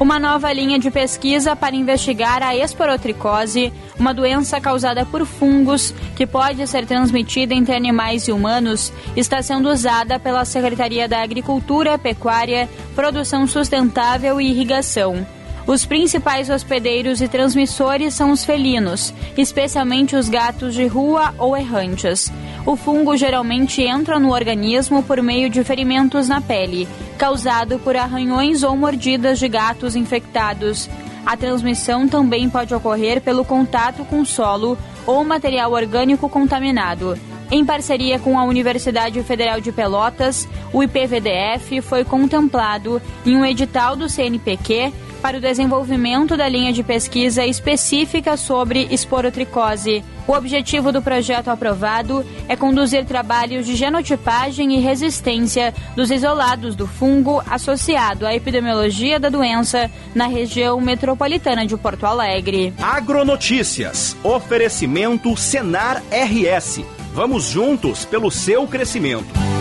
Uma 0.00 0.20
nova 0.20 0.52
linha 0.52 0.78
de 0.78 0.92
pesquisa 0.92 1.56
para 1.56 1.74
investigar 1.74 2.40
a 2.40 2.54
esporotricose, 2.54 3.72
uma 3.98 4.14
doença 4.14 4.60
causada 4.60 5.04
por 5.04 5.26
fungos 5.26 5.92
que 6.14 6.24
pode 6.24 6.64
ser 6.68 6.86
transmitida 6.86 7.52
entre 7.52 7.74
animais 7.74 8.28
e 8.28 8.32
humanos, 8.32 8.92
está 9.16 9.42
sendo 9.42 9.68
usada 9.68 10.16
pela 10.20 10.44
Secretaria 10.44 11.08
da 11.08 11.20
Agricultura, 11.20 11.98
Pecuária, 11.98 12.68
Produção 12.94 13.44
Sustentável 13.44 14.40
e 14.40 14.48
Irrigação. 14.48 15.26
Os 15.68 15.84
principais 15.84 16.48
hospedeiros 16.48 17.20
e 17.20 17.28
transmissores 17.28 18.14
são 18.14 18.30
os 18.30 18.42
felinos, 18.42 19.12
especialmente 19.36 20.16
os 20.16 20.26
gatos 20.26 20.74
de 20.74 20.86
rua 20.86 21.34
ou 21.36 21.54
errantes. 21.54 22.32
O 22.64 22.74
fungo 22.74 23.14
geralmente 23.18 23.82
entra 23.82 24.18
no 24.18 24.32
organismo 24.32 25.02
por 25.02 25.22
meio 25.22 25.50
de 25.50 25.62
ferimentos 25.62 26.26
na 26.26 26.40
pele, 26.40 26.88
causado 27.18 27.78
por 27.80 27.94
arranhões 27.96 28.62
ou 28.62 28.74
mordidas 28.74 29.38
de 29.38 29.46
gatos 29.46 29.94
infectados. 29.94 30.88
A 31.26 31.36
transmissão 31.36 32.08
também 32.08 32.48
pode 32.48 32.74
ocorrer 32.74 33.20
pelo 33.20 33.44
contato 33.44 34.06
com 34.06 34.24
solo 34.24 34.78
ou 35.06 35.22
material 35.22 35.72
orgânico 35.72 36.30
contaminado. 36.30 37.14
Em 37.50 37.62
parceria 37.62 38.18
com 38.18 38.38
a 38.38 38.44
Universidade 38.44 39.22
Federal 39.22 39.60
de 39.60 39.70
Pelotas, 39.70 40.48
o 40.72 40.82
IPVDF 40.82 41.82
foi 41.82 42.04
contemplado 42.04 43.02
em 43.26 43.36
um 43.36 43.44
edital 43.44 43.96
do 43.96 44.08
CNPq 44.08 44.92
para 45.22 45.38
o 45.38 45.40
desenvolvimento 45.40 46.36
da 46.36 46.48
linha 46.48 46.72
de 46.72 46.82
pesquisa 46.82 47.44
específica 47.44 48.36
sobre 48.36 48.86
esporotricose. 48.90 50.04
O 50.26 50.32
objetivo 50.32 50.92
do 50.92 51.00
projeto 51.00 51.48
aprovado 51.48 52.24
é 52.48 52.54
conduzir 52.54 53.06
trabalhos 53.06 53.66
de 53.66 53.74
genotipagem 53.74 54.74
e 54.74 54.80
resistência 54.80 55.74
dos 55.96 56.10
isolados 56.10 56.76
do 56.76 56.86
fungo 56.86 57.42
associado 57.46 58.26
à 58.26 58.34
epidemiologia 58.34 59.18
da 59.18 59.28
doença 59.28 59.90
na 60.14 60.26
região 60.26 60.80
metropolitana 60.80 61.66
de 61.66 61.76
Porto 61.76 62.04
Alegre. 62.04 62.74
Agronotícias. 62.80 64.16
Oferecimento 64.22 65.34
Senar 65.36 66.02
RS. 66.10 66.80
Vamos 67.14 67.44
juntos 67.44 68.04
pelo 68.04 68.30
seu 68.30 68.66
crescimento. 68.66 69.57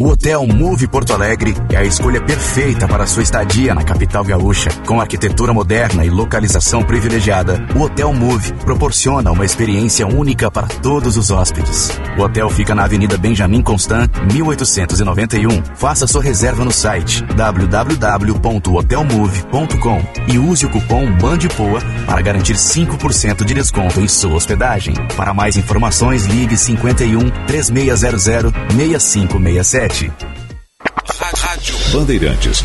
O 0.00 0.10
Hotel 0.10 0.46
Move 0.46 0.86
Porto 0.86 1.12
Alegre 1.12 1.56
é 1.72 1.76
a 1.76 1.82
escolha 1.82 2.20
perfeita 2.20 2.86
para 2.86 3.04
sua 3.04 3.24
estadia 3.24 3.74
na 3.74 3.82
capital 3.82 4.22
gaúcha. 4.22 4.70
Com 4.86 5.00
arquitetura 5.00 5.52
moderna 5.52 6.04
e 6.04 6.10
localização 6.10 6.84
privilegiada, 6.84 7.66
o 7.74 7.80
Hotel 7.80 8.12
Move 8.12 8.52
proporciona 8.64 9.32
uma 9.32 9.44
experiência 9.44 10.06
única 10.06 10.52
para 10.52 10.68
todos 10.68 11.16
os 11.16 11.32
hóspedes. 11.32 11.90
O 12.16 12.22
hotel 12.22 12.48
fica 12.48 12.76
na 12.76 12.84
Avenida 12.84 13.18
Benjamin 13.18 13.60
Constant, 13.60 14.08
1891. 14.32 15.64
Faça 15.74 16.06
sua 16.06 16.22
reserva 16.22 16.64
no 16.64 16.70
site 16.70 17.24
www.hotelmove.com 17.34 20.02
e 20.32 20.38
use 20.38 20.64
o 20.64 20.70
cupom 20.70 21.10
BANDPOA 21.16 21.82
para 22.06 22.22
garantir 22.22 22.54
5% 22.54 23.44
de 23.44 23.52
desconto 23.52 24.00
em 24.00 24.06
sua 24.06 24.34
hospedagem. 24.34 24.94
Para 25.16 25.34
mais 25.34 25.56
informações, 25.56 26.24
ligue 26.24 26.56
51 26.56 27.30
3600 27.48 28.22
6567. 28.22 29.87
Rádio 29.88 31.74
Bandeirantes. 31.92 32.62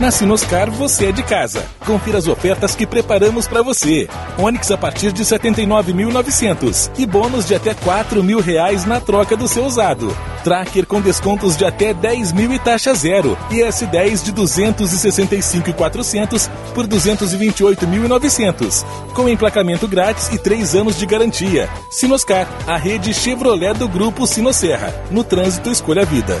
Na 0.00 0.10
Sinoscar 0.10 0.68
você 0.70 1.10
é 1.10 1.12
de 1.12 1.22
casa. 1.22 1.62
Confira 1.84 2.16
as 2.16 2.26
ofertas 2.26 2.74
que 2.74 2.86
preparamos 2.86 3.46
para 3.46 3.62
você. 3.62 4.08
Onix 4.38 4.70
a 4.70 4.78
partir 4.78 5.12
de 5.12 5.22
79.900 5.22 6.90
e 6.96 7.04
bônus 7.04 7.46
de 7.46 7.54
até 7.54 7.74
4 7.74 8.24
mil 8.24 8.40
reais 8.40 8.86
na 8.86 8.98
troca 8.98 9.36
do 9.36 9.46
seu 9.46 9.66
usado. 9.66 10.16
Tracker 10.42 10.86
com 10.86 11.02
descontos 11.02 11.54
de 11.54 11.66
até 11.66 11.92
10 11.92 12.32
mil 12.32 12.50
e 12.50 12.58
taxa 12.58 12.94
zero. 12.94 13.36
E 13.50 13.56
S10 13.56 14.24
de 14.24 14.32
265.400 14.32 16.48
por 16.74 16.88
228.900. 16.88 18.82
Com 19.12 19.28
emplacamento 19.28 19.86
grátis 19.86 20.30
e 20.32 20.38
3 20.38 20.76
anos 20.76 20.98
de 20.98 21.04
garantia. 21.04 21.68
Sinoscar, 21.90 22.48
a 22.66 22.78
rede 22.78 23.12
Chevrolet 23.12 23.74
do 23.74 23.86
Grupo 23.86 24.26
Sinosserra. 24.26 24.94
No 25.10 25.22
trânsito, 25.22 25.70
escolha 25.70 26.00
a 26.00 26.06
vida. 26.06 26.40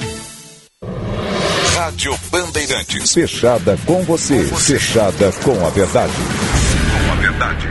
Rádio 1.91 2.17
Bandeirantes. 2.31 3.13
Fechada 3.13 3.77
com 3.85 4.01
você. 4.03 4.45
Fechada 4.45 5.29
com 5.43 5.65
a 5.65 5.69
verdade. 5.69 6.13
Com 6.13 7.11
a 7.11 7.15
verdade. 7.15 7.67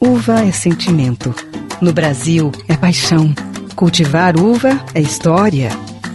Uva 0.00 0.40
é 0.40 0.52
sentimento. 0.52 1.34
No 1.78 1.92
Brasil, 1.92 2.50
é 2.66 2.74
paixão. 2.74 3.34
Cultivar 3.76 4.38
uva 4.38 4.70
é 4.94 5.02
história. 5.02 5.68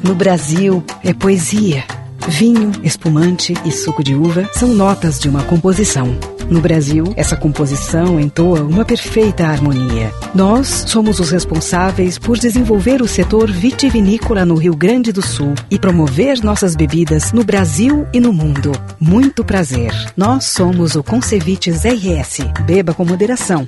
No 0.04 0.16
Brasil, 0.16 0.84
é 1.04 1.14
poesia. 1.14 1.84
Vinho, 2.28 2.72
espumante 2.84 3.54
e 3.64 3.72
suco 3.72 4.04
de 4.04 4.16
uva 4.16 4.50
são 4.52 4.70
notas 4.70 5.20
de 5.20 5.30
uma 5.30 5.44
composição. 5.44 6.18
No 6.50 6.62
Brasil, 6.62 7.14
essa 7.16 7.36
composição 7.36 8.20
entoa 8.20 8.62
uma 8.62 8.86
perfeita 8.86 9.48
harmonia. 9.48 10.14
Nós 10.34 10.86
somos 10.88 11.20
os 11.20 11.32
responsáveis 11.32 12.20
por 12.20 12.38
desenvolver 12.38 13.02
o 13.02 13.08
setor 13.08 13.52
vitivinícola 13.52 14.46
no 14.46 14.56
Rio 14.56 14.76
Grande 14.76 15.12
do 15.12 15.22
Sul 15.22 15.54
e 15.72 15.80
promover 15.80 16.44
nossas 16.44 16.76
bebidas 16.76 17.32
no 17.32 17.44
Brasil 17.44 18.06
e 18.14 18.20
no 18.20 18.32
mundo. 18.32 18.72
Muito 19.00 19.44
prazer. 19.44 19.92
Nós 20.16 20.46
somos 20.46 20.96
o 20.96 21.04
Concevites 21.04 21.84
RS. 21.84 22.42
Beba 22.66 22.94
com 22.94 23.04
moderação. 23.04 23.68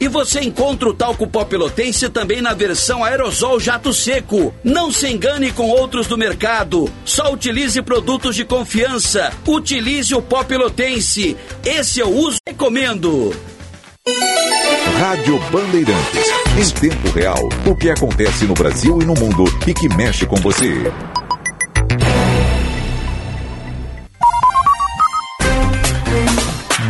E 0.00 0.08
você 0.08 0.40
encontra 0.40 0.88
o 0.88 0.94
talco 0.94 1.26
pó 1.26 1.44
pelotense 1.44 2.08
também 2.08 2.40
na 2.40 2.54
versão 2.54 3.02
aerosol 3.02 3.58
jato 3.58 3.92
seco. 3.92 4.54
Não 4.62 4.92
se 4.92 5.08
engane 5.08 5.50
com 5.50 5.68
outros 5.68 6.06
do 6.06 6.16
mercado. 6.16 6.90
Só 7.04 7.32
utilize 7.32 7.80
produtos 7.82 8.36
de 8.36 8.44
confiança. 8.44 9.32
Utilize 9.46 10.14
o 10.14 10.22
pó 10.22 10.44
pelotense. 10.44 11.36
Esse 11.64 12.00
eu 12.00 12.10
uso 12.10 12.38
e 12.46 12.50
recomendo. 12.50 13.34
Rádio 14.98 15.38
Bandeirantes. 15.50 16.28
Em 16.58 16.80
tempo 16.80 17.10
real, 17.10 17.48
o 17.66 17.76
que 17.76 17.88
acontece 17.88 18.44
no 18.46 18.54
Brasil 18.54 19.00
e 19.00 19.04
no 19.04 19.14
mundo 19.14 19.44
e 19.66 19.72
que 19.72 19.88
mexe 19.94 20.26
com 20.26 20.36
você. 20.36 20.90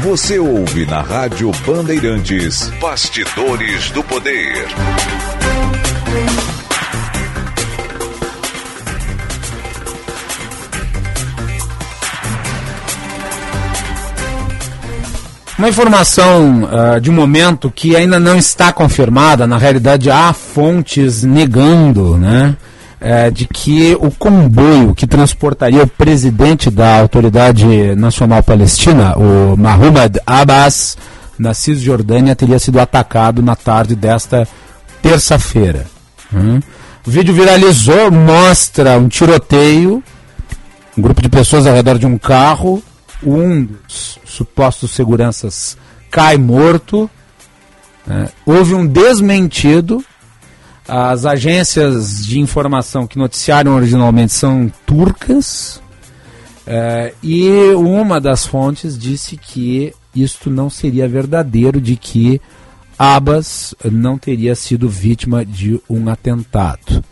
Você 0.08 0.38
ouve 0.38 0.86
na 0.86 1.02
Rádio 1.02 1.52
Bandeirantes. 1.66 2.70
Bastidores 2.80 3.90
do 3.90 4.02
Poder. 4.02 4.66
Uma 15.58 15.68
informação 15.68 16.62
uh, 16.62 16.98
de 16.98 17.10
momento 17.10 17.70
que 17.70 17.94
ainda 17.94 18.18
não 18.18 18.38
está 18.38 18.72
confirmada, 18.72 19.46
na 19.46 19.58
realidade 19.58 20.10
há 20.10 20.32
fontes 20.32 21.22
negando, 21.22 22.16
né? 22.16 22.56
É, 23.00 23.30
de 23.30 23.46
que 23.46 23.96
o 24.00 24.10
comboio 24.10 24.92
que 24.92 25.06
transportaria 25.06 25.84
o 25.84 25.86
presidente 25.86 26.68
da 26.68 26.98
Autoridade 26.98 27.94
Nacional 27.94 28.42
Palestina, 28.42 29.16
o 29.16 29.56
Mahmoud 29.56 30.18
Abbas, 30.26 30.96
na 31.38 31.54
Cisjordânia, 31.54 32.34
teria 32.34 32.58
sido 32.58 32.80
atacado 32.80 33.40
na 33.40 33.54
tarde 33.54 33.94
desta 33.94 34.48
terça-feira. 35.00 35.86
Hum. 36.34 36.60
O 37.06 37.10
vídeo 37.10 37.32
viralizou, 37.32 38.10
mostra 38.10 38.98
um 38.98 39.08
tiroteio, 39.08 40.02
um 40.96 41.00
grupo 41.00 41.22
de 41.22 41.28
pessoas 41.28 41.66
ao 41.66 41.74
redor 41.74 41.98
de 41.98 42.06
um 42.06 42.18
carro, 42.18 42.82
um 43.22 43.64
dos 43.64 44.18
supostos 44.24 44.90
seguranças 44.90 45.76
cai 46.10 46.36
morto, 46.36 47.08
né? 48.06 48.28
houve 48.44 48.74
um 48.74 48.86
desmentido, 48.86 50.04
As 50.88 51.26
agências 51.26 52.24
de 52.26 52.40
informação 52.40 53.06
que 53.06 53.18
noticiaram 53.18 53.76
originalmente 53.76 54.32
são 54.32 54.72
turcas. 54.86 55.82
É, 56.66 57.12
e 57.22 57.50
uma 57.74 58.18
das 58.18 58.46
fontes 58.46 58.98
disse 58.98 59.36
que 59.36 59.92
isto 60.14 60.48
não 60.48 60.70
seria 60.70 61.06
verdadeiro, 61.06 61.80
de 61.80 61.94
que 61.94 62.40
Abbas 62.98 63.74
não 63.84 64.18
teria 64.18 64.54
sido 64.54 64.88
vítima 64.88 65.44
de 65.44 65.80
um 65.88 66.08
atentado. 66.08 67.04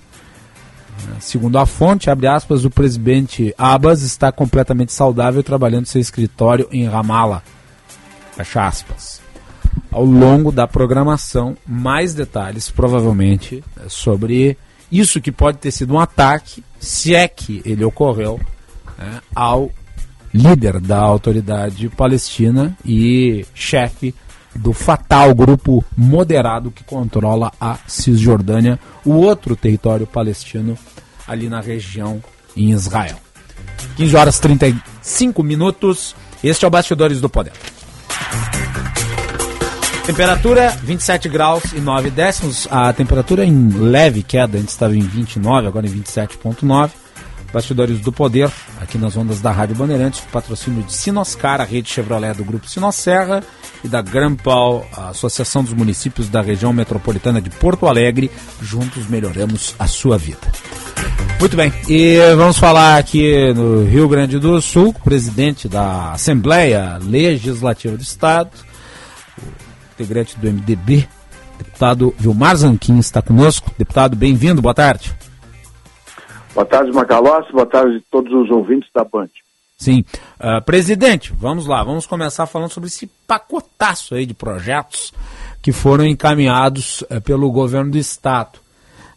Segundo 1.20 1.58
a 1.58 1.66
fonte, 1.66 2.10
abre 2.10 2.26
aspas, 2.26 2.64
o 2.64 2.70
presidente 2.70 3.54
Abbas 3.56 4.02
está 4.02 4.32
completamente 4.32 4.92
saudável 4.92 5.42
trabalhando 5.42 5.86
seu 5.86 6.00
escritório 6.00 6.66
em 6.72 6.88
Ramallah. 6.88 7.42
Fecha 8.34 8.66
aspas. 8.66 9.25
Ao 9.96 10.04
longo 10.04 10.52
da 10.52 10.66
programação, 10.66 11.56
mais 11.66 12.12
detalhes, 12.12 12.70
provavelmente, 12.70 13.64
sobre 13.88 14.58
isso 14.92 15.22
que 15.22 15.32
pode 15.32 15.56
ter 15.56 15.70
sido 15.70 15.94
um 15.94 15.98
ataque, 15.98 16.62
se 16.78 17.14
é 17.14 17.26
que 17.26 17.62
ele 17.64 17.82
ocorreu, 17.82 18.38
né, 18.98 19.22
ao 19.34 19.70
líder 20.34 20.80
da 20.80 20.98
autoridade 20.98 21.88
palestina 21.88 22.76
e 22.84 23.46
chefe 23.54 24.14
do 24.54 24.74
fatal 24.74 25.34
grupo 25.34 25.82
moderado 25.96 26.70
que 26.70 26.84
controla 26.84 27.50
a 27.58 27.78
Cisjordânia, 27.86 28.78
o 29.02 29.12
outro 29.12 29.56
território 29.56 30.06
palestino 30.06 30.76
ali 31.26 31.48
na 31.48 31.62
região 31.62 32.22
em 32.54 32.70
Israel. 32.70 33.16
15 33.96 34.14
horas 34.14 34.38
35 34.40 35.42
minutos. 35.42 36.14
Este 36.44 36.66
é 36.66 36.68
o 36.68 36.70
Bastidores 36.70 37.18
do 37.18 37.30
Poder. 37.30 37.54
Temperatura 40.06 40.70
27 40.84 41.28
graus 41.28 41.72
e 41.72 41.80
9 41.80 42.10
décimos. 42.10 42.68
A 42.70 42.92
temperatura 42.92 43.44
em 43.44 43.70
leve 43.70 44.22
queda, 44.22 44.56
antes 44.56 44.72
estava 44.72 44.94
em 44.94 45.00
29, 45.00 45.66
agora 45.66 45.84
em 45.84 45.90
27,9. 45.90 46.90
Bastidores 47.52 48.00
do 48.00 48.12
Poder, 48.12 48.50
aqui 48.80 48.98
nas 48.98 49.16
ondas 49.16 49.40
da 49.40 49.50
Rádio 49.50 49.74
Bandeirantes, 49.74 50.20
patrocínio 50.32 50.82
de 50.84 50.92
Sinoscar, 50.92 51.60
a 51.60 51.64
rede 51.64 51.88
Chevrolet 51.88 52.34
do 52.34 52.44
Grupo 52.44 52.68
Sinosserra 52.68 53.42
e 53.82 53.88
da 53.88 54.00
Grampal, 54.00 54.86
a 54.96 55.08
Associação 55.08 55.64
dos 55.64 55.72
Municípios 55.72 56.28
da 56.28 56.40
Região 56.40 56.72
Metropolitana 56.72 57.40
de 57.40 57.50
Porto 57.50 57.86
Alegre. 57.86 58.30
Juntos 58.62 59.08
melhoramos 59.08 59.74
a 59.78 59.86
sua 59.86 60.16
vida. 60.16 60.52
Muito 61.40 61.56
bem, 61.56 61.72
e 61.88 62.18
vamos 62.36 62.58
falar 62.58 62.96
aqui 62.96 63.52
no 63.54 63.84
Rio 63.84 64.08
Grande 64.08 64.38
do 64.38 64.60
Sul, 64.62 64.92
presidente 64.92 65.68
da 65.68 66.12
Assembleia 66.12 66.98
Legislativa 67.02 67.96
do 67.96 68.02
Estado, 68.02 68.50
integrante 69.96 70.38
do 70.38 70.46
MDB, 70.46 71.08
deputado 71.56 72.14
Vilmar 72.18 72.56
Zanquim 72.56 72.98
está 72.98 73.22
conosco. 73.22 73.70
Deputado, 73.78 74.14
bem-vindo, 74.14 74.60
boa 74.60 74.74
tarde. 74.74 75.14
Boa 76.54 76.66
tarde, 76.66 76.92
Macalossi, 76.92 77.50
boa 77.52 77.66
tarde 77.66 77.96
a 77.96 78.00
todos 78.10 78.32
os 78.32 78.50
ouvintes 78.50 78.88
da 78.94 79.04
Band. 79.04 79.28
Sim. 79.78 80.04
Uh, 80.38 80.62
presidente, 80.64 81.32
vamos 81.38 81.66
lá, 81.66 81.82
vamos 81.82 82.06
começar 82.06 82.46
falando 82.46 82.70
sobre 82.70 82.88
esse 82.88 83.06
pacotaço 83.26 84.14
aí 84.14 84.24
de 84.24 84.32
projetos 84.32 85.12
que 85.60 85.72
foram 85.72 86.06
encaminhados 86.06 87.02
uh, 87.02 87.20
pelo 87.20 87.50
governo 87.50 87.90
do 87.90 87.98
Estado. 87.98 88.58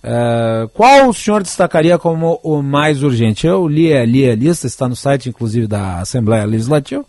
Uh, 0.02 0.68
qual 0.70 1.10
o 1.10 1.14
senhor 1.14 1.44
destacaria 1.44 1.98
como 1.98 2.40
o 2.42 2.62
mais 2.62 3.04
urgente? 3.04 3.46
Eu 3.46 3.68
li 3.68 3.94
ali 3.94 4.30
a 4.30 4.36
lista, 4.36 4.68
está 4.68 4.88
no 4.88 4.96
site 4.96 5.30
inclusive 5.30 5.68
da 5.68 6.00
Assembleia 6.00 6.46
Legislativa. 6.46 7.06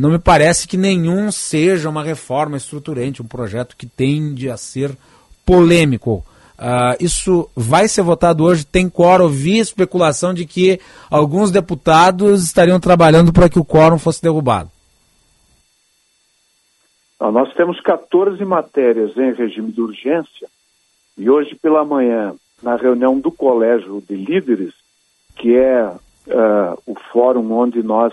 Não 0.00 0.10
me 0.10 0.18
parece 0.18 0.68
que 0.68 0.76
nenhum 0.76 1.32
seja 1.32 1.88
uma 1.88 2.02
reforma 2.02 2.56
estruturante, 2.56 3.20
um 3.20 3.26
projeto 3.26 3.76
que 3.76 3.86
tende 3.86 4.48
a 4.48 4.56
ser 4.56 4.96
polêmico. 5.44 6.24
Uh, 6.56 6.94
isso 7.00 7.50
vai 7.54 7.88
ser 7.88 8.02
votado 8.02 8.44
hoje. 8.44 8.64
Tem 8.64 8.88
quórum. 8.88 9.28
Vi 9.28 9.58
especulação 9.58 10.32
de 10.32 10.46
que 10.46 10.80
alguns 11.10 11.50
deputados 11.50 12.44
estariam 12.44 12.78
trabalhando 12.78 13.32
para 13.32 13.48
que 13.48 13.58
o 13.58 13.64
quórum 13.64 13.98
fosse 13.98 14.22
derrubado. 14.22 14.70
nós 17.20 17.52
temos 17.54 17.80
14 17.80 18.44
matérias 18.44 19.16
em 19.16 19.32
regime 19.32 19.72
de 19.72 19.80
urgência 19.80 20.48
e 21.16 21.28
hoje 21.30 21.54
pela 21.54 21.84
manhã, 21.84 22.34
na 22.62 22.76
reunião 22.76 23.18
do 23.18 23.30
Colégio 23.30 24.02
de 24.08 24.14
Líderes, 24.14 24.74
que 25.36 25.56
é 25.56 25.86
uh, 25.86 26.78
o 26.86 26.94
fórum 27.12 27.52
onde 27.52 27.82
nós 27.82 28.12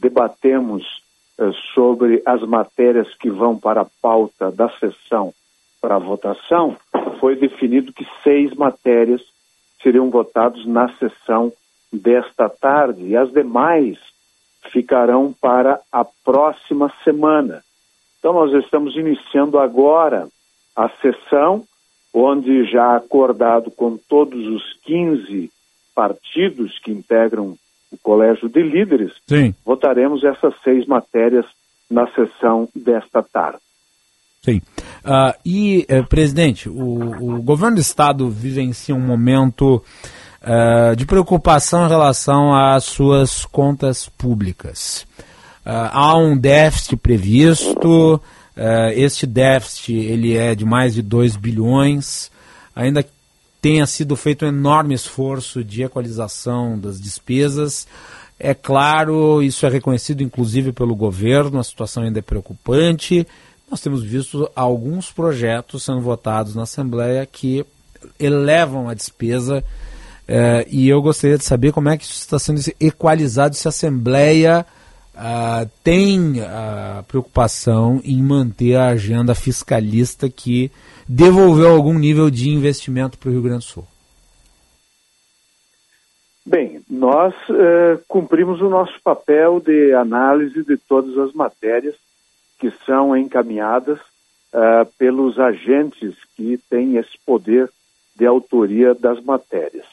debatemos 0.00 0.84
uh, 1.38 1.52
sobre 1.74 2.22
as 2.24 2.42
matérias 2.42 3.14
que 3.14 3.30
vão 3.30 3.58
para 3.58 3.82
a 3.82 3.86
pauta 4.00 4.50
da 4.50 4.68
sessão 4.78 5.32
para 5.80 5.98
votação, 5.98 6.76
foi 7.18 7.36
definido 7.36 7.92
que 7.92 8.06
seis 8.22 8.52
matérias 8.54 9.22
seriam 9.82 10.10
votadas 10.10 10.66
na 10.66 10.88
sessão 10.96 11.52
desta 11.92 12.48
tarde 12.48 13.02
e 13.06 13.16
as 13.16 13.32
demais 13.32 13.98
ficarão 14.70 15.32
para 15.32 15.80
a 15.90 16.04
próxima 16.04 16.92
semana. 17.02 17.64
Então, 18.18 18.34
nós 18.34 18.52
estamos 18.52 18.94
iniciando 18.96 19.58
agora 19.58 20.28
a 20.76 20.88
sessão, 21.00 21.64
onde 22.12 22.64
já 22.64 22.96
acordado 22.96 23.70
com 23.70 23.96
todos 23.96 24.46
os 24.46 24.74
15 24.84 25.50
partidos 25.94 26.78
que 26.78 26.90
integram 26.92 27.56
o 27.90 27.98
Colégio 27.98 28.48
de 28.48 28.62
Líderes, 28.62 29.12
Sim. 29.26 29.54
votaremos 29.64 30.22
essas 30.24 30.54
seis 30.62 30.86
matérias 30.86 31.44
na 31.90 32.06
sessão 32.08 32.68
desta 32.74 33.22
tarde. 33.22 33.58
Sim. 34.42 34.62
Uh, 35.04 35.36
e, 35.44 35.86
uh, 35.90 36.06
presidente, 36.06 36.68
o, 36.68 37.36
o, 37.36 37.42
governo 37.42 37.76
do 37.76 37.80
estado 37.80 38.30
vivencia 38.30 38.94
um 38.94 39.00
momento 39.00 39.82
uh, 40.42 40.96
de 40.96 41.04
preocupação 41.04 41.84
em 41.84 41.88
relação 41.88 42.54
às 42.54 42.84
suas 42.84 43.44
contas 43.44 44.08
públicas. 44.08 45.06
Ah, 45.62 45.90
há 45.92 46.16
um 46.16 46.38
déficit 46.38 46.96
previsto, 46.96 48.20
este 48.94 49.26
déficit 49.26 49.94
ele 49.94 50.34
é 50.34 50.54
de 50.54 50.64
mais 50.64 50.94
de 50.94 51.02
2 51.02 51.36
bilhões, 51.36 52.30
ainda 52.74 53.04
tenha 53.60 53.86
sido 53.86 54.16
feito 54.16 54.44
um 54.44 54.48
enorme 54.48 54.94
esforço 54.94 55.62
de 55.62 55.82
equalização 55.82 56.78
das 56.78 57.00
despesas. 57.00 57.86
É 58.38 58.54
claro, 58.54 59.42
isso 59.42 59.66
é 59.66 59.68
reconhecido 59.68 60.22
inclusive 60.22 60.72
pelo 60.72 60.94
governo, 60.94 61.58
a 61.58 61.64
situação 61.64 62.02
ainda 62.02 62.20
é 62.20 62.22
preocupante 62.22 63.26
nós 63.70 63.80
temos 63.80 64.02
visto 64.02 64.50
alguns 64.56 65.12
projetos 65.12 65.84
sendo 65.84 66.00
votados 66.00 66.56
na 66.56 66.64
Assembleia 66.64 67.24
que 67.24 67.64
elevam 68.18 68.88
a 68.88 68.94
despesa 68.94 69.62
eh, 70.26 70.66
e 70.68 70.88
eu 70.88 71.00
gostaria 71.00 71.38
de 71.38 71.44
saber 71.44 71.72
como 71.72 71.88
é 71.88 71.96
que 71.96 72.04
isso 72.04 72.14
está 72.14 72.38
sendo 72.38 72.60
equalizado, 72.80 73.54
se 73.54 73.68
a 73.68 73.70
Assembleia 73.70 74.66
ah, 75.14 75.66
tem 75.84 76.40
a 76.40 77.04
preocupação 77.06 78.00
em 78.02 78.20
manter 78.20 78.74
a 78.74 78.88
agenda 78.88 79.34
fiscalista 79.34 80.28
que 80.28 80.70
devolveu 81.12 81.74
algum 81.74 81.98
nível 81.98 82.30
de 82.30 82.50
investimento 82.50 83.18
para 83.18 83.30
o 83.30 83.32
Rio 83.32 83.42
Grande 83.42 83.64
do 83.64 83.64
Sul. 83.64 83.84
Bem, 86.46 86.80
nós 86.88 87.34
eh, 87.50 87.98
cumprimos 88.06 88.60
o 88.60 88.68
nosso 88.68 88.94
papel 89.02 89.58
de 89.58 89.92
análise 89.92 90.62
de 90.62 90.76
todas 90.76 91.18
as 91.18 91.32
matérias 91.32 91.96
que 92.60 92.70
são 92.86 93.16
encaminhadas 93.16 93.98
uh, 93.98 94.86
pelos 94.98 95.38
agentes 95.38 96.14
que 96.36 96.58
têm 96.68 96.96
esse 96.96 97.18
poder 97.24 97.70
de 98.14 98.26
autoria 98.26 98.94
das 98.94 99.18
matérias. 99.20 99.86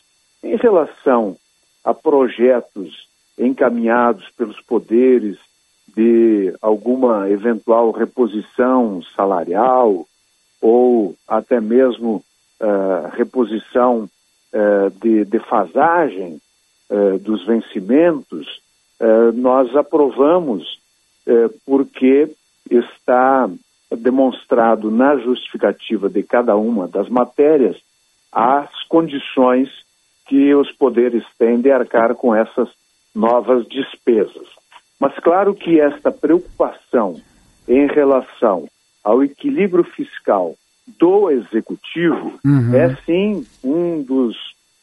Em 0.43 0.57
relação 0.57 1.37
a 1.81 1.93
projetos 1.93 3.07
encaminhados 3.39 4.29
pelos 4.37 4.59
poderes 4.59 5.37
de 5.95 6.53
alguma 6.61 7.29
eventual 7.29 7.91
reposição 7.91 9.01
salarial 9.15 10.05
ou 10.61 11.15
até 11.27 11.59
mesmo 11.59 12.23
uh, 12.61 13.09
reposição 13.15 14.09
uh, 14.53 14.89
de 15.01 15.25
defasagem 15.25 16.39
uh, 16.89 17.19
dos 17.19 17.45
vencimentos, 17.45 18.65
nós 19.35 19.75
aprovamos 19.75 20.79
porque 21.63 22.31
está 22.67 23.47
demonstrado 23.95 24.89
na 24.89 25.17
justificativa 25.17 26.09
de 26.09 26.23
cada 26.23 26.55
uma 26.55 26.87
das 26.87 27.07
matérias 27.07 27.77
as 28.31 28.83
condições 28.85 29.69
que 30.27 30.55
os 30.55 30.71
poderes 30.71 31.23
têm 31.37 31.61
de 31.61 31.71
arcar 31.71 32.15
com 32.15 32.33
essas 32.33 32.69
novas 33.13 33.67
despesas. 33.67 34.47
Mas 34.99 35.13
claro 35.19 35.53
que 35.53 35.79
esta 35.79 36.11
preocupação 36.11 37.21
em 37.67 37.85
relação 37.85 38.67
ao 39.07 39.23
equilíbrio 39.23 39.85
fiscal 39.85 40.57
do 40.99 41.31
executivo 41.31 42.37
uhum. 42.43 42.75
é 42.75 42.93
sim 43.05 43.47
um 43.63 44.03
dos 44.03 44.35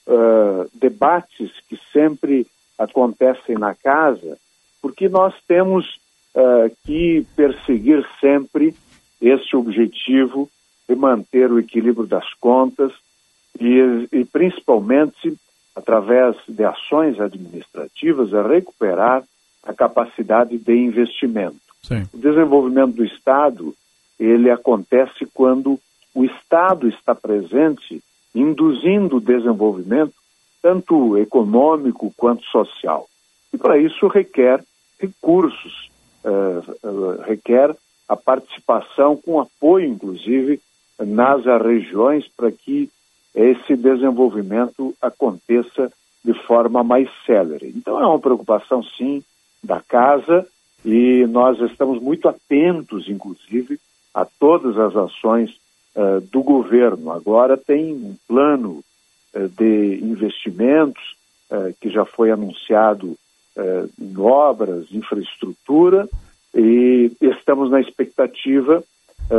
uh, 0.06 0.66
debates 0.72 1.50
que 1.68 1.78
sempre 1.92 2.46
acontecem 2.78 3.58
na 3.58 3.74
casa, 3.74 4.38
porque 4.80 5.10
nós 5.10 5.34
temos 5.46 6.00
uh, 6.34 6.74
que 6.86 7.26
perseguir 7.36 8.02
sempre 8.18 8.74
este 9.20 9.56
objetivo 9.56 10.48
de 10.88 10.96
manter 10.96 11.52
o 11.52 11.58
equilíbrio 11.58 12.06
das 12.06 12.32
contas 12.40 12.92
e, 13.60 14.08
e 14.10 14.24
principalmente, 14.24 15.34
através 15.76 16.34
de 16.48 16.64
ações 16.64 17.20
administrativas, 17.20 18.32
a 18.32 18.42
recuperar 18.42 19.22
a 19.62 19.74
capacidade 19.74 20.56
de 20.56 20.74
investimento. 20.74 21.60
Sim. 21.82 22.08
O 22.12 22.16
desenvolvimento 22.16 22.96
do 22.96 23.04
Estado, 23.04 23.74
ele 24.18 24.50
acontece 24.50 25.26
quando 25.32 25.78
o 26.14 26.24
Estado 26.24 26.88
está 26.88 27.14
presente, 27.14 28.02
induzindo 28.34 29.16
o 29.16 29.20
desenvolvimento, 29.20 30.14
tanto 30.62 31.18
econômico 31.18 32.12
quanto 32.16 32.44
social. 32.44 33.08
E 33.52 33.58
para 33.58 33.78
isso 33.78 34.06
requer 34.06 34.64
recursos, 34.98 35.90
uh, 36.24 36.88
uh, 36.88 37.22
requer 37.22 37.74
a 38.08 38.16
participação 38.16 39.16
com 39.16 39.40
apoio, 39.40 39.86
inclusive, 39.86 40.60
nas 40.98 41.44
regiões 41.44 42.26
para 42.28 42.50
que 42.50 42.88
esse 43.34 43.76
desenvolvimento 43.76 44.94
aconteça 45.02 45.92
de 46.24 46.32
forma 46.32 46.84
mais 46.84 47.08
célere. 47.26 47.72
Então 47.76 48.00
é 48.00 48.06
uma 48.06 48.18
preocupação, 48.18 48.82
sim, 48.82 49.22
da 49.62 49.80
casa 49.80 50.46
e 50.84 51.26
nós 51.26 51.58
estamos 51.60 52.00
muito 52.00 52.28
atentos, 52.28 53.08
inclusive, 53.08 53.80
a 54.14 54.24
todas 54.24 54.78
as 54.78 54.94
ações 54.94 55.50
uh, 55.96 56.20
do 56.30 56.42
governo. 56.42 57.10
Agora 57.10 57.56
tem 57.56 57.92
um 57.92 58.16
plano 58.28 58.84
uh, 59.34 59.48
de 59.48 59.98
investimentos 60.02 61.16
uh, 61.50 61.74
que 61.80 61.90
já 61.90 62.04
foi 62.04 62.30
anunciado 62.30 63.16
em 64.00 64.18
obras, 64.18 64.86
infraestrutura, 64.90 66.08
e 66.52 67.12
estamos 67.20 67.70
na 67.70 67.80
expectativa 67.80 68.82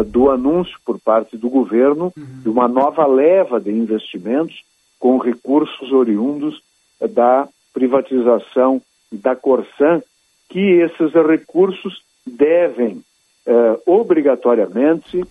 do 0.06 0.31
anúncio 0.31 0.80
por 0.85 0.97
parte 0.97 1.35
do 1.35 1.49
governo 1.49 2.14
uhum. 2.15 2.41
de 2.41 2.47
uma 2.47 2.65
nova 2.65 3.06
leva 3.06 3.60
de 3.60 3.72
investimentos 3.72 4.64
com 4.97 5.18
recursos 5.18 5.91
oriundos 5.91 6.61
da 7.10 7.45
privatização 7.73 8.81
da 9.11 9.35
Corsan, 9.35 10.02
que 10.47 10.61
esses 10.61 11.11
recursos 11.11 12.02
devem 12.26 13.03
eh, 13.45 13.80
obrigatoriamente 13.85 15.23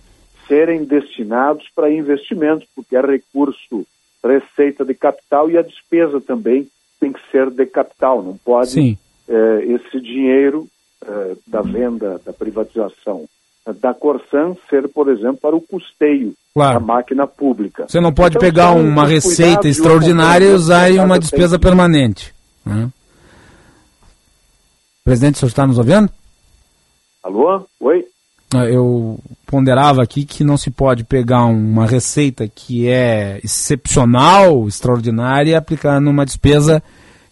serem 0.47 0.83
destinados 0.83 1.67
para 1.75 1.91
investimentos, 1.91 2.67
porque 2.75 2.95
é 2.95 3.01
recurso, 3.01 3.85
receita 4.23 4.85
de 4.85 4.93
capital 4.93 5.49
e 5.49 5.57
a 5.57 5.61
despesa 5.61 6.21
também 6.21 6.67
tem 6.99 7.11
que 7.11 7.19
ser 7.31 7.49
de 7.49 7.65
capital, 7.65 8.21
não 8.23 8.37
pode 8.37 8.97
eh, 9.27 9.65
esse 9.67 9.99
dinheiro 9.99 10.67
eh, 11.05 11.35
da 11.47 11.61
venda, 11.61 12.19
da 12.25 12.33
privatização 12.33 13.25
da 13.73 13.93
Corsan 13.93 14.55
ser, 14.69 14.87
por 14.89 15.09
exemplo, 15.09 15.37
para 15.37 15.55
o 15.55 15.61
custeio 15.61 16.33
claro. 16.53 16.79
da 16.79 16.85
máquina 16.85 17.25
pública. 17.25 17.85
Você 17.87 17.99
não 17.99 18.13
pode 18.13 18.37
então, 18.37 18.47
pegar 18.47 18.71
uma 18.71 19.07
receita 19.07 19.67
extraordinária 19.67 20.45
e 20.45 20.53
usar 20.53 20.91
em 20.91 20.99
uma 20.99 21.17
despesa 21.17 21.57
permanente. 21.57 22.33
Né? 22.63 22.89
Presidente, 25.03 25.35
o 25.35 25.39
senhor 25.39 25.49
está 25.49 25.65
nos 25.65 25.77
ouvindo? 25.77 26.09
Alô? 27.25 27.65
Oi? 27.79 28.05
Ah, 28.53 28.65
eu 28.65 29.19
ponderava 29.47 30.03
aqui 30.03 30.25
que 30.25 30.43
não 30.43 30.57
se 30.57 30.69
pode 30.69 31.03
pegar 31.03 31.45
uma 31.45 31.87
receita 31.87 32.47
que 32.47 32.87
é 32.87 33.39
excepcional, 33.43 34.67
extraordinária, 34.67 35.49
e 35.49 35.55
aplicar 35.55 35.99
numa 35.99 36.23
despesa 36.23 36.83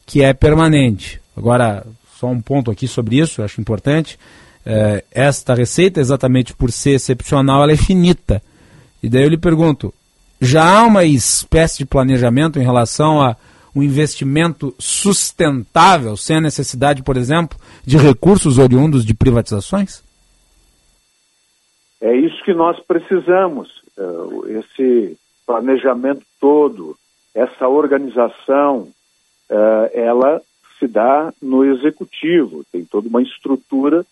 que 0.04 0.24
é 0.24 0.34
permanente. 0.34 1.22
Agora, 1.38 1.86
só 2.20 2.26
um 2.26 2.42
ponto 2.42 2.72
aqui 2.72 2.88
sobre 2.88 3.20
isso, 3.20 3.44
acho 3.44 3.62
importante. 3.62 4.18
É, 4.66 5.04
esta 5.12 5.54
receita, 5.54 6.00
exatamente 6.00 6.56
por 6.56 6.72
ser 6.72 6.96
excepcional, 6.96 7.62
ela 7.62 7.72
é 7.72 7.78
finita. 7.78 8.42
E 9.04 9.08
daí 9.08 9.22
eu 9.22 9.30
lhe 9.30 9.38
pergunto, 9.38 9.94
já 10.42 10.80
há 10.80 10.86
uma 10.86 11.06
espécie 11.06 11.78
de 11.78 11.86
planejamento 11.86 12.60
em 12.60 12.64
relação 12.64 13.22
a 13.22 13.38
um 13.76 13.82
investimento 13.82 14.74
sustentável, 14.78 16.16
sem 16.16 16.38
a 16.38 16.42
necessidade, 16.42 17.02
por 17.02 17.18
exemplo, 17.18 17.58
de 17.86 17.98
recursos 17.98 18.58
oriundos 18.58 19.06
de 19.06 19.14
privatizações? 19.14 20.04
É 22.00 22.16
isso 22.16 22.44
que 22.44 22.54
nós 22.54 22.80
precisamos. 22.82 23.82
Eh, 23.98 24.60
esse 24.60 25.18
planejamento 25.46 26.24
todo, 26.40 26.98
essa 27.34 27.68
organização, 27.68 28.90
eh, 29.50 29.92
ela 29.94 30.42
se 30.78 30.88
dá 30.88 31.34
no 31.42 31.64
executivo. 31.64 32.66
Tem 32.72 32.84
toda 32.84 33.08
uma 33.08 33.22
estrutura 33.22 34.06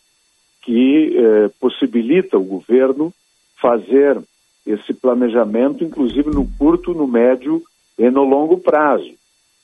que 0.61 1.17
eh, 1.17 1.49
possibilita 1.59 2.37
o 2.37 2.43
governo 2.43 3.13
fazer 3.61 4.17
esse 4.65 4.93
planejamento, 4.93 5.83
inclusive 5.83 6.29
no 6.29 6.47
curto, 6.57 6.93
no 6.93 7.07
médio 7.07 7.61
e 7.97 8.09
no 8.09 8.23
longo 8.23 8.57
prazo. 8.57 9.11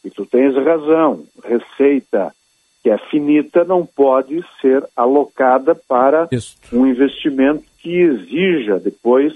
E 0.08 0.10
tu 0.10 0.26
tens 0.26 0.56
razão, 0.56 1.26
receita 1.44 2.34
que 2.82 2.90
é 2.90 2.98
finita 2.98 3.66
não 3.66 3.86
pode 3.86 4.42
ser 4.62 4.82
alocada 4.96 5.76
para 5.76 6.30
Isso. 6.32 6.56
um 6.72 6.88
investimento 6.88 7.66
que 7.80 7.94
exija 7.94 8.80
depois 8.80 9.34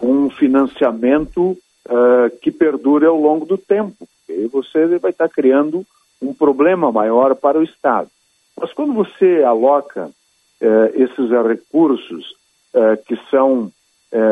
um 0.00 0.30
financiamento 0.30 1.58
uh, 1.86 2.30
que 2.40 2.52
perdure 2.52 3.04
ao 3.04 3.20
longo 3.20 3.44
do 3.44 3.58
tempo. 3.58 4.06
E 4.28 4.46
você 4.46 4.86
vai 4.98 5.10
estar 5.10 5.28
criando 5.28 5.84
um 6.22 6.32
problema 6.32 6.92
maior 6.92 7.34
para 7.34 7.58
o 7.58 7.64
Estado. 7.64 8.08
Mas 8.56 8.72
quando 8.72 8.92
você 8.92 9.42
aloca 9.44 10.06
uh, 10.06 11.02
esses 11.02 11.30
recursos 11.30 12.30
uh, 12.72 12.96
que 13.04 13.18
são 13.28 13.72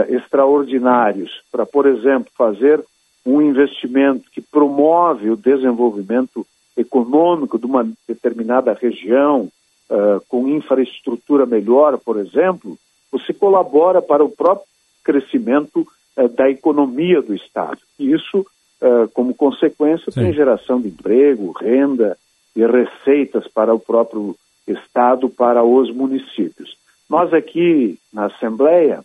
extraordinários 0.08 1.42
para, 1.52 1.66
por 1.66 1.84
exemplo, 1.84 2.30
fazer 2.38 2.82
um 3.24 3.40
investimento 3.40 4.30
que 4.30 4.40
promove 4.40 5.30
o 5.30 5.36
desenvolvimento 5.36 6.46
econômico 6.76 7.58
de 7.58 7.66
uma 7.66 7.88
determinada 8.06 8.72
região, 8.74 9.48
uh, 9.90 10.20
com 10.28 10.48
infraestrutura 10.48 11.46
melhor, 11.46 11.98
por 11.98 12.18
exemplo, 12.18 12.76
você 13.10 13.32
colabora 13.32 14.02
para 14.02 14.24
o 14.24 14.28
próprio 14.28 14.66
crescimento 15.02 15.86
uh, 16.16 16.28
da 16.28 16.50
economia 16.50 17.22
do 17.22 17.34
Estado. 17.34 17.78
E 17.98 18.12
isso, 18.12 18.40
uh, 18.40 19.08
como 19.14 19.34
consequência, 19.34 20.10
Sim. 20.10 20.20
tem 20.20 20.32
geração 20.32 20.80
de 20.80 20.88
emprego, 20.88 21.52
renda 21.52 22.18
e 22.56 22.66
receitas 22.66 23.46
para 23.48 23.74
o 23.74 23.80
próprio 23.80 24.36
Estado, 24.66 25.28
para 25.28 25.62
os 25.62 25.94
municípios. 25.94 26.76
Nós 27.08 27.32
aqui 27.32 27.98
na 28.12 28.26
Assembleia 28.26 29.04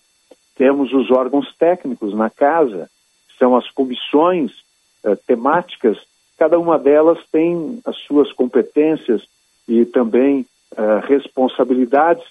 temos 0.56 0.94
os 0.94 1.12
órgãos 1.12 1.54
técnicos 1.58 2.14
na 2.14 2.30
casa, 2.30 2.90
são 3.40 3.56
as 3.56 3.72
comissões 3.72 4.52
uh, 5.04 5.16
temáticas, 5.26 5.98
cada 6.38 6.60
uma 6.60 6.78
delas 6.78 7.18
tem 7.32 7.80
as 7.86 7.98
suas 8.02 8.32
competências 8.34 9.24
e 9.68 9.86
também 9.86 10.46
uh, 10.74 11.00
responsabilidades, 11.08 12.24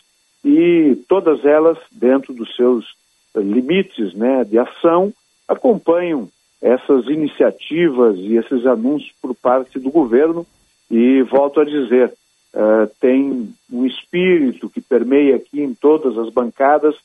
e 0.45 0.97
todas 1.09 1.45
elas, 1.45 1.79
dentro 1.91 2.33
dos 2.33 2.55
seus 2.55 2.85
uh, 3.35 3.41
limites 3.41 4.15
né, 4.15 4.45
de 4.45 4.59
ação, 4.59 5.13
acompanham 5.49 6.29
essas 6.61 7.07
iniciativas 7.07 8.17
e 8.19 8.37
esses 8.37 8.67
anúncios 8.67 9.13
por 9.21 9.35
parte 9.35 9.79
do 9.79 9.91
governo. 9.91 10.47
E 10.91 11.23
volto 11.23 11.61
a 11.61 11.65
dizer, 11.65 12.13
tem 12.99 13.55
um 13.71 13.87
espírito 13.87 14.69
que 14.69 14.81
permeia 14.81 15.37
aqui 15.37 15.63
em 15.63 15.75
todas 15.75 16.19
as 16.19 16.33
bancadas 16.33 16.97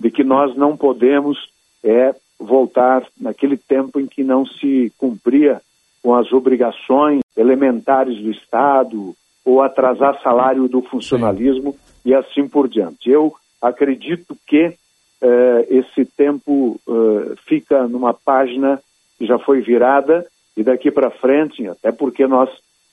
de 0.00 0.10
que 0.10 0.24
nós 0.24 0.56
não 0.56 0.76
podemos 0.76 1.36
é 1.82 2.14
voltar 2.42 3.06
naquele 3.20 3.56
tempo 3.56 4.00
em 4.00 4.06
que 4.06 4.22
não 4.22 4.44
se 4.44 4.92
cumpria 4.98 5.60
com 6.02 6.14
as 6.14 6.32
obrigações 6.32 7.20
elementares 7.36 8.20
do 8.20 8.30
Estado 8.30 9.14
ou 9.44 9.62
atrasar 9.62 10.20
salário 10.22 10.68
do 10.68 10.82
funcionalismo 10.82 11.72
Sim. 11.72 11.78
e 12.10 12.14
assim 12.14 12.48
por 12.48 12.68
diante. 12.68 13.10
Eu 13.10 13.34
acredito 13.60 14.36
que 14.46 14.74
eh, 15.20 15.66
esse 15.70 16.04
tempo 16.04 16.80
eh, 16.88 17.34
fica 17.46 17.86
numa 17.86 18.12
página 18.12 18.80
que 19.18 19.26
já 19.26 19.38
foi 19.38 19.60
virada 19.60 20.26
e 20.56 20.62
daqui 20.62 20.90
para 20.90 21.10
frente, 21.10 21.66
até 21.66 21.92
porque 21.92 22.26
nós 22.26 22.50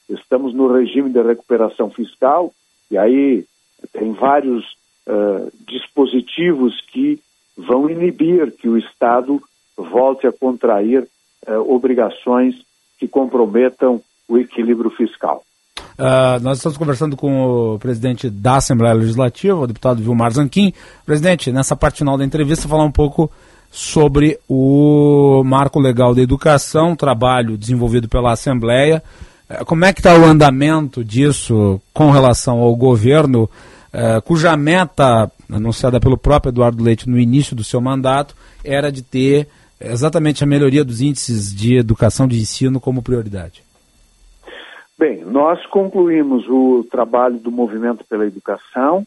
estamos 0.07 0.53
no 0.53 0.71
regime 0.71 1.09
de 1.09 1.21
recuperação 1.21 1.89
fiscal 1.89 2.53
e 2.89 2.97
aí 2.97 3.45
tem 3.93 4.11
vários 4.13 4.65
uh, 5.07 5.51
dispositivos 5.67 6.81
que 6.91 7.19
vão 7.68 7.90
inibir 7.90 8.52
que 8.52 8.69
o 8.69 8.77
Estado 8.77 9.41
volte 9.77 10.27
a 10.27 10.31
contrair 10.31 11.07
eh, 11.45 11.57
obrigações 11.57 12.56
que 12.98 13.07
comprometam 13.07 14.02
o 14.27 14.38
equilíbrio 14.38 14.90
fiscal. 14.91 15.44
Uh, 15.98 16.40
nós 16.41 16.57
estamos 16.57 16.77
conversando 16.77 17.18
com 17.18 17.73
o 17.73 17.80
presidente 17.80 18.30
da 18.30 18.57
Assembleia 18.57 18.94
Legislativa, 18.94 19.60
o 19.60 19.68
deputado 19.68 20.02
Vilmar 20.02 20.31
Zanquim. 20.31 20.73
Presidente, 21.06 21.52
nessa 21.52 21.76
parte 21.76 21.99
final 21.99 22.18
da 22.18 22.23
entrevista, 22.23 22.69
falar 22.69 22.86
um 22.86 22.91
pouco 22.91 23.30
sobre 23.69 24.40
o 24.48 25.44
marco 25.44 25.80
legal 25.80 26.15
da 26.15 26.22
educação, 26.22 26.95
trabalho 26.95 27.57
desenvolvido 27.57 28.07
pela 28.07 28.31
Assembleia. 28.31 29.03
Uh, 29.49 29.65
como 29.65 29.84
é 29.84 29.91
que 29.91 29.99
está 29.99 30.18
o 30.18 30.23
andamento 30.23 31.03
disso 31.03 31.81
com 31.94 32.11
relação 32.11 32.60
ao 32.60 32.76
governo, 32.76 33.49
uh, 33.94 34.22
cuja 34.23 34.56
meta 34.56 35.30
anunciada 35.49 35.99
pelo 35.99 36.17
próprio 36.17 36.51
Eduardo 36.51 36.84
Leite 36.84 37.09
no 37.09 37.19
início 37.19 37.55
do 37.55 37.63
seu 37.63 37.81
mandato, 37.81 38.35
era 38.63 38.91
de 38.91 39.01
ter 39.01 39.47
exatamente 39.80 40.43
a 40.43 40.47
melhoria 40.47 40.84
dos 40.84 41.01
índices 41.01 41.53
de 41.55 41.77
educação 41.77 42.27
de 42.27 42.39
ensino 42.39 42.80
como 42.80 43.01
prioridade. 43.01 43.63
Bem, 44.97 45.23
nós 45.23 45.65
concluímos 45.67 46.45
o 46.49 46.85
trabalho 46.91 47.38
do 47.38 47.51
Movimento 47.51 48.03
pela 48.03 48.26
Educação 48.26 49.05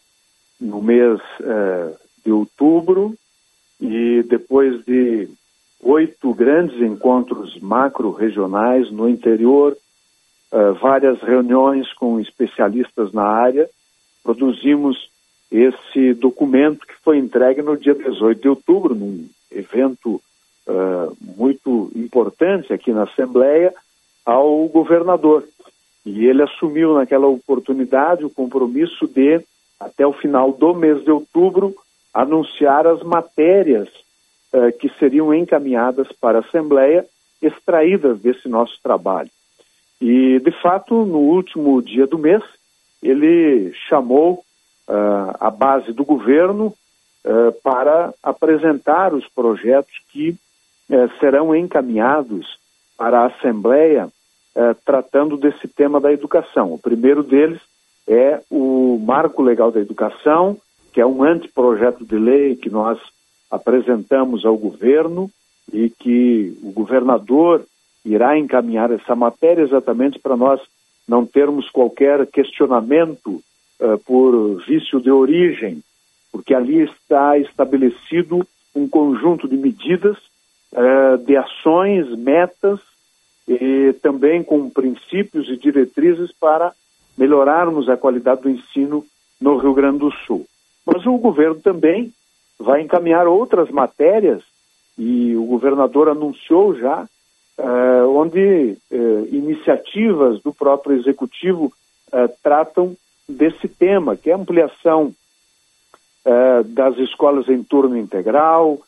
no 0.59 0.81
mês 0.81 1.21
eh, 1.41 1.95
de 2.25 2.33
outubro 2.33 3.15
e 3.81 4.23
depois 4.23 4.83
de 4.85 5.29
oito 5.83 6.33
grandes 6.33 6.81
encontros 6.81 7.59
macro-regionais 7.61 8.91
no 8.93 9.09
interior, 9.09 9.77
uh, 10.53 10.75
várias 10.75 11.21
reuniões 11.21 11.93
com 11.95 12.21
especialistas 12.21 13.13
na 13.13 13.25
área, 13.25 13.69
produzimos 14.23 14.97
esse 15.53 16.15
documento 16.15 16.87
que 16.87 16.95
foi 17.05 17.19
entregue 17.19 17.61
no 17.61 17.77
dia 17.77 17.95
18 17.95 18.41
de 18.41 18.49
outubro, 18.49 18.95
num 18.95 19.29
evento 19.51 20.21
uh, 20.67 21.17
muito 21.21 21.93
importante 21.95 22.73
aqui 22.73 22.91
na 22.91 23.03
Assembleia, 23.03 23.75
ao 24.25 24.67
governador. 24.69 25.45
E 26.07 26.25
ele 26.25 26.43
assumiu 26.43 26.95
naquela 26.95 27.27
oportunidade 27.27 28.25
o 28.25 28.31
compromisso 28.31 29.07
de, 29.07 29.43
até 29.79 30.07
o 30.07 30.13
final 30.15 30.53
do 30.53 30.75
mês 30.75 31.05
de 31.05 31.11
outubro, 31.11 31.75
anunciar 32.15 32.87
as 32.87 33.03
matérias 33.03 33.89
uh, 34.55 34.73
que 34.79 34.89
seriam 34.99 35.35
encaminhadas 35.35 36.09
para 36.13 36.39
a 36.39 36.41
Assembleia, 36.41 37.05
extraídas 37.43 38.19
desse 38.21 38.49
nosso 38.49 38.79
trabalho. 38.83 39.31
E, 40.01 40.41
de 40.41 40.51
fato, 40.63 41.05
no 41.05 41.19
último 41.19 41.83
dia 41.83 42.07
do 42.07 42.17
mês, 42.17 42.43
ele 43.03 43.73
chamou 43.89 44.43
uh, 44.93 45.37
a 45.41 45.51
base 45.51 45.93
do 45.93 46.05
governo 46.05 46.67
uh, 47.25 47.53
para 47.63 48.13
apresentar 48.23 49.15
os 49.15 49.27
projetos 49.29 49.95
que 50.11 50.37
serão 51.19 51.57
encaminhados 51.57 52.59
para 52.99 53.21
a 53.21 53.27
Assembleia 53.29 54.11
tratando 54.85 55.39
desse 55.39 55.67
tema 55.67 55.99
da 55.99 56.13
educação. 56.13 56.75
O 56.75 56.79
primeiro 56.79 57.23
deles 57.23 57.59
é 58.07 58.43
o 58.51 59.01
Marco 59.03 59.41
Legal 59.41 59.71
da 59.71 59.81
Educação, 59.81 60.59
que 60.93 61.01
é 61.01 61.07
um 61.07 61.23
anteprojeto 61.23 62.05
de 62.05 62.17
lei 62.17 62.57
que 62.57 62.69
nós 62.69 62.99
apresentamos 63.51 64.45
ao 64.45 64.57
governo 64.59 65.31
e 65.73 65.89
que 65.89 66.59
o 66.63 66.73
governador 66.73 67.65
irá 68.05 68.37
encaminhar 68.39 68.91
essa 68.91 69.15
matéria 69.15 69.63
exatamente 69.63 70.19
para 70.19 70.37
nós 70.37 70.61
não 71.07 71.25
termos 71.25 71.69
qualquer 71.71 72.27
questionamento 72.27 73.43
uh, 73.83 73.99
por 73.99 74.63
vício 74.67 75.01
de 75.01 75.11
origem, 75.11 75.83
porque 76.31 76.55
ali 76.55 76.83
está 76.83 77.37
estabelecido 77.39 78.47
um 78.75 78.89
conjunto 78.89 79.49
de 79.49 79.57
medidas, 79.57 80.17
uh, 80.73 81.19
de 81.19 81.37
ações, 81.37 82.09
metas 82.17 82.81
e 83.47 83.93
também 84.01 84.43
com 84.43 84.71
princípios 84.71 85.49
e 85.49 85.57
diretrizes 85.57 86.33
para 86.33 86.73
melhorarmos 87.19 87.89
a 87.89 87.97
qualidade 87.97 88.43
do 88.43 88.51
ensino 88.51 89.05
no 89.41 89.59
Rio 89.59 89.75
Grande 89.75 89.99
do 89.99 90.11
Sul. 90.27 90.47
Mas 90.87 91.05
o 91.05 91.19
governo 91.19 91.57
também 91.57 92.13
vai 92.59 92.81
encaminhar 92.81 93.27
outras 93.27 93.71
matérias 93.71 94.43
e 94.97 95.35
o 95.37 95.45
governador 95.45 96.09
anunciou 96.09 96.75
já 96.77 97.07
uh, 97.59 98.17
onde 98.17 98.77
uh, 98.91 99.29
iniciativas 99.31 100.41
do 100.43 100.53
próprio 100.53 100.97
executivo 100.97 101.73
uh, 102.13 102.29
tratam 102.43 102.97
desse 103.33 103.69
tema, 103.69 104.17
que 104.17 104.31
é 104.31 104.33
a 104.33 104.37
ampliação 104.37 105.15
das 106.67 106.97
escolas 106.99 107.49
em 107.49 107.65
turno 107.65 107.99
integral, 107.99 108.79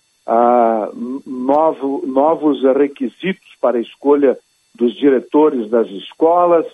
novo, 1.27 2.03
novos 2.07 2.63
requisitos 2.63 3.57
para 3.61 3.77
a 3.77 3.81
escolha 3.81 4.39
dos 4.75 4.95
diretores 4.95 5.69
das 5.69 5.89
escolas. 5.89 6.65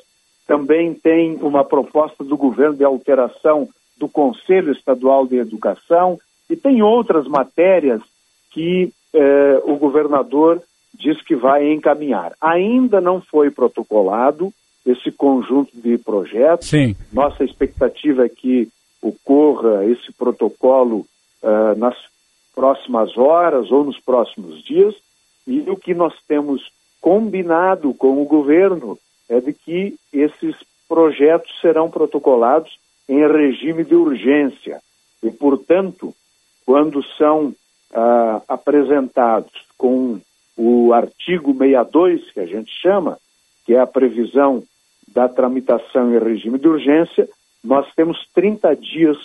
Também 0.46 0.92
tem 0.94 1.36
uma 1.36 1.64
proposta 1.64 2.22
do 2.22 2.36
governo 2.36 2.76
de 2.76 2.84
alteração 2.84 3.68
do 3.96 4.08
Conselho 4.08 4.72
Estadual 4.72 5.26
de 5.26 5.36
Educação 5.36 6.18
e 6.48 6.56
tem 6.56 6.82
outras 6.82 7.28
matérias 7.28 8.02
que 8.50 8.92
eh, 9.12 9.62
o 9.64 9.76
governador 9.76 10.62
diz 10.94 11.22
que 11.22 11.36
vai 11.36 11.70
encaminhar. 11.72 12.32
Ainda 12.40 13.00
não 13.00 13.20
foi 13.20 13.50
protocolado 13.50 14.52
esse 14.84 15.10
conjunto 15.10 15.70
de 15.74 15.98
projetos. 15.98 16.68
Sim. 16.68 16.96
Nossa 17.12 17.44
expectativa 17.44 18.24
é 18.24 18.28
que 18.28 18.68
ocorra 19.02 19.84
esse 19.84 20.12
protocolo 20.12 21.06
uh, 21.42 21.78
nas 21.78 21.96
próximas 22.54 23.16
horas 23.16 23.70
ou 23.70 23.84
nos 23.84 23.98
próximos 23.98 24.62
dias. 24.64 24.94
E 25.46 25.60
o 25.70 25.76
que 25.76 25.94
nós 25.94 26.14
temos 26.28 26.70
combinado 27.00 27.94
com 27.94 28.20
o 28.20 28.26
governo 28.26 28.98
é 29.28 29.40
de 29.40 29.52
que 29.52 29.96
esses 30.12 30.56
projetos 30.88 31.50
serão 31.60 31.90
protocolados 31.90 32.78
em 33.08 33.26
regime 33.26 33.84
de 33.84 33.94
urgência. 33.94 34.80
E, 35.22 35.30
portanto, 35.30 36.14
quando 36.66 37.02
são 37.16 37.46
uh, 37.46 38.42
apresentados 38.48 39.52
com 39.76 40.20
o 40.56 40.92
artigo 40.92 41.56
62, 41.56 42.30
que 42.32 42.40
a 42.40 42.46
gente 42.46 42.70
chama, 42.82 43.18
que 43.64 43.74
é 43.74 43.80
a 43.80 43.86
previsão 43.86 44.62
da 45.12 45.28
tramitação 45.28 46.14
em 46.14 46.18
regime 46.18 46.58
de 46.58 46.68
urgência, 46.68 47.28
nós 47.62 47.86
temos 47.94 48.18
30 48.34 48.74
dias 48.76 49.16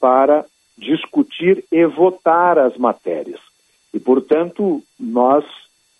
para 0.00 0.44
discutir 0.76 1.64
e 1.70 1.84
votar 1.86 2.58
as 2.58 2.76
matérias. 2.76 3.40
E, 3.92 4.00
portanto, 4.00 4.82
nós 4.98 5.44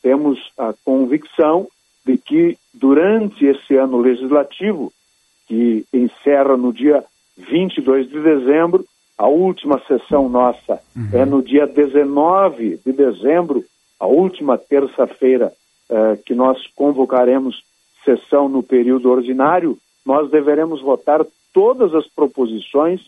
temos 0.02 0.39
a 0.59 0.74
convicção 0.85 1.69
de 2.05 2.19
que 2.19 2.59
durante 2.73 3.44
esse 3.44 3.77
ano 3.77 3.98
legislativo, 3.98 4.93
que 5.47 5.85
encerra 5.93 6.56
no 6.56 6.73
dia 6.73 7.05
22 7.36 8.09
de 8.09 8.20
dezembro, 8.20 8.85
a 9.16 9.28
última 9.28 9.81
sessão 9.86 10.28
nossa 10.28 10.81
uhum. 10.97 11.09
é 11.12 11.24
no 11.24 11.43
dia 11.43 11.66
19 11.66 12.81
de 12.85 12.93
dezembro, 12.93 13.65
a 13.98 14.06
última 14.06 14.59
terça-feira 14.59 15.52
eh, 15.89 16.19
que 16.27 16.35
nós 16.35 16.59
convocaremos 16.74 17.62
sessão 18.05 18.48
no 18.48 18.62
período 18.62 19.10
ordinário, 19.10 19.78
nós 20.05 20.31
deveremos 20.31 20.81
votar 20.81 21.24
todas 21.52 21.94
as 21.94 22.06
proposições 22.06 23.01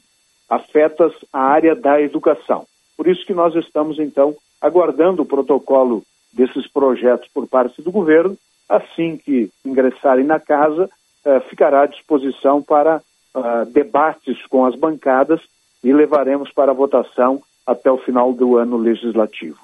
afetas 0.48 1.12
à 1.32 1.40
área 1.40 1.74
da 1.74 2.00
educação. 2.00 2.66
Por 2.96 3.06
isso 3.06 3.26
que 3.26 3.34
nós 3.34 3.54
estamos, 3.54 3.98
então, 3.98 4.34
aguardando 4.60 5.22
o 5.22 5.26
protocolo 5.26 6.02
desses 6.32 6.66
projetos 6.68 7.28
por 7.32 7.46
parte 7.46 7.82
do 7.82 7.90
governo. 7.90 8.36
Assim 8.68 9.16
que 9.16 9.50
ingressarem 9.64 10.24
na 10.24 10.40
casa, 10.40 10.88
eh, 11.24 11.40
ficará 11.40 11.82
à 11.82 11.86
disposição 11.86 12.62
para 12.62 13.00
eh, 13.34 13.64
debates 13.72 14.44
com 14.46 14.64
as 14.64 14.74
bancadas 14.74 15.40
e 15.84 15.92
levaremos 15.92 16.50
para 16.52 16.72
votação 16.72 17.42
até 17.66 17.90
o 17.90 17.98
final 17.98 18.32
do 18.32 18.56
ano 18.56 18.76
legislativo. 18.76 19.58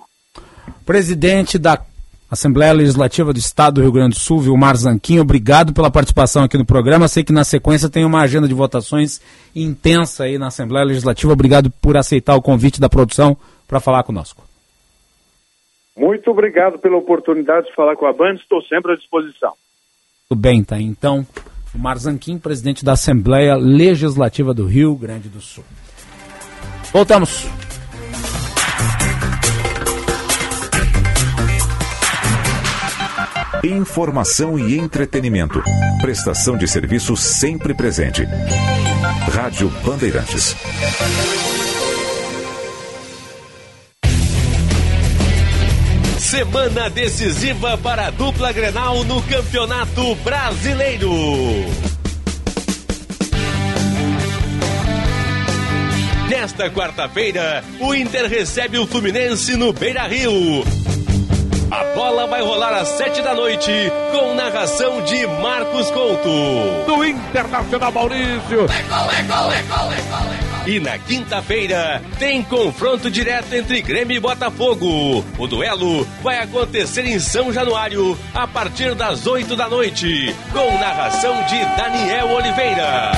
Presidente 0.84 1.58
da 1.58 1.76
Assembleia 2.32 2.72
Legislativa 2.72 3.30
do 3.30 3.38
Estado 3.38 3.74
do 3.74 3.82
Rio 3.82 3.92
Grande 3.92 4.14
do 4.14 4.18
Sul, 4.18 4.40
Vilmar 4.40 4.74
Zanquim, 4.74 5.18
obrigado 5.18 5.74
pela 5.74 5.90
participação 5.90 6.42
aqui 6.42 6.56
no 6.56 6.64
programa. 6.64 7.06
Sei 7.06 7.22
que 7.22 7.30
na 7.30 7.44
sequência 7.44 7.90
tem 7.90 8.06
uma 8.06 8.22
agenda 8.22 8.48
de 8.48 8.54
votações 8.54 9.20
intensa 9.54 10.24
aí 10.24 10.38
na 10.38 10.46
Assembleia 10.46 10.86
Legislativa. 10.86 11.30
Obrigado 11.30 11.70
por 11.70 11.94
aceitar 11.94 12.34
o 12.34 12.40
convite 12.40 12.80
da 12.80 12.88
produção 12.88 13.36
para 13.68 13.80
falar 13.80 14.02
conosco. 14.04 14.42
Muito 15.94 16.30
obrigado 16.30 16.78
pela 16.78 16.96
oportunidade 16.96 17.66
de 17.66 17.74
falar 17.74 17.96
com 17.96 18.06
a 18.06 18.14
Band, 18.14 18.36
estou 18.36 18.62
sempre 18.62 18.92
à 18.92 18.96
disposição. 18.96 19.52
Tudo 20.26 20.40
bem, 20.40 20.64
tá? 20.64 20.80
Então, 20.80 21.26
Vilmar 21.70 21.98
Zanquim, 21.98 22.38
presidente 22.38 22.82
da 22.82 22.92
Assembleia 22.92 23.56
Legislativa 23.56 24.54
do 24.54 24.64
Rio 24.64 24.96
Grande 24.96 25.28
do 25.28 25.42
Sul. 25.42 25.64
Voltamos. 26.94 27.46
Informação 33.64 34.58
e 34.58 34.76
entretenimento. 34.76 35.62
Prestação 36.00 36.56
de 36.56 36.66
serviço 36.66 37.16
sempre 37.16 37.72
presente. 37.72 38.26
Rádio 39.32 39.68
Bandeirantes. 39.84 40.56
Semana 46.18 46.90
decisiva 46.90 47.78
para 47.78 48.08
a 48.08 48.10
dupla 48.10 48.50
Grenal 48.50 49.04
no 49.04 49.22
Campeonato 49.22 50.12
Brasileiro. 50.16 51.12
Nesta 56.28 56.68
quarta-feira, 56.68 57.62
o 57.78 57.94
Inter 57.94 58.28
recebe 58.28 58.76
o 58.78 58.88
Fluminense 58.88 59.56
no 59.56 59.72
Beira 59.72 60.08
Rio. 60.08 60.64
A 61.72 61.84
bola 61.94 62.26
vai 62.26 62.42
rolar 62.42 62.74
às 62.74 62.86
sete 62.86 63.22
da 63.22 63.32
noite, 63.32 63.72
com 64.10 64.34
narração 64.34 65.02
de 65.04 65.26
Marcos 65.26 65.90
Couto. 65.90 66.84
Do 66.86 67.02
Internacional 67.02 67.90
Maurício. 67.90 68.66
Legal, 68.66 69.08
legal, 69.08 69.48
legal, 69.48 69.88
legal, 69.88 70.20
legal. 70.20 70.66
E 70.66 70.78
na 70.78 70.98
quinta-feira 70.98 72.02
tem 72.18 72.42
confronto 72.42 73.10
direto 73.10 73.54
entre 73.54 73.80
Grêmio 73.80 74.18
e 74.18 74.20
Botafogo. 74.20 75.24
O 75.38 75.46
duelo 75.46 76.06
vai 76.22 76.40
acontecer 76.40 77.06
em 77.06 77.18
São 77.18 77.50
Januário 77.50 78.18
a 78.34 78.46
partir 78.46 78.94
das 78.94 79.26
8 79.26 79.56
da 79.56 79.66
noite, 79.66 80.36
com 80.52 80.78
narração 80.78 81.42
de 81.44 81.58
Daniel 81.74 82.32
Oliveira. 82.32 83.12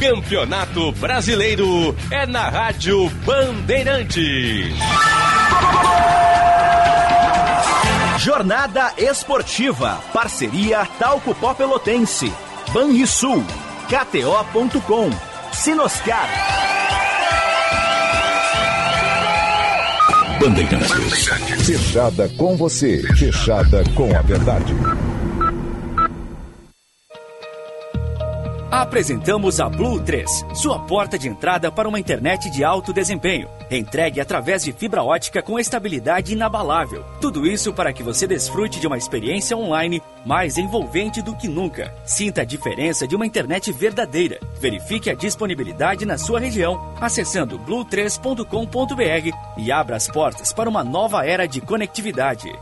Campeonato 0.00 0.90
Brasileiro 0.90 1.96
é 2.10 2.26
na 2.26 2.48
Rádio 2.48 3.08
Bandeirantes. 3.24 4.74
Jornada 8.26 8.92
Esportiva. 8.98 10.02
Parceria 10.12 10.84
Talco 10.98 11.32
Pó 11.32 11.54
Pelotense. 11.54 12.32
Banrisul. 12.74 13.40
KTO.com. 13.86 15.10
Sinoscar. 15.52 16.28
Bandeirantes. 20.40 21.28
Fechada 21.64 22.28
com 22.36 22.56
você. 22.56 23.00
Fechada 23.14 23.84
com 23.94 24.12
a 24.16 24.22
verdade. 24.22 24.74
Apresentamos 28.70 29.60
a 29.60 29.68
Blue 29.68 30.00
3, 30.00 30.28
sua 30.54 30.80
porta 30.80 31.16
de 31.16 31.28
entrada 31.28 31.70
para 31.70 31.88
uma 31.88 32.00
internet 32.00 32.50
de 32.50 32.64
alto 32.64 32.92
desempenho. 32.92 33.48
Entregue 33.70 34.20
através 34.20 34.64
de 34.64 34.72
fibra 34.72 35.04
ótica 35.04 35.40
com 35.40 35.58
estabilidade 35.58 36.32
inabalável. 36.32 37.04
Tudo 37.20 37.46
isso 37.46 37.72
para 37.72 37.92
que 37.92 38.02
você 38.02 38.26
desfrute 38.26 38.80
de 38.80 38.86
uma 38.88 38.98
experiência 38.98 39.56
online 39.56 40.02
mais 40.24 40.58
envolvente 40.58 41.22
do 41.22 41.36
que 41.36 41.46
nunca. 41.46 41.94
Sinta 42.04 42.42
a 42.42 42.44
diferença 42.44 43.06
de 43.06 43.14
uma 43.14 43.24
internet 43.24 43.70
verdadeira. 43.70 44.40
Verifique 44.60 45.10
a 45.10 45.14
disponibilidade 45.14 46.04
na 46.04 46.18
sua 46.18 46.40
região 46.40 46.92
acessando 47.00 47.60
blue3.com.br 47.60 49.36
e 49.58 49.70
abra 49.70 49.94
as 49.94 50.08
portas 50.08 50.52
para 50.52 50.68
uma 50.68 50.82
nova 50.82 51.24
era 51.24 51.46
de 51.46 51.60
conectividade. 51.60 52.52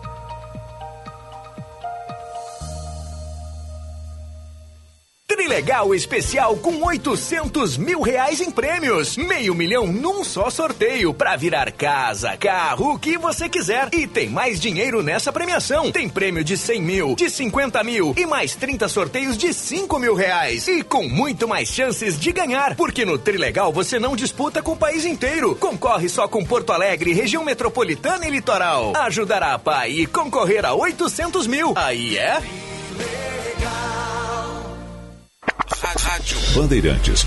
Trilegal 5.45 5.95
especial 5.95 6.57
com 6.57 6.83
800 6.83 7.77
mil 7.77 8.01
reais 8.01 8.41
em 8.41 8.51
prêmios. 8.51 9.15
Meio 9.19 9.55
milhão 9.55 9.87
num 9.87 10.25
só 10.25 10.49
sorteio 10.49 11.13
para 11.13 11.37
virar 11.37 11.71
casa, 11.71 12.35
carro, 12.39 12.95
o 12.95 12.99
que 12.99 13.19
você 13.19 13.47
quiser. 13.47 13.91
E 13.93 14.07
tem 14.07 14.31
mais 14.31 14.59
dinheiro 14.59 15.03
nessa 15.03 15.31
premiação. 15.31 15.93
Tem 15.93 16.09
prêmio 16.09 16.43
de 16.43 16.57
100 16.57 16.81
mil, 16.81 17.15
de 17.15 17.29
50 17.29 17.85
mil 17.85 18.15
e 18.17 18.25
mais 18.25 18.57
30 18.57 18.89
sorteios 18.89 19.37
de 19.37 19.53
5 19.53 19.99
mil 19.99 20.15
reais. 20.15 20.67
E 20.67 20.83
com 20.83 21.07
muito 21.07 21.47
mais 21.47 21.69
chances 21.69 22.19
de 22.19 22.33
ganhar. 22.33 22.75
Porque 22.75 23.05
no 23.05 23.19
Trilegal 23.19 23.71
você 23.71 23.99
não 23.99 24.17
disputa 24.17 24.63
com 24.63 24.73
o 24.73 24.79
país 24.79 25.05
inteiro. 25.05 25.55
Concorre 25.57 26.09
só 26.09 26.27
com 26.27 26.43
Porto 26.43 26.73
Alegre, 26.73 27.13
região 27.13 27.45
metropolitana 27.45 28.27
e 28.27 28.31
litoral. 28.31 28.97
Ajudará 28.97 29.53
a 29.53 29.59
pai 29.59 29.91
e 29.91 30.07
concorrer 30.07 30.65
a 30.65 30.73
800 30.73 31.47
mil. 31.47 31.75
Aí 31.77 32.17
é. 32.17 32.41
Rádio 35.93 36.39
Bandeirantes. 36.55 37.27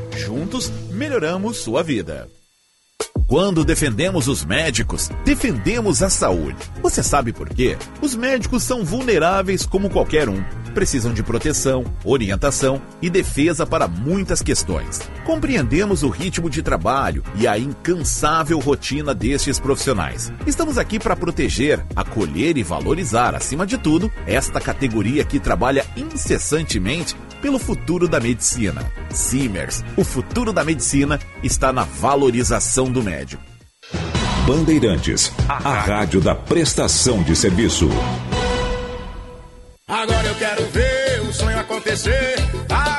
juntos 0.17 0.69
melhoramos 0.91 1.57
sua 1.57 1.83
vida. 1.83 2.29
Quando 3.27 3.63
defendemos 3.63 4.27
os 4.27 4.43
médicos, 4.43 5.09
defendemos 5.23 6.03
a 6.03 6.09
saúde. 6.09 6.57
Você 6.81 7.01
sabe 7.01 7.31
por 7.31 7.47
quê? 7.47 7.77
Os 8.01 8.13
médicos 8.13 8.63
são 8.63 8.83
vulneráveis 8.83 9.65
como 9.65 9.89
qualquer 9.89 10.27
um. 10.27 10.43
Precisam 10.73 11.13
de 11.13 11.23
proteção, 11.23 11.85
orientação 12.03 12.81
e 13.01 13.09
defesa 13.09 13.65
para 13.65 13.87
muitas 13.87 14.41
questões. 14.41 14.99
Compreendemos 15.25 16.03
o 16.03 16.09
ritmo 16.09 16.49
de 16.49 16.61
trabalho 16.61 17.23
e 17.35 17.47
a 17.47 17.57
incansável 17.57 18.59
rotina 18.59 19.13
destes 19.13 19.59
profissionais. 19.59 20.31
Estamos 20.45 20.77
aqui 20.77 20.99
para 20.99 21.15
proteger, 21.15 21.85
acolher 21.95 22.57
e 22.57 22.63
valorizar, 22.63 23.35
acima 23.35 23.65
de 23.65 23.77
tudo, 23.77 24.11
esta 24.27 24.59
categoria 24.59 25.23
que 25.23 25.39
trabalha 25.39 25.85
incessantemente 25.95 27.15
pelo 27.41 27.57
futuro 27.57 28.07
da 28.07 28.19
medicina. 28.19 28.89
Simers, 29.09 29.83
o 29.97 30.03
futuro 30.03 30.53
da 30.53 30.63
medicina 30.63 31.19
está 31.43 31.73
na 31.73 31.83
valorização 31.83 32.89
do 32.89 33.00
médico. 33.01 33.41
Bandeirantes, 34.45 35.31
a 35.47 35.79
rádio 35.79 36.19
da 36.19 36.33
prestação 36.33 37.21
de 37.23 37.35
serviço. 37.35 37.89
Agora 39.87 40.27
eu 40.27 40.35
quero 40.35 40.65
ver 40.67 41.21
o 41.21 41.33
sonho 41.33 41.59
acontecer. 41.59 42.35
Tá 42.67 42.90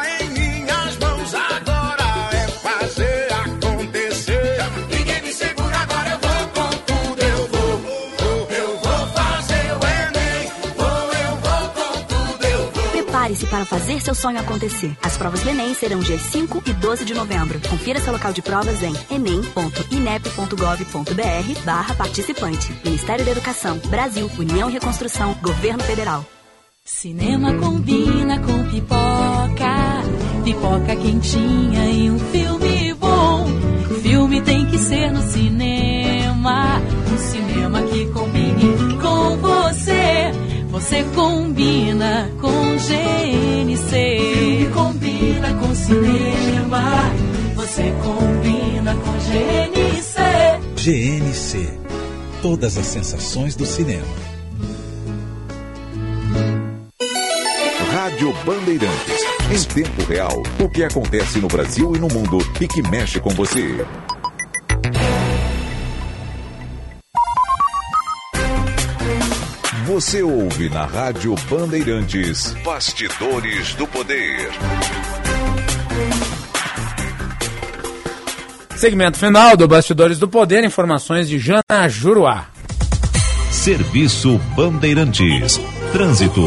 para 13.62 13.78
fazer 13.78 14.00
seu 14.00 14.14
sonho 14.14 14.40
acontecer. 14.40 14.96
As 15.02 15.16
provas 15.16 15.40
do 15.40 15.50
Enem 15.50 15.74
serão 15.74 16.00
dias 16.00 16.20
5 16.22 16.64
e 16.66 16.72
12 16.72 17.04
de 17.04 17.14
novembro. 17.14 17.60
Confira 17.68 18.00
seu 18.00 18.12
local 18.12 18.32
de 18.32 18.42
provas 18.42 18.82
em 18.82 18.92
enem.inep.gov.br 19.10 21.60
barra 21.64 21.94
participante. 21.94 22.72
Ministério 22.84 23.24
da 23.24 23.30
Educação, 23.30 23.78
Brasil, 23.86 24.28
União 24.38 24.68
e 24.68 24.72
Reconstrução, 24.72 25.34
Governo 25.40 25.84
Federal. 25.84 26.26
Cinema 26.84 27.54
combina 27.54 28.40
com 28.40 28.68
pipoca, 28.68 30.02
pipoca 30.44 30.96
quentinha 30.96 31.86
e 31.86 32.10
um 32.10 32.18
filme 32.18 32.92
bom. 32.94 33.46
Filme 34.02 34.42
tem 34.42 34.66
que 34.66 34.78
ser 34.78 35.12
no 35.12 35.22
cinema, 35.22 36.82
um 37.12 37.18
cinema 37.18 37.82
que 37.82 38.06
combine 38.06 38.98
com 39.00 39.36
você. 39.36 40.32
Você 40.72 41.04
combina 41.14 42.28
com 42.40 42.72
GNC. 42.78 43.41
Filme 45.92 46.22
combina 46.22 46.64
com 46.64 46.68
cinema, 46.68 47.12
você 47.54 47.92
combina 48.02 48.94
com 48.94 49.12
GNC. 49.12 50.20
GNC. 50.76 51.78
Todas 52.40 52.78
as 52.78 52.86
sensações 52.86 53.54
do 53.54 53.66
cinema. 53.66 54.06
Rádio 57.92 58.32
Bandeirantes. 58.44 59.22
Em 59.50 59.62
tempo 59.64 60.02
real, 60.08 60.42
o 60.58 60.68
que 60.68 60.82
acontece 60.82 61.38
no 61.40 61.48
Brasil 61.48 61.94
e 61.94 61.98
no 61.98 62.08
mundo 62.08 62.38
e 62.58 62.66
que 62.66 62.80
mexe 62.88 63.20
com 63.20 63.30
você. 63.30 63.84
Você 69.86 70.22
ouve 70.22 70.70
na 70.70 70.86
Rádio 70.86 71.34
Bandeirantes. 71.50 72.54
Bastidores 72.64 73.74
do 73.74 73.86
Poder. 73.86 74.48
Segmento 78.82 79.16
final 79.16 79.56
do 79.56 79.68
Bastidores 79.68 80.18
do 80.18 80.26
Poder, 80.26 80.64
informações 80.64 81.28
de 81.28 81.38
Jana 81.38 81.88
Juruá. 81.88 82.46
Serviço 83.48 84.40
Bandeirantes. 84.56 85.60
Trânsito. 85.92 86.42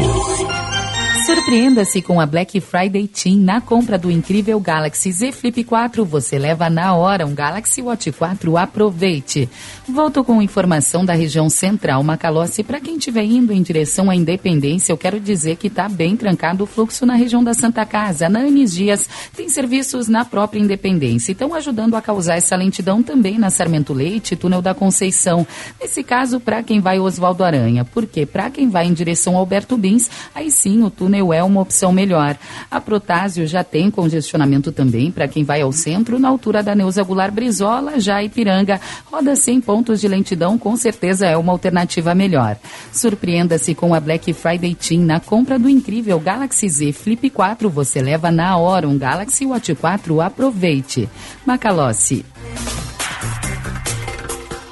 Surpreenda-se 1.26 2.00
com 2.02 2.20
a 2.20 2.24
Black 2.24 2.60
Friday 2.60 3.08
Team 3.08 3.38
na 3.38 3.60
compra 3.60 3.98
do 3.98 4.12
incrível 4.12 4.60
Galaxy 4.60 5.10
Z 5.10 5.32
Flip 5.32 5.64
4. 5.64 6.04
Você 6.04 6.38
leva 6.38 6.70
na 6.70 6.94
hora 6.94 7.26
um 7.26 7.34
Galaxy 7.34 7.82
Watch 7.82 8.12
4. 8.12 8.56
Aproveite. 8.56 9.48
Volto 9.88 10.22
com 10.22 10.40
informação 10.40 11.04
da 11.04 11.14
região 11.14 11.50
central 11.50 12.04
Macalossi. 12.04 12.62
Para 12.62 12.78
quem 12.78 12.96
estiver 12.96 13.24
indo 13.24 13.52
em 13.52 13.60
direção 13.60 14.08
à 14.08 14.14
Independência, 14.14 14.92
eu 14.92 14.96
quero 14.96 15.18
dizer 15.18 15.56
que 15.56 15.66
está 15.66 15.88
bem 15.88 16.16
trancado 16.16 16.62
o 16.62 16.66
fluxo 16.66 17.04
na 17.04 17.16
região 17.16 17.42
da 17.42 17.54
Santa 17.54 17.84
Casa. 17.84 18.28
Na 18.28 18.38
Anis 18.38 18.72
Dias 18.72 19.08
tem 19.36 19.48
serviços 19.48 20.06
na 20.06 20.24
própria 20.24 20.60
Independência. 20.60 21.32
Estão 21.32 21.54
ajudando 21.54 21.96
a 21.96 22.00
causar 22.00 22.36
essa 22.36 22.54
lentidão 22.54 23.02
também 23.02 23.36
na 23.36 23.50
Sarmento 23.50 23.92
Leite, 23.92 24.36
Túnel 24.36 24.62
da 24.62 24.74
Conceição. 24.74 25.44
Nesse 25.80 26.04
caso, 26.04 26.38
para 26.38 26.62
quem 26.62 26.78
vai 26.78 27.00
Oswaldo 27.00 27.42
Aranha. 27.42 27.84
Porque 27.84 28.24
para 28.24 28.48
quem 28.48 28.68
vai 28.68 28.86
em 28.86 28.94
direção 28.94 29.34
ao 29.34 29.40
Alberto 29.40 29.76
Bins, 29.76 30.08
aí 30.32 30.52
sim 30.52 30.84
o 30.84 30.90
túnel 30.90 31.15
túnel 31.16 31.32
é 31.32 31.42
uma 31.42 31.60
opção 31.60 31.92
melhor. 31.92 32.36
A 32.70 32.80
Protásio 32.80 33.46
já 33.46 33.64
tem 33.64 33.90
congestionamento 33.90 34.70
também 34.70 35.10
para 35.10 35.28
quem 35.28 35.44
vai 35.44 35.62
ao 35.62 35.72
centro, 35.72 36.18
na 36.18 36.28
altura 36.28 36.62
da 36.62 36.74
Neuza 36.74 37.02
Goulart 37.02 37.32
Brizola, 37.32 37.98
já 37.98 38.22
Ipiranga. 38.22 38.80
Roda 39.10 39.34
sem 39.36 39.60
pontos 39.60 40.00
de 40.00 40.08
lentidão, 40.08 40.58
com 40.58 40.76
certeza 40.76 41.26
é 41.26 41.36
uma 41.36 41.52
alternativa 41.52 42.14
melhor. 42.14 42.56
Surpreenda-se 42.92 43.74
com 43.74 43.94
a 43.94 44.00
Black 44.00 44.32
Friday 44.32 44.74
Team 44.74 45.02
na 45.02 45.20
compra 45.20 45.58
do 45.58 45.68
incrível 45.68 46.20
Galaxy 46.20 46.68
Z 46.68 46.92
Flip 46.92 47.30
4. 47.30 47.70
Você 47.70 48.02
leva 48.02 48.30
na 48.30 48.56
hora 48.56 48.88
um 48.88 48.98
Galaxy 48.98 49.46
Watch 49.46 49.74
4. 49.74 50.20
Aproveite. 50.20 51.08
Macalossi. 51.44 52.24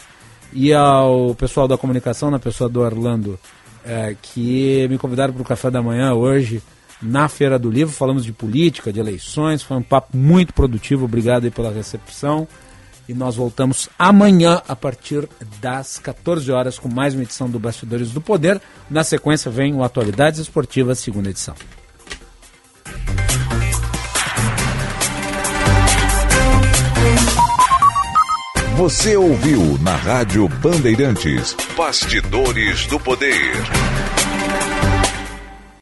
e 0.53 0.73
ao 0.73 1.33
pessoal 1.35 1.67
da 1.67 1.77
comunicação, 1.77 2.29
na 2.29 2.37
pessoa 2.37 2.69
do 2.69 2.81
Orlando, 2.81 3.39
é, 3.83 4.15
que 4.21 4.87
me 4.89 4.97
convidaram 4.97 5.33
para 5.33 5.41
o 5.41 5.45
café 5.45 5.71
da 5.71 5.81
manhã 5.81 6.13
hoje 6.13 6.61
na 7.01 7.27
Feira 7.27 7.57
do 7.57 7.69
Livro. 7.69 7.93
Falamos 7.93 8.23
de 8.23 8.31
política, 8.31 8.93
de 8.93 8.99
eleições. 8.99 9.63
Foi 9.63 9.77
um 9.77 9.81
papo 9.81 10.15
muito 10.15 10.53
produtivo. 10.53 11.05
Obrigado 11.05 11.49
pela 11.51 11.71
recepção. 11.71 12.47
E 13.11 13.13
nós 13.13 13.35
voltamos 13.35 13.89
amanhã 13.99 14.61
a 14.65 14.73
partir 14.73 15.27
das 15.59 15.99
14 15.99 16.49
horas 16.49 16.79
com 16.79 16.87
mais 16.87 17.13
uma 17.13 17.23
edição 17.23 17.49
do 17.49 17.59
Bastidores 17.59 18.09
do 18.11 18.21
Poder. 18.21 18.61
Na 18.89 19.03
sequência 19.03 19.51
vem 19.51 19.73
o 19.73 19.83
Atualidades 19.83 20.39
Esportivas, 20.39 20.99
segunda 20.99 21.29
edição. 21.29 21.53
Você 28.77 29.17
ouviu 29.17 29.77
na 29.81 29.97
Rádio 29.97 30.47
Bandeirantes 30.47 31.53
Bastidores 31.75 32.85
do 32.87 32.97
Poder. 32.97 33.51